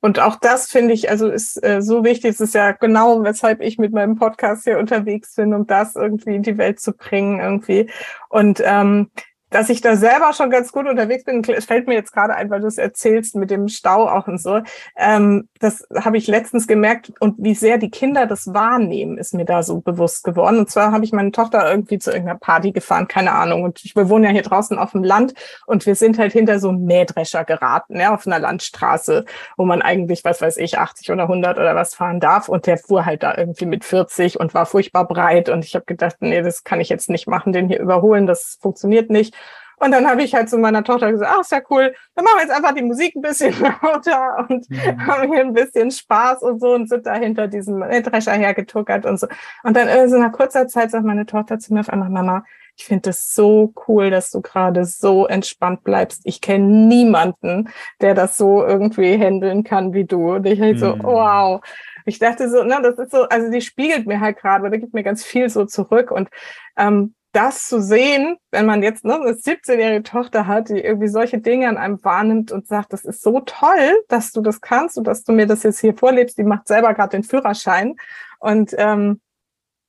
Und 0.00 0.20
auch 0.20 0.36
das 0.36 0.68
finde 0.68 0.92
ich, 0.92 1.08
also 1.08 1.30
ist 1.30 1.64
äh, 1.64 1.80
so 1.80 2.04
wichtig. 2.04 2.32
Es 2.32 2.40
ist 2.40 2.54
ja 2.54 2.72
genau, 2.72 3.24
weshalb 3.24 3.62
ich 3.62 3.78
mit 3.78 3.94
meinem 3.94 4.16
Podcast 4.16 4.64
hier 4.64 4.78
unterwegs 4.78 5.34
bin, 5.34 5.54
um 5.54 5.66
das 5.66 5.96
irgendwie 5.96 6.34
in 6.34 6.42
die 6.42 6.58
Welt 6.58 6.78
zu 6.78 6.92
bringen 6.92 7.40
irgendwie. 7.40 7.90
Und 8.28 8.60
ähm, 8.62 9.10
dass 9.54 9.68
ich 9.68 9.80
da 9.80 9.94
selber 9.94 10.32
schon 10.32 10.50
ganz 10.50 10.72
gut 10.72 10.88
unterwegs 10.88 11.22
bin. 11.22 11.44
Fällt 11.44 11.86
mir 11.86 11.94
jetzt 11.94 12.12
gerade 12.12 12.34
ein, 12.34 12.50
weil 12.50 12.60
du 12.60 12.66
es 12.66 12.76
erzählst 12.76 13.36
mit 13.36 13.52
dem 13.52 13.68
Stau 13.68 14.08
auch 14.08 14.26
und 14.26 14.42
so. 14.42 14.60
Ähm, 14.96 15.48
das 15.60 15.86
habe 15.94 16.18
ich 16.18 16.26
letztens 16.26 16.66
gemerkt 16.66 17.12
und 17.20 17.36
wie 17.38 17.54
sehr 17.54 17.78
die 17.78 17.88
Kinder 17.88 18.26
das 18.26 18.52
wahrnehmen, 18.52 19.16
ist 19.16 19.32
mir 19.32 19.44
da 19.44 19.62
so 19.62 19.80
bewusst 19.80 20.24
geworden. 20.24 20.58
Und 20.58 20.70
zwar 20.70 20.90
habe 20.90 21.04
ich 21.04 21.12
meine 21.12 21.30
Tochter 21.30 21.70
irgendwie 21.70 22.00
zu 22.00 22.10
irgendeiner 22.10 22.38
Party 22.38 22.72
gefahren, 22.72 23.06
keine 23.06 23.30
Ahnung. 23.30 23.62
Und 23.62 23.84
ich, 23.84 23.94
wir 23.94 24.08
wohnen 24.08 24.24
ja 24.24 24.30
hier 24.30 24.42
draußen 24.42 24.76
auf 24.76 24.90
dem 24.90 25.04
Land 25.04 25.34
und 25.66 25.86
wir 25.86 25.94
sind 25.94 26.18
halt 26.18 26.32
hinter 26.32 26.58
so 26.58 26.70
einem 26.70 26.84
Mähdrescher 26.84 27.44
geraten, 27.44 28.00
ja, 28.00 28.12
auf 28.12 28.26
einer 28.26 28.40
Landstraße, 28.40 29.24
wo 29.56 29.64
man 29.64 29.82
eigentlich, 29.82 30.24
was 30.24 30.42
weiß 30.42 30.56
ich, 30.56 30.80
80 30.80 31.12
oder 31.12 31.22
100 31.22 31.58
oder 31.58 31.76
was 31.76 31.94
fahren 31.94 32.18
darf. 32.18 32.48
Und 32.48 32.66
der 32.66 32.76
fuhr 32.76 33.06
halt 33.06 33.22
da 33.22 33.36
irgendwie 33.36 33.66
mit 33.66 33.84
40 33.84 34.40
und 34.40 34.52
war 34.52 34.66
furchtbar 34.66 35.06
breit. 35.06 35.48
Und 35.48 35.64
ich 35.64 35.76
habe 35.76 35.84
gedacht, 35.84 36.16
nee, 36.18 36.42
das 36.42 36.64
kann 36.64 36.80
ich 36.80 36.88
jetzt 36.88 37.08
nicht 37.08 37.28
machen, 37.28 37.52
den 37.52 37.68
hier 37.68 37.78
überholen, 37.78 38.26
das 38.26 38.58
funktioniert 38.60 39.10
nicht. 39.10 39.32
Und 39.78 39.92
dann 39.92 40.08
habe 40.08 40.22
ich 40.22 40.34
halt 40.34 40.48
zu 40.48 40.58
meiner 40.58 40.84
Tochter 40.84 41.10
gesagt, 41.12 41.32
ach, 41.34 41.40
ist 41.40 41.52
ja 41.52 41.60
cool, 41.70 41.94
dann 42.14 42.24
machen 42.24 42.36
wir 42.38 42.42
jetzt 42.42 42.56
einfach 42.56 42.74
die 42.74 42.82
Musik 42.82 43.14
ein 43.16 43.22
bisschen 43.22 43.54
lauter 43.82 44.46
und 44.48 44.68
mhm. 44.70 45.06
haben 45.06 45.32
hier 45.32 45.40
ein 45.40 45.52
bisschen 45.52 45.90
Spaß 45.90 46.42
und 46.42 46.60
so 46.60 46.74
und 46.74 46.88
sind 46.88 47.06
da 47.06 47.14
hinter 47.14 47.48
diesem 47.48 47.80
Drescher 47.80 48.32
hergetuckert 48.32 49.06
und 49.06 49.18
so. 49.18 49.26
Und 49.62 49.76
dann 49.76 49.88
in 49.88 50.08
so 50.08 50.16
einer 50.16 50.30
kurzer 50.30 50.68
Zeit 50.68 50.90
sagt 50.90 51.04
meine 51.04 51.26
Tochter 51.26 51.58
zu 51.58 51.74
mir 51.74 51.80
auf 51.80 51.88
einmal, 51.88 52.10
Mama, 52.10 52.44
ich 52.76 52.86
finde 52.86 53.10
es 53.10 53.34
so 53.34 53.72
cool, 53.86 54.10
dass 54.10 54.30
du 54.30 54.40
gerade 54.40 54.84
so 54.84 55.26
entspannt 55.26 55.84
bleibst. 55.84 56.22
Ich 56.24 56.40
kenne 56.40 56.66
niemanden, 56.66 57.68
der 58.00 58.14
das 58.14 58.36
so 58.36 58.64
irgendwie 58.64 59.16
handeln 59.16 59.62
kann 59.62 59.92
wie 59.94 60.04
du. 60.04 60.34
Und 60.34 60.46
ich 60.46 60.60
halt 60.60 60.80
so, 60.80 60.96
mhm. 60.96 61.02
wow. 61.04 61.60
Ich 62.04 62.18
dachte 62.18 62.50
so, 62.50 62.64
ne, 62.64 62.80
das 62.82 62.98
ist 62.98 63.12
so, 63.12 63.22
also 63.22 63.50
die 63.50 63.60
spiegelt 63.60 64.06
mir 64.06 64.20
halt 64.20 64.38
gerade, 64.38 64.66
oder 64.66 64.78
gibt 64.78 64.92
mir 64.92 65.04
ganz 65.04 65.24
viel 65.24 65.48
so 65.48 65.64
zurück. 65.64 66.10
Und 66.10 66.28
ähm, 66.76 67.14
das 67.34 67.66
zu 67.66 67.82
sehen, 67.82 68.36
wenn 68.50 68.64
man 68.64 68.82
jetzt 68.82 69.04
ne, 69.04 69.14
eine 69.14 69.32
17-jährige 69.32 70.04
Tochter 70.04 70.46
hat, 70.46 70.68
die 70.68 70.78
irgendwie 70.78 71.08
solche 71.08 71.38
Dinge 71.38 71.68
an 71.68 71.76
einem 71.76 72.02
wahrnimmt 72.04 72.52
und 72.52 72.66
sagt, 72.66 72.92
das 72.92 73.04
ist 73.04 73.22
so 73.22 73.40
toll, 73.40 74.02
dass 74.08 74.32
du 74.32 74.40
das 74.40 74.60
kannst 74.60 74.96
und 74.96 75.06
dass 75.06 75.24
du 75.24 75.32
mir 75.32 75.46
das 75.46 75.64
jetzt 75.64 75.80
hier 75.80 75.94
vorlebst, 75.94 76.38
die 76.38 76.44
macht 76.44 76.68
selber 76.68 76.94
gerade 76.94 77.10
den 77.10 77.24
Führerschein. 77.24 77.96
Und 78.38 78.74
ähm, 78.78 79.20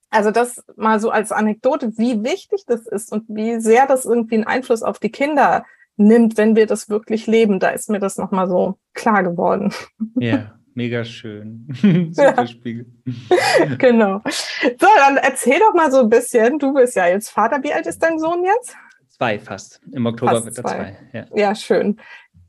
also 0.09 0.31
das 0.31 0.63
mal 0.75 0.99
so 0.99 1.11
als 1.11 1.31
Anekdote, 1.31 1.97
wie 1.97 2.23
wichtig 2.23 2.63
das 2.65 2.87
ist 2.87 3.11
und 3.11 3.25
wie 3.27 3.59
sehr 3.59 3.85
das 3.85 4.05
irgendwie 4.05 4.35
einen 4.35 4.47
Einfluss 4.47 4.81
auf 4.81 4.97
die 4.97 5.11
Kinder 5.11 5.65
nimmt, 5.97 6.37
wenn 6.37 6.55
wir 6.55 6.65
das 6.65 6.89
wirklich 6.89 7.27
leben. 7.27 7.59
Da 7.59 7.69
ist 7.69 7.89
mir 7.89 7.99
das 7.99 8.17
nochmal 8.17 8.47
so 8.47 8.77
klar 8.93 9.23
geworden. 9.23 9.73
Ja. 10.15 10.51
Mega 10.75 11.05
schön. 11.05 11.65
Super. 12.11 12.45
Spiegel. 12.47 12.85
genau. 13.77 14.21
So, 14.25 14.87
dann 14.97 15.17
erzähl 15.17 15.57
doch 15.59 15.73
mal 15.73 15.89
so 15.89 16.01
ein 16.01 16.09
bisschen. 16.09 16.59
Du 16.59 16.73
bist 16.73 16.95
ja 16.95 17.07
jetzt 17.07 17.29
Vater. 17.29 17.63
Wie 17.63 17.73
alt 17.73 17.87
ist 17.87 18.03
dein 18.03 18.19
Sohn 18.19 18.43
jetzt? 18.43 18.75
Zwei 19.07 19.39
fast. 19.39 19.81
Im 19.93 20.05
Oktober 20.05 20.33
fast 20.33 20.45
wird 20.45 20.57
er 20.57 20.63
zwei. 20.65 20.75
zwei. 20.75 20.97
Ja. 21.13 21.25
ja, 21.33 21.55
schön. 21.55 21.97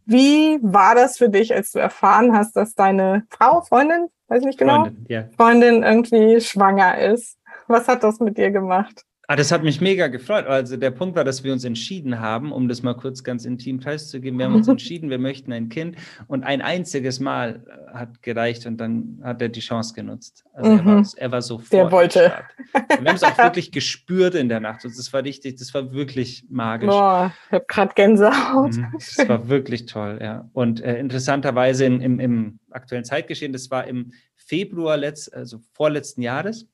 Wie 0.06 0.58
war 0.60 0.96
das 0.96 1.18
für 1.18 1.28
dich, 1.28 1.54
als 1.54 1.70
du 1.70 1.78
erfahren 1.78 2.36
hast, 2.36 2.56
dass 2.56 2.74
deine 2.74 3.24
Frau, 3.30 3.60
Freundin, 3.62 4.08
weiß 4.26 4.40
ich 4.40 4.46
nicht 4.46 4.58
genau, 4.58 4.84
Freundin, 4.84 5.06
ja. 5.08 5.24
Freundin 5.36 5.82
irgendwie 5.84 6.40
schwanger 6.40 6.98
ist? 6.98 7.38
Was 7.68 7.86
hat 7.86 8.02
das 8.02 8.18
mit 8.18 8.38
dir 8.38 8.50
gemacht? 8.50 9.04
Ah, 9.28 9.34
das 9.34 9.50
hat 9.50 9.64
mich 9.64 9.80
mega 9.80 10.06
gefreut. 10.06 10.46
Also 10.46 10.76
der 10.76 10.92
Punkt 10.92 11.16
war, 11.16 11.24
dass 11.24 11.42
wir 11.42 11.52
uns 11.52 11.64
entschieden 11.64 12.20
haben, 12.20 12.52
um 12.52 12.68
das 12.68 12.82
mal 12.82 12.94
kurz 12.94 13.24
ganz 13.24 13.44
intim 13.44 13.80
preiszugeben. 13.80 14.38
Wir 14.38 14.46
haben 14.46 14.54
uns 14.54 14.68
entschieden, 14.68 15.10
wir 15.10 15.18
möchten 15.18 15.52
ein 15.52 15.68
Kind 15.68 15.96
und 16.28 16.44
ein 16.44 16.62
einziges 16.62 17.18
Mal 17.18 17.62
äh, 17.66 17.94
hat 17.96 18.22
gereicht 18.22 18.66
und 18.66 18.76
dann 18.78 19.20
hat 19.24 19.42
er 19.42 19.48
die 19.48 19.60
Chance 19.60 19.94
genutzt. 19.94 20.44
Also 20.52 20.70
mhm. 20.70 20.78
er, 20.78 20.84
war, 20.86 21.04
er 21.16 21.32
war 21.32 21.42
sofort. 21.42 21.72
Der 21.72 21.90
wollte. 21.90 22.32
Wir 22.72 22.96
haben 22.98 23.16
es 23.16 23.24
auch 23.24 23.36
wirklich 23.42 23.72
gespürt 23.72 24.36
in 24.36 24.48
der 24.48 24.60
Nacht 24.60 24.84
und 24.84 24.96
das 24.96 25.12
war 25.12 25.24
richtig, 25.24 25.56
das 25.56 25.74
war 25.74 25.92
wirklich 25.92 26.46
magisch. 26.48 26.88
Boah, 26.88 27.32
ich 27.46 27.52
habe 27.52 27.64
gerade 27.66 27.94
Gänsehaut. 27.94 28.76
Mhm, 28.76 28.92
das 28.92 29.28
war 29.28 29.48
wirklich 29.48 29.86
toll, 29.86 30.20
ja. 30.22 30.48
Und 30.52 30.80
äh, 30.82 31.00
interessanterweise 31.00 31.84
in, 31.84 32.00
im, 32.00 32.20
im 32.20 32.58
aktuellen 32.70 33.04
Zeitgeschehen, 33.04 33.52
das 33.52 33.72
war 33.72 33.88
im 33.88 34.12
Februar 34.36 34.96
letzt, 34.96 35.34
also 35.34 35.58
vorletzten 35.72 36.22
Jahres 36.22 36.68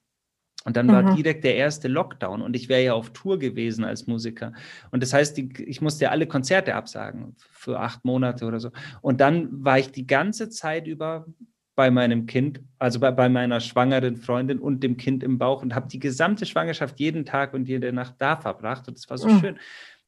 und 0.64 0.76
dann 0.76 0.88
war 0.88 1.02
mhm. 1.02 1.16
direkt 1.16 1.44
der 1.44 1.56
erste 1.56 1.88
Lockdown 1.88 2.42
und 2.42 2.54
ich 2.54 2.68
wäre 2.68 2.82
ja 2.82 2.92
auf 2.94 3.10
Tour 3.10 3.38
gewesen 3.38 3.84
als 3.84 4.06
Musiker. 4.06 4.52
Und 4.90 5.02
das 5.02 5.12
heißt, 5.12 5.36
die, 5.36 5.52
ich 5.64 5.80
musste 5.80 6.04
ja 6.04 6.10
alle 6.10 6.26
Konzerte 6.26 6.74
absagen 6.74 7.36
für 7.50 7.80
acht 7.80 8.04
Monate 8.04 8.46
oder 8.46 8.60
so. 8.60 8.70
Und 9.00 9.20
dann 9.20 9.64
war 9.64 9.78
ich 9.78 9.90
die 9.90 10.06
ganze 10.06 10.50
Zeit 10.50 10.86
über 10.86 11.26
bei 11.74 11.90
meinem 11.90 12.26
Kind, 12.26 12.60
also 12.78 13.00
bei, 13.00 13.10
bei 13.10 13.28
meiner 13.28 13.60
schwangeren 13.60 14.16
Freundin 14.16 14.58
und 14.58 14.82
dem 14.82 14.98
Kind 14.98 15.22
im 15.22 15.38
Bauch 15.38 15.62
und 15.62 15.74
habe 15.74 15.88
die 15.88 15.98
gesamte 15.98 16.44
Schwangerschaft 16.44 17.00
jeden 17.00 17.24
Tag 17.24 17.54
und 17.54 17.66
jede 17.66 17.92
Nacht 17.92 18.16
da 18.18 18.36
verbracht. 18.36 18.88
Und 18.88 18.98
das 18.98 19.08
war 19.08 19.16
so 19.16 19.28
mhm. 19.28 19.40
schön. 19.40 19.58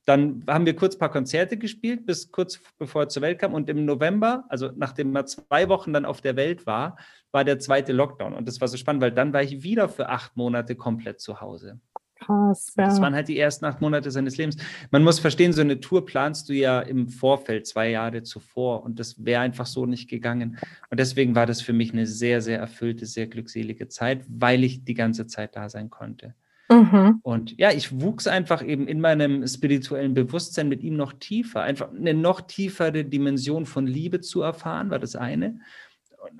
Dann 0.04 0.44
haben 0.46 0.66
wir 0.66 0.76
kurz 0.76 0.96
ein 0.96 0.98
paar 0.98 1.10
Konzerte 1.10 1.56
gespielt, 1.56 2.04
bis 2.04 2.30
kurz 2.30 2.60
bevor 2.78 3.02
er 3.02 3.08
zur 3.08 3.22
Welt 3.22 3.38
kam. 3.38 3.54
Und 3.54 3.70
im 3.70 3.84
November, 3.84 4.44
also 4.48 4.70
nachdem 4.76 5.16
er 5.16 5.26
zwei 5.26 5.68
Wochen 5.68 5.92
dann 5.92 6.04
auf 6.04 6.20
der 6.20 6.36
Welt 6.36 6.66
war, 6.66 6.96
war 7.32 7.44
der 7.44 7.58
zweite 7.58 7.92
Lockdown. 7.92 8.34
Und 8.34 8.46
das 8.46 8.60
war 8.60 8.68
so 8.68 8.76
spannend, 8.76 9.02
weil 9.02 9.12
dann 9.12 9.32
war 9.32 9.42
ich 9.42 9.62
wieder 9.62 9.88
für 9.88 10.08
acht 10.08 10.36
Monate 10.36 10.76
komplett 10.76 11.20
zu 11.20 11.40
Hause. 11.40 11.80
Krass, 12.16 12.74
ja. 12.76 12.84
Das 12.84 13.00
waren 13.00 13.14
halt 13.14 13.28
die 13.28 13.38
ersten 13.38 13.64
acht 13.64 13.80
Monate 13.80 14.10
seines 14.10 14.36
Lebens. 14.36 14.56
Man 14.90 15.02
muss 15.02 15.18
verstehen, 15.18 15.52
so 15.52 15.60
eine 15.60 15.80
Tour 15.80 16.06
planst 16.06 16.48
du 16.48 16.52
ja 16.52 16.80
im 16.80 17.08
Vorfeld, 17.08 17.66
zwei 17.66 17.90
Jahre 17.90 18.22
zuvor. 18.22 18.82
Und 18.82 18.98
das 18.98 19.24
wäre 19.24 19.42
einfach 19.42 19.66
so 19.66 19.84
nicht 19.84 20.08
gegangen. 20.08 20.58
Und 20.90 21.00
deswegen 21.00 21.34
war 21.34 21.46
das 21.46 21.60
für 21.60 21.72
mich 21.72 21.92
eine 21.92 22.06
sehr, 22.06 22.40
sehr 22.40 22.58
erfüllte, 22.58 23.06
sehr 23.06 23.26
glückselige 23.26 23.88
Zeit, 23.88 24.24
weil 24.28 24.64
ich 24.64 24.84
die 24.84 24.94
ganze 24.94 25.26
Zeit 25.26 25.56
da 25.56 25.68
sein 25.68 25.90
konnte. 25.90 26.34
Mhm. 26.74 27.20
Und 27.22 27.58
ja, 27.58 27.70
ich 27.70 28.00
wuchs 28.00 28.26
einfach 28.26 28.64
eben 28.64 28.88
in 28.88 29.00
meinem 29.00 29.46
spirituellen 29.46 30.14
Bewusstsein 30.14 30.68
mit 30.68 30.82
ihm 30.82 30.96
noch 30.96 31.12
tiefer, 31.12 31.62
einfach 31.62 31.90
eine 31.92 32.14
noch 32.14 32.40
tiefere 32.40 33.04
Dimension 33.04 33.66
von 33.66 33.86
Liebe 33.86 34.20
zu 34.20 34.42
erfahren, 34.42 34.90
war 34.90 34.98
das 34.98 35.16
eine. 35.16 35.60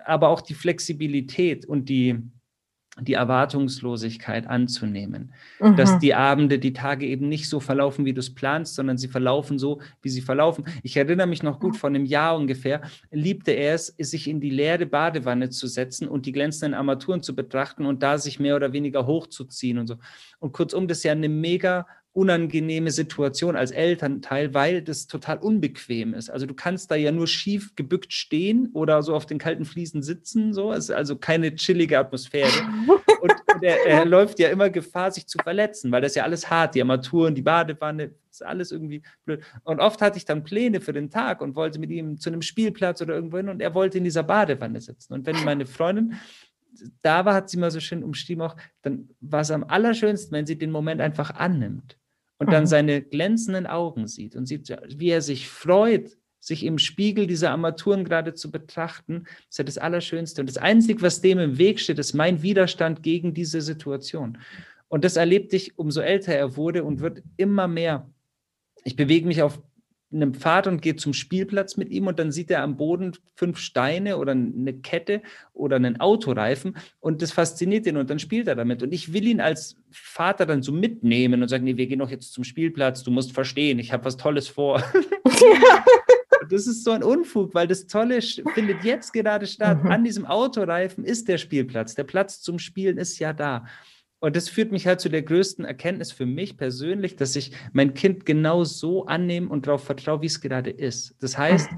Aber 0.04 0.28
auch 0.28 0.40
die 0.40 0.54
Flexibilität 0.54 1.66
und 1.66 1.88
die, 1.88 2.18
die 3.00 3.14
Erwartungslosigkeit 3.14 4.46
anzunehmen. 4.46 5.32
Mhm. 5.60 5.76
Dass 5.76 5.98
die 5.98 6.14
Abende, 6.14 6.58
die 6.58 6.72
Tage 6.72 7.06
eben 7.06 7.28
nicht 7.28 7.48
so 7.48 7.60
verlaufen, 7.60 8.04
wie 8.04 8.12
du 8.12 8.20
es 8.20 8.34
planst, 8.34 8.74
sondern 8.74 8.98
sie 8.98 9.08
verlaufen 9.08 9.58
so, 9.58 9.80
wie 10.02 10.08
sie 10.08 10.20
verlaufen. 10.20 10.64
Ich 10.82 10.96
erinnere 10.96 11.26
mich 11.26 11.42
noch 11.42 11.58
gut, 11.58 11.76
vor 11.76 11.90
einem 11.90 12.04
Jahr 12.04 12.36
ungefähr, 12.36 12.82
liebte 13.10 13.50
er 13.52 13.74
es, 13.74 13.86
sich 13.98 14.28
in 14.28 14.40
die 14.40 14.50
leere 14.50 14.86
Badewanne 14.86 15.50
zu 15.50 15.66
setzen 15.66 16.08
und 16.08 16.26
die 16.26 16.32
glänzenden 16.32 16.74
Armaturen 16.74 17.22
zu 17.22 17.34
betrachten 17.34 17.86
und 17.86 18.02
da 18.02 18.18
sich 18.18 18.38
mehr 18.38 18.56
oder 18.56 18.72
weniger 18.72 19.06
hochzuziehen 19.06 19.78
und 19.78 19.86
so. 19.86 19.96
Und 20.38 20.52
kurzum, 20.52 20.86
das 20.86 20.98
ist 20.98 21.04
ja 21.04 21.12
eine 21.12 21.28
mega 21.28 21.86
unangenehme 22.14 22.92
Situation 22.92 23.56
als 23.56 23.72
Elternteil, 23.72 24.54
weil 24.54 24.82
das 24.82 25.08
total 25.08 25.38
unbequem 25.38 26.14
ist. 26.14 26.30
Also 26.30 26.46
du 26.46 26.54
kannst 26.54 26.92
da 26.92 26.94
ja 26.94 27.10
nur 27.10 27.26
schief 27.26 27.74
gebückt 27.74 28.12
stehen 28.12 28.70
oder 28.72 29.02
so 29.02 29.16
auf 29.16 29.26
den 29.26 29.38
kalten 29.38 29.64
Fliesen 29.64 30.00
sitzen. 30.00 30.54
So, 30.54 30.72
es 30.72 30.84
ist 30.84 30.90
also 30.92 31.16
keine 31.16 31.56
chillige 31.56 31.98
Atmosphäre. 31.98 32.52
Und, 33.20 33.34
er, 33.62 33.84
er, 33.86 34.04
läuft 34.04 34.38
ja 34.38 34.48
immer 34.48 34.70
Gefahr, 34.70 35.10
sich 35.10 35.26
zu 35.26 35.38
verletzen, 35.38 35.90
weil 35.90 36.02
das 36.02 36.14
ja 36.14 36.22
alles 36.22 36.50
hart, 36.50 36.74
die 36.74 36.82
Armaturen, 36.82 37.34
die 37.34 37.42
Badewanne, 37.42 38.12
ist 38.30 38.44
alles 38.44 38.70
irgendwie 38.70 39.02
blöd. 39.24 39.42
Und 39.64 39.80
oft 39.80 40.00
hatte 40.00 40.18
ich 40.18 40.24
dann 40.24 40.44
Pläne 40.44 40.80
für 40.80 40.92
den 40.92 41.10
Tag 41.10 41.40
und 41.40 41.56
wollte 41.56 41.78
mit 41.78 41.90
ihm 41.90 42.18
zu 42.18 42.30
einem 42.30 42.42
Spielplatz 42.42 43.00
oder 43.00 43.14
irgendwo 43.14 43.38
hin 43.38 43.48
und 43.48 43.60
er 43.60 43.74
wollte 43.74 43.98
in 43.98 44.04
dieser 44.04 44.22
Badewanne 44.22 44.80
sitzen. 44.80 45.14
Und 45.14 45.26
wenn 45.26 45.42
meine 45.44 45.66
Freundin 45.66 46.14
da 47.02 47.24
war, 47.24 47.34
hat 47.34 47.50
sie 47.50 47.56
mal 47.56 47.70
so 47.70 47.80
schön 47.80 48.04
umschrieben 48.04 48.42
auch, 48.42 48.56
dann 48.82 49.08
war 49.20 49.40
es 49.40 49.50
am 49.50 49.64
allerschönsten, 49.64 50.32
wenn 50.32 50.46
sie 50.46 50.58
den 50.58 50.70
Moment 50.70 51.00
einfach 51.00 51.30
annimmt 51.30 51.96
und 52.38 52.52
dann 52.52 52.64
mhm. 52.64 52.68
seine 52.68 53.02
glänzenden 53.02 53.66
Augen 53.66 54.06
sieht 54.06 54.36
und 54.36 54.46
sieht, 54.46 54.68
wie 54.96 55.08
er 55.08 55.22
sich 55.22 55.48
freut, 55.48 56.16
sich 56.40 56.64
im 56.64 56.78
Spiegel 56.78 57.26
dieser 57.26 57.50
Armaturen 57.50 58.04
gerade 58.04 58.34
zu 58.34 58.50
betrachten, 58.50 59.24
ist 59.48 59.58
ja 59.58 59.64
das 59.64 59.78
Allerschönste. 59.78 60.42
Und 60.42 60.48
das 60.48 60.58
Einzige, 60.58 61.00
was 61.02 61.20
dem 61.20 61.38
im 61.38 61.58
Weg 61.58 61.80
steht, 61.80 61.98
ist 61.98 62.12
mein 62.12 62.42
Widerstand 62.42 63.02
gegen 63.02 63.32
diese 63.32 63.62
Situation. 63.62 64.38
Und 64.88 65.04
das 65.04 65.16
erlebte 65.16 65.56
ich, 65.56 65.78
umso 65.78 66.00
älter 66.00 66.34
er 66.34 66.56
wurde 66.56 66.84
und 66.84 67.00
wird 67.00 67.22
immer 67.36 67.66
mehr. 67.66 68.10
Ich 68.84 68.96
bewege 68.96 69.26
mich 69.26 69.42
auf 69.42 69.60
einem 70.14 70.34
Pfad 70.34 70.66
und 70.66 70.82
geht 70.82 71.00
zum 71.00 71.12
Spielplatz 71.12 71.76
mit 71.76 71.90
ihm 71.90 72.06
und 72.06 72.18
dann 72.18 72.32
sieht 72.32 72.50
er 72.50 72.62
am 72.62 72.76
Boden 72.76 73.12
fünf 73.34 73.58
Steine 73.58 74.16
oder 74.18 74.32
eine 74.32 74.74
Kette 74.74 75.22
oder 75.52 75.76
einen 75.76 76.00
Autoreifen 76.00 76.76
und 77.00 77.22
das 77.22 77.32
fasziniert 77.32 77.86
ihn 77.86 77.96
und 77.96 78.10
dann 78.10 78.18
spielt 78.18 78.48
er 78.48 78.54
damit. 78.54 78.82
Und 78.82 78.92
ich 78.92 79.12
will 79.12 79.26
ihn 79.26 79.40
als 79.40 79.76
Vater 79.90 80.46
dann 80.46 80.62
so 80.62 80.72
mitnehmen 80.72 81.42
und 81.42 81.48
sagen, 81.48 81.64
nee, 81.64 81.76
wir 81.76 81.86
gehen 81.86 81.98
doch 81.98 82.10
jetzt 82.10 82.32
zum 82.32 82.44
Spielplatz, 82.44 83.02
du 83.02 83.10
musst 83.10 83.32
verstehen, 83.32 83.78
ich 83.78 83.92
habe 83.92 84.04
was 84.04 84.16
Tolles 84.16 84.48
vor. 84.48 84.82
das 86.50 86.66
ist 86.66 86.84
so 86.84 86.92
ein 86.92 87.02
Unfug, 87.02 87.54
weil 87.54 87.66
das 87.66 87.86
Tolle 87.86 88.20
findet 88.22 88.84
jetzt 88.84 89.12
gerade 89.12 89.46
statt. 89.46 89.82
Mhm. 89.84 89.90
An 89.90 90.04
diesem 90.04 90.26
Autoreifen 90.26 91.04
ist 91.04 91.28
der 91.28 91.38
Spielplatz. 91.38 91.94
Der 91.94 92.04
Platz 92.04 92.40
zum 92.40 92.58
Spielen 92.58 92.98
ist 92.98 93.18
ja 93.18 93.32
da. 93.32 93.66
Und 94.24 94.36
das 94.36 94.48
führt 94.48 94.72
mich 94.72 94.86
halt 94.86 95.02
zu 95.02 95.10
der 95.10 95.20
größten 95.20 95.66
Erkenntnis 95.66 96.10
für 96.10 96.24
mich 96.24 96.56
persönlich, 96.56 97.14
dass 97.14 97.36
ich 97.36 97.52
mein 97.74 97.92
Kind 97.92 98.24
genau 98.24 98.64
so 98.64 99.04
annehme 99.04 99.50
und 99.50 99.66
darauf 99.66 99.84
vertraue, 99.84 100.22
wie 100.22 100.26
es 100.28 100.40
gerade 100.40 100.70
ist. 100.70 101.14
Das 101.20 101.36
heißt, 101.36 101.68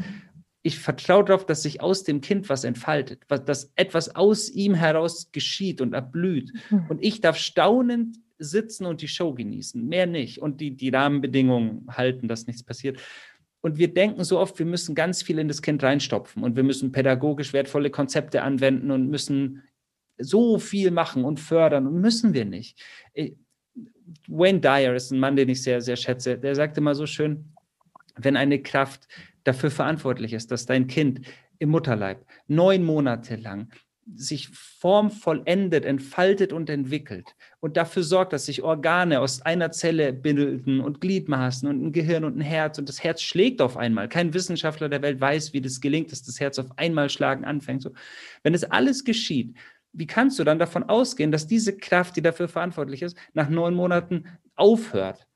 ich 0.62 0.78
vertraue 0.78 1.24
darauf, 1.24 1.44
dass 1.44 1.64
sich 1.64 1.80
aus 1.80 2.04
dem 2.04 2.20
Kind 2.20 2.48
was 2.48 2.62
entfaltet, 2.62 3.24
dass 3.26 3.72
etwas 3.74 4.14
aus 4.14 4.48
ihm 4.48 4.74
heraus 4.74 5.32
geschieht 5.32 5.80
und 5.80 5.92
erblüht. 5.92 6.52
Mhm. 6.70 6.86
Und 6.88 7.02
ich 7.02 7.20
darf 7.20 7.36
staunend 7.36 8.18
sitzen 8.38 8.86
und 8.86 9.02
die 9.02 9.08
Show 9.08 9.34
genießen, 9.34 9.84
mehr 9.84 10.06
nicht. 10.06 10.38
Und 10.38 10.60
die, 10.60 10.70
die 10.70 10.90
Rahmenbedingungen 10.90 11.88
halten, 11.90 12.28
dass 12.28 12.46
nichts 12.46 12.62
passiert. 12.62 13.00
Und 13.60 13.76
wir 13.76 13.92
denken 13.92 14.22
so 14.22 14.38
oft, 14.38 14.56
wir 14.60 14.66
müssen 14.66 14.94
ganz 14.94 15.20
viel 15.20 15.40
in 15.40 15.48
das 15.48 15.62
Kind 15.62 15.82
reinstopfen 15.82 16.44
und 16.44 16.54
wir 16.54 16.62
müssen 16.62 16.92
pädagogisch 16.92 17.52
wertvolle 17.52 17.90
Konzepte 17.90 18.42
anwenden 18.42 18.92
und 18.92 19.08
müssen 19.08 19.64
so 20.18 20.58
viel 20.58 20.90
machen 20.90 21.24
und 21.24 21.40
fördern 21.40 21.86
und 21.86 22.00
müssen 22.00 22.34
wir 22.34 22.44
nicht. 22.44 22.80
Äh, 23.14 23.32
Wayne 24.28 24.60
Dyer 24.60 24.94
ist 24.94 25.10
ein 25.10 25.18
Mann, 25.18 25.36
den 25.36 25.48
ich 25.48 25.62
sehr, 25.62 25.80
sehr 25.80 25.96
schätze. 25.96 26.38
Der 26.38 26.54
sagte 26.54 26.80
mal 26.80 26.94
so 26.94 27.06
schön, 27.06 27.52
wenn 28.16 28.36
eine 28.36 28.62
Kraft 28.62 29.08
dafür 29.44 29.70
verantwortlich 29.70 30.32
ist, 30.32 30.50
dass 30.50 30.66
dein 30.66 30.86
Kind 30.86 31.20
im 31.58 31.70
Mutterleib 31.70 32.24
neun 32.46 32.84
Monate 32.84 33.36
lang 33.36 33.70
sich 34.14 34.48
formvollendet, 34.48 35.84
entfaltet 35.84 36.52
und 36.52 36.70
entwickelt 36.70 37.34
und 37.58 37.76
dafür 37.76 38.04
sorgt, 38.04 38.32
dass 38.32 38.46
sich 38.46 38.62
Organe 38.62 39.20
aus 39.20 39.42
einer 39.42 39.72
Zelle 39.72 40.12
bilden 40.12 40.80
und 40.80 41.00
Gliedmaßen 41.00 41.68
und 41.68 41.84
ein 41.84 41.92
Gehirn 41.92 42.22
und 42.22 42.38
ein 42.38 42.42
Herz 42.42 42.78
und 42.78 42.88
das 42.88 43.02
Herz 43.02 43.20
schlägt 43.20 43.60
auf 43.60 43.76
einmal. 43.76 44.08
Kein 44.08 44.32
Wissenschaftler 44.32 44.88
der 44.88 45.02
Welt 45.02 45.20
weiß, 45.20 45.52
wie 45.52 45.60
das 45.60 45.80
gelingt, 45.80 46.12
dass 46.12 46.22
das 46.22 46.38
Herz 46.38 46.58
auf 46.60 46.78
einmal 46.78 47.10
schlagen 47.10 47.44
anfängt. 47.44 47.82
So. 47.82 47.90
Wenn 48.44 48.54
es 48.54 48.62
alles 48.62 49.02
geschieht, 49.02 49.56
wie 49.96 50.06
kannst 50.06 50.38
du 50.38 50.44
dann 50.44 50.58
davon 50.58 50.84
ausgehen, 50.84 51.32
dass 51.32 51.46
diese 51.46 51.76
Kraft, 51.76 52.16
die 52.16 52.22
dafür 52.22 52.48
verantwortlich 52.48 53.02
ist, 53.02 53.16
nach 53.32 53.48
neun 53.48 53.74
Monaten 53.74 54.26
aufhört? 54.54 55.26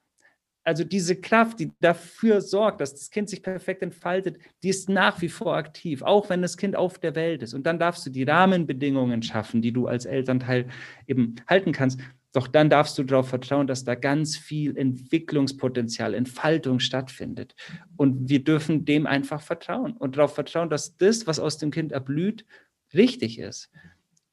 Also 0.62 0.84
diese 0.84 1.16
Kraft, 1.16 1.58
die 1.58 1.72
dafür 1.80 2.42
sorgt, 2.42 2.82
dass 2.82 2.92
das 2.92 3.10
Kind 3.10 3.30
sich 3.30 3.42
perfekt 3.42 3.82
entfaltet, 3.82 4.38
die 4.62 4.68
ist 4.68 4.90
nach 4.90 5.22
wie 5.22 5.30
vor 5.30 5.56
aktiv, 5.56 6.02
auch 6.02 6.28
wenn 6.28 6.42
das 6.42 6.58
Kind 6.58 6.76
auf 6.76 6.98
der 6.98 7.14
Welt 7.14 7.42
ist. 7.42 7.54
Und 7.54 7.64
dann 7.64 7.78
darfst 7.78 8.04
du 8.04 8.10
die 8.10 8.24
Rahmenbedingungen 8.24 9.22
schaffen, 9.22 9.62
die 9.62 9.72
du 9.72 9.86
als 9.86 10.04
Elternteil 10.04 10.68
eben 11.06 11.36
halten 11.48 11.72
kannst. 11.72 11.98
Doch 12.32 12.46
dann 12.46 12.68
darfst 12.68 12.98
du 12.98 13.04
darauf 13.04 13.30
vertrauen, 13.30 13.66
dass 13.66 13.84
da 13.84 13.94
ganz 13.94 14.36
viel 14.36 14.76
Entwicklungspotenzial, 14.76 16.14
Entfaltung 16.14 16.78
stattfindet. 16.78 17.54
Und 17.96 18.28
wir 18.28 18.44
dürfen 18.44 18.84
dem 18.84 19.06
einfach 19.06 19.40
vertrauen 19.40 19.96
und 19.96 20.16
darauf 20.16 20.34
vertrauen, 20.34 20.68
dass 20.68 20.96
das, 20.98 21.26
was 21.26 21.40
aus 21.40 21.56
dem 21.56 21.70
Kind 21.70 21.90
erblüht, 21.90 22.44
richtig 22.92 23.38
ist 23.38 23.70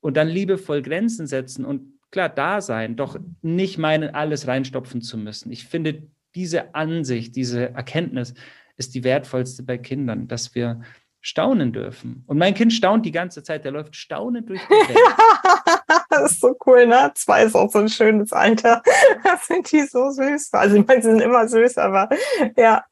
und 0.08 0.16
dann 0.16 0.30
liebevoll 0.30 0.82
Grenzen 0.82 1.28
setzen 1.28 1.66
und 1.66 1.99
klar 2.12 2.30
da 2.30 2.62
sein, 2.62 2.95
doch 2.95 3.20
nicht 3.41 3.78
meinen, 3.78 4.16
alles 4.16 4.47
reinstopfen 4.47 5.01
zu 5.01 5.18
müssen. 5.18 5.51
Ich 5.51 5.66
finde, 5.66 6.03
diese 6.34 6.74
Ansicht, 6.76 7.36
diese 7.36 7.74
Erkenntnis 7.74 8.34
ist 8.78 8.95
die 8.95 9.03
wertvollste 9.03 9.64
bei 9.64 9.78
Kindern, 9.78 10.30
dass 10.30 10.55
wir 10.55 10.80
staunen 11.20 11.74
dürfen. 11.74 12.24
Und 12.26 12.38
mein 12.38 12.53
Kind 12.53 12.72
staunt 12.72 13.05
die 13.05 13.12
ganze 13.12 13.43
Zeit, 13.43 13.66
der 13.66 13.74
läuft 13.74 13.97
staunend 13.97 14.47
durch 14.47 14.62
die 14.62 14.70
Welt. 14.70 14.97
das 16.10 16.32
ist 16.32 16.39
so 16.39 16.55
cool, 16.66 16.88
ne? 16.88 17.12
Zwei 17.16 17.43
ist 17.43 17.55
auch 17.55 17.70
so 17.70 17.80
ein 17.80 17.89
schönes 17.89 18.32
Alter. 18.32 18.82
Das 19.26 19.45
sind 19.47 19.70
die 19.74 19.82
so 19.82 20.10
süß. 20.10 20.53
Also 20.53 20.78
ich 20.78 20.88
meine, 20.88 21.01
sie 21.01 21.10
sind 21.10 21.22
immer 21.22 21.49
süß, 21.49 21.80
aber 21.80 22.08
ja, 22.55 22.86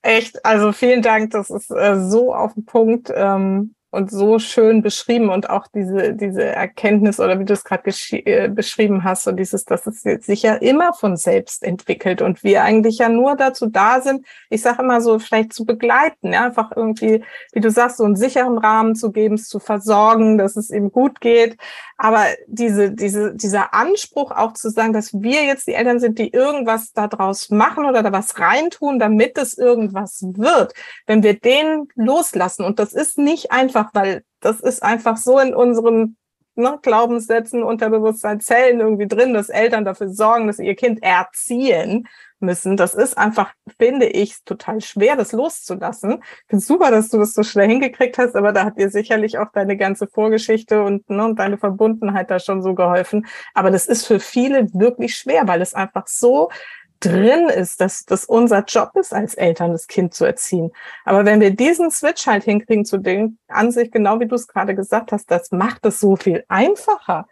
echt. 0.00 0.42
Also 0.46 0.72
vielen 0.72 1.02
Dank, 1.02 1.32
das 1.32 1.50
ist 1.50 1.70
äh, 1.70 2.00
so 2.00 2.34
auf 2.34 2.54
den 2.54 2.64
Punkt. 2.64 3.12
Ähm, 3.14 3.74
und 3.94 4.10
so 4.10 4.38
schön 4.40 4.82
beschrieben 4.82 5.28
und 5.28 5.48
auch 5.48 5.68
diese, 5.68 6.14
diese 6.14 6.44
Erkenntnis 6.44 7.20
oder 7.20 7.38
wie 7.38 7.44
du 7.44 7.52
es 7.52 7.64
gerade 7.64 7.90
äh, 8.10 8.48
beschrieben 8.48 9.04
hast, 9.04 9.22
so 9.22 9.32
dieses, 9.32 9.64
dass 9.64 9.86
es 9.86 10.02
sich 10.02 10.42
ja 10.42 10.54
immer 10.54 10.92
von 10.92 11.16
selbst 11.16 11.62
entwickelt 11.62 12.20
und 12.20 12.42
wir 12.42 12.64
eigentlich 12.64 12.98
ja 12.98 13.08
nur 13.08 13.36
dazu 13.36 13.66
da 13.66 14.00
sind, 14.00 14.26
ich 14.50 14.62
sage 14.62 14.82
immer 14.82 15.00
so, 15.00 15.18
vielleicht 15.20 15.52
zu 15.52 15.64
begleiten, 15.64 16.32
ja, 16.32 16.44
einfach 16.44 16.72
irgendwie, 16.74 17.22
wie 17.52 17.60
du 17.60 17.70
sagst, 17.70 17.98
so 17.98 18.04
einen 18.04 18.16
sicheren 18.16 18.58
Rahmen 18.58 18.96
zu 18.96 19.12
geben, 19.12 19.36
es 19.36 19.48
zu 19.48 19.60
versorgen, 19.60 20.38
dass 20.38 20.56
es 20.56 20.70
ihm 20.70 20.90
gut 20.90 21.20
geht. 21.20 21.56
Aber 21.96 22.24
diese, 22.48 22.90
diese, 22.90 23.34
dieser 23.34 23.72
Anspruch 23.72 24.32
auch 24.32 24.54
zu 24.54 24.70
sagen, 24.70 24.92
dass 24.92 25.12
wir 25.14 25.44
jetzt 25.44 25.68
die 25.68 25.74
Eltern 25.74 26.00
sind, 26.00 26.18
die 26.18 26.32
irgendwas 26.32 26.92
daraus 26.92 27.50
machen 27.50 27.84
oder 27.84 28.02
da 28.02 28.10
was 28.10 28.38
reintun, 28.40 28.98
damit 28.98 29.38
es 29.38 29.56
irgendwas 29.56 30.24
wird, 30.36 30.74
wenn 31.06 31.22
wir 31.22 31.38
den 31.38 31.88
loslassen, 31.94 32.64
und 32.64 32.80
das 32.80 32.92
ist 32.92 33.18
nicht 33.18 33.52
einfach, 33.52 33.83
weil 33.92 34.24
das 34.40 34.60
ist 34.60 34.82
einfach 34.82 35.16
so 35.16 35.38
in 35.38 35.54
unseren 35.54 36.16
ne, 36.56 36.78
Glaubenssätzen, 36.82 37.62
Unterbewusstsein, 37.62 38.40
Zellen 38.40 38.80
irgendwie 38.80 39.08
drin, 39.08 39.34
dass 39.34 39.48
Eltern 39.48 39.84
dafür 39.84 40.08
sorgen, 40.08 40.46
dass 40.46 40.58
sie 40.58 40.66
ihr 40.66 40.76
Kind 40.76 41.02
erziehen 41.02 42.06
müssen. 42.38 42.76
Das 42.76 42.94
ist 42.94 43.16
einfach, 43.16 43.52
finde 43.78 44.06
ich, 44.06 44.44
total 44.44 44.80
schwer, 44.80 45.16
das 45.16 45.32
loszulassen. 45.32 46.22
Ich 46.22 46.48
finde 46.48 46.64
super, 46.64 46.90
dass 46.90 47.08
du 47.08 47.18
das 47.18 47.32
so 47.32 47.42
schnell 47.42 47.68
hingekriegt 47.68 48.18
hast, 48.18 48.36
aber 48.36 48.52
da 48.52 48.64
hat 48.64 48.78
dir 48.78 48.90
sicherlich 48.90 49.38
auch 49.38 49.50
deine 49.52 49.76
ganze 49.76 50.06
Vorgeschichte 50.06 50.82
und, 50.82 51.08
ne, 51.10 51.24
und 51.24 51.38
deine 51.38 51.58
Verbundenheit 51.58 52.30
da 52.30 52.38
schon 52.38 52.62
so 52.62 52.74
geholfen. 52.74 53.26
Aber 53.54 53.70
das 53.70 53.86
ist 53.86 54.06
für 54.06 54.20
viele 54.20 54.72
wirklich 54.74 55.16
schwer, 55.16 55.48
weil 55.48 55.62
es 55.62 55.74
einfach 55.74 56.06
so 56.06 56.50
drin 57.04 57.48
ist, 57.48 57.80
dass 57.80 58.04
das 58.04 58.24
unser 58.24 58.64
Job 58.64 58.90
ist, 58.94 59.12
als 59.12 59.34
Eltern 59.34 59.72
das 59.72 59.86
Kind 59.86 60.14
zu 60.14 60.24
erziehen. 60.24 60.72
Aber 61.04 61.24
wenn 61.24 61.40
wir 61.40 61.50
diesen 61.50 61.90
Switch 61.90 62.26
halt 62.26 62.44
hinkriegen 62.44 62.84
zu 62.84 62.98
den 62.98 63.38
Ansicht, 63.48 63.92
genau 63.92 64.20
wie 64.20 64.26
du 64.26 64.34
es 64.34 64.48
gerade 64.48 64.74
gesagt 64.74 65.12
hast, 65.12 65.30
das 65.30 65.50
macht 65.52 65.84
es 65.86 66.00
so 66.00 66.16
viel 66.16 66.44
einfacher. 66.48 67.26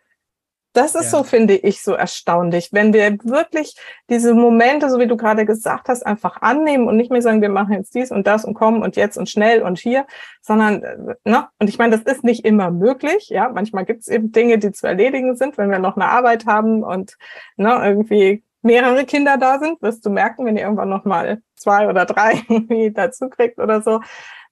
Das 0.75 0.95
ist 0.95 1.13
ja. 1.13 1.19
so, 1.19 1.25
finde 1.25 1.55
ich, 1.55 1.83
so 1.83 1.93
erstaunlich. 1.93 2.71
Wenn 2.73 2.95
wir 2.95 3.19
wirklich 3.25 3.77
diese 4.09 4.33
Momente, 4.33 4.89
so 4.89 4.99
wie 4.99 5.07
du 5.07 5.19
gerade 5.19 5.45
gesagt 5.45 5.89
hast, 5.89 6.05
einfach 6.05 6.41
annehmen 6.41 6.89
und 6.89 6.97
nicht 6.97 7.11
mehr 7.11 7.21
sagen, 7.21 7.43
wir 7.43 7.51
machen 7.51 7.75
jetzt 7.75 7.95
dies 7.95 8.11
und 8.11 8.27
das 8.27 8.45
und 8.47 8.55
kommen 8.55 8.83
und 8.83 8.97
jetzt 8.97 9.19
und 9.19 9.29
schnell 9.29 9.63
und 9.63 9.79
hier, 9.79 10.07
sondern, 10.41 10.83
äh, 10.83 11.15
ne, 11.25 11.49
und 11.59 11.69
ich 11.69 11.79
meine, 11.79 11.99
das 11.99 12.11
ist 12.11 12.25
nicht 12.25 12.47
immer 12.47 12.71
möglich, 12.71 13.29
ja. 13.29 13.51
Manchmal 13.51 13.85
gibt 13.85 14.01
es 14.01 14.09
eben 14.09 14.33
Dinge, 14.33 14.59
die 14.59 14.73
zu 14.73 14.87
erledigen 14.87 15.37
sind, 15.37 15.59
wenn 15.59 15.71
wir 15.71 15.79
noch 15.79 15.97
eine 15.97 16.07
Arbeit 16.07 16.47
haben 16.47 16.83
und 16.83 17.19
ne, 17.57 17.79
irgendwie 17.85 18.43
mehrere 18.63 19.05
Kinder 19.05 19.37
da 19.37 19.59
sind, 19.59 19.83
wirst 19.83 20.07
du 20.07 20.11
merken, 20.11 20.47
wenn 20.47 20.57
ihr 20.57 20.63
irgendwann 20.63 20.89
noch 20.89 21.05
mal 21.05 21.43
zwei 21.57 21.89
oder 21.89 22.07
drei 22.07 22.43
dazu 22.95 23.29
kriegt 23.29 23.59
oder 23.59 23.83
so, 23.83 24.01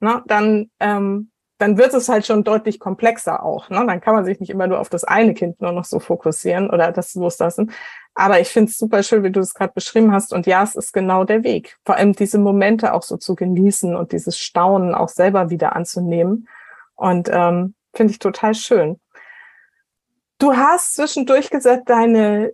ne, 0.00 0.22
dann, 0.26 0.70
ähm, 0.80 1.30
dann 1.58 1.76
wird 1.76 1.92
es 1.94 2.08
halt 2.08 2.26
schon 2.26 2.42
deutlich 2.42 2.80
komplexer 2.80 3.42
auch. 3.42 3.68
Ne? 3.68 3.84
Dann 3.86 4.00
kann 4.00 4.14
man 4.14 4.24
sich 4.24 4.40
nicht 4.40 4.50
immer 4.50 4.66
nur 4.66 4.80
auf 4.80 4.88
das 4.88 5.04
eine 5.04 5.34
Kind 5.34 5.61
nur 5.61 5.72
noch 5.72 5.84
so 5.84 6.00
fokussieren 6.00 6.70
oder 6.70 6.90
das 6.90 7.14
loslassen. 7.14 7.70
Aber 8.14 8.40
ich 8.40 8.48
finde 8.48 8.70
es 8.70 8.78
super 8.78 9.02
schön, 9.02 9.22
wie 9.24 9.30
du 9.30 9.40
es 9.40 9.54
gerade 9.54 9.72
beschrieben 9.74 10.12
hast. 10.12 10.32
Und 10.32 10.46
ja, 10.46 10.62
es 10.62 10.74
ist 10.74 10.92
genau 10.92 11.24
der 11.24 11.44
Weg. 11.44 11.78
Vor 11.84 11.96
allem 11.96 12.14
diese 12.14 12.38
Momente 12.38 12.94
auch 12.94 13.02
so 13.02 13.18
zu 13.18 13.34
genießen 13.34 13.94
und 13.94 14.12
dieses 14.12 14.38
Staunen 14.38 14.94
auch 14.94 15.11
selber 15.11 15.50
wieder 15.50 15.76
anzunehmen. 15.76 16.48
Und 16.94 17.28
ähm, 17.30 17.74
finde 17.94 18.12
ich 18.12 18.18
total 18.18 18.54
schön. 18.54 18.98
Du 20.38 20.56
hast 20.56 20.94
zwischendurch 20.94 21.50
gesagt, 21.50 21.90
deine 21.90 22.52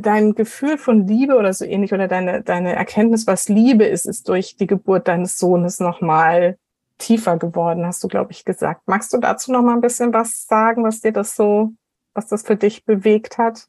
dein 0.00 0.34
Gefühl 0.34 0.78
von 0.78 1.06
Liebe 1.06 1.36
oder 1.36 1.52
so 1.52 1.64
ähnlich 1.64 1.92
oder 1.92 2.08
deine, 2.08 2.42
deine 2.42 2.74
Erkenntnis, 2.74 3.26
was 3.26 3.48
Liebe 3.48 3.84
ist, 3.84 4.06
ist 4.06 4.28
durch 4.28 4.56
die 4.56 4.66
Geburt 4.66 5.08
deines 5.08 5.38
Sohnes 5.38 5.80
nochmal 5.80 6.58
tiefer 6.98 7.36
geworden, 7.36 7.84
hast 7.84 8.02
du, 8.02 8.08
glaube 8.08 8.32
ich, 8.32 8.44
gesagt. 8.44 8.82
Magst 8.86 9.12
du 9.12 9.18
dazu 9.18 9.52
noch 9.52 9.62
mal 9.62 9.74
ein 9.74 9.80
bisschen 9.80 10.12
was 10.12 10.46
sagen, 10.46 10.84
was 10.84 11.00
dir 11.00 11.12
das 11.12 11.36
so, 11.36 11.72
was 12.14 12.28
das 12.28 12.42
für 12.42 12.56
dich 12.56 12.84
bewegt 12.84 13.38
hat? 13.38 13.68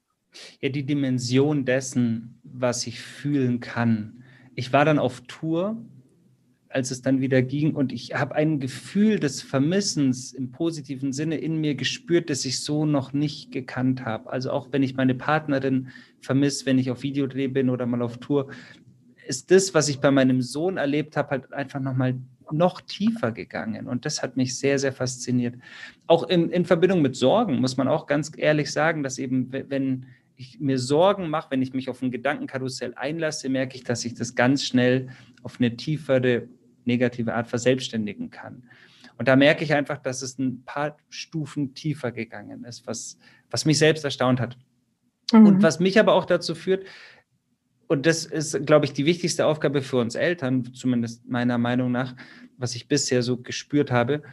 Ja, 0.60 0.70
die 0.70 0.86
Dimension 0.86 1.66
dessen, 1.66 2.40
was 2.44 2.88
ich 2.88 3.02
fühlen 3.02 3.60
kann. 3.60 4.24
Ich 4.56 4.72
war 4.72 4.86
dann 4.86 5.00
auf 5.00 5.22
Tour 5.22 5.78
als 6.74 6.90
es 6.90 7.02
dann 7.02 7.22
wieder 7.22 7.42
ging. 7.44 7.76
Und 7.76 7.94
ich 7.94 8.16
habe 8.16 8.34
ein 8.34 8.60
Gefühl 8.60 9.20
des 9.20 9.42
Vermissens 9.42 10.34
im 10.34 10.52
positiven 10.52 11.14
Sinne 11.14 11.38
in 11.38 11.58
mir 11.58 11.76
gespürt, 11.76 12.30
das 12.30 12.46
ich 12.46 12.62
so 12.62 12.86
noch 12.86 13.14
nicht 13.14 13.52
gekannt 13.52 14.06
habe. 14.06 14.32
Also 14.32 14.52
auch 14.52 14.70
wenn 14.72 14.82
ich 14.82 14.96
meine 14.96 15.14
Partnerin 15.14 15.90
vermisse, 16.20 16.66
wenn 16.66 16.80
ich 16.80 16.90
auf 16.90 17.04
Videodreh 17.04 17.48
bin 17.48 17.70
oder 17.70 17.86
mal 17.86 18.02
auf 18.02 18.18
Tour, 18.18 18.50
ist 19.28 19.52
das, 19.52 19.74
was 19.74 19.88
ich 19.88 20.00
bei 20.00 20.10
meinem 20.10 20.42
Sohn 20.42 20.78
erlebt 20.78 21.16
habe, 21.16 21.30
halt 21.30 21.54
einfach 21.54 21.80
nochmal 21.80 22.16
noch 22.52 22.82
tiefer 22.82 23.32
gegangen. 23.32 23.88
Und 23.88 24.06
das 24.06 24.24
hat 24.24 24.36
mich 24.36 24.58
sehr, 24.58 24.80
sehr 24.80 24.94
fasziniert. 24.94 25.56
Auch 26.08 26.28
in, 26.28 26.50
in 26.50 26.66
Verbindung 26.66 27.02
mit 27.02 27.16
Sorgen 27.16 27.62
muss 27.62 27.78
man 27.78 27.88
auch 27.88 28.08
ganz 28.08 28.32
ehrlich 28.36 28.72
sagen, 28.72 29.04
dass 29.04 29.20
eben, 29.20 29.52
wenn 29.52 30.08
ich 30.36 30.60
mir 30.60 30.80
Sorgen 30.80 31.30
mache, 31.30 31.52
wenn 31.52 31.62
ich 31.62 31.74
mich 31.74 31.90
auf 31.90 32.02
ein 32.02 32.12
Gedankenkarussell 32.12 32.96
einlasse, 32.96 33.48
merke 33.48 33.76
ich, 33.76 33.84
dass 33.84 34.04
ich 34.06 34.16
das 34.16 34.34
ganz 34.34 34.64
schnell 34.64 35.10
auf 35.44 35.60
eine 35.60 35.78
tiefere 35.78 36.48
negative 36.86 37.34
Art 37.34 37.48
verselbstständigen 37.48 38.30
kann. 38.30 38.64
Und 39.18 39.28
da 39.28 39.36
merke 39.36 39.64
ich 39.64 39.74
einfach, 39.74 39.98
dass 39.98 40.22
es 40.22 40.40
ein 40.40 40.64
paar 40.66 40.98
Stufen 41.10 41.74
tiefer 41.74 42.12
gegangen 42.12 42.64
ist, 42.64 42.88
was, 42.88 43.18
was 43.52 43.66
mich 43.66 43.78
selbst 43.78 44.04
erstaunt 44.04 44.40
hat. 44.40 44.58
Mhm. 45.32 45.46
Und 45.46 45.64
was 45.64 45.80
mich 45.80 46.00
aber 46.00 46.14
auch 46.14 46.26
dazu 46.26 46.56
führt, 46.56 46.86
und 47.88 48.06
das 48.06 48.26
ist, 48.26 48.66
glaube 48.66 48.86
ich, 48.86 48.94
die 48.94 49.06
wichtigste 49.06 49.46
Aufgabe 49.46 49.82
für 49.82 49.98
uns 49.98 50.16
Eltern, 50.16 50.74
zumindest 50.74 51.28
meiner 51.28 51.58
Meinung 51.58 51.92
nach, 51.92 52.16
was 52.58 52.76
ich 52.76 52.88
bisher 52.88 53.22
so 53.22 53.38
gespürt 53.38 53.92
habe, 53.92 54.24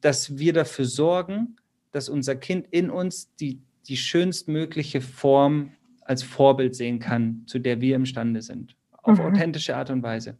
dass 0.00 0.38
wir 0.38 0.52
dafür 0.52 0.86
sorgen, 0.86 1.56
dass 1.92 2.08
unser 2.08 2.36
Kind 2.36 2.66
in 2.70 2.88
uns 2.90 3.34
die, 3.36 3.60
die 3.88 3.96
schönstmögliche 3.96 5.00
Form 5.00 5.72
als 6.02 6.22
Vorbild 6.22 6.74
sehen 6.74 6.98
kann, 6.98 7.42
zu 7.46 7.58
der 7.58 7.80
wir 7.80 7.96
imstande 7.96 8.40
sind. 8.40 8.76
Auf 9.02 9.18
mhm. 9.18 9.26
authentische 9.26 9.76
Art 9.76 9.90
und 9.90 10.02
Weise. 10.02 10.38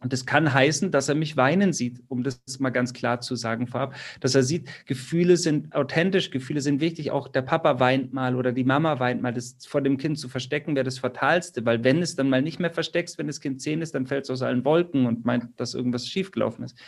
Und 0.00 0.12
das 0.12 0.24
kann 0.26 0.52
heißen, 0.52 0.90
dass 0.90 1.08
er 1.08 1.14
mich 1.14 1.36
weinen 1.36 1.72
sieht, 1.72 2.02
um 2.08 2.22
das 2.22 2.40
mal 2.58 2.70
ganz 2.70 2.92
klar 2.92 3.20
zu 3.20 3.36
sagen 3.36 3.66
vorab, 3.66 3.94
dass 4.20 4.34
er 4.34 4.42
sieht, 4.42 4.68
Gefühle 4.86 5.36
sind 5.36 5.74
authentisch, 5.74 6.30
Gefühle 6.30 6.60
sind 6.60 6.80
wichtig. 6.80 7.10
Auch 7.10 7.28
der 7.28 7.42
Papa 7.42 7.80
weint 7.80 8.12
mal 8.12 8.34
oder 8.34 8.52
die 8.52 8.64
Mama 8.64 8.98
weint 8.98 9.20
mal. 9.20 9.32
Das 9.32 9.56
vor 9.66 9.82
dem 9.82 9.98
Kind 9.98 10.18
zu 10.18 10.28
verstecken 10.28 10.74
wäre 10.74 10.84
das 10.84 10.98
Fatalste, 10.98 11.64
weil 11.66 11.84
wenn 11.84 12.00
es 12.02 12.16
dann 12.16 12.30
mal 12.30 12.42
nicht 12.42 12.60
mehr 12.60 12.70
versteckst, 12.70 13.18
wenn 13.18 13.26
das 13.26 13.40
Kind 13.40 13.60
zehn 13.60 13.82
ist, 13.82 13.94
dann 13.94 14.06
fällt 14.06 14.24
es 14.24 14.30
aus 14.30 14.42
allen 14.42 14.64
Wolken 14.64 15.06
und 15.06 15.24
meint, 15.24 15.48
dass 15.60 15.74
irgendwas 15.74 16.06
schiefgelaufen 16.08 16.64
ist. 16.64 16.78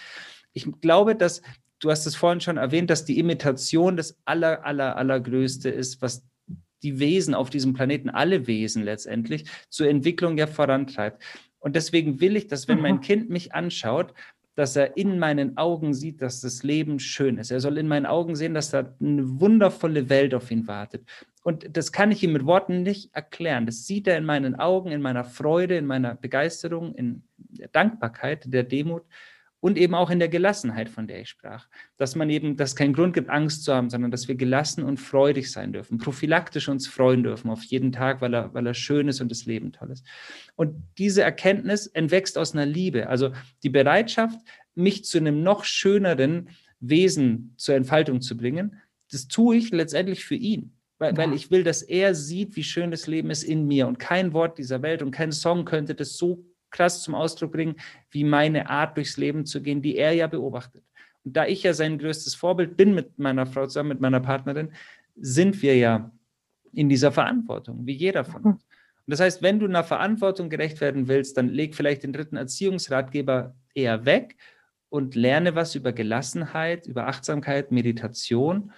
Ich 0.54 0.66
glaube, 0.80 1.14
dass 1.14 1.42
du 1.82 1.90
hast 1.90 2.06
es 2.06 2.14
vorhin 2.14 2.40
schon 2.40 2.56
erwähnt, 2.56 2.90
dass 2.90 3.04
die 3.04 3.18
Imitation 3.18 3.96
das 3.96 4.16
aller, 4.24 4.64
aller, 4.64 4.96
allergrößte 4.96 5.68
ist, 5.68 6.00
was 6.00 6.24
die 6.82 6.98
Wesen 6.98 7.34
auf 7.34 7.50
diesem 7.50 7.74
Planeten, 7.74 8.10
alle 8.10 8.46
Wesen 8.46 8.82
letztendlich, 8.82 9.44
zur 9.68 9.88
Entwicklung 9.88 10.38
ja 10.38 10.46
vorantreibt. 10.46 11.22
Und 11.62 11.76
deswegen 11.76 12.20
will 12.20 12.36
ich, 12.36 12.48
dass 12.48 12.68
wenn 12.68 12.80
mein 12.80 13.00
Kind 13.00 13.30
mich 13.30 13.54
anschaut, 13.54 14.12
dass 14.54 14.76
er 14.76 14.96
in 14.96 15.18
meinen 15.18 15.56
Augen 15.56 15.94
sieht, 15.94 16.20
dass 16.20 16.40
das 16.40 16.62
Leben 16.62 16.98
schön 16.98 17.38
ist. 17.38 17.50
Er 17.50 17.60
soll 17.60 17.78
in 17.78 17.88
meinen 17.88 18.04
Augen 18.04 18.36
sehen, 18.36 18.52
dass 18.52 18.70
da 18.70 18.94
eine 19.00 19.40
wundervolle 19.40 20.10
Welt 20.10 20.34
auf 20.34 20.50
ihn 20.50 20.66
wartet. 20.66 21.08
Und 21.42 21.76
das 21.76 21.92
kann 21.92 22.10
ich 22.10 22.22
ihm 22.22 22.32
mit 22.32 22.44
Worten 22.44 22.82
nicht 22.82 23.14
erklären. 23.14 23.64
Das 23.64 23.86
sieht 23.86 24.06
er 24.06 24.18
in 24.18 24.24
meinen 24.24 24.56
Augen, 24.56 24.92
in 24.92 25.00
meiner 25.00 25.24
Freude, 25.24 25.76
in 25.76 25.86
meiner 25.86 26.16
Begeisterung, 26.16 26.94
in 26.94 27.22
der 27.38 27.68
Dankbarkeit, 27.68 28.52
der 28.52 28.64
Demut 28.64 29.04
und 29.62 29.78
eben 29.78 29.94
auch 29.94 30.10
in 30.10 30.18
der 30.18 30.28
Gelassenheit, 30.28 30.88
von 30.88 31.06
der 31.06 31.20
ich 31.20 31.28
sprach. 31.28 31.68
Dass 31.96 32.16
man 32.16 32.28
eben, 32.30 32.56
dass 32.56 32.70
es 32.70 32.76
keinen 32.76 32.92
Grund 32.92 33.14
gibt, 33.14 33.30
Angst 33.30 33.62
zu 33.62 33.72
haben, 33.72 33.90
sondern 33.90 34.10
dass 34.10 34.26
wir 34.26 34.34
gelassen 34.34 34.82
und 34.82 34.98
freudig 34.98 35.52
sein 35.52 35.72
dürfen, 35.72 35.98
prophylaktisch 35.98 36.68
uns 36.68 36.88
freuen 36.88 37.22
dürfen 37.22 37.48
auf 37.48 37.62
jeden 37.62 37.92
Tag, 37.92 38.20
weil 38.20 38.34
er, 38.34 38.52
weil 38.54 38.66
er 38.66 38.74
schön 38.74 39.06
ist 39.06 39.20
und 39.20 39.30
das 39.30 39.46
Leben 39.46 39.70
toll 39.70 39.92
ist. 39.92 40.04
Und 40.56 40.82
diese 40.98 41.22
Erkenntnis 41.22 41.86
entwächst 41.86 42.38
aus 42.38 42.54
einer 42.54 42.66
Liebe, 42.66 43.08
also 43.08 43.30
die 43.62 43.70
Bereitschaft, 43.70 44.36
mich 44.74 45.04
zu 45.04 45.18
einem 45.18 45.44
noch 45.44 45.62
schöneren 45.62 46.48
Wesen 46.80 47.54
zur 47.56 47.76
Entfaltung 47.76 48.20
zu 48.20 48.36
bringen, 48.36 48.76
das 49.12 49.28
tue 49.28 49.56
ich 49.56 49.70
letztendlich 49.70 50.24
für 50.24 50.34
ihn. 50.34 50.72
Weil, 50.98 51.16
weil 51.16 51.32
ich 51.34 51.52
will, 51.52 51.62
dass 51.62 51.82
er 51.82 52.16
sieht, 52.16 52.56
wie 52.56 52.64
schön 52.64 52.90
das 52.90 53.06
Leben 53.06 53.30
ist 53.30 53.44
in 53.44 53.66
mir. 53.66 53.86
Und 53.86 54.00
kein 54.00 54.32
Wort 54.32 54.58
dieser 54.58 54.82
Welt 54.82 55.02
und 55.02 55.12
kein 55.12 55.30
Song 55.30 55.64
könnte 55.64 55.94
das 55.94 56.16
so 56.16 56.44
krass 56.72 57.02
zum 57.02 57.14
Ausdruck 57.14 57.52
bringen, 57.52 57.76
wie 58.10 58.24
meine 58.24 58.68
Art 58.68 58.96
durchs 58.96 59.16
Leben 59.16 59.46
zu 59.46 59.62
gehen, 59.62 59.82
die 59.82 59.96
er 59.96 60.12
ja 60.12 60.26
beobachtet. 60.26 60.82
Und 61.24 61.36
da 61.36 61.46
ich 61.46 61.62
ja 61.62 61.72
sein 61.72 61.98
größtes 61.98 62.34
Vorbild 62.34 62.76
bin 62.76 62.94
mit 62.94 63.18
meiner 63.18 63.46
Frau 63.46 63.66
zusammen, 63.66 63.90
mit 63.90 64.00
meiner 64.00 64.20
Partnerin, 64.20 64.72
sind 65.16 65.62
wir 65.62 65.76
ja 65.76 66.10
in 66.72 66.88
dieser 66.88 67.12
Verantwortung, 67.12 67.86
wie 67.86 67.92
jeder 67.92 68.24
von 68.24 68.42
uns. 68.42 68.62
Und 68.64 69.10
das 69.10 69.20
heißt, 69.20 69.42
wenn 69.42 69.58
du 69.58 69.66
einer 69.66 69.84
Verantwortung 69.84 70.48
gerecht 70.48 70.80
werden 70.80 71.08
willst, 71.08 71.36
dann 71.36 71.48
leg 71.48 71.74
vielleicht 71.74 72.02
den 72.02 72.12
dritten 72.12 72.36
Erziehungsratgeber 72.36 73.54
eher 73.74 74.04
weg 74.04 74.36
und 74.88 75.14
lerne 75.14 75.54
was 75.54 75.74
über 75.74 75.92
Gelassenheit, 75.92 76.86
über 76.86 77.08
Achtsamkeit, 77.08 77.72
Meditation 77.72 78.72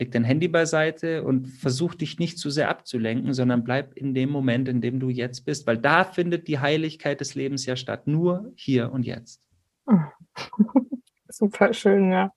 leg 0.00 0.10
dein 0.10 0.24
Handy 0.24 0.48
beiseite 0.48 1.22
und 1.22 1.46
versuch 1.46 1.94
dich 1.94 2.18
nicht 2.18 2.38
zu 2.38 2.50
sehr 2.50 2.70
abzulenken, 2.70 3.34
sondern 3.34 3.62
bleib 3.62 3.94
in 3.94 4.14
dem 4.14 4.30
Moment, 4.30 4.66
in 4.66 4.80
dem 4.80 4.98
du 4.98 5.10
jetzt 5.10 5.44
bist, 5.44 5.66
weil 5.66 5.78
da 5.78 6.04
findet 6.04 6.48
die 6.48 6.58
Heiligkeit 6.58 7.20
des 7.20 7.34
Lebens 7.34 7.66
ja 7.66 7.76
statt, 7.76 8.06
nur 8.06 8.50
hier 8.56 8.90
und 8.90 9.04
jetzt. 9.04 9.46
Super 11.28 11.72
schön, 11.74 12.10
ja. 12.10 12.32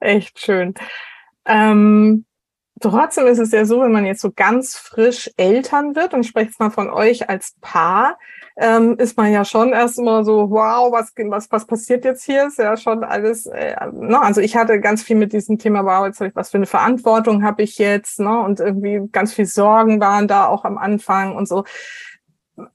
Echt 0.00 0.38
schön. 0.38 0.74
Ähm, 1.44 2.24
trotzdem 2.80 3.26
ist 3.26 3.38
es 3.38 3.50
ja 3.50 3.64
so, 3.64 3.80
wenn 3.82 3.92
man 3.92 4.06
jetzt 4.06 4.20
so 4.20 4.30
ganz 4.30 4.76
frisch 4.76 5.30
Eltern 5.36 5.96
wird, 5.96 6.14
und 6.14 6.20
ich 6.20 6.28
spreche 6.28 6.46
jetzt 6.46 6.60
mal 6.60 6.70
von 6.70 6.88
euch 6.88 7.28
als 7.28 7.56
Paar, 7.60 8.18
ähm, 8.60 8.96
ist 8.98 9.16
man 9.16 9.32
ja 9.32 9.44
schon 9.44 9.72
erst 9.72 9.98
immer 9.98 10.24
so, 10.24 10.50
wow, 10.50 10.92
was, 10.92 11.12
was, 11.16 11.50
was 11.52 11.64
passiert 11.64 12.04
jetzt 12.04 12.24
hier? 12.24 12.48
Ist 12.48 12.58
ja 12.58 12.76
schon 12.76 13.04
alles, 13.04 13.46
äh, 13.46 13.76
ne? 13.92 14.20
also 14.20 14.40
ich 14.40 14.56
hatte 14.56 14.80
ganz 14.80 15.04
viel 15.04 15.16
mit 15.16 15.32
diesem 15.32 15.58
Thema, 15.58 15.84
wow, 15.84 16.06
jetzt 16.06 16.20
ich, 16.20 16.34
was 16.34 16.50
für 16.50 16.58
eine 16.58 16.66
Verantwortung 16.66 17.44
habe 17.44 17.62
ich 17.62 17.78
jetzt, 17.78 18.18
ne? 18.18 18.40
Und 18.40 18.58
irgendwie 18.58 19.08
ganz 19.12 19.32
viel 19.32 19.46
Sorgen 19.46 20.00
waren 20.00 20.26
da 20.26 20.46
auch 20.46 20.64
am 20.64 20.76
Anfang 20.76 21.36
und 21.36 21.46
so 21.46 21.64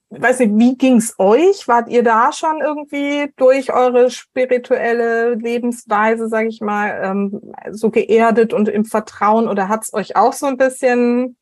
weiß 0.09 0.39
nicht, 0.39 0.57
wie 0.57 0.77
ging's 0.77 1.15
euch? 1.17 1.67
Wart 1.67 1.89
ihr 1.89 2.03
da 2.03 2.31
schon 2.31 2.61
irgendwie 2.61 3.33
durch 3.35 3.73
eure 3.73 4.09
spirituelle 4.09 5.35
Lebensweise, 5.35 6.29
sage 6.29 6.47
ich 6.47 6.61
mal, 6.61 7.01
ähm, 7.03 7.41
so 7.71 7.89
geerdet 7.89 8.53
und 8.53 8.69
im 8.69 8.85
Vertrauen 8.85 9.49
oder 9.49 9.67
hat's 9.67 9.93
euch 9.93 10.15
auch 10.15 10.31
so 10.31 10.45
ein 10.45 10.55
bisschen 10.55 11.35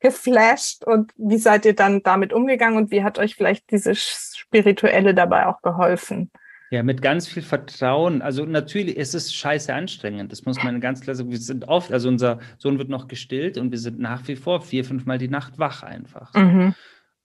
geflasht 0.00 0.84
und 0.84 1.12
wie 1.16 1.38
seid 1.38 1.64
ihr 1.64 1.74
dann 1.74 2.02
damit 2.02 2.32
umgegangen 2.32 2.76
und 2.76 2.90
wie 2.90 3.02
hat 3.02 3.18
euch 3.18 3.34
vielleicht 3.34 3.70
diese 3.70 3.94
spirituelle 3.94 5.14
dabei 5.14 5.46
auch 5.46 5.62
geholfen? 5.62 6.30
Ja, 6.70 6.82
mit 6.82 7.00
ganz 7.00 7.28
viel 7.28 7.42
Vertrauen. 7.42 8.22
Also 8.22 8.44
natürlich 8.44 8.96
ist 8.96 9.14
es 9.14 9.32
scheiße 9.32 9.72
anstrengend. 9.72 10.32
Das 10.32 10.44
muss 10.44 10.62
man 10.62 10.80
ganz 10.80 11.00
klar 11.00 11.14
sagen. 11.14 11.30
Wir 11.30 11.38
sind 11.38 11.68
oft, 11.68 11.92
also 11.92 12.08
unser 12.08 12.40
Sohn 12.58 12.78
wird 12.78 12.88
noch 12.88 13.06
gestillt 13.06 13.56
und 13.56 13.70
wir 13.70 13.78
sind 13.78 14.00
nach 14.00 14.26
wie 14.26 14.34
vor 14.34 14.60
vier, 14.60 14.84
fünfmal 14.84 15.18
die 15.18 15.28
Nacht 15.28 15.58
wach 15.58 15.84
einfach. 15.84 16.34
Mhm. 16.34 16.74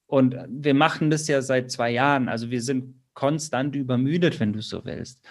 Und 0.06 0.36
wir 0.48 0.76
machen 0.76 1.10
das 1.10 1.28
ja 1.28 1.42
seit 1.42 1.72
zwei 1.72 1.90
Jahren. 1.90 2.30
Also 2.30 2.52
wir 2.52 2.62
sind 2.62 3.02
konstant 3.14 3.76
übermüdet, 3.76 4.40
wenn 4.40 4.54
du 4.54 4.62
so 4.62 4.86
willst. 4.86 5.26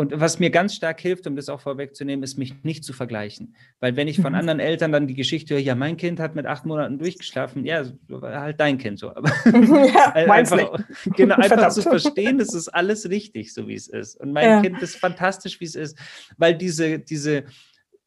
Und 0.00 0.18
was 0.18 0.38
mir 0.38 0.48
ganz 0.48 0.74
stark 0.74 0.98
hilft, 0.98 1.26
um 1.26 1.36
das 1.36 1.50
auch 1.50 1.60
vorwegzunehmen, 1.60 2.22
ist, 2.22 2.38
mich 2.38 2.64
nicht 2.64 2.84
zu 2.84 2.94
vergleichen. 2.94 3.54
Weil 3.80 3.96
wenn 3.96 4.08
ich 4.08 4.18
von 4.18 4.32
mhm. 4.32 4.38
anderen 4.38 4.58
Eltern 4.58 4.92
dann 4.92 5.06
die 5.06 5.14
Geschichte 5.14 5.52
höre, 5.52 5.60
ja, 5.60 5.74
mein 5.74 5.98
Kind 5.98 6.18
hat 6.20 6.34
mit 6.34 6.46
acht 6.46 6.64
Monaten 6.64 6.98
durchgeschlafen, 6.98 7.66
ja, 7.66 7.84
halt 8.22 8.58
dein 8.60 8.78
Kind 8.78 8.98
so. 8.98 9.14
Aber 9.14 9.28
ja, 9.44 10.12
einfach, 10.14 10.82
genau, 11.16 11.34
einfach 11.34 11.68
zu 11.68 11.82
verstehen, 11.82 12.40
es 12.40 12.54
ist 12.54 12.68
alles 12.68 13.10
richtig, 13.10 13.52
so 13.52 13.68
wie 13.68 13.74
es 13.74 13.88
ist. 13.88 14.18
Und 14.18 14.32
mein 14.32 14.44
ja. 14.48 14.62
Kind 14.62 14.80
ist 14.80 14.96
fantastisch, 14.96 15.60
wie 15.60 15.66
es 15.66 15.74
ist. 15.74 15.98
Weil 16.38 16.56
diese, 16.56 16.98
diese, 16.98 17.44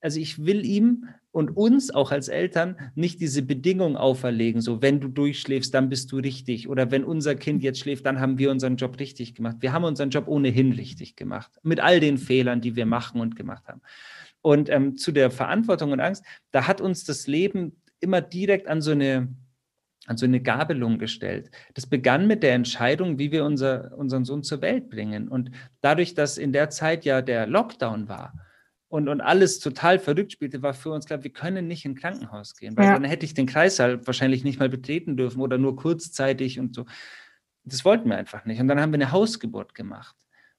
also 0.02 0.20
ich 0.20 0.44
will 0.44 0.66
ihm 0.66 1.10
und 1.34 1.58
uns 1.58 1.90
auch 1.90 2.12
als 2.12 2.28
Eltern 2.28 2.78
nicht 2.94 3.20
diese 3.20 3.42
Bedingung 3.42 3.98
auferlegen, 3.98 4.62
so 4.62 4.84
wenn 4.84 5.02
du 5.02 5.08
durchschläfst, 5.08 5.74
dann 5.74 5.90
bist 5.90 6.12
du 6.12 6.18
richtig 6.18 6.70
oder 6.70 6.92
wenn 6.92 7.04
unser 7.04 7.34
Kind 7.34 7.64
jetzt 7.64 7.80
schläft, 7.80 8.06
dann 8.06 8.22
haben 8.22 8.38
wir 8.38 8.52
unseren 8.52 8.78
Job 8.78 9.00
richtig 9.00 9.34
gemacht. 9.34 9.58
Wir 9.60 9.74
haben 9.74 9.84
unseren 9.84 10.12
Job 10.12 10.28
ohnehin 10.28 10.72
richtig 10.74 11.16
gemacht, 11.16 11.52
mit 11.64 11.80
all 11.80 12.00
den 12.00 12.20
Fehlern, 12.20 12.62
die 12.62 12.76
wir 12.76 12.86
machen 12.86 13.20
und 13.20 13.36
gemacht 13.36 13.68
haben. 13.68 13.82
Und 14.44 14.70
ähm, 14.70 14.96
zu 14.96 15.12
der 15.12 15.32
Verantwortung 15.32 15.92
und 15.92 16.00
Angst, 16.00 16.24
da 16.52 16.68
hat 16.68 16.82
uns 16.82 17.04
das 17.04 17.26
Leben 17.26 17.82
immer 18.00 18.22
direkt 18.22 18.68
an 18.68 18.82
so 18.82 18.92
eine 18.92 19.36
an 20.06 20.18
so 20.18 20.26
eine 20.26 20.42
Gabelung 20.42 21.00
gestellt. 21.00 21.50
Das 21.76 21.88
begann 21.88 22.28
mit 22.28 22.44
der 22.44 22.56
Entscheidung, 22.56 23.20
wie 23.20 23.32
wir 23.32 23.46
unser, 23.46 23.98
unseren 23.98 24.26
Sohn 24.26 24.44
zur 24.44 24.62
Welt 24.62 24.90
bringen. 24.90 25.30
Und 25.30 25.50
dadurch, 25.80 26.14
dass 26.14 26.38
in 26.38 26.52
der 26.52 26.70
Zeit 26.70 27.06
ja 27.06 27.22
der 27.22 27.48
Lockdown 27.48 28.10
war, 28.10 28.34
und, 28.94 29.08
und 29.08 29.22
alles 29.22 29.60
total 29.60 29.98
verrückt 29.98 30.34
spielte, 30.34 30.62
war 30.62 30.76
für 30.76 30.92
uns 30.92 31.08
klar, 31.08 31.24
wir 31.24 31.34
können 31.34 31.66
nicht 31.66 31.84
in 31.84 31.94
ein 31.94 31.96
Krankenhaus 31.96 32.56
gehen, 32.56 32.78
weil 32.78 32.86
ja. 32.86 32.94
dann 32.94 33.06
hätte 33.06 33.26
ich 33.26 33.34
den 33.34 33.48
Kreissaal 33.48 34.06
wahrscheinlich 34.06 34.44
nicht 34.44 34.60
mal 34.60 34.70
betreten 34.70 35.18
dürfen 35.18 35.42
oder 35.42 35.58
nur 35.58 35.76
kurzzeitig 35.76 36.60
und 36.60 36.76
so. 36.76 36.86
Das 37.64 37.84
wollten 37.86 38.08
wir 38.08 38.18
einfach 38.18 38.46
nicht. 38.46 38.62
Und 38.62 38.68
dann 38.68 38.80
haben 38.80 38.92
wir 38.92 38.98
eine 39.00 39.12
Hausgeburt 39.12 39.74
gemacht. 39.74 40.16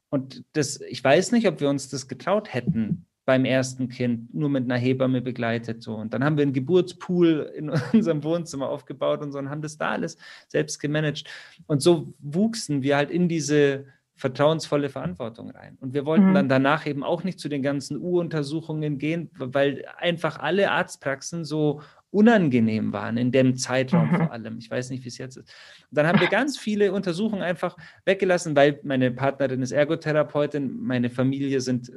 Und 0.09 0.43
das, 0.55 0.81
ich 0.81 1.05
weiß 1.05 1.31
nicht, 1.31 1.47
ob 1.47 1.61
wir 1.61 1.69
uns 1.69 1.91
das 1.91 2.09
getraut 2.09 2.53
hätten 2.53 3.07
beim 3.25 3.45
ersten 3.45 3.89
Kind, 3.89 4.35
nur 4.35 4.49
mit 4.49 4.65
einer 4.65 4.79
Hebamme 4.79 5.23
begleitet. 5.23 5.85
So. 5.85 5.95
Und 5.95 6.13
dann 6.13 6.25
haben 6.25 6.37
wir 6.37 6.43
einen 6.43 6.53
Geburtspool 6.53 7.53
in 7.55 7.71
unserem 7.93 8.25
Wohnzimmer 8.25 8.69
aufgebaut 8.69 9.23
und 9.23 9.31
so 9.31 9.39
und 9.39 9.49
haben 9.49 9.63
das 9.63 9.79
da 9.79 9.93
alles 9.93 10.17
selbst 10.49 10.81
gemanagt. 10.81 11.31
Und 11.69 11.83
so 11.83 12.13
wuchsen 12.19 12.83
wir 12.83 12.97
halt 12.97 13.13
in 13.13 13.29
diese 13.29 13.87
vertrauensvolle 14.17 14.89
Verantwortung 14.91 15.51
rein. 15.51 15.77
Und 15.81 15.93
wir 15.93 16.07
wollten 16.07 16.31
mhm. 16.31 16.35
dann 16.35 16.49
danach 16.49 16.87
eben 16.87 17.03
auch 17.03 17.25
nicht 17.25 17.41
zu 17.41 17.49
den 17.49 17.63
ganzen 17.63 18.01
U-Untersuchungen 18.01 18.99
gehen, 18.99 19.31
weil 19.37 19.85
einfach 19.99 20.39
alle 20.39 20.71
Arztpraxen 20.71 21.45
so 21.45 21.81
unangenehm 22.11 22.93
waren 22.93 23.17
in 23.17 23.33
dem 23.33 23.57
Zeitraum 23.57 24.13
mhm. 24.13 24.17
vor 24.17 24.33
allem. 24.33 24.59
Ich 24.59 24.71
weiß 24.71 24.91
nicht, 24.91 25.03
wie 25.03 25.09
es 25.09 25.19
jetzt 25.19 25.37
ist. 25.37 25.53
Und 25.91 25.99
dann 25.99 26.07
haben 26.07 26.21
wir 26.21 26.29
ganz 26.29 26.57
viele 26.57 26.93
Untersuchungen 26.93 27.43
einfach 27.43 27.77
weggelassen, 28.05 28.55
weil 28.55 28.79
meine 28.85 29.11
Partnerin 29.11 29.63
ist 29.63 29.73
Ergotherapeutin, 29.73 30.81
meine 30.81 31.11
Familie 31.11 31.61
sind 31.61 31.89
äh, 31.89 31.95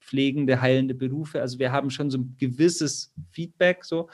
pflegende, 0.00 0.60
heilende 0.60 0.94
Berufe. 0.94 1.40
Also 1.40 1.60
wir 1.60 1.70
haben 1.70 1.90
schon 1.90 2.10
so 2.10 2.18
ein 2.18 2.34
gewisses 2.36 3.14
Feedback 3.30 3.84
so. 3.84 4.08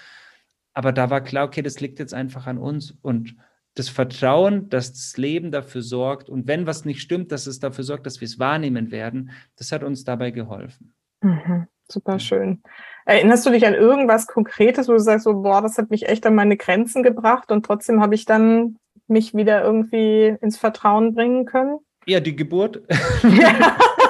Aber 0.74 0.92
da 0.92 1.08
war 1.08 1.22
klar, 1.22 1.46
okay, 1.46 1.62
das 1.62 1.80
liegt 1.80 1.98
jetzt 2.00 2.12
einfach 2.12 2.46
an 2.46 2.58
uns. 2.58 2.94
Und 3.00 3.34
das 3.76 3.90
Vertrauen, 3.90 4.68
dass 4.70 4.92
das 4.92 5.16
Leben 5.16 5.52
dafür 5.52 5.82
sorgt 5.82 6.28
und 6.28 6.48
wenn 6.48 6.66
was 6.66 6.84
nicht 6.84 7.00
stimmt, 7.00 7.30
dass 7.30 7.46
es 7.46 7.60
dafür 7.60 7.84
sorgt, 7.84 8.06
dass 8.06 8.20
wir 8.20 8.26
es 8.26 8.38
wahrnehmen 8.38 8.90
werden, 8.90 9.30
das 9.56 9.70
hat 9.70 9.84
uns 9.84 10.02
dabei 10.02 10.30
geholfen. 10.30 10.94
Mhm, 11.20 11.66
super 11.86 12.18
schön. 12.18 12.62
Erinnerst 13.04 13.44
du 13.46 13.50
dich 13.50 13.66
an 13.66 13.74
irgendwas 13.74 14.26
Konkretes, 14.26 14.88
wo 14.88 14.92
du 14.92 14.98
sagst, 14.98 15.24
so, 15.24 15.42
boah, 15.42 15.60
das 15.60 15.76
hat 15.78 15.90
mich 15.90 16.08
echt 16.08 16.26
an 16.26 16.34
meine 16.34 16.56
Grenzen 16.56 17.02
gebracht 17.02 17.52
und 17.52 17.66
trotzdem 17.66 18.00
habe 18.00 18.14
ich 18.14 18.24
dann 18.24 18.78
mich 19.08 19.34
wieder 19.34 19.62
irgendwie 19.62 20.36
ins 20.40 20.56
Vertrauen 20.56 21.14
bringen 21.14 21.44
können? 21.44 21.78
Ja, 22.06 22.20
die 22.20 22.34
Geburt. 22.34 22.82
Ja. 23.22 23.76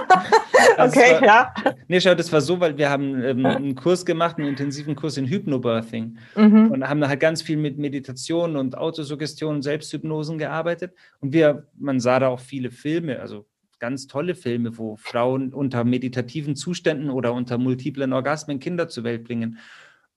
Also 0.76 0.98
okay, 0.98 1.14
war, 1.14 1.24
ja. 1.24 1.54
Nee, 1.88 2.00
schau, 2.00 2.14
das 2.14 2.32
war 2.32 2.40
so, 2.40 2.61
weil 2.61 2.76
wir 2.76 2.90
haben 2.90 3.22
ähm, 3.22 3.46
einen 3.46 3.74
Kurs 3.74 4.04
gemacht, 4.04 4.38
einen 4.38 4.48
intensiven 4.48 4.94
Kurs 4.94 5.16
in 5.16 5.26
Hypnobirthing 5.26 6.18
mhm. 6.36 6.70
und 6.70 6.88
haben 6.88 7.07
halt 7.07 7.20
ganz 7.20 7.42
viel 7.42 7.57
mit 7.57 7.78
Meditation 7.78 8.57
und 8.57 8.76
Autosuggestion 8.76 9.57
und 9.57 9.62
Selbsthypnosen 9.62 10.38
gearbeitet. 10.38 10.92
Und 11.20 11.32
wir, 11.32 11.66
man 11.78 12.00
sah 12.00 12.18
da 12.18 12.28
auch 12.28 12.40
viele 12.40 12.70
Filme, 12.70 13.20
also 13.20 13.46
ganz 13.78 14.07
tolle 14.07 14.34
Filme, 14.34 14.76
wo 14.78 14.96
Frauen 14.96 15.52
unter 15.52 15.84
meditativen 15.84 16.57
Zuständen 16.57 17.11
oder 17.11 17.32
unter 17.32 17.59
multiplen 17.59 18.12
Orgasmen 18.12 18.59
Kinder 18.59 18.88
zur 18.88 19.04
Welt 19.04 19.24
bringen. 19.24 19.59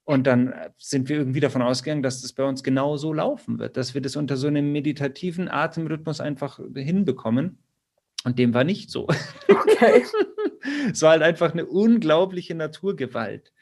Und 0.05 0.25
dann 0.25 0.55
sind 0.77 1.07
wir 1.07 1.17
irgendwie 1.17 1.39
davon 1.39 1.61
ausgegangen, 1.61 2.01
dass 2.01 2.21
das 2.23 2.33
bei 2.33 2.43
uns 2.43 2.63
genau 2.63 2.97
so 2.97 3.13
laufen 3.13 3.59
wird, 3.59 3.77
dass 3.77 3.93
wir 3.93 4.01
das 4.01 4.15
unter 4.15 4.37
so 4.37 4.47
einem 4.47 4.71
meditativen 4.71 5.47
Atemrhythmus 5.49 6.19
einfach 6.19 6.59
hinbekommen. 6.73 7.59
Und 8.23 8.37
dem 8.37 8.53
war 8.53 8.63
nicht 8.63 8.91
so. 8.91 9.07
Okay. 9.47 10.03
es 10.91 11.01
war 11.01 11.11
halt 11.11 11.21
einfach 11.21 11.53
eine 11.53 11.65
unglaubliche 11.65 12.55
Naturgewalt. 12.55 13.53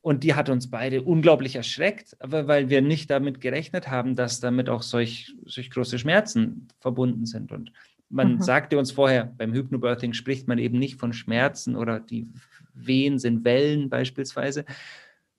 Und 0.00 0.22
die 0.22 0.34
hat 0.34 0.48
uns 0.48 0.70
beide 0.70 1.02
unglaublich 1.02 1.56
erschreckt, 1.56 2.16
aber 2.20 2.46
weil 2.46 2.70
wir 2.70 2.80
nicht 2.80 3.10
damit 3.10 3.40
gerechnet 3.40 3.88
haben, 3.88 4.14
dass 4.14 4.38
damit 4.38 4.68
auch 4.68 4.82
solch, 4.82 5.34
solch 5.44 5.70
große 5.70 5.98
Schmerzen 5.98 6.68
verbunden 6.78 7.26
sind. 7.26 7.50
Und 7.50 7.72
man 8.08 8.34
mhm. 8.34 8.40
sagte 8.40 8.78
uns 8.78 8.92
vorher, 8.92 9.24
beim 9.24 9.52
Hypnobirthing 9.52 10.12
spricht 10.12 10.46
man 10.46 10.58
eben 10.58 10.78
nicht 10.78 11.00
von 11.00 11.12
Schmerzen 11.12 11.74
oder 11.74 11.98
die 11.98 12.28
Wehen 12.72 13.18
sind 13.18 13.44
Wellen 13.44 13.88
beispielsweise. 13.90 14.64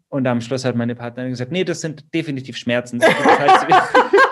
Und 0.10 0.28
am 0.28 0.41
Schluss 0.41 0.66
hat 0.66 0.76
meine 0.76 0.95
Partnerin 0.95 1.32
gesagt, 1.32 1.52
nee, 1.52 1.64
das 1.64 1.82
sind 1.82 2.14
definitiv 2.14 2.58
Schmerzen. 2.58 3.00
Das 3.00 3.10
heißt, 3.10 3.68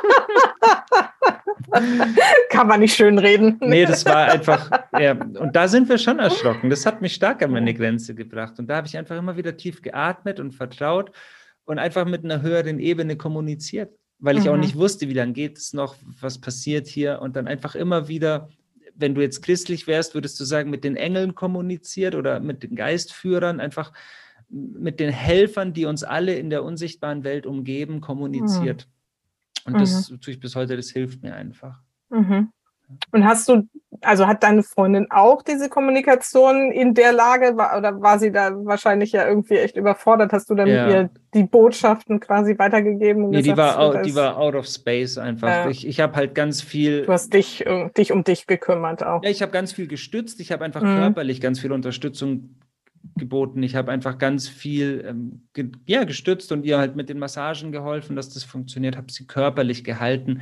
Kann 2.50 2.68
man 2.68 2.80
nicht 2.80 2.96
schön 2.96 3.18
reden. 3.18 3.58
Nee, 3.60 3.86
das 3.86 4.06
war 4.06 4.26
einfach, 4.32 4.70
ja, 5.00 5.12
und 5.14 5.56
da 5.56 5.68
sind 5.68 5.90
wir 5.90 5.98
schon 5.98 6.20
erschrocken. 6.20 6.70
Das 6.70 6.86
hat 6.86 7.02
mich 7.02 7.14
stark 7.14 7.44
an 7.44 7.52
meine 7.52 7.74
Grenze 7.74 8.16
gebracht. 8.16 8.60
Und 8.60 8.68
da 8.68 8.78
habe 8.78 8.88
ich 8.88 8.98
einfach 8.98 9.18
immer 9.18 9.38
wieder 9.38 9.58
tief 9.58 9.82
geatmet 9.82 10.40
und 10.40 10.54
vertraut 10.54 11.12
und 11.66 11.80
einfach 11.80 12.06
mit 12.06 12.24
einer 12.24 12.42
höheren 12.42 12.80
Ebene 12.80 13.18
kommuniziert, 13.18 13.94
weil 14.20 14.38
ich 14.38 14.46
mhm. 14.46 14.52
auch 14.52 14.58
nicht 14.58 14.76
wusste, 14.76 15.10
wie 15.10 15.14
lange 15.14 15.34
geht 15.34 15.58
es 15.58 15.74
noch, 15.74 15.96
was 16.22 16.40
passiert 16.40 16.88
hier 16.88 17.20
und 17.22 17.36
dann 17.36 17.48
einfach 17.48 17.76
immer 17.76 18.08
wieder 18.08 18.50
wenn 18.96 19.14
du 19.14 19.22
jetzt 19.22 19.42
christlich 19.42 19.88
wärst, 19.88 20.14
würdest 20.14 20.40
du 20.40 20.46
sagen, 20.46 20.70
mit 20.70 20.84
den 20.84 20.96
Engeln 20.96 21.36
kommuniziert 21.36 22.16
oder 22.16 22.40
mit 22.40 22.64
den 22.64 22.76
Geistführern, 22.76 23.60
einfach 23.60 23.92
mit 24.50 25.00
den 25.00 25.12
Helfern, 25.12 25.74
die 25.74 25.86
uns 25.86 26.04
alle 26.04 26.36
in 26.36 26.50
der 26.50 26.64
unsichtbaren 26.64 27.24
Welt 27.24 27.46
umgeben, 27.46 28.00
kommuniziert. 28.00 28.88
Und 29.66 29.74
mhm. 29.74 29.80
das 29.80 30.08
tue 30.08 30.34
ich 30.34 30.40
bis 30.40 30.56
heute, 30.56 30.76
das 30.76 30.90
hilft 30.90 31.22
mir 31.24 31.36
einfach. 31.36 31.82
Mhm. 32.10 32.50
Und 33.12 33.26
hast 33.26 33.50
du, 33.50 33.68
also 34.02 34.28
hat 34.28 34.44
deine 34.44 34.62
Freundin 34.62 35.08
auch 35.10 35.42
diese 35.42 35.70
Kommunikation 35.70 36.72
in 36.72 36.94
der 36.94 37.14
Lage 37.14 37.54
oder 37.54 38.00
war 38.02 38.20
sie 38.20 38.32
da 38.32 38.52
wahrscheinlich 38.66 39.12
ja 39.12 39.28
irgendwie 39.28 39.56
echt 39.58 39.76
überfordert? 39.76 40.34
Hast 40.34 40.50
du 40.50 40.56
dann 40.56 40.68
ja. 40.68 40.88
ihr 40.88 41.10
die 41.34 41.44
Botschaften 41.44 42.20
quasi 42.20 42.58
weitergegeben? 42.60 43.30
Nee, 43.30 43.42
die 43.42 43.58
war, 43.58 43.80
out, 43.80 44.06
die 44.06 44.14
war 44.14 44.38
out 44.38 44.56
of 44.56 44.68
space 44.68 45.18
einfach. 45.18 45.48
Ja. 45.48 45.70
Ich, 45.70 45.88
ich 45.88 46.00
habe 46.00 46.16
halt 46.16 46.36
ganz 46.36 46.62
viel. 46.62 47.06
Du 47.06 47.12
hast 47.12 47.34
dich, 47.34 47.66
äh, 47.66 47.90
dich 47.98 48.12
um 48.12 48.24
dich 48.24 48.46
gekümmert 48.46 49.04
auch. 49.04 49.24
Ja, 49.24 49.30
ich 49.30 49.42
habe 49.42 49.52
ganz 49.52 49.72
viel 49.72 49.88
gestützt. 49.88 50.40
Ich 50.40 50.52
habe 50.52 50.64
einfach 50.64 50.82
mhm. 50.82 50.98
körperlich 50.98 51.42
ganz 51.42 51.60
viel 51.60 51.72
Unterstützung 51.72 52.56
geboten. 53.16 53.64
Ich 53.64 53.76
habe 53.76 53.92
einfach 53.92 54.18
ganz 54.18 54.48
viel 54.48 55.04
ähm, 55.08 55.48
ge 55.54 55.72
ja, 55.86 56.04
gestützt 56.04 56.52
und 56.52 56.66
ihr 56.66 56.78
halt 56.78 56.96
mit 56.96 57.10
den 57.10 57.20
Massagen 57.20 57.72
geholfen, 57.72 58.16
dass 58.16 58.30
das 58.30 58.44
funktioniert, 58.44 58.98
habe 58.98 59.12
sie 59.12 59.28
körperlich 59.28 59.84
gehalten, 59.84 60.42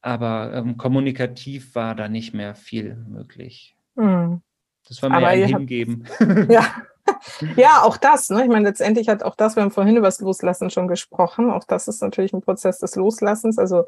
aber 0.00 0.52
ähm, 0.54 0.76
kommunikativ 0.76 1.74
war 1.74 1.94
da 1.94 2.08
nicht 2.08 2.34
mehr 2.34 2.54
viel 2.54 2.96
möglich. 3.08 3.76
Mhm. 3.94 4.42
Das 4.88 5.02
war 5.02 5.10
mir 5.10 5.26
ein 5.26 5.48
Hingeben. 5.48 6.04
ja. 6.48 6.64
Ja, 7.56 7.82
auch 7.82 7.96
das. 7.96 8.30
Ne? 8.30 8.42
Ich 8.42 8.48
meine, 8.48 8.68
letztendlich 8.68 9.08
hat 9.08 9.22
auch 9.22 9.34
das, 9.34 9.56
wir 9.56 9.62
haben 9.62 9.70
vorhin 9.70 9.96
über 9.96 10.06
das 10.06 10.20
Loslassen 10.20 10.70
schon 10.70 10.88
gesprochen. 10.88 11.50
Auch 11.50 11.64
das 11.64 11.88
ist 11.88 12.02
natürlich 12.02 12.32
ein 12.32 12.40
Prozess 12.40 12.78
des 12.78 12.96
Loslassens. 12.96 13.58
Also, 13.58 13.84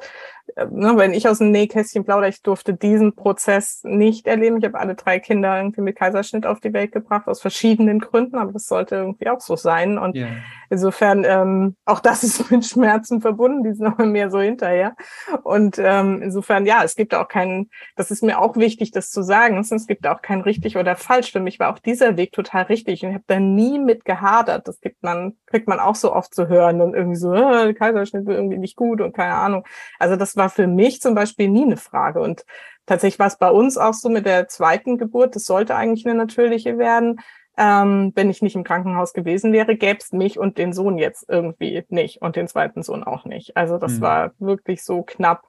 äh, 0.56 0.66
ne, 0.70 0.96
wenn 0.96 1.12
ich 1.12 1.28
aus 1.28 1.38
dem 1.38 1.50
Nähkästchen 1.50 2.04
plaudere, 2.04 2.28
ich 2.28 2.42
durfte 2.42 2.74
diesen 2.74 3.14
Prozess 3.14 3.80
nicht 3.84 4.26
erleben. 4.26 4.58
Ich 4.58 4.64
habe 4.64 4.78
alle 4.78 4.94
drei 4.94 5.18
Kinder 5.18 5.56
irgendwie 5.56 5.80
mit 5.80 5.96
Kaiserschnitt 5.96 6.46
auf 6.46 6.60
die 6.60 6.72
Welt 6.72 6.92
gebracht, 6.92 7.28
aus 7.28 7.40
verschiedenen 7.40 8.00
Gründen, 8.00 8.36
aber 8.36 8.52
das 8.52 8.66
sollte 8.66 8.96
irgendwie 8.96 9.28
auch 9.28 9.40
so 9.40 9.56
sein. 9.56 9.98
Und 9.98 10.16
yeah. 10.16 10.28
insofern, 10.70 11.24
ähm, 11.24 11.76
auch 11.84 12.00
das 12.00 12.24
ist 12.24 12.50
mit 12.50 12.64
Schmerzen 12.66 13.20
verbunden, 13.20 13.64
die 13.64 13.74
sind 13.74 13.86
aber 13.86 14.06
mehr 14.06 14.30
so 14.30 14.40
hinterher. 14.40 14.96
Und 15.42 15.78
ähm, 15.78 16.22
insofern, 16.22 16.66
ja, 16.66 16.82
es 16.84 16.96
gibt 16.96 17.14
auch 17.14 17.28
keinen, 17.28 17.70
das 17.96 18.10
ist 18.10 18.22
mir 18.22 18.40
auch 18.40 18.56
wichtig, 18.56 18.90
das 18.90 19.10
zu 19.10 19.22
sagen, 19.22 19.58
es 19.58 19.86
gibt 19.86 20.06
auch 20.06 20.22
kein 20.22 20.40
richtig 20.40 20.76
oder 20.76 20.96
falsch. 20.96 21.32
Für 21.32 21.40
mich 21.40 21.58
war 21.58 21.72
auch 21.72 21.78
dieser 21.78 22.16
Weg 22.16 22.32
total 22.32 22.64
richtig 22.64 23.02
und 23.04 23.10
ich 23.10 23.14
habe 23.14 23.24
da 23.28 23.38
nie 23.38 23.78
mit 23.78 24.04
gehadert. 24.04 24.66
Das 24.66 24.80
gibt 24.80 25.02
man, 25.02 25.36
kriegt 25.46 25.68
man 25.68 25.78
auch 25.78 25.94
so 25.94 26.12
oft 26.12 26.34
zu 26.34 26.48
hören 26.48 26.80
und 26.80 26.94
irgendwie 26.94 27.16
so, 27.16 27.32
äh, 27.32 27.74
Kaiserschnitt 27.74 28.26
wird 28.26 28.36
irgendwie 28.36 28.58
nicht 28.58 28.76
gut 28.76 29.00
und 29.00 29.14
keine 29.14 29.34
Ahnung. 29.34 29.64
Also 29.98 30.16
das 30.16 30.36
war 30.36 30.48
für 30.48 30.66
mich 30.66 31.00
zum 31.00 31.14
Beispiel 31.14 31.48
nie 31.48 31.64
eine 31.64 31.76
Frage. 31.76 32.20
Und 32.20 32.44
tatsächlich 32.86 33.18
war 33.18 33.26
es 33.26 33.38
bei 33.38 33.50
uns 33.50 33.78
auch 33.78 33.94
so 33.94 34.08
mit 34.08 34.26
der 34.26 34.48
zweiten 34.48 34.98
Geburt, 34.98 35.36
das 35.36 35.44
sollte 35.44 35.76
eigentlich 35.76 36.06
eine 36.06 36.16
natürliche 36.16 36.78
werden. 36.78 37.20
Ähm, 37.56 38.12
wenn 38.14 38.30
ich 38.30 38.40
nicht 38.40 38.54
im 38.54 38.64
Krankenhaus 38.64 39.12
gewesen 39.12 39.52
wäre, 39.52 39.76
gäbe 39.76 39.98
es 40.00 40.12
mich 40.12 40.38
und 40.38 40.58
den 40.58 40.72
Sohn 40.72 40.96
jetzt 40.96 41.24
irgendwie 41.28 41.84
nicht 41.88 42.22
und 42.22 42.36
den 42.36 42.46
zweiten 42.46 42.82
Sohn 42.82 43.02
auch 43.02 43.24
nicht. 43.24 43.56
Also 43.56 43.78
das 43.78 43.94
mhm. 43.94 44.00
war 44.00 44.30
wirklich 44.38 44.84
so 44.84 45.02
knapp, 45.02 45.42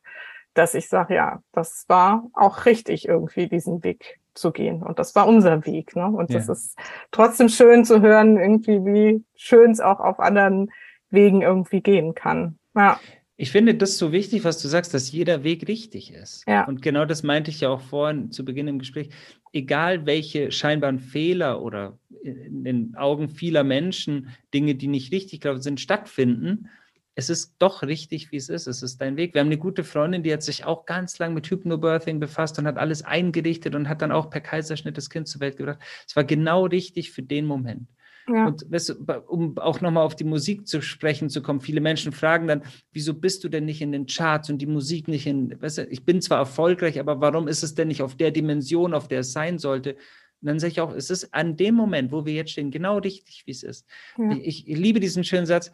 dass 0.56 0.74
ich 0.74 0.90
sage, 0.90 1.16
ja, 1.16 1.44
das 1.52 1.86
war 1.88 2.24
auch 2.34 2.66
richtig 2.66 3.08
irgendwie, 3.08 3.48
diesen 3.48 3.84
Weg 3.84 4.20
zu 4.40 4.52
gehen. 4.52 4.82
Und 4.82 5.00
das 5.00 5.16
war 5.16 5.28
unser 5.28 5.66
Weg. 5.66 5.96
Ne? 5.96 6.06
Und 6.08 6.32
ja. 6.32 6.38
das 6.38 6.50
ist 6.50 6.78
trotzdem 7.12 7.50
schön 7.50 7.86
zu 7.86 8.02
hören, 8.02 8.38
irgendwie, 8.38 8.84
wie 8.86 9.24
schön 9.36 9.72
es 9.72 9.80
auch 9.80 10.00
auf 10.00 10.20
anderen 10.20 10.72
Wegen 11.10 11.42
irgendwie 11.42 11.82
gehen 11.82 12.16
kann. 12.16 12.58
Ja. 12.76 13.00
Ich 13.42 13.52
finde 13.52 13.74
das 13.74 13.98
so 13.98 14.12
wichtig, 14.12 14.44
was 14.44 14.62
du 14.62 14.68
sagst, 14.68 14.94
dass 14.94 15.14
jeder 15.14 15.46
Weg 15.46 15.70
richtig 15.70 16.14
ist. 16.14 16.44
Ja. 16.46 16.66
Und 16.66 16.82
genau 16.82 17.06
das 17.06 17.24
meinte 17.24 17.52
ich 17.52 17.62
ja 17.62 17.70
auch 17.70 17.80
vorhin 17.80 18.32
zu 18.32 18.44
Beginn 18.44 18.68
im 18.68 18.80
Gespräch. 18.80 19.12
Egal 19.54 20.06
welche 20.06 20.52
scheinbaren 20.52 21.00
Fehler 21.00 21.62
oder 21.62 21.98
in 22.22 22.66
den 22.66 22.96
Augen 22.98 23.30
vieler 23.30 23.64
Menschen 23.64 24.28
Dinge, 24.54 24.76
die 24.76 24.88
nicht 24.88 25.14
richtig 25.14 25.40
glauben, 25.40 25.62
sind, 25.62 25.80
stattfinden, 25.80 26.68
es 27.16 27.30
ist 27.30 27.56
doch 27.60 27.84
richtig, 27.84 28.32
wie 28.32 28.38
es 28.38 28.50
ist. 28.50 28.68
Es 28.68 28.82
ist 28.82 29.02
dein 29.02 29.18
Weg. 29.18 29.34
Wir 29.34 29.42
haben 29.42 29.48
eine 29.48 29.58
gute 29.58 29.84
Freundin, 29.84 30.24
die 30.24 30.32
hat 30.32 30.44
sich 30.44 30.66
auch 30.66 30.86
ganz 30.86 31.20
lang 31.20 31.34
mit 31.34 31.48
Hypnobirthing 31.50 32.20
befasst 32.20 32.58
und 32.60 32.68
hat 32.68 32.78
alles 32.78 33.04
eingerichtet 33.04 33.76
und 33.76 33.90
hat 33.90 34.02
dann 34.02 34.12
auch 34.12 34.30
per 34.30 34.42
Kaiserschnitt 34.42 34.98
das 34.98 35.10
Kind 35.10 35.28
zur 35.28 35.42
Welt 35.42 35.58
gebracht. 35.58 35.80
Es 36.08 36.16
war 36.16 36.24
genau 36.24 36.66
richtig 36.66 37.12
für 37.12 37.24
den 37.24 37.46
Moment. 37.46 37.90
Ja. 38.32 38.48
Und 38.48 38.64
weißt 38.72 38.90
du, 38.90 39.22
um 39.28 39.58
auch 39.58 39.82
nochmal 39.82 40.06
auf 40.06 40.16
die 40.16 40.24
Musik 40.24 40.68
zu 40.68 40.82
sprechen 40.82 41.30
zu 41.30 41.42
kommen, 41.42 41.62
viele 41.62 41.82
Menschen 41.82 42.12
fragen 42.12 42.48
dann, 42.48 42.64
wieso 42.92 43.14
bist 43.14 43.44
du 43.44 43.50
denn 43.50 43.66
nicht 43.66 43.82
in 43.82 43.92
den 43.92 44.06
Charts 44.06 44.50
und 44.50 44.60
die 44.60 44.68
Musik 44.68 45.08
nicht 45.08 45.26
in, 45.26 45.60
weißt 45.60 45.80
du, 45.80 45.88
ich 45.88 46.06
bin 46.06 46.22
zwar 46.22 46.38
erfolgreich, 46.38 47.00
aber 47.00 47.22
warum 47.22 47.48
ist 47.48 47.64
es 47.64 47.74
denn 47.74 47.88
nicht 47.88 48.04
auf 48.04 48.16
der 48.16 48.32
Dimension, 48.32 48.94
auf 48.94 49.08
der 49.08 49.22
es 49.22 49.32
sein 49.32 49.58
sollte? 49.58 49.96
Und 50.42 50.48
dann 50.48 50.60
sage 50.60 50.72
ich 50.72 50.82
auch, 50.82 50.94
es 50.94 51.10
ist 51.10 51.34
an 51.34 51.58
dem 51.58 51.76
Moment, 51.76 52.12
wo 52.12 52.26
wir 52.26 52.34
jetzt 52.34 52.52
stehen, 52.52 52.72
genau 52.72 53.00
richtig, 53.00 53.44
wie 53.46 53.52
es 53.52 53.64
ist. 53.64 53.86
Ja. 54.18 54.32
Ich, 54.42 54.68
ich 54.68 54.78
liebe 54.78 55.00
diesen 55.00 55.24
schönen 55.24 55.46
Satz, 55.46 55.72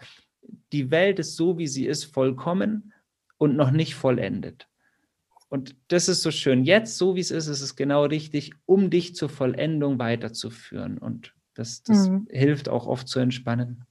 die 0.71 0.91
Welt 0.91 1.19
ist 1.19 1.35
so, 1.35 1.57
wie 1.57 1.67
sie 1.67 1.85
ist, 1.85 2.05
vollkommen 2.05 2.93
und 3.37 3.55
noch 3.55 3.71
nicht 3.71 3.95
vollendet. 3.95 4.67
Und 5.49 5.75
das 5.87 6.09
ist 6.09 6.21
so 6.21 6.31
schön. 6.31 6.63
Jetzt, 6.63 6.97
so 6.97 7.15
wie 7.15 7.19
es 7.19 7.31
ist, 7.31 7.47
ist 7.47 7.61
es 7.61 7.75
genau 7.75 8.05
richtig, 8.05 8.53
um 8.65 8.89
dich 8.89 9.15
zur 9.15 9.29
Vollendung 9.29 9.99
weiterzuführen. 9.99 10.97
Und 10.97 11.33
das, 11.53 11.83
das 11.83 12.09
mhm. 12.09 12.27
hilft 12.29 12.67
auch 12.67 12.87
oft 12.87 13.07
zu 13.07 13.19
entspannen. 13.19 13.85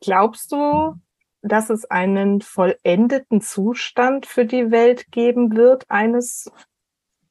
Glaubst 0.00 0.52
du, 0.52 0.94
dass 1.42 1.70
es 1.70 1.84
einen 1.86 2.40
vollendeten 2.40 3.40
Zustand 3.40 4.26
für 4.26 4.44
die 4.44 4.70
Welt 4.70 5.10
geben 5.10 5.56
wird, 5.56 5.84
eines 5.88 6.50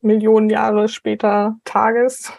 Millionen 0.01 0.49
Jahre 0.49 0.87
später 0.87 1.57
Tages? 1.63 2.31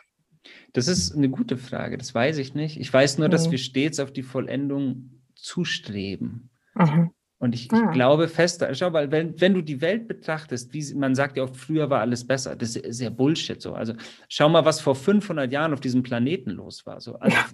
Das 0.72 0.88
ist 0.88 1.14
eine 1.14 1.30
gute 1.30 1.56
Frage, 1.56 1.96
das 1.96 2.14
weiß 2.14 2.38
ich 2.38 2.54
nicht. 2.54 2.78
Ich 2.78 2.92
weiß 2.92 3.18
nur, 3.18 3.28
dass 3.28 3.46
mhm. 3.46 3.52
wir 3.52 3.58
stets 3.58 4.00
auf 4.00 4.12
die 4.12 4.22
Vollendung 4.22 5.15
zustreben. 5.36 6.50
Mhm. 6.74 7.10
Und 7.38 7.54
ich, 7.54 7.66
ich 7.66 7.72
ah. 7.72 7.90
glaube 7.90 8.28
fest, 8.28 8.64
schau 8.72 8.90
mal, 8.90 9.10
wenn, 9.10 9.38
wenn 9.40 9.52
du 9.52 9.60
die 9.60 9.80
Welt 9.82 10.08
betrachtest, 10.08 10.72
wie 10.72 10.94
man 10.94 11.14
sagt 11.14 11.36
ja 11.36 11.44
auch, 11.44 11.54
früher 11.54 11.90
war 11.90 12.00
alles 12.00 12.26
besser, 12.26 12.56
das 12.56 12.76
ist 12.76 13.00
ja 13.00 13.10
Bullshit 13.10 13.60
so. 13.60 13.74
Also 13.74 13.92
schau 14.28 14.48
mal, 14.48 14.64
was 14.64 14.80
vor 14.80 14.94
500 14.94 15.52
Jahren 15.52 15.74
auf 15.74 15.80
diesem 15.80 16.02
Planeten 16.02 16.50
los 16.50 16.86
war. 16.86 17.00
So. 17.00 17.16
Also 17.16 17.36
ja. 17.36 17.44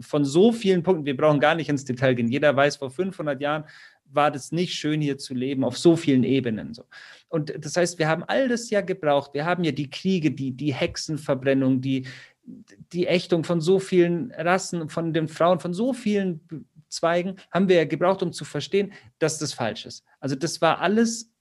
von 0.00 0.24
so 0.24 0.50
vielen 0.50 0.82
Punkten, 0.82 1.06
wir 1.06 1.16
brauchen 1.16 1.38
gar 1.38 1.54
nicht 1.54 1.68
ins 1.68 1.84
Detail 1.84 2.14
gehen. 2.14 2.28
Jeder 2.28 2.56
weiß, 2.56 2.76
vor 2.76 2.90
500 2.90 3.40
Jahren 3.40 3.64
war 4.06 4.30
das 4.30 4.50
nicht 4.50 4.74
schön 4.74 5.00
hier 5.00 5.18
zu 5.18 5.34
leben 5.34 5.64
auf 5.64 5.78
so 5.78 5.96
vielen 5.96 6.24
Ebenen. 6.24 6.74
So. 6.74 6.84
Und 7.28 7.54
das 7.64 7.76
heißt, 7.76 8.00
wir 8.00 8.08
haben 8.08 8.24
all 8.24 8.48
das 8.48 8.70
ja 8.70 8.80
gebraucht. 8.80 9.34
Wir 9.34 9.44
haben 9.44 9.62
ja 9.62 9.72
die 9.72 9.88
Kriege, 9.88 10.32
die, 10.32 10.50
die 10.50 10.74
Hexenverbrennung, 10.74 11.80
die, 11.80 12.06
die 12.44 13.06
Ächtung 13.06 13.44
von 13.44 13.60
so 13.60 13.78
vielen 13.78 14.32
Rassen, 14.32 14.88
von 14.88 15.12
den 15.12 15.28
Frauen, 15.28 15.60
von 15.60 15.72
so 15.72 15.92
vielen 15.92 16.40
Zweigen 16.92 17.36
haben 17.50 17.68
wir 17.68 17.76
ja 17.76 17.84
gebraucht, 17.84 18.22
um 18.22 18.32
zu 18.32 18.44
verstehen, 18.44 18.92
dass 19.18 19.38
das 19.38 19.52
falsch 19.52 19.86
ist. 19.86 20.04
Also 20.20 20.36
das 20.36 20.60
war 20.60 20.80
alles 20.80 21.32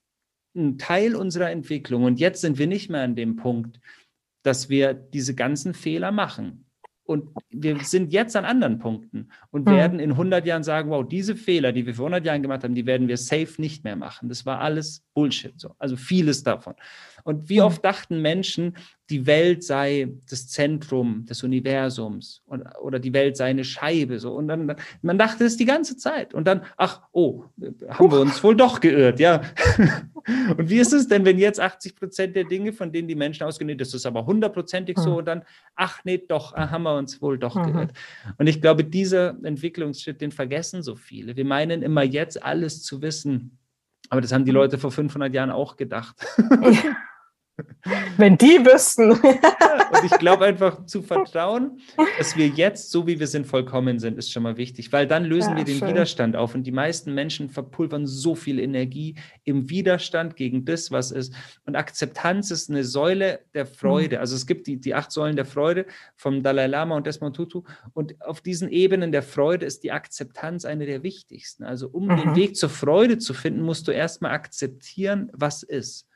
ein 0.56 0.78
Teil 0.78 1.16
unserer 1.16 1.52
Entwicklung. 1.52 2.04
Und 2.04 2.20
jetzt 2.20 2.41
sind 2.41 2.58
wir 2.58 2.68
nicht 2.68 2.89
mehr 2.89 3.02
an 3.02 3.16
dem 3.16 3.36
Punkt, 3.36 3.80
dass 4.43 4.70
wir 4.70 4.93
diese 4.93 5.36
ganzen 5.36 5.74
Fehler 5.74 6.12
machen. 6.12 6.66
Und 7.04 7.30
wir 7.49 7.78
sind 7.84 8.14
jetzt 8.14 8.36
an 8.36 8.45
anderen 8.45 8.80
Punkten 8.80 9.30
und 9.49 9.66
mhm. 9.66 9.72
werden 9.72 9.99
in 9.99 10.12
100 10.12 10.45
Jahren 10.45 10.64
sagen, 10.64 10.89
wow, 10.91 11.06
diese 11.06 11.36
Fehler, 11.36 11.74
die 11.74 11.86
wir 11.86 11.95
vor 11.95 12.06
100 12.06 12.26
Jahren 12.26 12.41
gemacht 12.41 12.64
haben, 12.64 12.76
die 12.76 12.86
werden 12.86 13.08
wir 13.08 13.18
safe 13.18 13.56
nicht 13.58 13.84
mehr 13.84 13.95
machen. 13.95 14.30
Das 14.30 14.45
war 14.45 14.62
alles 14.62 15.04
Bullshit, 15.14 15.60
so. 15.60 15.76
also 15.78 15.97
vieles 15.97 16.43
davon. 16.43 16.76
Und 17.24 17.49
wie 17.49 17.60
hm. 17.60 17.66
oft 17.66 17.84
dachten 17.84 18.22
Menschen, 18.22 18.78
die 19.12 19.26
Welt 19.26 19.64
sei 19.64 20.14
das 20.30 20.47
Zentrum 20.47 21.26
des 21.26 21.43
Universums 21.43 22.41
und, 22.45 22.64
oder 22.82 22.97
die 22.97 23.12
Welt 23.14 23.36
sei 23.36 23.49
eine 23.49 23.66
Scheibe. 23.66 24.20
So. 24.20 24.34
Und 24.34 24.47
dann, 24.47 24.76
man 25.01 25.18
dachte 25.18 25.43
das 25.43 25.57
die 25.57 25.66
ganze 25.66 25.97
Zeit. 25.97 26.34
Und 26.34 26.47
dann, 26.47 26.62
ach, 26.78 27.01
oh, 27.12 27.43
haben 27.89 28.12
wir 28.12 28.22
uns 28.22 28.41
wohl 28.41 28.55
doch 28.55 28.80
geirrt, 28.80 29.20
ja. 29.20 29.41
und 30.57 30.70
wie 30.70 30.80
ist 30.80 30.93
es 30.93 31.09
denn, 31.09 31.26
wenn 31.26 31.38
jetzt 31.38 31.59
80 31.59 31.95
Prozent 31.97 32.36
der 32.38 32.45
Dinge, 32.45 32.72
von 32.72 32.91
denen 32.93 33.09
die 33.09 33.16
Menschen 33.16 33.43
ausgehen, 33.43 33.78
das 33.78 33.93
ist 33.93 34.05
aber 34.05 34.26
hundertprozentig 34.26 34.97
so, 34.97 35.12
hm. 35.12 35.18
und 35.18 35.26
dann, 35.26 35.43
ach 35.76 35.99
nee, 36.05 36.18
doch, 36.18 36.53
ah, 36.53 36.72
haben 36.72 36.84
wir 36.84 36.95
uns 36.95 37.22
wohl 37.22 37.38
doch 37.38 37.55
mhm. 37.55 37.74
geirrt. 37.74 37.91
Und 38.38 38.47
ich 38.47 38.62
glaube, 38.62 38.86
dieser 38.86 39.36
Entwicklungsschritt, 39.43 40.22
den 40.22 40.32
vergessen 40.32 40.84
so 40.84 40.95
viele. 40.95 41.36
Wir 41.36 41.45
meinen 41.45 41.82
immer 41.82 42.03
jetzt 42.03 42.41
alles 42.41 42.82
zu 42.82 43.01
wissen. 43.01 43.57
Aber 44.09 44.22
das 44.22 44.32
haben 44.32 44.45
die 44.45 44.51
hm. 44.51 44.57
Leute 44.57 44.78
vor 44.78 44.91
500 44.91 45.34
Jahren 45.34 45.51
auch 45.51 45.76
gedacht. 45.76 46.16
Wenn 48.18 48.38
die 48.38 48.66
wüssten. 48.66 49.12
und 49.12 50.04
ich 50.06 50.12
glaube 50.20 50.45
einfach 50.45 50.86
zu 50.86 51.02
vertrauen, 51.02 51.80
dass 52.18 52.36
wir 52.36 52.47
jetzt, 52.47 52.91
so 52.91 53.08
wie 53.08 53.20
wir 53.20 53.28
sind, 53.28 53.47
vollkommen 53.47 53.99
sind, 53.99 54.18
ist 54.18 54.32
schon 54.32 54.43
mal 54.43 54.58
wichtig, 54.58 54.91
weil 54.91 55.08
dann 55.08 55.26
lösen 55.26 55.52
ja, 55.52 55.58
wir 55.58 55.64
den 55.64 55.78
schön. 55.78 55.89
Widerstand 55.89 56.36
auf. 56.36 56.56
Und 56.56 56.64
die 56.64 56.72
meisten 56.72 57.14
Menschen 57.14 57.49
verpulvern 57.49 58.08
so 58.08 58.36
viel 58.36 58.60
Energie 58.60 59.16
im 59.43 59.70
Widerstand 59.70 60.36
gegen 60.36 60.66
das, 60.66 60.91
was 60.91 61.12
ist. 61.12 61.34
Und 61.66 61.76
Akzeptanz 61.76 62.52
ist 62.52 62.70
eine 62.70 62.84
Säule 62.84 63.39
der 63.54 63.66
Freude. 63.66 64.18
Mhm. 64.18 64.22
Also 64.22 64.36
es 64.36 64.45
gibt 64.45 64.68
die, 64.68 64.78
die 64.78 64.93
acht 64.93 65.12
Säulen 65.12 65.36
der 65.36 65.45
Freude 65.45 65.86
vom 66.16 66.43
Dalai 66.43 66.68
Lama 66.68 66.95
und 66.95 67.08
Desmond 67.08 67.36
Tutu. 67.36 67.64
Und 67.93 68.22
auf 68.22 68.41
diesen 68.41 68.70
Ebenen 68.70 69.12
der 69.12 69.24
Freude 69.24 69.66
ist 69.66 69.84
die 69.84 69.91
Akzeptanz 69.91 70.66
eine 70.66 70.86
der 70.86 71.04
wichtigsten. 71.04 71.64
Also 71.64 71.89
um 71.89 72.08
mhm. 72.08 72.18
den 72.18 72.36
Weg 72.36 72.56
zur 72.56 72.70
Freude 72.70 73.18
zu 73.18 73.34
finden, 73.34 73.62
musst 73.62 73.88
du 73.88 73.91
erstmal 73.91 74.32
akzeptieren, 74.32 75.30
was 75.34 75.64
ist. 75.64 76.08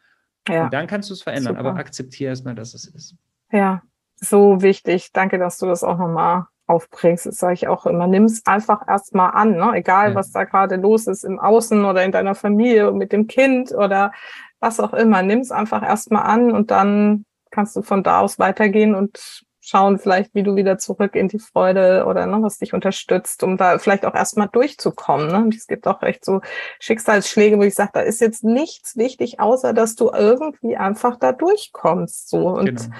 Ja. 0.48 0.66
Und 0.66 0.74
dann 0.74 0.88
kannst 0.88 1.10
du 1.10 1.14
es 1.14 1.24
verändern, 1.24 1.56
Super. 1.56 1.70
aber 1.70 1.80
akzeptiere 1.80 2.30
erstmal, 2.30 2.56
dass 2.56 2.74
es 2.74 2.88
ist. 2.88 3.16
Ja, 3.52 3.82
so 4.16 4.62
wichtig. 4.62 5.12
Danke, 5.12 5.40
dass 5.40 5.58
du 5.58 5.66
das 5.66 5.84
auch 5.84 5.98
nochmal 5.98 6.46
aufbringst. 6.68 7.26
Das 7.26 7.38
sage 7.38 7.54
ich 7.54 7.68
auch 7.68 7.86
immer. 7.86 8.08
Nimm 8.08 8.26
es 8.26 8.46
einfach 8.46 8.88
erstmal 8.88 9.32
an, 9.32 9.52
ne? 9.52 9.72
egal 9.76 10.10
ja. 10.10 10.16
was 10.16 10.32
da 10.32 10.44
gerade 10.44 10.76
los 10.78 11.08
ist 11.08 11.24
im 11.24 11.40
Außen 11.40 11.86
oder 11.86 12.04
in 12.04 12.12
deiner 12.12 12.36
Familie 12.36 12.92
mit 12.92 13.12
dem 13.12 13.28
Kind 13.28 13.72
oder 13.72 14.12
was 14.60 14.80
auch 14.80 14.94
immer. 14.94 15.22
Nimm 15.22 15.40
es 15.40 15.52
einfach 15.52 15.84
erstmal 15.84 16.24
an 16.24 16.52
und 16.52 16.72
dann 16.72 17.26
kannst 17.52 17.76
du 17.76 17.82
von 17.82 18.04
da 18.04 18.20
aus 18.20 18.40
weitergehen 18.40 18.96
und 18.96 19.45
schauen 19.66 19.98
vielleicht, 19.98 20.36
wie 20.36 20.44
du 20.44 20.56
wieder 20.56 20.78
zurück 20.78 21.16
in 21.16 21.28
die 21.28 21.40
Freude 21.40 22.06
oder 22.06 22.28
ne, 22.28 22.38
was 22.42 22.60
dich 22.60 22.74
unterstützt, 22.74 23.42
um 23.42 23.58
da 23.58 23.80
vielleicht 23.80 24.06
auch 24.06 24.14
erstmal 24.14 24.48
durchzukommen. 24.48 25.28
Ne? 25.28 25.38
Und 25.38 25.56
es 25.56 25.66
gibt 25.66 25.88
auch 25.88 26.04
echt 26.04 26.24
so 26.24 26.42
Schicksalsschläge, 26.80 27.58
wo 27.58 27.64
ich 27.64 27.74
sage, 27.74 27.92
da 27.94 28.02
ist 28.02 28.22
jetzt 28.22 28.44
nichts 28.44 28.96
wichtig, 28.96 29.40
außer 29.40 29.74
dass 29.74 29.96
du 29.96 30.12
irgendwie 30.12 30.78
einfach 30.78 31.18
da 31.18 31.32
durchkommst. 31.32 32.30
So. 32.30 32.50
Und 32.50 32.66
genau. 32.66 32.96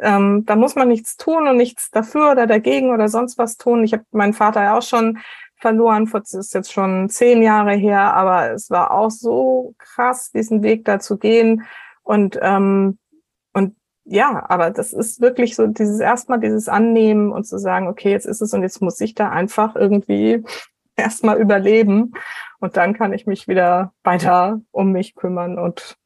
ähm, 0.00 0.44
da 0.46 0.54
muss 0.54 0.76
man 0.76 0.88
nichts 0.88 1.16
tun 1.16 1.48
und 1.48 1.56
nichts 1.56 1.90
dafür 1.90 2.30
oder 2.30 2.46
dagegen 2.46 2.92
oder 2.92 3.08
sonst 3.08 3.36
was 3.36 3.56
tun. 3.56 3.82
Ich 3.82 3.92
habe 3.92 4.04
meinen 4.12 4.32
Vater 4.32 4.62
ja 4.62 4.78
auch 4.78 4.82
schon 4.82 5.18
verloren, 5.58 6.08
das 6.12 6.34
ist 6.34 6.54
jetzt 6.54 6.72
schon 6.72 7.08
zehn 7.08 7.42
Jahre 7.42 7.72
her, 7.72 8.14
aber 8.14 8.52
es 8.52 8.70
war 8.70 8.92
auch 8.92 9.10
so 9.10 9.74
krass, 9.78 10.30
diesen 10.30 10.62
Weg 10.62 10.84
da 10.84 11.00
zu 11.00 11.16
gehen. 11.16 11.64
Und 12.02 12.38
ähm, 12.40 12.98
und 13.05 13.05
ja, 14.08 14.44
aber 14.48 14.70
das 14.70 14.92
ist 14.92 15.20
wirklich 15.20 15.56
so 15.56 15.66
dieses 15.66 15.98
erstmal 15.98 16.38
dieses 16.38 16.68
Annehmen 16.68 17.32
und 17.32 17.44
zu 17.44 17.58
sagen, 17.58 17.88
okay, 17.88 18.10
jetzt 18.10 18.26
ist 18.26 18.40
es 18.40 18.54
und 18.54 18.62
jetzt 18.62 18.80
muss 18.80 19.00
ich 19.00 19.14
da 19.14 19.30
einfach 19.30 19.74
irgendwie 19.74 20.44
erstmal 20.96 21.38
überleben 21.38 22.12
und 22.60 22.76
dann 22.76 22.94
kann 22.94 23.12
ich 23.12 23.26
mich 23.26 23.48
wieder 23.48 23.92
weiter 24.04 24.60
um 24.70 24.92
mich 24.92 25.14
kümmern 25.16 25.58
und 25.58 25.96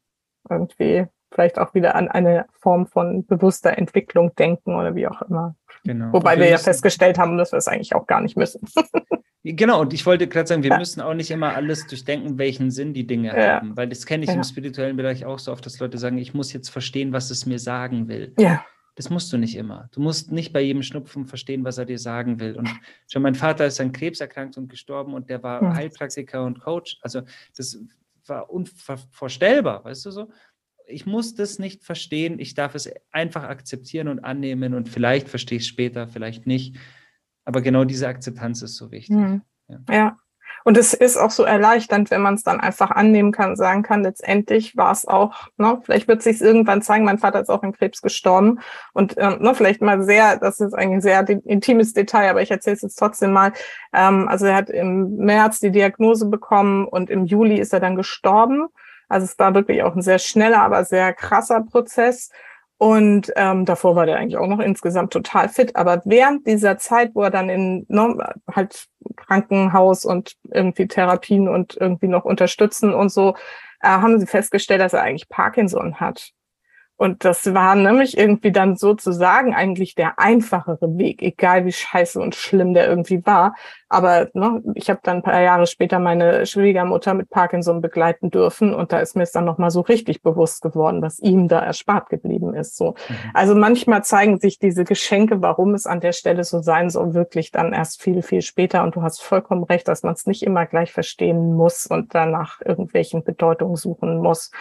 irgendwie 0.49 1.05
vielleicht 1.31 1.59
auch 1.59 1.73
wieder 1.73 1.95
an 1.95 2.09
eine 2.09 2.45
Form 2.59 2.87
von 2.87 3.25
bewusster 3.25 3.77
Entwicklung 3.77 4.35
denken 4.35 4.75
oder 4.75 4.95
wie 4.95 5.07
auch 5.07 5.21
immer. 5.21 5.55
Genau. 5.85 6.11
Wobei 6.11 6.35
wir, 6.35 6.45
wir 6.45 6.51
ja 6.51 6.57
festgestellt 6.57 7.17
haben, 7.17 7.37
dass 7.37 7.53
wir 7.53 7.57
es 7.57 7.67
eigentlich 7.67 7.95
auch 7.95 8.07
gar 8.07 8.21
nicht 8.21 8.35
müssen. 8.35 8.67
Genau, 9.43 9.81
und 9.81 9.91
ich 9.93 10.05
wollte 10.05 10.27
gerade 10.27 10.47
sagen, 10.47 10.61
wir 10.61 10.69
ja. 10.69 10.77
müssen 10.77 11.01
auch 11.01 11.15
nicht 11.15 11.31
immer 11.31 11.55
alles 11.55 11.87
durchdenken, 11.87 12.37
welchen 12.37 12.69
Sinn 12.69 12.93
die 12.93 13.07
Dinge 13.07 13.35
ja. 13.35 13.55
haben, 13.55 13.75
weil 13.75 13.89
das 13.89 14.05
kenne 14.05 14.23
ich 14.23 14.29
ja. 14.29 14.35
im 14.35 14.43
spirituellen 14.43 14.97
Bereich 14.97 15.25
auch 15.25 15.39
so 15.39 15.51
oft, 15.51 15.65
dass 15.65 15.79
Leute 15.79 15.97
sagen, 15.97 16.19
ich 16.19 16.35
muss 16.35 16.53
jetzt 16.53 16.69
verstehen, 16.69 17.11
was 17.11 17.31
es 17.31 17.47
mir 17.47 17.57
sagen 17.57 18.07
will. 18.07 18.33
Ja. 18.37 18.63
Das 18.95 19.09
musst 19.09 19.33
du 19.33 19.37
nicht 19.37 19.55
immer. 19.55 19.89
Du 19.93 20.01
musst 20.01 20.31
nicht 20.31 20.53
bei 20.53 20.61
jedem 20.61 20.83
Schnupfen 20.83 21.25
verstehen, 21.25 21.63
was 21.63 21.77
er 21.77 21.85
dir 21.85 21.97
sagen 21.97 22.39
will. 22.39 22.55
Und 22.55 22.69
schon 23.07 23.23
mein 23.23 23.35
Vater 23.35 23.65
ist 23.65 23.79
an 23.81 23.93
Krebs 23.93 24.19
erkrankt 24.19 24.57
und 24.57 24.69
gestorben 24.69 25.13
und 25.13 25.29
der 25.29 25.41
war 25.41 25.73
Heilpraktiker 25.73 26.43
und 26.43 26.59
Coach. 26.59 26.99
Also 27.01 27.21
das 27.55 27.79
war 28.27 28.49
unvorstellbar, 28.49 29.83
weißt 29.85 30.05
du 30.05 30.11
so? 30.11 30.29
Ich 30.85 31.05
muss 31.05 31.33
das 31.35 31.57
nicht 31.57 31.83
verstehen. 31.83 32.37
Ich 32.37 32.53
darf 32.53 32.75
es 32.75 32.91
einfach 33.11 33.43
akzeptieren 33.43 34.07
und 34.07 34.19
annehmen 34.19 34.73
und 34.73 34.89
vielleicht 34.89 35.29
verstehe 35.29 35.57
ich 35.57 35.63
es 35.63 35.69
später, 35.69 36.07
vielleicht 36.07 36.45
nicht. 36.45 36.75
Aber 37.45 37.61
genau 37.61 37.83
diese 37.83 38.07
Akzeptanz 38.07 38.61
ist 38.61 38.75
so 38.75 38.91
wichtig. 38.91 39.15
Mhm. 39.15 39.41
Ja. 39.67 39.79
ja. 39.89 40.17
Und 40.63 40.77
es 40.77 40.93
ist 40.93 41.17
auch 41.17 41.31
so 41.31 41.43
erleichternd, 41.43 42.11
wenn 42.11 42.21
man 42.21 42.35
es 42.35 42.43
dann 42.43 42.59
einfach 42.59 42.91
annehmen 42.91 43.31
kann, 43.31 43.55
sagen 43.55 43.83
kann, 43.83 44.03
letztendlich 44.03 44.77
war 44.77 44.91
es 44.91 45.07
auch, 45.07 45.47
ne, 45.57 45.81
vielleicht 45.83 46.07
wird 46.07 46.21
sich 46.21 46.39
irgendwann 46.41 46.81
zeigen, 46.81 47.05
mein 47.05 47.17
Vater 47.17 47.41
ist 47.41 47.49
auch 47.49 47.63
an 47.63 47.71
Krebs 47.71 48.01
gestorben 48.01 48.59
und 48.93 49.15
ähm, 49.17 49.37
ne, 49.39 49.55
vielleicht 49.55 49.81
mal 49.81 50.03
sehr, 50.03 50.37
das 50.37 50.59
ist 50.59 50.73
eigentlich 50.73 50.97
ein 50.97 51.01
sehr 51.01 51.27
intimes 51.45 51.93
Detail, 51.93 52.29
aber 52.29 52.41
ich 52.41 52.51
erzähle 52.51 52.75
es 52.75 52.81
jetzt 52.83 52.99
trotzdem 52.99 53.31
mal. 53.31 53.53
Ähm, 53.93 54.27
also 54.27 54.45
er 54.45 54.55
hat 54.55 54.69
im 54.69 55.15
März 55.15 55.59
die 55.59 55.71
Diagnose 55.71 56.27
bekommen 56.27 56.87
und 56.87 57.09
im 57.09 57.25
Juli 57.25 57.59
ist 57.59 57.73
er 57.73 57.79
dann 57.79 57.95
gestorben. 57.95 58.67
Also 59.09 59.25
es 59.25 59.37
war 59.39 59.53
wirklich 59.53 59.83
auch 59.83 59.95
ein 59.95 60.01
sehr 60.01 60.19
schneller, 60.19 60.61
aber 60.61 60.85
sehr 60.85 61.13
krasser 61.13 61.61
Prozess. 61.61 62.29
Und 62.81 63.31
ähm, 63.35 63.65
davor 63.65 63.95
war 63.95 64.07
der 64.07 64.17
eigentlich 64.17 64.37
auch 64.37 64.47
noch 64.47 64.57
insgesamt 64.59 65.13
total 65.13 65.49
fit. 65.49 65.75
Aber 65.75 66.01
während 66.03 66.47
dieser 66.47 66.79
Zeit, 66.79 67.11
wo 67.13 67.21
er 67.21 67.29
dann 67.29 67.47
in 67.47 67.85
ne, 67.89 68.33
halt 68.51 68.87
Krankenhaus 69.17 70.03
und 70.03 70.33
irgendwie 70.51 70.87
Therapien 70.87 71.47
und 71.47 71.77
irgendwie 71.79 72.07
noch 72.07 72.25
unterstützen 72.25 72.91
und 72.91 73.09
so, 73.11 73.35
äh, 73.81 73.87
haben 73.87 74.19
sie 74.19 74.25
festgestellt, 74.25 74.81
dass 74.81 74.93
er 74.93 75.03
eigentlich 75.03 75.29
Parkinson 75.29 75.99
hat. 75.99 76.31
Und 77.01 77.25
das 77.25 77.51
war 77.55 77.73
nämlich 77.73 78.15
irgendwie 78.15 78.51
dann 78.51 78.75
sozusagen 78.75 79.55
eigentlich 79.55 79.95
der 79.95 80.19
einfachere 80.19 80.99
Weg, 80.99 81.23
egal 81.23 81.65
wie 81.65 81.71
scheiße 81.71 82.21
und 82.21 82.35
schlimm 82.35 82.75
der 82.75 82.87
irgendwie 82.87 83.25
war. 83.25 83.55
Aber 83.89 84.29
ne, 84.35 84.61
ich 84.75 84.87
habe 84.87 84.99
dann 85.01 85.17
ein 85.17 85.23
paar 85.23 85.41
Jahre 85.41 85.65
später 85.65 85.97
meine 85.97 86.45
Schwiegermutter 86.45 87.15
mit 87.15 87.31
Parkinson 87.31 87.81
begleiten 87.81 88.29
dürfen 88.29 88.75
und 88.75 88.93
da 88.93 88.99
ist 88.99 89.15
mir 89.15 89.23
es 89.23 89.31
dann 89.31 89.45
nochmal 89.45 89.71
so 89.71 89.81
richtig 89.81 90.21
bewusst 90.21 90.61
geworden, 90.61 91.01
was 91.01 91.17
ihm 91.17 91.47
da 91.47 91.61
erspart 91.61 92.07
geblieben 92.09 92.53
ist. 92.53 92.77
So. 92.77 92.91
Mhm. 92.91 93.15
Also 93.33 93.55
manchmal 93.55 94.03
zeigen 94.03 94.39
sich 94.39 94.59
diese 94.59 94.83
Geschenke, 94.83 95.41
warum 95.41 95.73
es 95.73 95.87
an 95.87 96.01
der 96.01 96.11
Stelle 96.11 96.43
so 96.43 96.61
sein 96.61 96.91
soll, 96.91 97.15
wirklich 97.15 97.49
dann 97.49 97.73
erst 97.73 97.99
viel, 97.99 98.21
viel 98.21 98.43
später. 98.43 98.83
Und 98.83 98.95
du 98.95 99.01
hast 99.01 99.23
vollkommen 99.23 99.63
recht, 99.63 99.87
dass 99.87 100.03
man 100.03 100.13
es 100.13 100.27
nicht 100.27 100.43
immer 100.43 100.67
gleich 100.67 100.91
verstehen 100.91 101.55
muss 101.55 101.87
und 101.87 102.13
danach 102.13 102.61
irgendwelchen 102.63 103.23
Bedeutungen 103.23 103.75
suchen 103.75 104.19
muss 104.19 104.51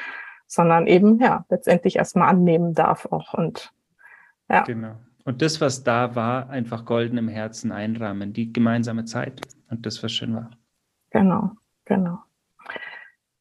sondern 0.50 0.88
eben 0.88 1.20
ja 1.20 1.44
letztendlich 1.48 1.96
erstmal 1.96 2.28
annehmen 2.28 2.74
darf 2.74 3.06
auch 3.06 3.34
und 3.34 3.72
ja. 4.48 4.64
Genau. 4.64 4.96
Und 5.24 5.42
das, 5.42 5.60
was 5.60 5.84
da 5.84 6.16
war, 6.16 6.50
einfach 6.50 6.84
golden 6.84 7.18
im 7.18 7.28
Herzen 7.28 7.70
einrahmen, 7.70 8.32
die 8.32 8.52
gemeinsame 8.52 9.04
Zeit 9.04 9.42
und 9.70 9.86
das, 9.86 10.02
was 10.02 10.10
schön 10.10 10.34
war. 10.34 10.50
Genau, 11.10 11.52
genau. 11.84 12.18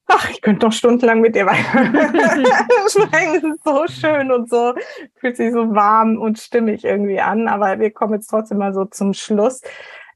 Ach, 0.05 0.29
ich 0.29 0.41
könnte 0.41 0.67
doch 0.67 0.71
stundenlang 0.71 1.21
mit 1.21 1.35
dir 1.35 1.47
weiter 1.47 1.85
sprechen. 2.89 3.35
Es 3.37 3.43
ist 3.43 3.63
so 3.63 3.87
schön 3.87 4.31
und 4.31 4.47
so, 4.47 4.75
fühlt 5.15 5.37
sich 5.37 5.51
so 5.51 5.73
warm 5.73 6.17
und 6.17 6.37
stimmig 6.37 6.83
irgendwie 6.83 7.19
an. 7.19 7.47
Aber 7.47 7.79
wir 7.79 7.89
kommen 7.89 8.13
jetzt 8.13 8.27
trotzdem 8.27 8.59
mal 8.59 8.73
so 8.73 8.85
zum 8.85 9.13
Schluss. 9.13 9.61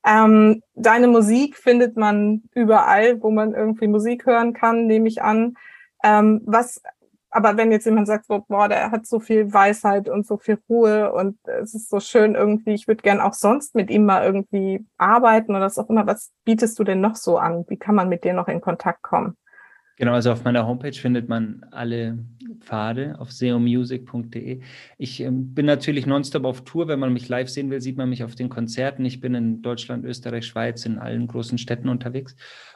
Ähm, 0.05 0.61
deine 0.75 1.07
Musik 1.07 1.57
findet 1.57 1.97
man 1.97 2.43
überall, 2.53 3.21
wo 3.23 3.31
man 3.31 3.55
irgendwie 3.55 3.87
Musik 3.87 4.27
hören 4.27 4.53
kann, 4.53 4.85
nehme 4.85 5.07
ich 5.07 5.23
an. 5.23 5.55
Ähm, 6.03 6.41
was, 6.45 6.81
aber 7.29 7.57
wenn 7.57 7.71
jetzt 7.71 7.85
jemand 7.85 8.07
sagt, 8.07 8.25
so, 8.25 8.45
boah, 8.47 8.69
der 8.69 8.91
hat 8.91 9.07
so 9.07 9.19
viel 9.19 9.51
Weisheit 9.51 10.07
und 10.07 10.27
so 10.27 10.37
viel 10.37 10.59
Ruhe 10.69 11.11
und 11.11 11.37
es 11.45 11.73
ist 11.73 11.89
so 11.89 11.99
schön 11.99 12.35
irgendwie, 12.35 12.73
ich 12.73 12.87
würde 12.87 13.01
gern 13.01 13.19
auch 13.19 13.33
sonst 13.33 13.73
mit 13.73 13.89
ihm 13.89 14.05
mal 14.05 14.23
irgendwie 14.23 14.85
arbeiten 14.97 15.51
oder 15.51 15.65
was 15.65 15.79
auch 15.79 15.89
immer, 15.89 16.05
was 16.05 16.31
bietest 16.45 16.77
du 16.77 16.83
denn 16.83 17.01
noch 17.01 17.15
so 17.15 17.37
an? 17.37 17.65
Wie 17.67 17.77
kann 17.77 17.95
man 17.95 18.09
mit 18.09 18.23
dir 18.23 18.33
noch 18.33 18.47
in 18.47 18.61
Kontakt 18.61 19.01
kommen? 19.01 19.35
Genau, 19.95 20.13
also 20.13 20.31
auf 20.31 20.43
meiner 20.43 20.65
Homepage 20.65 20.93
findet 20.93 21.29
man 21.29 21.65
alle 21.69 22.17
Pfade 22.61 23.15
auf 23.19 23.31
seomusic.de. 23.31 24.61
Ich 24.97 25.19
ähm, 25.19 25.53
bin 25.53 25.67
natürlich 25.67 26.07
nonstop 26.07 26.45
auf 26.45 26.63
Tour. 26.63 26.87
Wenn 26.87 26.99
man 26.99 27.13
mich 27.13 27.29
live 27.29 27.47
sehen 27.47 27.69
will, 27.69 27.79
sieht 27.79 27.97
man 27.97 28.09
mich 28.09 28.23
auf 28.23 28.33
den 28.33 28.49
Konzerten. 28.49 29.05
Ich 29.05 29.21
bin 29.21 29.35
in 29.35 29.61
Deutschland, 29.61 30.03
Österreich, 30.03 30.47
Schweiz, 30.47 30.85
in 30.85 30.97
allen 30.97 31.27
großen 31.27 31.59
Städten 31.59 31.89
unterwegs. 31.89 32.35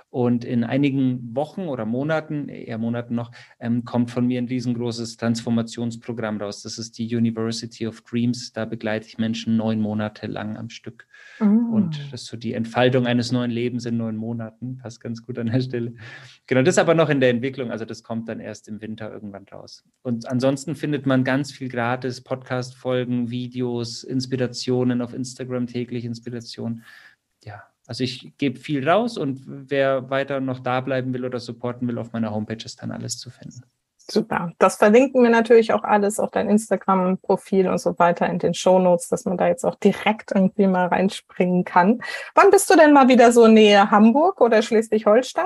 Und 0.10 0.46
in 0.46 0.64
einigen 0.64 1.36
Wochen 1.36 1.68
oder 1.68 1.86
Monaten, 1.86 2.48
eher 2.48 2.78
Monaten 2.78 3.14
noch, 3.14 3.32
ähm, 3.60 3.84
kommt 3.84 4.10
von 4.10 4.26
mir 4.26 4.42
ein 4.42 4.48
riesengroßes 4.48 5.18
Transformationsprogramm 5.18 6.40
raus. 6.40 6.62
Das 6.62 6.78
ist 6.78 6.98
die 6.98 7.14
University 7.14 7.86
of 7.88 8.02
Dreams. 8.02 8.54
Da 8.54 8.66
begleite 8.66 9.06
ich 9.08 9.18
Menschen 9.18 9.58
neun 9.58 9.82
Monate 9.82 10.28
lang 10.28 10.56
am 10.58 10.70
Stück. 10.70 11.08
Oh. 11.42 11.44
Und 11.44 12.00
das 12.12 12.22
ist 12.22 12.28
so 12.28 12.38
die 12.38 12.54
Entfaltung 12.54 13.06
eines 13.06 13.34
neuen 13.34 13.52
Lebens 13.52 13.86
in 13.86 13.98
neun 13.98 14.16
Monaten. 14.16 14.78
Passt 14.78 15.02
ganz 15.02 15.22
gut 15.22 15.38
an 15.40 15.48
der 15.48 15.62
Stelle. 15.62 15.94
Genau, 16.46 16.62
das 16.62 16.76
ist 16.76 16.80
aber 16.80 16.94
noch 16.94 17.10
in 17.10 17.20
der 17.20 17.30
Entwicklung. 17.30 17.72
Also 17.72 17.84
das 17.84 18.02
kommt 18.02 18.30
dann 18.30 18.40
erst 18.40 18.70
im 18.70 18.82
Winter 18.82 19.12
irgendwann 19.12 19.46
raus. 19.52 19.84
Und 20.04 20.28
ansonsten 20.30 20.76
findet 20.76 21.06
man 21.06 21.26
ganz 21.26 21.52
viel 21.52 21.68
gratis 21.68 22.22
Podcast-Folgen, 22.22 23.30
Videos, 23.30 24.04
Inspirationen 24.06 25.02
auf 25.02 25.14
Instagram, 25.14 25.68
täglich 25.68 26.06
Inspiration. 26.06 26.84
Ja, 27.44 27.64
also 27.88 28.04
ich 28.04 28.34
gebe 28.38 28.60
viel 28.60 28.88
raus 28.88 29.18
und 29.18 29.42
wer 29.46 30.10
weiter 30.10 30.40
noch 30.40 30.60
da 30.60 30.82
bleiben 30.82 31.14
will 31.14 31.26
oder 31.26 31.40
supporten 31.40 31.88
will, 31.88 31.98
auf 31.98 32.12
meiner 32.12 32.32
Homepage 32.32 32.64
ist 32.64 32.82
dann 32.82 32.92
alles 32.92 33.18
zu 33.18 33.30
finden. 33.30 33.62
Super. 34.10 34.54
Das 34.58 34.78
verlinken 34.78 35.22
wir 35.22 35.30
natürlich 35.30 35.74
auch 35.74 35.84
alles 35.84 36.20
auf 36.20 36.32
dein 36.32 36.50
Instagram-Profil 36.50 37.68
und 37.68 37.78
so 37.80 37.98
weiter 38.00 38.30
in 38.30 38.40
den 38.40 38.54
Shownotes, 38.54 39.10
dass 39.10 39.26
man 39.26 39.38
da 39.38 39.48
jetzt 39.48 39.66
auch 39.66 39.76
direkt 39.76 40.32
irgendwie 40.34 40.68
mal 40.68 40.88
reinspringen 40.88 41.66
kann. 41.66 42.02
Wann 42.34 42.50
bist 42.50 42.70
du 42.70 42.78
denn 42.78 42.94
mal 42.94 43.10
wieder 43.10 43.34
so 43.34 43.48
nähe 43.48 43.92
Hamburg 43.92 44.40
oder 44.40 44.62
Schleswig-Holstein? 44.62 45.46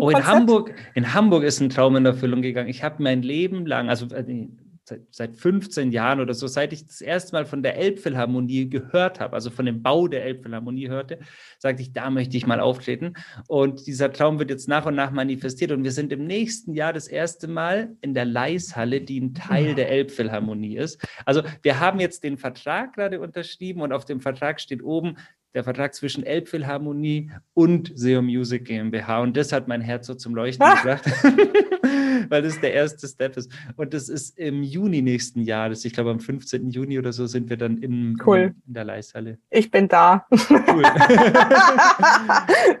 Oh, 0.00 0.10
in 0.10 0.26
Hamburg, 0.26 0.74
in 0.94 1.14
Hamburg 1.14 1.44
ist 1.44 1.60
ein 1.60 1.70
Traum 1.70 1.96
in 1.96 2.06
Erfüllung 2.06 2.42
gegangen. 2.42 2.68
Ich 2.68 2.82
habe 2.82 3.02
mein 3.02 3.22
Leben 3.22 3.66
lang, 3.66 3.88
also 3.88 4.06
äh, 4.14 4.48
seit, 4.88 5.02
seit 5.10 5.36
15 5.36 5.92
Jahren 5.92 6.20
oder 6.20 6.34
so, 6.34 6.46
seit 6.46 6.72
ich 6.72 6.86
das 6.86 7.00
erste 7.00 7.32
Mal 7.32 7.46
von 7.46 7.62
der 7.62 7.76
Elbphilharmonie 7.76 8.68
gehört 8.68 9.20
habe, 9.20 9.34
also 9.34 9.50
von 9.50 9.66
dem 9.66 9.82
Bau 9.82 10.08
der 10.08 10.24
Elbphilharmonie 10.24 10.88
hörte, 10.88 11.20
sagte 11.58 11.82
ich, 11.82 11.92
da 11.92 12.10
möchte 12.10 12.36
ich 12.36 12.46
mal 12.46 12.60
auftreten. 12.60 13.14
Und 13.46 13.86
dieser 13.86 14.12
Traum 14.12 14.38
wird 14.38 14.50
jetzt 14.50 14.68
nach 14.68 14.86
und 14.86 14.94
nach 14.94 15.10
manifestiert. 15.10 15.70
Und 15.70 15.84
wir 15.84 15.92
sind 15.92 16.12
im 16.12 16.26
nächsten 16.26 16.74
Jahr 16.74 16.92
das 16.92 17.08
erste 17.08 17.48
Mal 17.48 17.96
in 18.00 18.14
der 18.14 18.24
Leishalle, 18.24 19.00
die 19.00 19.20
ein 19.20 19.34
Teil 19.34 19.74
der 19.74 19.90
Elbphilharmonie 19.90 20.76
ist. 20.76 21.00
Also 21.24 21.42
wir 21.62 21.78
haben 21.80 22.00
jetzt 22.00 22.24
den 22.24 22.38
Vertrag 22.38 22.94
gerade 22.94 23.20
unterschrieben 23.20 23.82
und 23.82 23.92
auf 23.92 24.04
dem 24.04 24.20
Vertrag 24.20 24.60
steht 24.60 24.82
oben, 24.82 25.16
der 25.54 25.64
Vertrag 25.64 25.94
zwischen 25.94 26.24
Elbphilharmonie 26.24 27.30
und 27.54 27.90
SEO 27.94 28.22
Music 28.22 28.66
GmbH. 28.66 29.20
Und 29.20 29.36
das 29.36 29.52
hat 29.52 29.66
mein 29.66 29.80
Herz 29.80 30.06
so 30.06 30.14
zum 30.14 30.34
Leuchten 30.34 30.64
ah. 30.64 30.74
gebracht, 30.74 31.04
weil 32.28 32.42
das 32.42 32.60
der 32.60 32.72
erste 32.74 33.06
Step 33.06 33.36
ist. 33.36 33.50
Und 33.76 33.94
das 33.94 34.08
ist 34.08 34.38
im 34.38 34.62
Juni 34.62 35.02
nächsten 35.02 35.40
Jahres. 35.42 35.84
Ich 35.84 35.92
glaube, 35.92 36.10
am 36.10 36.20
15. 36.20 36.70
Juni 36.70 36.98
oder 36.98 37.12
so 37.12 37.26
sind 37.26 37.50
wir 37.50 37.56
dann 37.56 37.78
in, 37.78 38.16
cool. 38.26 38.54
in 38.66 38.74
der 38.74 38.84
Leishalle. 38.84 39.38
Ich 39.50 39.70
bin 39.70 39.88
da. 39.88 40.26
Cool. 40.30 40.82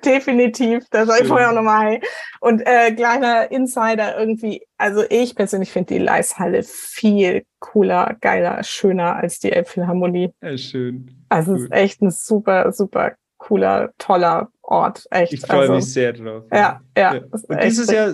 Definitiv. 0.04 0.84
Da 0.90 1.06
soll 1.06 1.18
ich 1.22 1.28
vorher 1.28 1.50
auch 1.50 1.54
nochmal. 1.54 2.00
Und 2.40 2.62
äh, 2.66 2.92
kleiner 2.92 3.50
Insider 3.50 4.18
irgendwie. 4.18 4.62
Also 4.76 5.02
ich 5.08 5.34
persönlich 5.34 5.72
finde 5.72 5.94
die 5.94 6.00
Leishalle 6.00 6.62
viel 6.62 7.44
cooler, 7.58 8.16
geiler, 8.20 8.62
schöner 8.62 9.16
als 9.16 9.40
die 9.40 9.52
Elbphilharmonie. 9.52 10.32
Ja, 10.42 10.56
schön. 10.56 11.10
Also 11.28 11.54
es 11.54 11.62
ist 11.62 11.72
echt 11.72 12.00
ein 12.02 12.10
super, 12.10 12.72
super 12.72 13.12
cooler, 13.38 13.90
toller 13.98 14.50
Ort. 14.62 15.06
Echt. 15.10 15.32
Ich 15.32 15.40
freue 15.40 15.60
also, 15.60 15.74
mich 15.74 15.92
sehr 15.92 16.12
drauf. 16.12 16.44
Ja, 16.52 16.80
ja. 16.96 17.14
ja. 17.14 17.20
Und 17.30 17.62
dieses 17.62 17.90
Jahr 17.90 18.12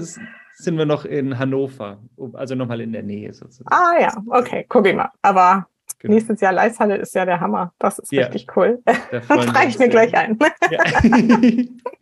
sind 0.56 0.78
wir 0.78 0.86
noch 0.86 1.04
in 1.04 1.38
Hannover, 1.38 1.98
also 2.34 2.54
nochmal 2.54 2.80
in 2.80 2.92
der 2.92 3.02
Nähe 3.02 3.32
sozusagen. 3.32 3.68
Ah 3.70 4.00
ja, 4.00 4.22
okay, 4.28 4.64
guck 4.68 4.86
ich 4.86 4.94
mal. 4.94 5.10
Aber 5.22 5.66
genau. 5.98 6.14
nächstes 6.14 6.40
Jahr 6.40 6.52
Leishalle 6.52 6.96
ist 6.96 7.14
ja 7.14 7.24
der 7.24 7.40
Hammer. 7.40 7.72
Das 7.78 7.98
ist 7.98 8.12
ja. 8.12 8.26
richtig 8.26 8.56
cool. 8.56 8.82
Da 9.10 9.20
trage 9.20 9.68
ich 9.68 9.78
mir 9.78 9.88
gleich 9.88 10.14
ein. 10.14 10.38
Ja. 10.70 10.82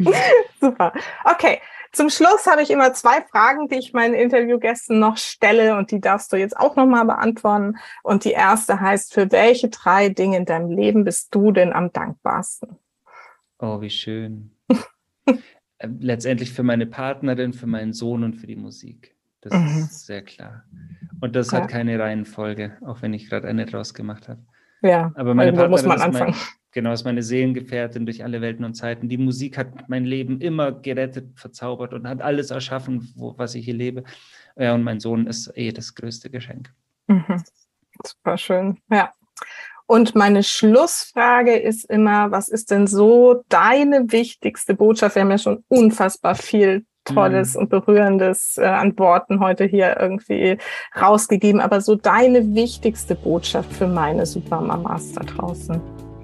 Super. 0.61 0.93
Okay, 1.25 1.61
Zum 1.93 2.09
Schluss 2.09 2.47
habe 2.47 2.63
ich 2.63 2.71
immer 2.71 2.95
zwei 2.95 3.23
Fragen, 3.23 3.69
die 3.69 3.77
ich 3.77 3.93
meinen 3.93 4.15
Interviewgästen 4.15 4.99
noch 4.99 5.19
stelle 5.19 5.77
und 5.77 5.91
die 5.91 6.01
darfst 6.01 6.33
du 6.33 6.37
jetzt 6.37 6.57
auch 6.57 6.77
nochmal 6.77 7.05
beantworten. 7.05 7.77
Und 8.03 8.25
die 8.25 8.33
erste 8.33 8.81
heißt, 8.81 9.13
für 9.13 9.31
welche 9.31 9.69
drei 9.69 10.09
Dinge 10.09 10.39
in 10.39 10.45
deinem 10.47 10.71
Leben 10.71 11.05
bist 11.05 11.35
du 11.35 11.53
denn 11.53 11.73
am 11.73 11.93
dankbarsten? 11.93 12.79
Oh, 13.59 13.81
wie 13.81 13.91
schön. 13.91 14.57
Letztendlich 16.01 16.53
für 16.53 16.63
meine 16.63 16.87
Partnerin, 16.87 17.53
für 17.53 17.67
meinen 17.67 17.93
Sohn 17.93 18.25
und 18.25 18.35
für 18.35 18.47
die 18.47 18.57
Musik. 18.57 19.15
Das 19.41 19.53
mhm. 19.53 19.85
ist 19.85 20.07
sehr 20.07 20.23
klar. 20.23 20.65
Und 21.21 21.35
das 21.37 21.51
ja. 21.51 21.61
hat 21.61 21.69
keine 21.69 21.99
Reihenfolge, 21.99 22.77
auch 22.85 23.03
wenn 23.03 23.13
ich 23.13 23.29
gerade 23.29 23.49
eine 23.49 23.67
draus 23.67 23.93
gemacht 23.93 24.29
habe. 24.29 24.41
Ja, 24.83 25.13
aber 25.15 25.35
meine 25.35 25.53
Partnerin 25.53 25.71
muss 25.71 25.85
man 25.85 26.01
anfangen. 26.01 26.33
Mein, 26.33 26.41
genau, 26.73 26.93
ist 26.93 27.05
meine 27.05 27.23
Seelengefährtin 27.23 28.07
durch 28.07 28.25
alle 28.25 28.41
Welten 28.41 28.65
und 28.65 28.75
Zeiten. 28.75 29.09
Die 29.09 29.19
Musik 29.19 29.59
hat 29.59 29.89
mein 29.89 30.05
Leben 30.05 30.41
immer 30.41 30.73
gerettet, 30.73 31.39
verzaubert 31.39 31.93
und 31.95 32.09
hat 32.09 32.23
alles 32.23 32.51
erschaffen, 32.51 33.13
wo, 33.17 33.37
was 33.37 33.55
ich 33.55 33.65
hier 33.65 33.75
lebe. 33.75 34.05
Ja, 34.57 34.75
und 34.75 34.83
mein 34.83 35.01
Sohn 35.01 35.27
ist 35.27 35.53
eh 35.57 35.73
das 35.73 35.95
größte 35.95 36.31
Geschenk. 36.31 36.73
Mhm. 37.07 37.43
Super 38.05 38.39
schön. 38.39 38.79
Ja. 38.91 39.13
Und 39.87 40.15
meine 40.15 40.43
Schlussfrage 40.43 41.57
ist 41.57 41.89
immer, 41.91 42.31
was 42.31 42.49
ist 42.49 42.71
denn 42.71 42.87
so 42.87 43.43
deine 43.49 44.11
wichtigste 44.13 44.75
Botschaft? 44.75 45.17
Wir 45.17 45.23
haben 45.23 45.31
ja 45.31 45.39
schon 45.39 45.65
unfassbar 45.69 46.35
viel 46.35 46.85
Tolles 47.05 47.55
mhm. 47.55 47.63
und 47.63 47.71
Berührendes 47.71 48.59
äh, 48.59 48.65
an 48.65 48.97
Worten 48.99 49.41
heute 49.41 49.65
hier 49.65 49.97
irgendwie 49.99 50.59
rausgegeben, 51.01 51.61
aber 51.61 51.81
so 51.81 51.97
deine 51.97 52.55
wichtigste 52.55 53.15
Botschaft 53.15 53.73
für 53.73 53.89
meine 53.89 54.25
Supermamas 54.25 55.13
da 55.13 55.23
draußen. 55.23 55.81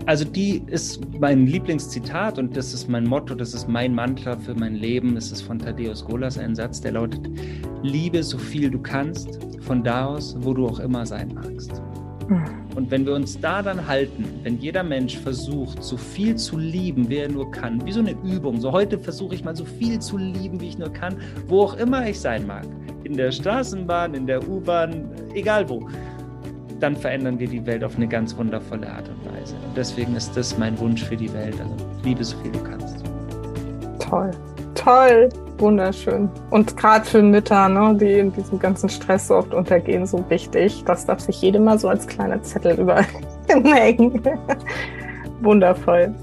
Also 0.07 0.25
die 0.25 0.63
ist 0.69 1.03
mein 1.21 1.47
Lieblingszitat 1.47 2.39
und 2.39 2.57
das 2.57 2.73
ist 2.73 2.89
mein 2.89 3.05
Motto, 3.05 3.35
das 3.35 3.53
ist 3.53 3.69
mein 3.69 3.95
Mantra 3.95 4.37
für 4.37 4.55
mein 4.55 4.75
Leben. 4.75 5.15
Das 5.15 5.31
ist 5.31 5.43
von 5.43 5.59
Thaddeus 5.59 6.03
Golas 6.03 6.39
ein 6.39 6.55
Satz, 6.55 6.81
der 6.81 6.93
lautet, 6.93 7.29
liebe 7.83 8.23
so 8.23 8.39
viel 8.39 8.71
du 8.71 8.81
kannst, 8.81 9.39
von 9.61 9.85
da 9.85 10.07
aus, 10.07 10.35
wo 10.39 10.55
du 10.55 10.67
auch 10.67 10.79
immer 10.79 11.05
sein 11.05 11.35
magst. 11.35 11.83
Und 12.75 12.91
wenn 12.91 13.07
wir 13.07 13.15
uns 13.15 13.41
da 13.41 13.63
dann 13.63 13.87
halten, 13.87 14.25
wenn 14.43 14.59
jeder 14.59 14.83
Mensch 14.83 15.17
versucht, 15.17 15.83
so 15.83 15.97
viel 15.97 16.37
zu 16.37 16.59
lieben, 16.59 17.09
wie 17.09 17.17
er 17.17 17.29
nur 17.29 17.51
kann, 17.51 17.85
wie 17.85 17.93
so 17.93 18.01
eine 18.01 18.15
Übung, 18.23 18.61
so 18.61 18.71
heute 18.73 18.99
versuche 18.99 19.35
ich 19.35 19.45
mal 19.45 19.57
so 19.57 19.65
viel 19.65 19.99
zu 19.99 20.17
lieben, 20.17 20.61
wie 20.61 20.69
ich 20.69 20.79
nur 20.79 20.93
kann, 20.93 21.17
wo 21.47 21.63
auch 21.63 21.77
immer 21.77 22.07
ich 22.07 22.21
sein 22.21 22.47
mag, 22.47 22.65
in 23.05 23.17
der 23.17 23.33
Straßenbahn, 23.33 24.15
in 24.15 24.27
der 24.27 24.47
U-Bahn, 24.47 25.11
egal 25.35 25.69
wo, 25.69 25.89
dann 26.81 26.95
verändern 26.95 27.39
wir 27.39 27.49
die 27.49 27.65
Welt 27.67 27.83
auf 27.83 27.97
eine 27.97 28.07
ganz 28.07 28.37
wundervolle 28.37 28.89
Art 28.89 29.09
und 29.09 29.33
Weise. 29.33 29.55
Und 29.67 29.77
deswegen 29.77 30.15
ist 30.15 30.37
das 30.37 30.57
mein 30.59 30.79
Wunsch 30.79 31.03
für 31.03 31.17
die 31.17 31.33
Welt. 31.33 31.57
Also 31.61 31.77
liebe 32.05 32.23
so 32.23 32.37
viel 32.39 32.53
du 32.53 32.63
kannst. 32.63 33.05
Toll, 33.99 34.31
toll. 34.75 35.29
Wunderschön. 35.59 36.29
Und 36.51 36.77
gerade 36.77 37.05
für 37.05 37.23
Mütter, 37.23 37.69
ne, 37.69 37.97
die 38.01 38.21
in 38.21 38.33
diesem 38.33 38.59
ganzen 38.59 38.89
Stress 38.89 39.29
so 39.29 39.37
oft 39.37 39.53
untergehen, 39.53 40.07
so 40.07 40.25
wichtig. 40.29 40.85
Das 40.85 41.07
darf 41.07 41.21
sich 41.21 41.41
jede 41.43 41.59
mal 41.59 41.79
so 41.79 41.89
als 41.89 42.07
kleiner 42.07 42.43
Zettel 42.43 42.79
überhängen. 42.79 44.23
Wundervoll. 45.41 46.15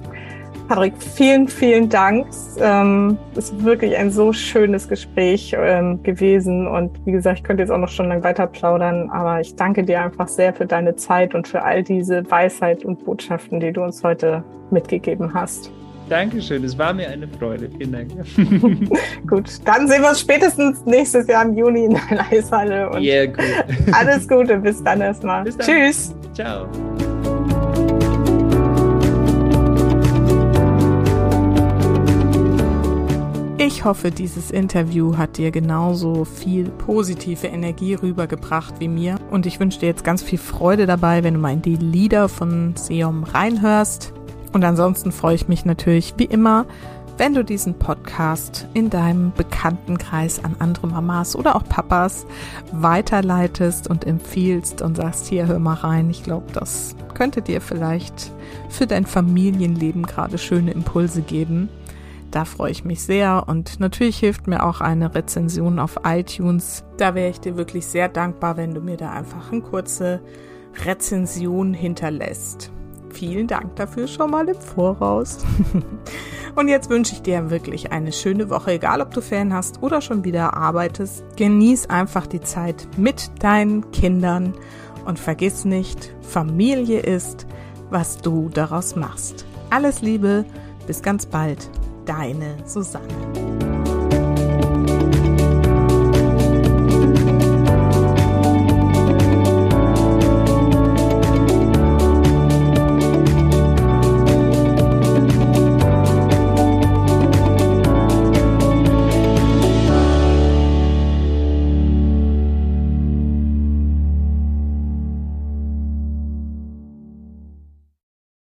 Patrick, 0.68 0.94
vielen, 0.98 1.48
vielen 1.48 1.90
Dank. 1.90 2.26
Ähm, 2.60 3.20
es 3.36 3.52
ist 3.52 3.64
wirklich 3.64 3.96
ein 3.98 4.10
so 4.10 4.34
schönes 4.34 4.88
Gespräch 4.88 5.56
ähm, 5.58 6.02
gewesen. 6.02 6.68
Und 6.68 7.06
wie 7.06 7.12
gesagt, 7.12 7.40
ich 7.40 7.44
könnte 7.44 7.62
jetzt 7.62 7.70
auch 7.70 7.78
noch 7.78 7.90
schon 7.90 8.08
lang 8.08 8.24
weiter 8.24 8.48
plaudern, 8.48 9.12
aber 9.12 9.42
ich 9.42 9.56
danke 9.56 9.84
dir 9.84 10.02
einfach 10.02 10.28
sehr 10.28 10.54
für 10.54 10.66
deine 10.66 10.96
Zeit 10.96 11.36
und 11.36 11.48
für 11.48 11.64
all 11.64 11.84
diese 11.84 12.30
Weisheit 12.32 12.84
und 12.84 13.06
Botschaften, 13.06 13.60
die 13.60 13.74
du 13.74 13.84
uns 13.84 14.04
heute 14.04 14.44
mitgegeben 14.72 15.34
hast. 15.36 15.72
Dankeschön, 16.10 16.64
es 16.64 16.78
war 16.78 16.94
mir 16.94 17.10
eine 17.10 17.28
Freude. 17.28 17.70
Vielen 17.78 17.92
Dank. 17.92 18.12
gut, 19.28 19.50
dann 19.66 19.88
sehen 19.88 20.02
wir 20.02 20.10
uns 20.10 20.20
spätestens 20.20 20.86
nächstes 20.86 21.28
Jahr 21.28 21.46
im 21.46 21.58
Juni 21.58 21.86
in 21.86 21.94
der 21.94 22.32
Eishalle. 22.32 22.90
Und 22.90 23.02
yeah, 23.02 23.26
gut. 23.26 23.44
alles 23.92 24.28
Gute, 24.28 24.58
bis 24.58 24.84
dann 24.84 25.02
erstmal. 25.02 25.44
Bis 25.44 25.58
dann. 25.58 25.66
Tschüss. 25.66 26.14
Ciao. 26.34 26.68
Ich 33.58 33.84
hoffe, 33.84 34.12
dieses 34.12 34.52
Interview 34.52 35.18
hat 35.18 35.38
dir 35.38 35.50
genauso 35.50 36.24
viel 36.24 36.70
positive 36.70 37.48
Energie 37.48 37.96
rübergebracht 37.96 38.76
wie 38.80 38.88
mir. 38.88 39.16
Und 39.32 39.48
ich 39.48 39.60
wünsche 39.60 39.80
dir 39.80 39.88
jetzt 39.88 40.04
ganz 40.04 40.22
viel 40.22 40.38
Freude 40.38 40.86
dabei, 40.86 41.24
wenn 41.24 41.34
du 41.34 41.40
mal 41.40 41.54
in 41.54 41.64
die 41.64 41.78
Lieder 41.78 42.30
von 42.30 42.76
Seom 42.76 43.24
reinhörst. 43.24 44.14
Und 44.56 44.64
ansonsten 44.64 45.12
freue 45.12 45.36
ich 45.36 45.50
mich 45.50 45.66
natürlich 45.66 46.14
wie 46.16 46.24
immer, 46.24 46.66
wenn 47.18 47.34
du 47.34 47.44
diesen 47.44 47.78
Podcast 47.78 48.70
in 48.74 48.90
deinem 48.90 49.34
Bekanntenkreis 49.34 50.42
an 50.46 50.56
andere 50.60 50.88
Mamas 50.88 51.36
oder 51.36 51.58
auch 51.58 51.66
Papas 51.66 52.26
weiterleitest 52.72 53.90
und 53.90 54.08
empfiehlst 54.08 54.82
und 54.82 54.96
sagst, 54.96 55.28
hier 55.28 55.48
hör 55.48 55.60
mal 55.60 55.74
rein. 55.74 56.10
Ich 56.10 56.24
glaube, 56.24 56.46
das 56.54 56.96
könnte 57.16 57.42
dir 57.42 57.60
vielleicht 57.60 58.32
für 58.70 58.88
dein 58.88 59.06
Familienleben 59.06 60.04
gerade 60.06 60.38
schöne 60.38 60.72
Impulse 60.72 61.22
geben. 61.22 61.68
Da 62.32 62.46
freue 62.46 62.72
ich 62.72 62.86
mich 62.86 63.04
sehr 63.04 63.50
und 63.50 63.82
natürlich 63.82 64.20
hilft 64.20 64.48
mir 64.48 64.64
auch 64.64 64.80
eine 64.80 65.14
Rezension 65.16 65.80
auf 65.80 66.00
iTunes. 66.06 66.86
Da 66.96 67.14
wäre 67.14 67.30
ich 67.30 67.42
dir 67.42 67.58
wirklich 67.58 67.88
sehr 67.88 68.08
dankbar, 68.08 68.56
wenn 68.56 68.74
du 68.74 68.80
mir 68.80 68.96
da 68.96 69.12
einfach 69.12 69.52
eine 69.52 69.60
kurze 69.60 70.22
Rezension 70.86 71.74
hinterlässt. 71.74 72.72
Vielen 73.16 73.48
Dank 73.48 73.78
dafür 73.78 74.08
schon 74.08 74.30
mal 74.30 74.48
im 74.50 74.60
Voraus. 74.60 75.38
Und 76.56 76.68
jetzt 76.68 76.90
wünsche 76.90 77.14
ich 77.14 77.22
dir 77.22 77.50
wirklich 77.50 77.94
eine 77.94 78.12
schöne 78.12 78.50
Woche, 78.50 78.74
egal 78.74 79.00
ob 79.00 79.14
du 79.14 79.22
Fan 79.22 79.54
hast 79.54 79.82
oder 79.82 80.02
schon 80.02 80.26
wieder 80.26 80.54
arbeitest. 80.54 81.24
Genieß 81.38 81.90
einfach 81.90 82.28
die 82.28 82.42
Zeit 82.42 82.88
mit 82.98 83.32
deinen 83.40 83.90
Kindern 83.92 84.54
und 85.06 85.18
vergiss 85.18 85.64
nicht, 85.64 86.14
Familie 86.22 87.00
ist, 87.00 87.48
was 87.90 88.18
du 88.18 88.50
daraus 88.50 88.96
machst. 88.96 89.46
Alles 89.70 90.02
Liebe, 90.02 90.44
bis 90.86 91.02
ganz 91.02 91.26
bald, 91.26 91.70
deine 92.06 92.58
Susanne. 92.66 93.75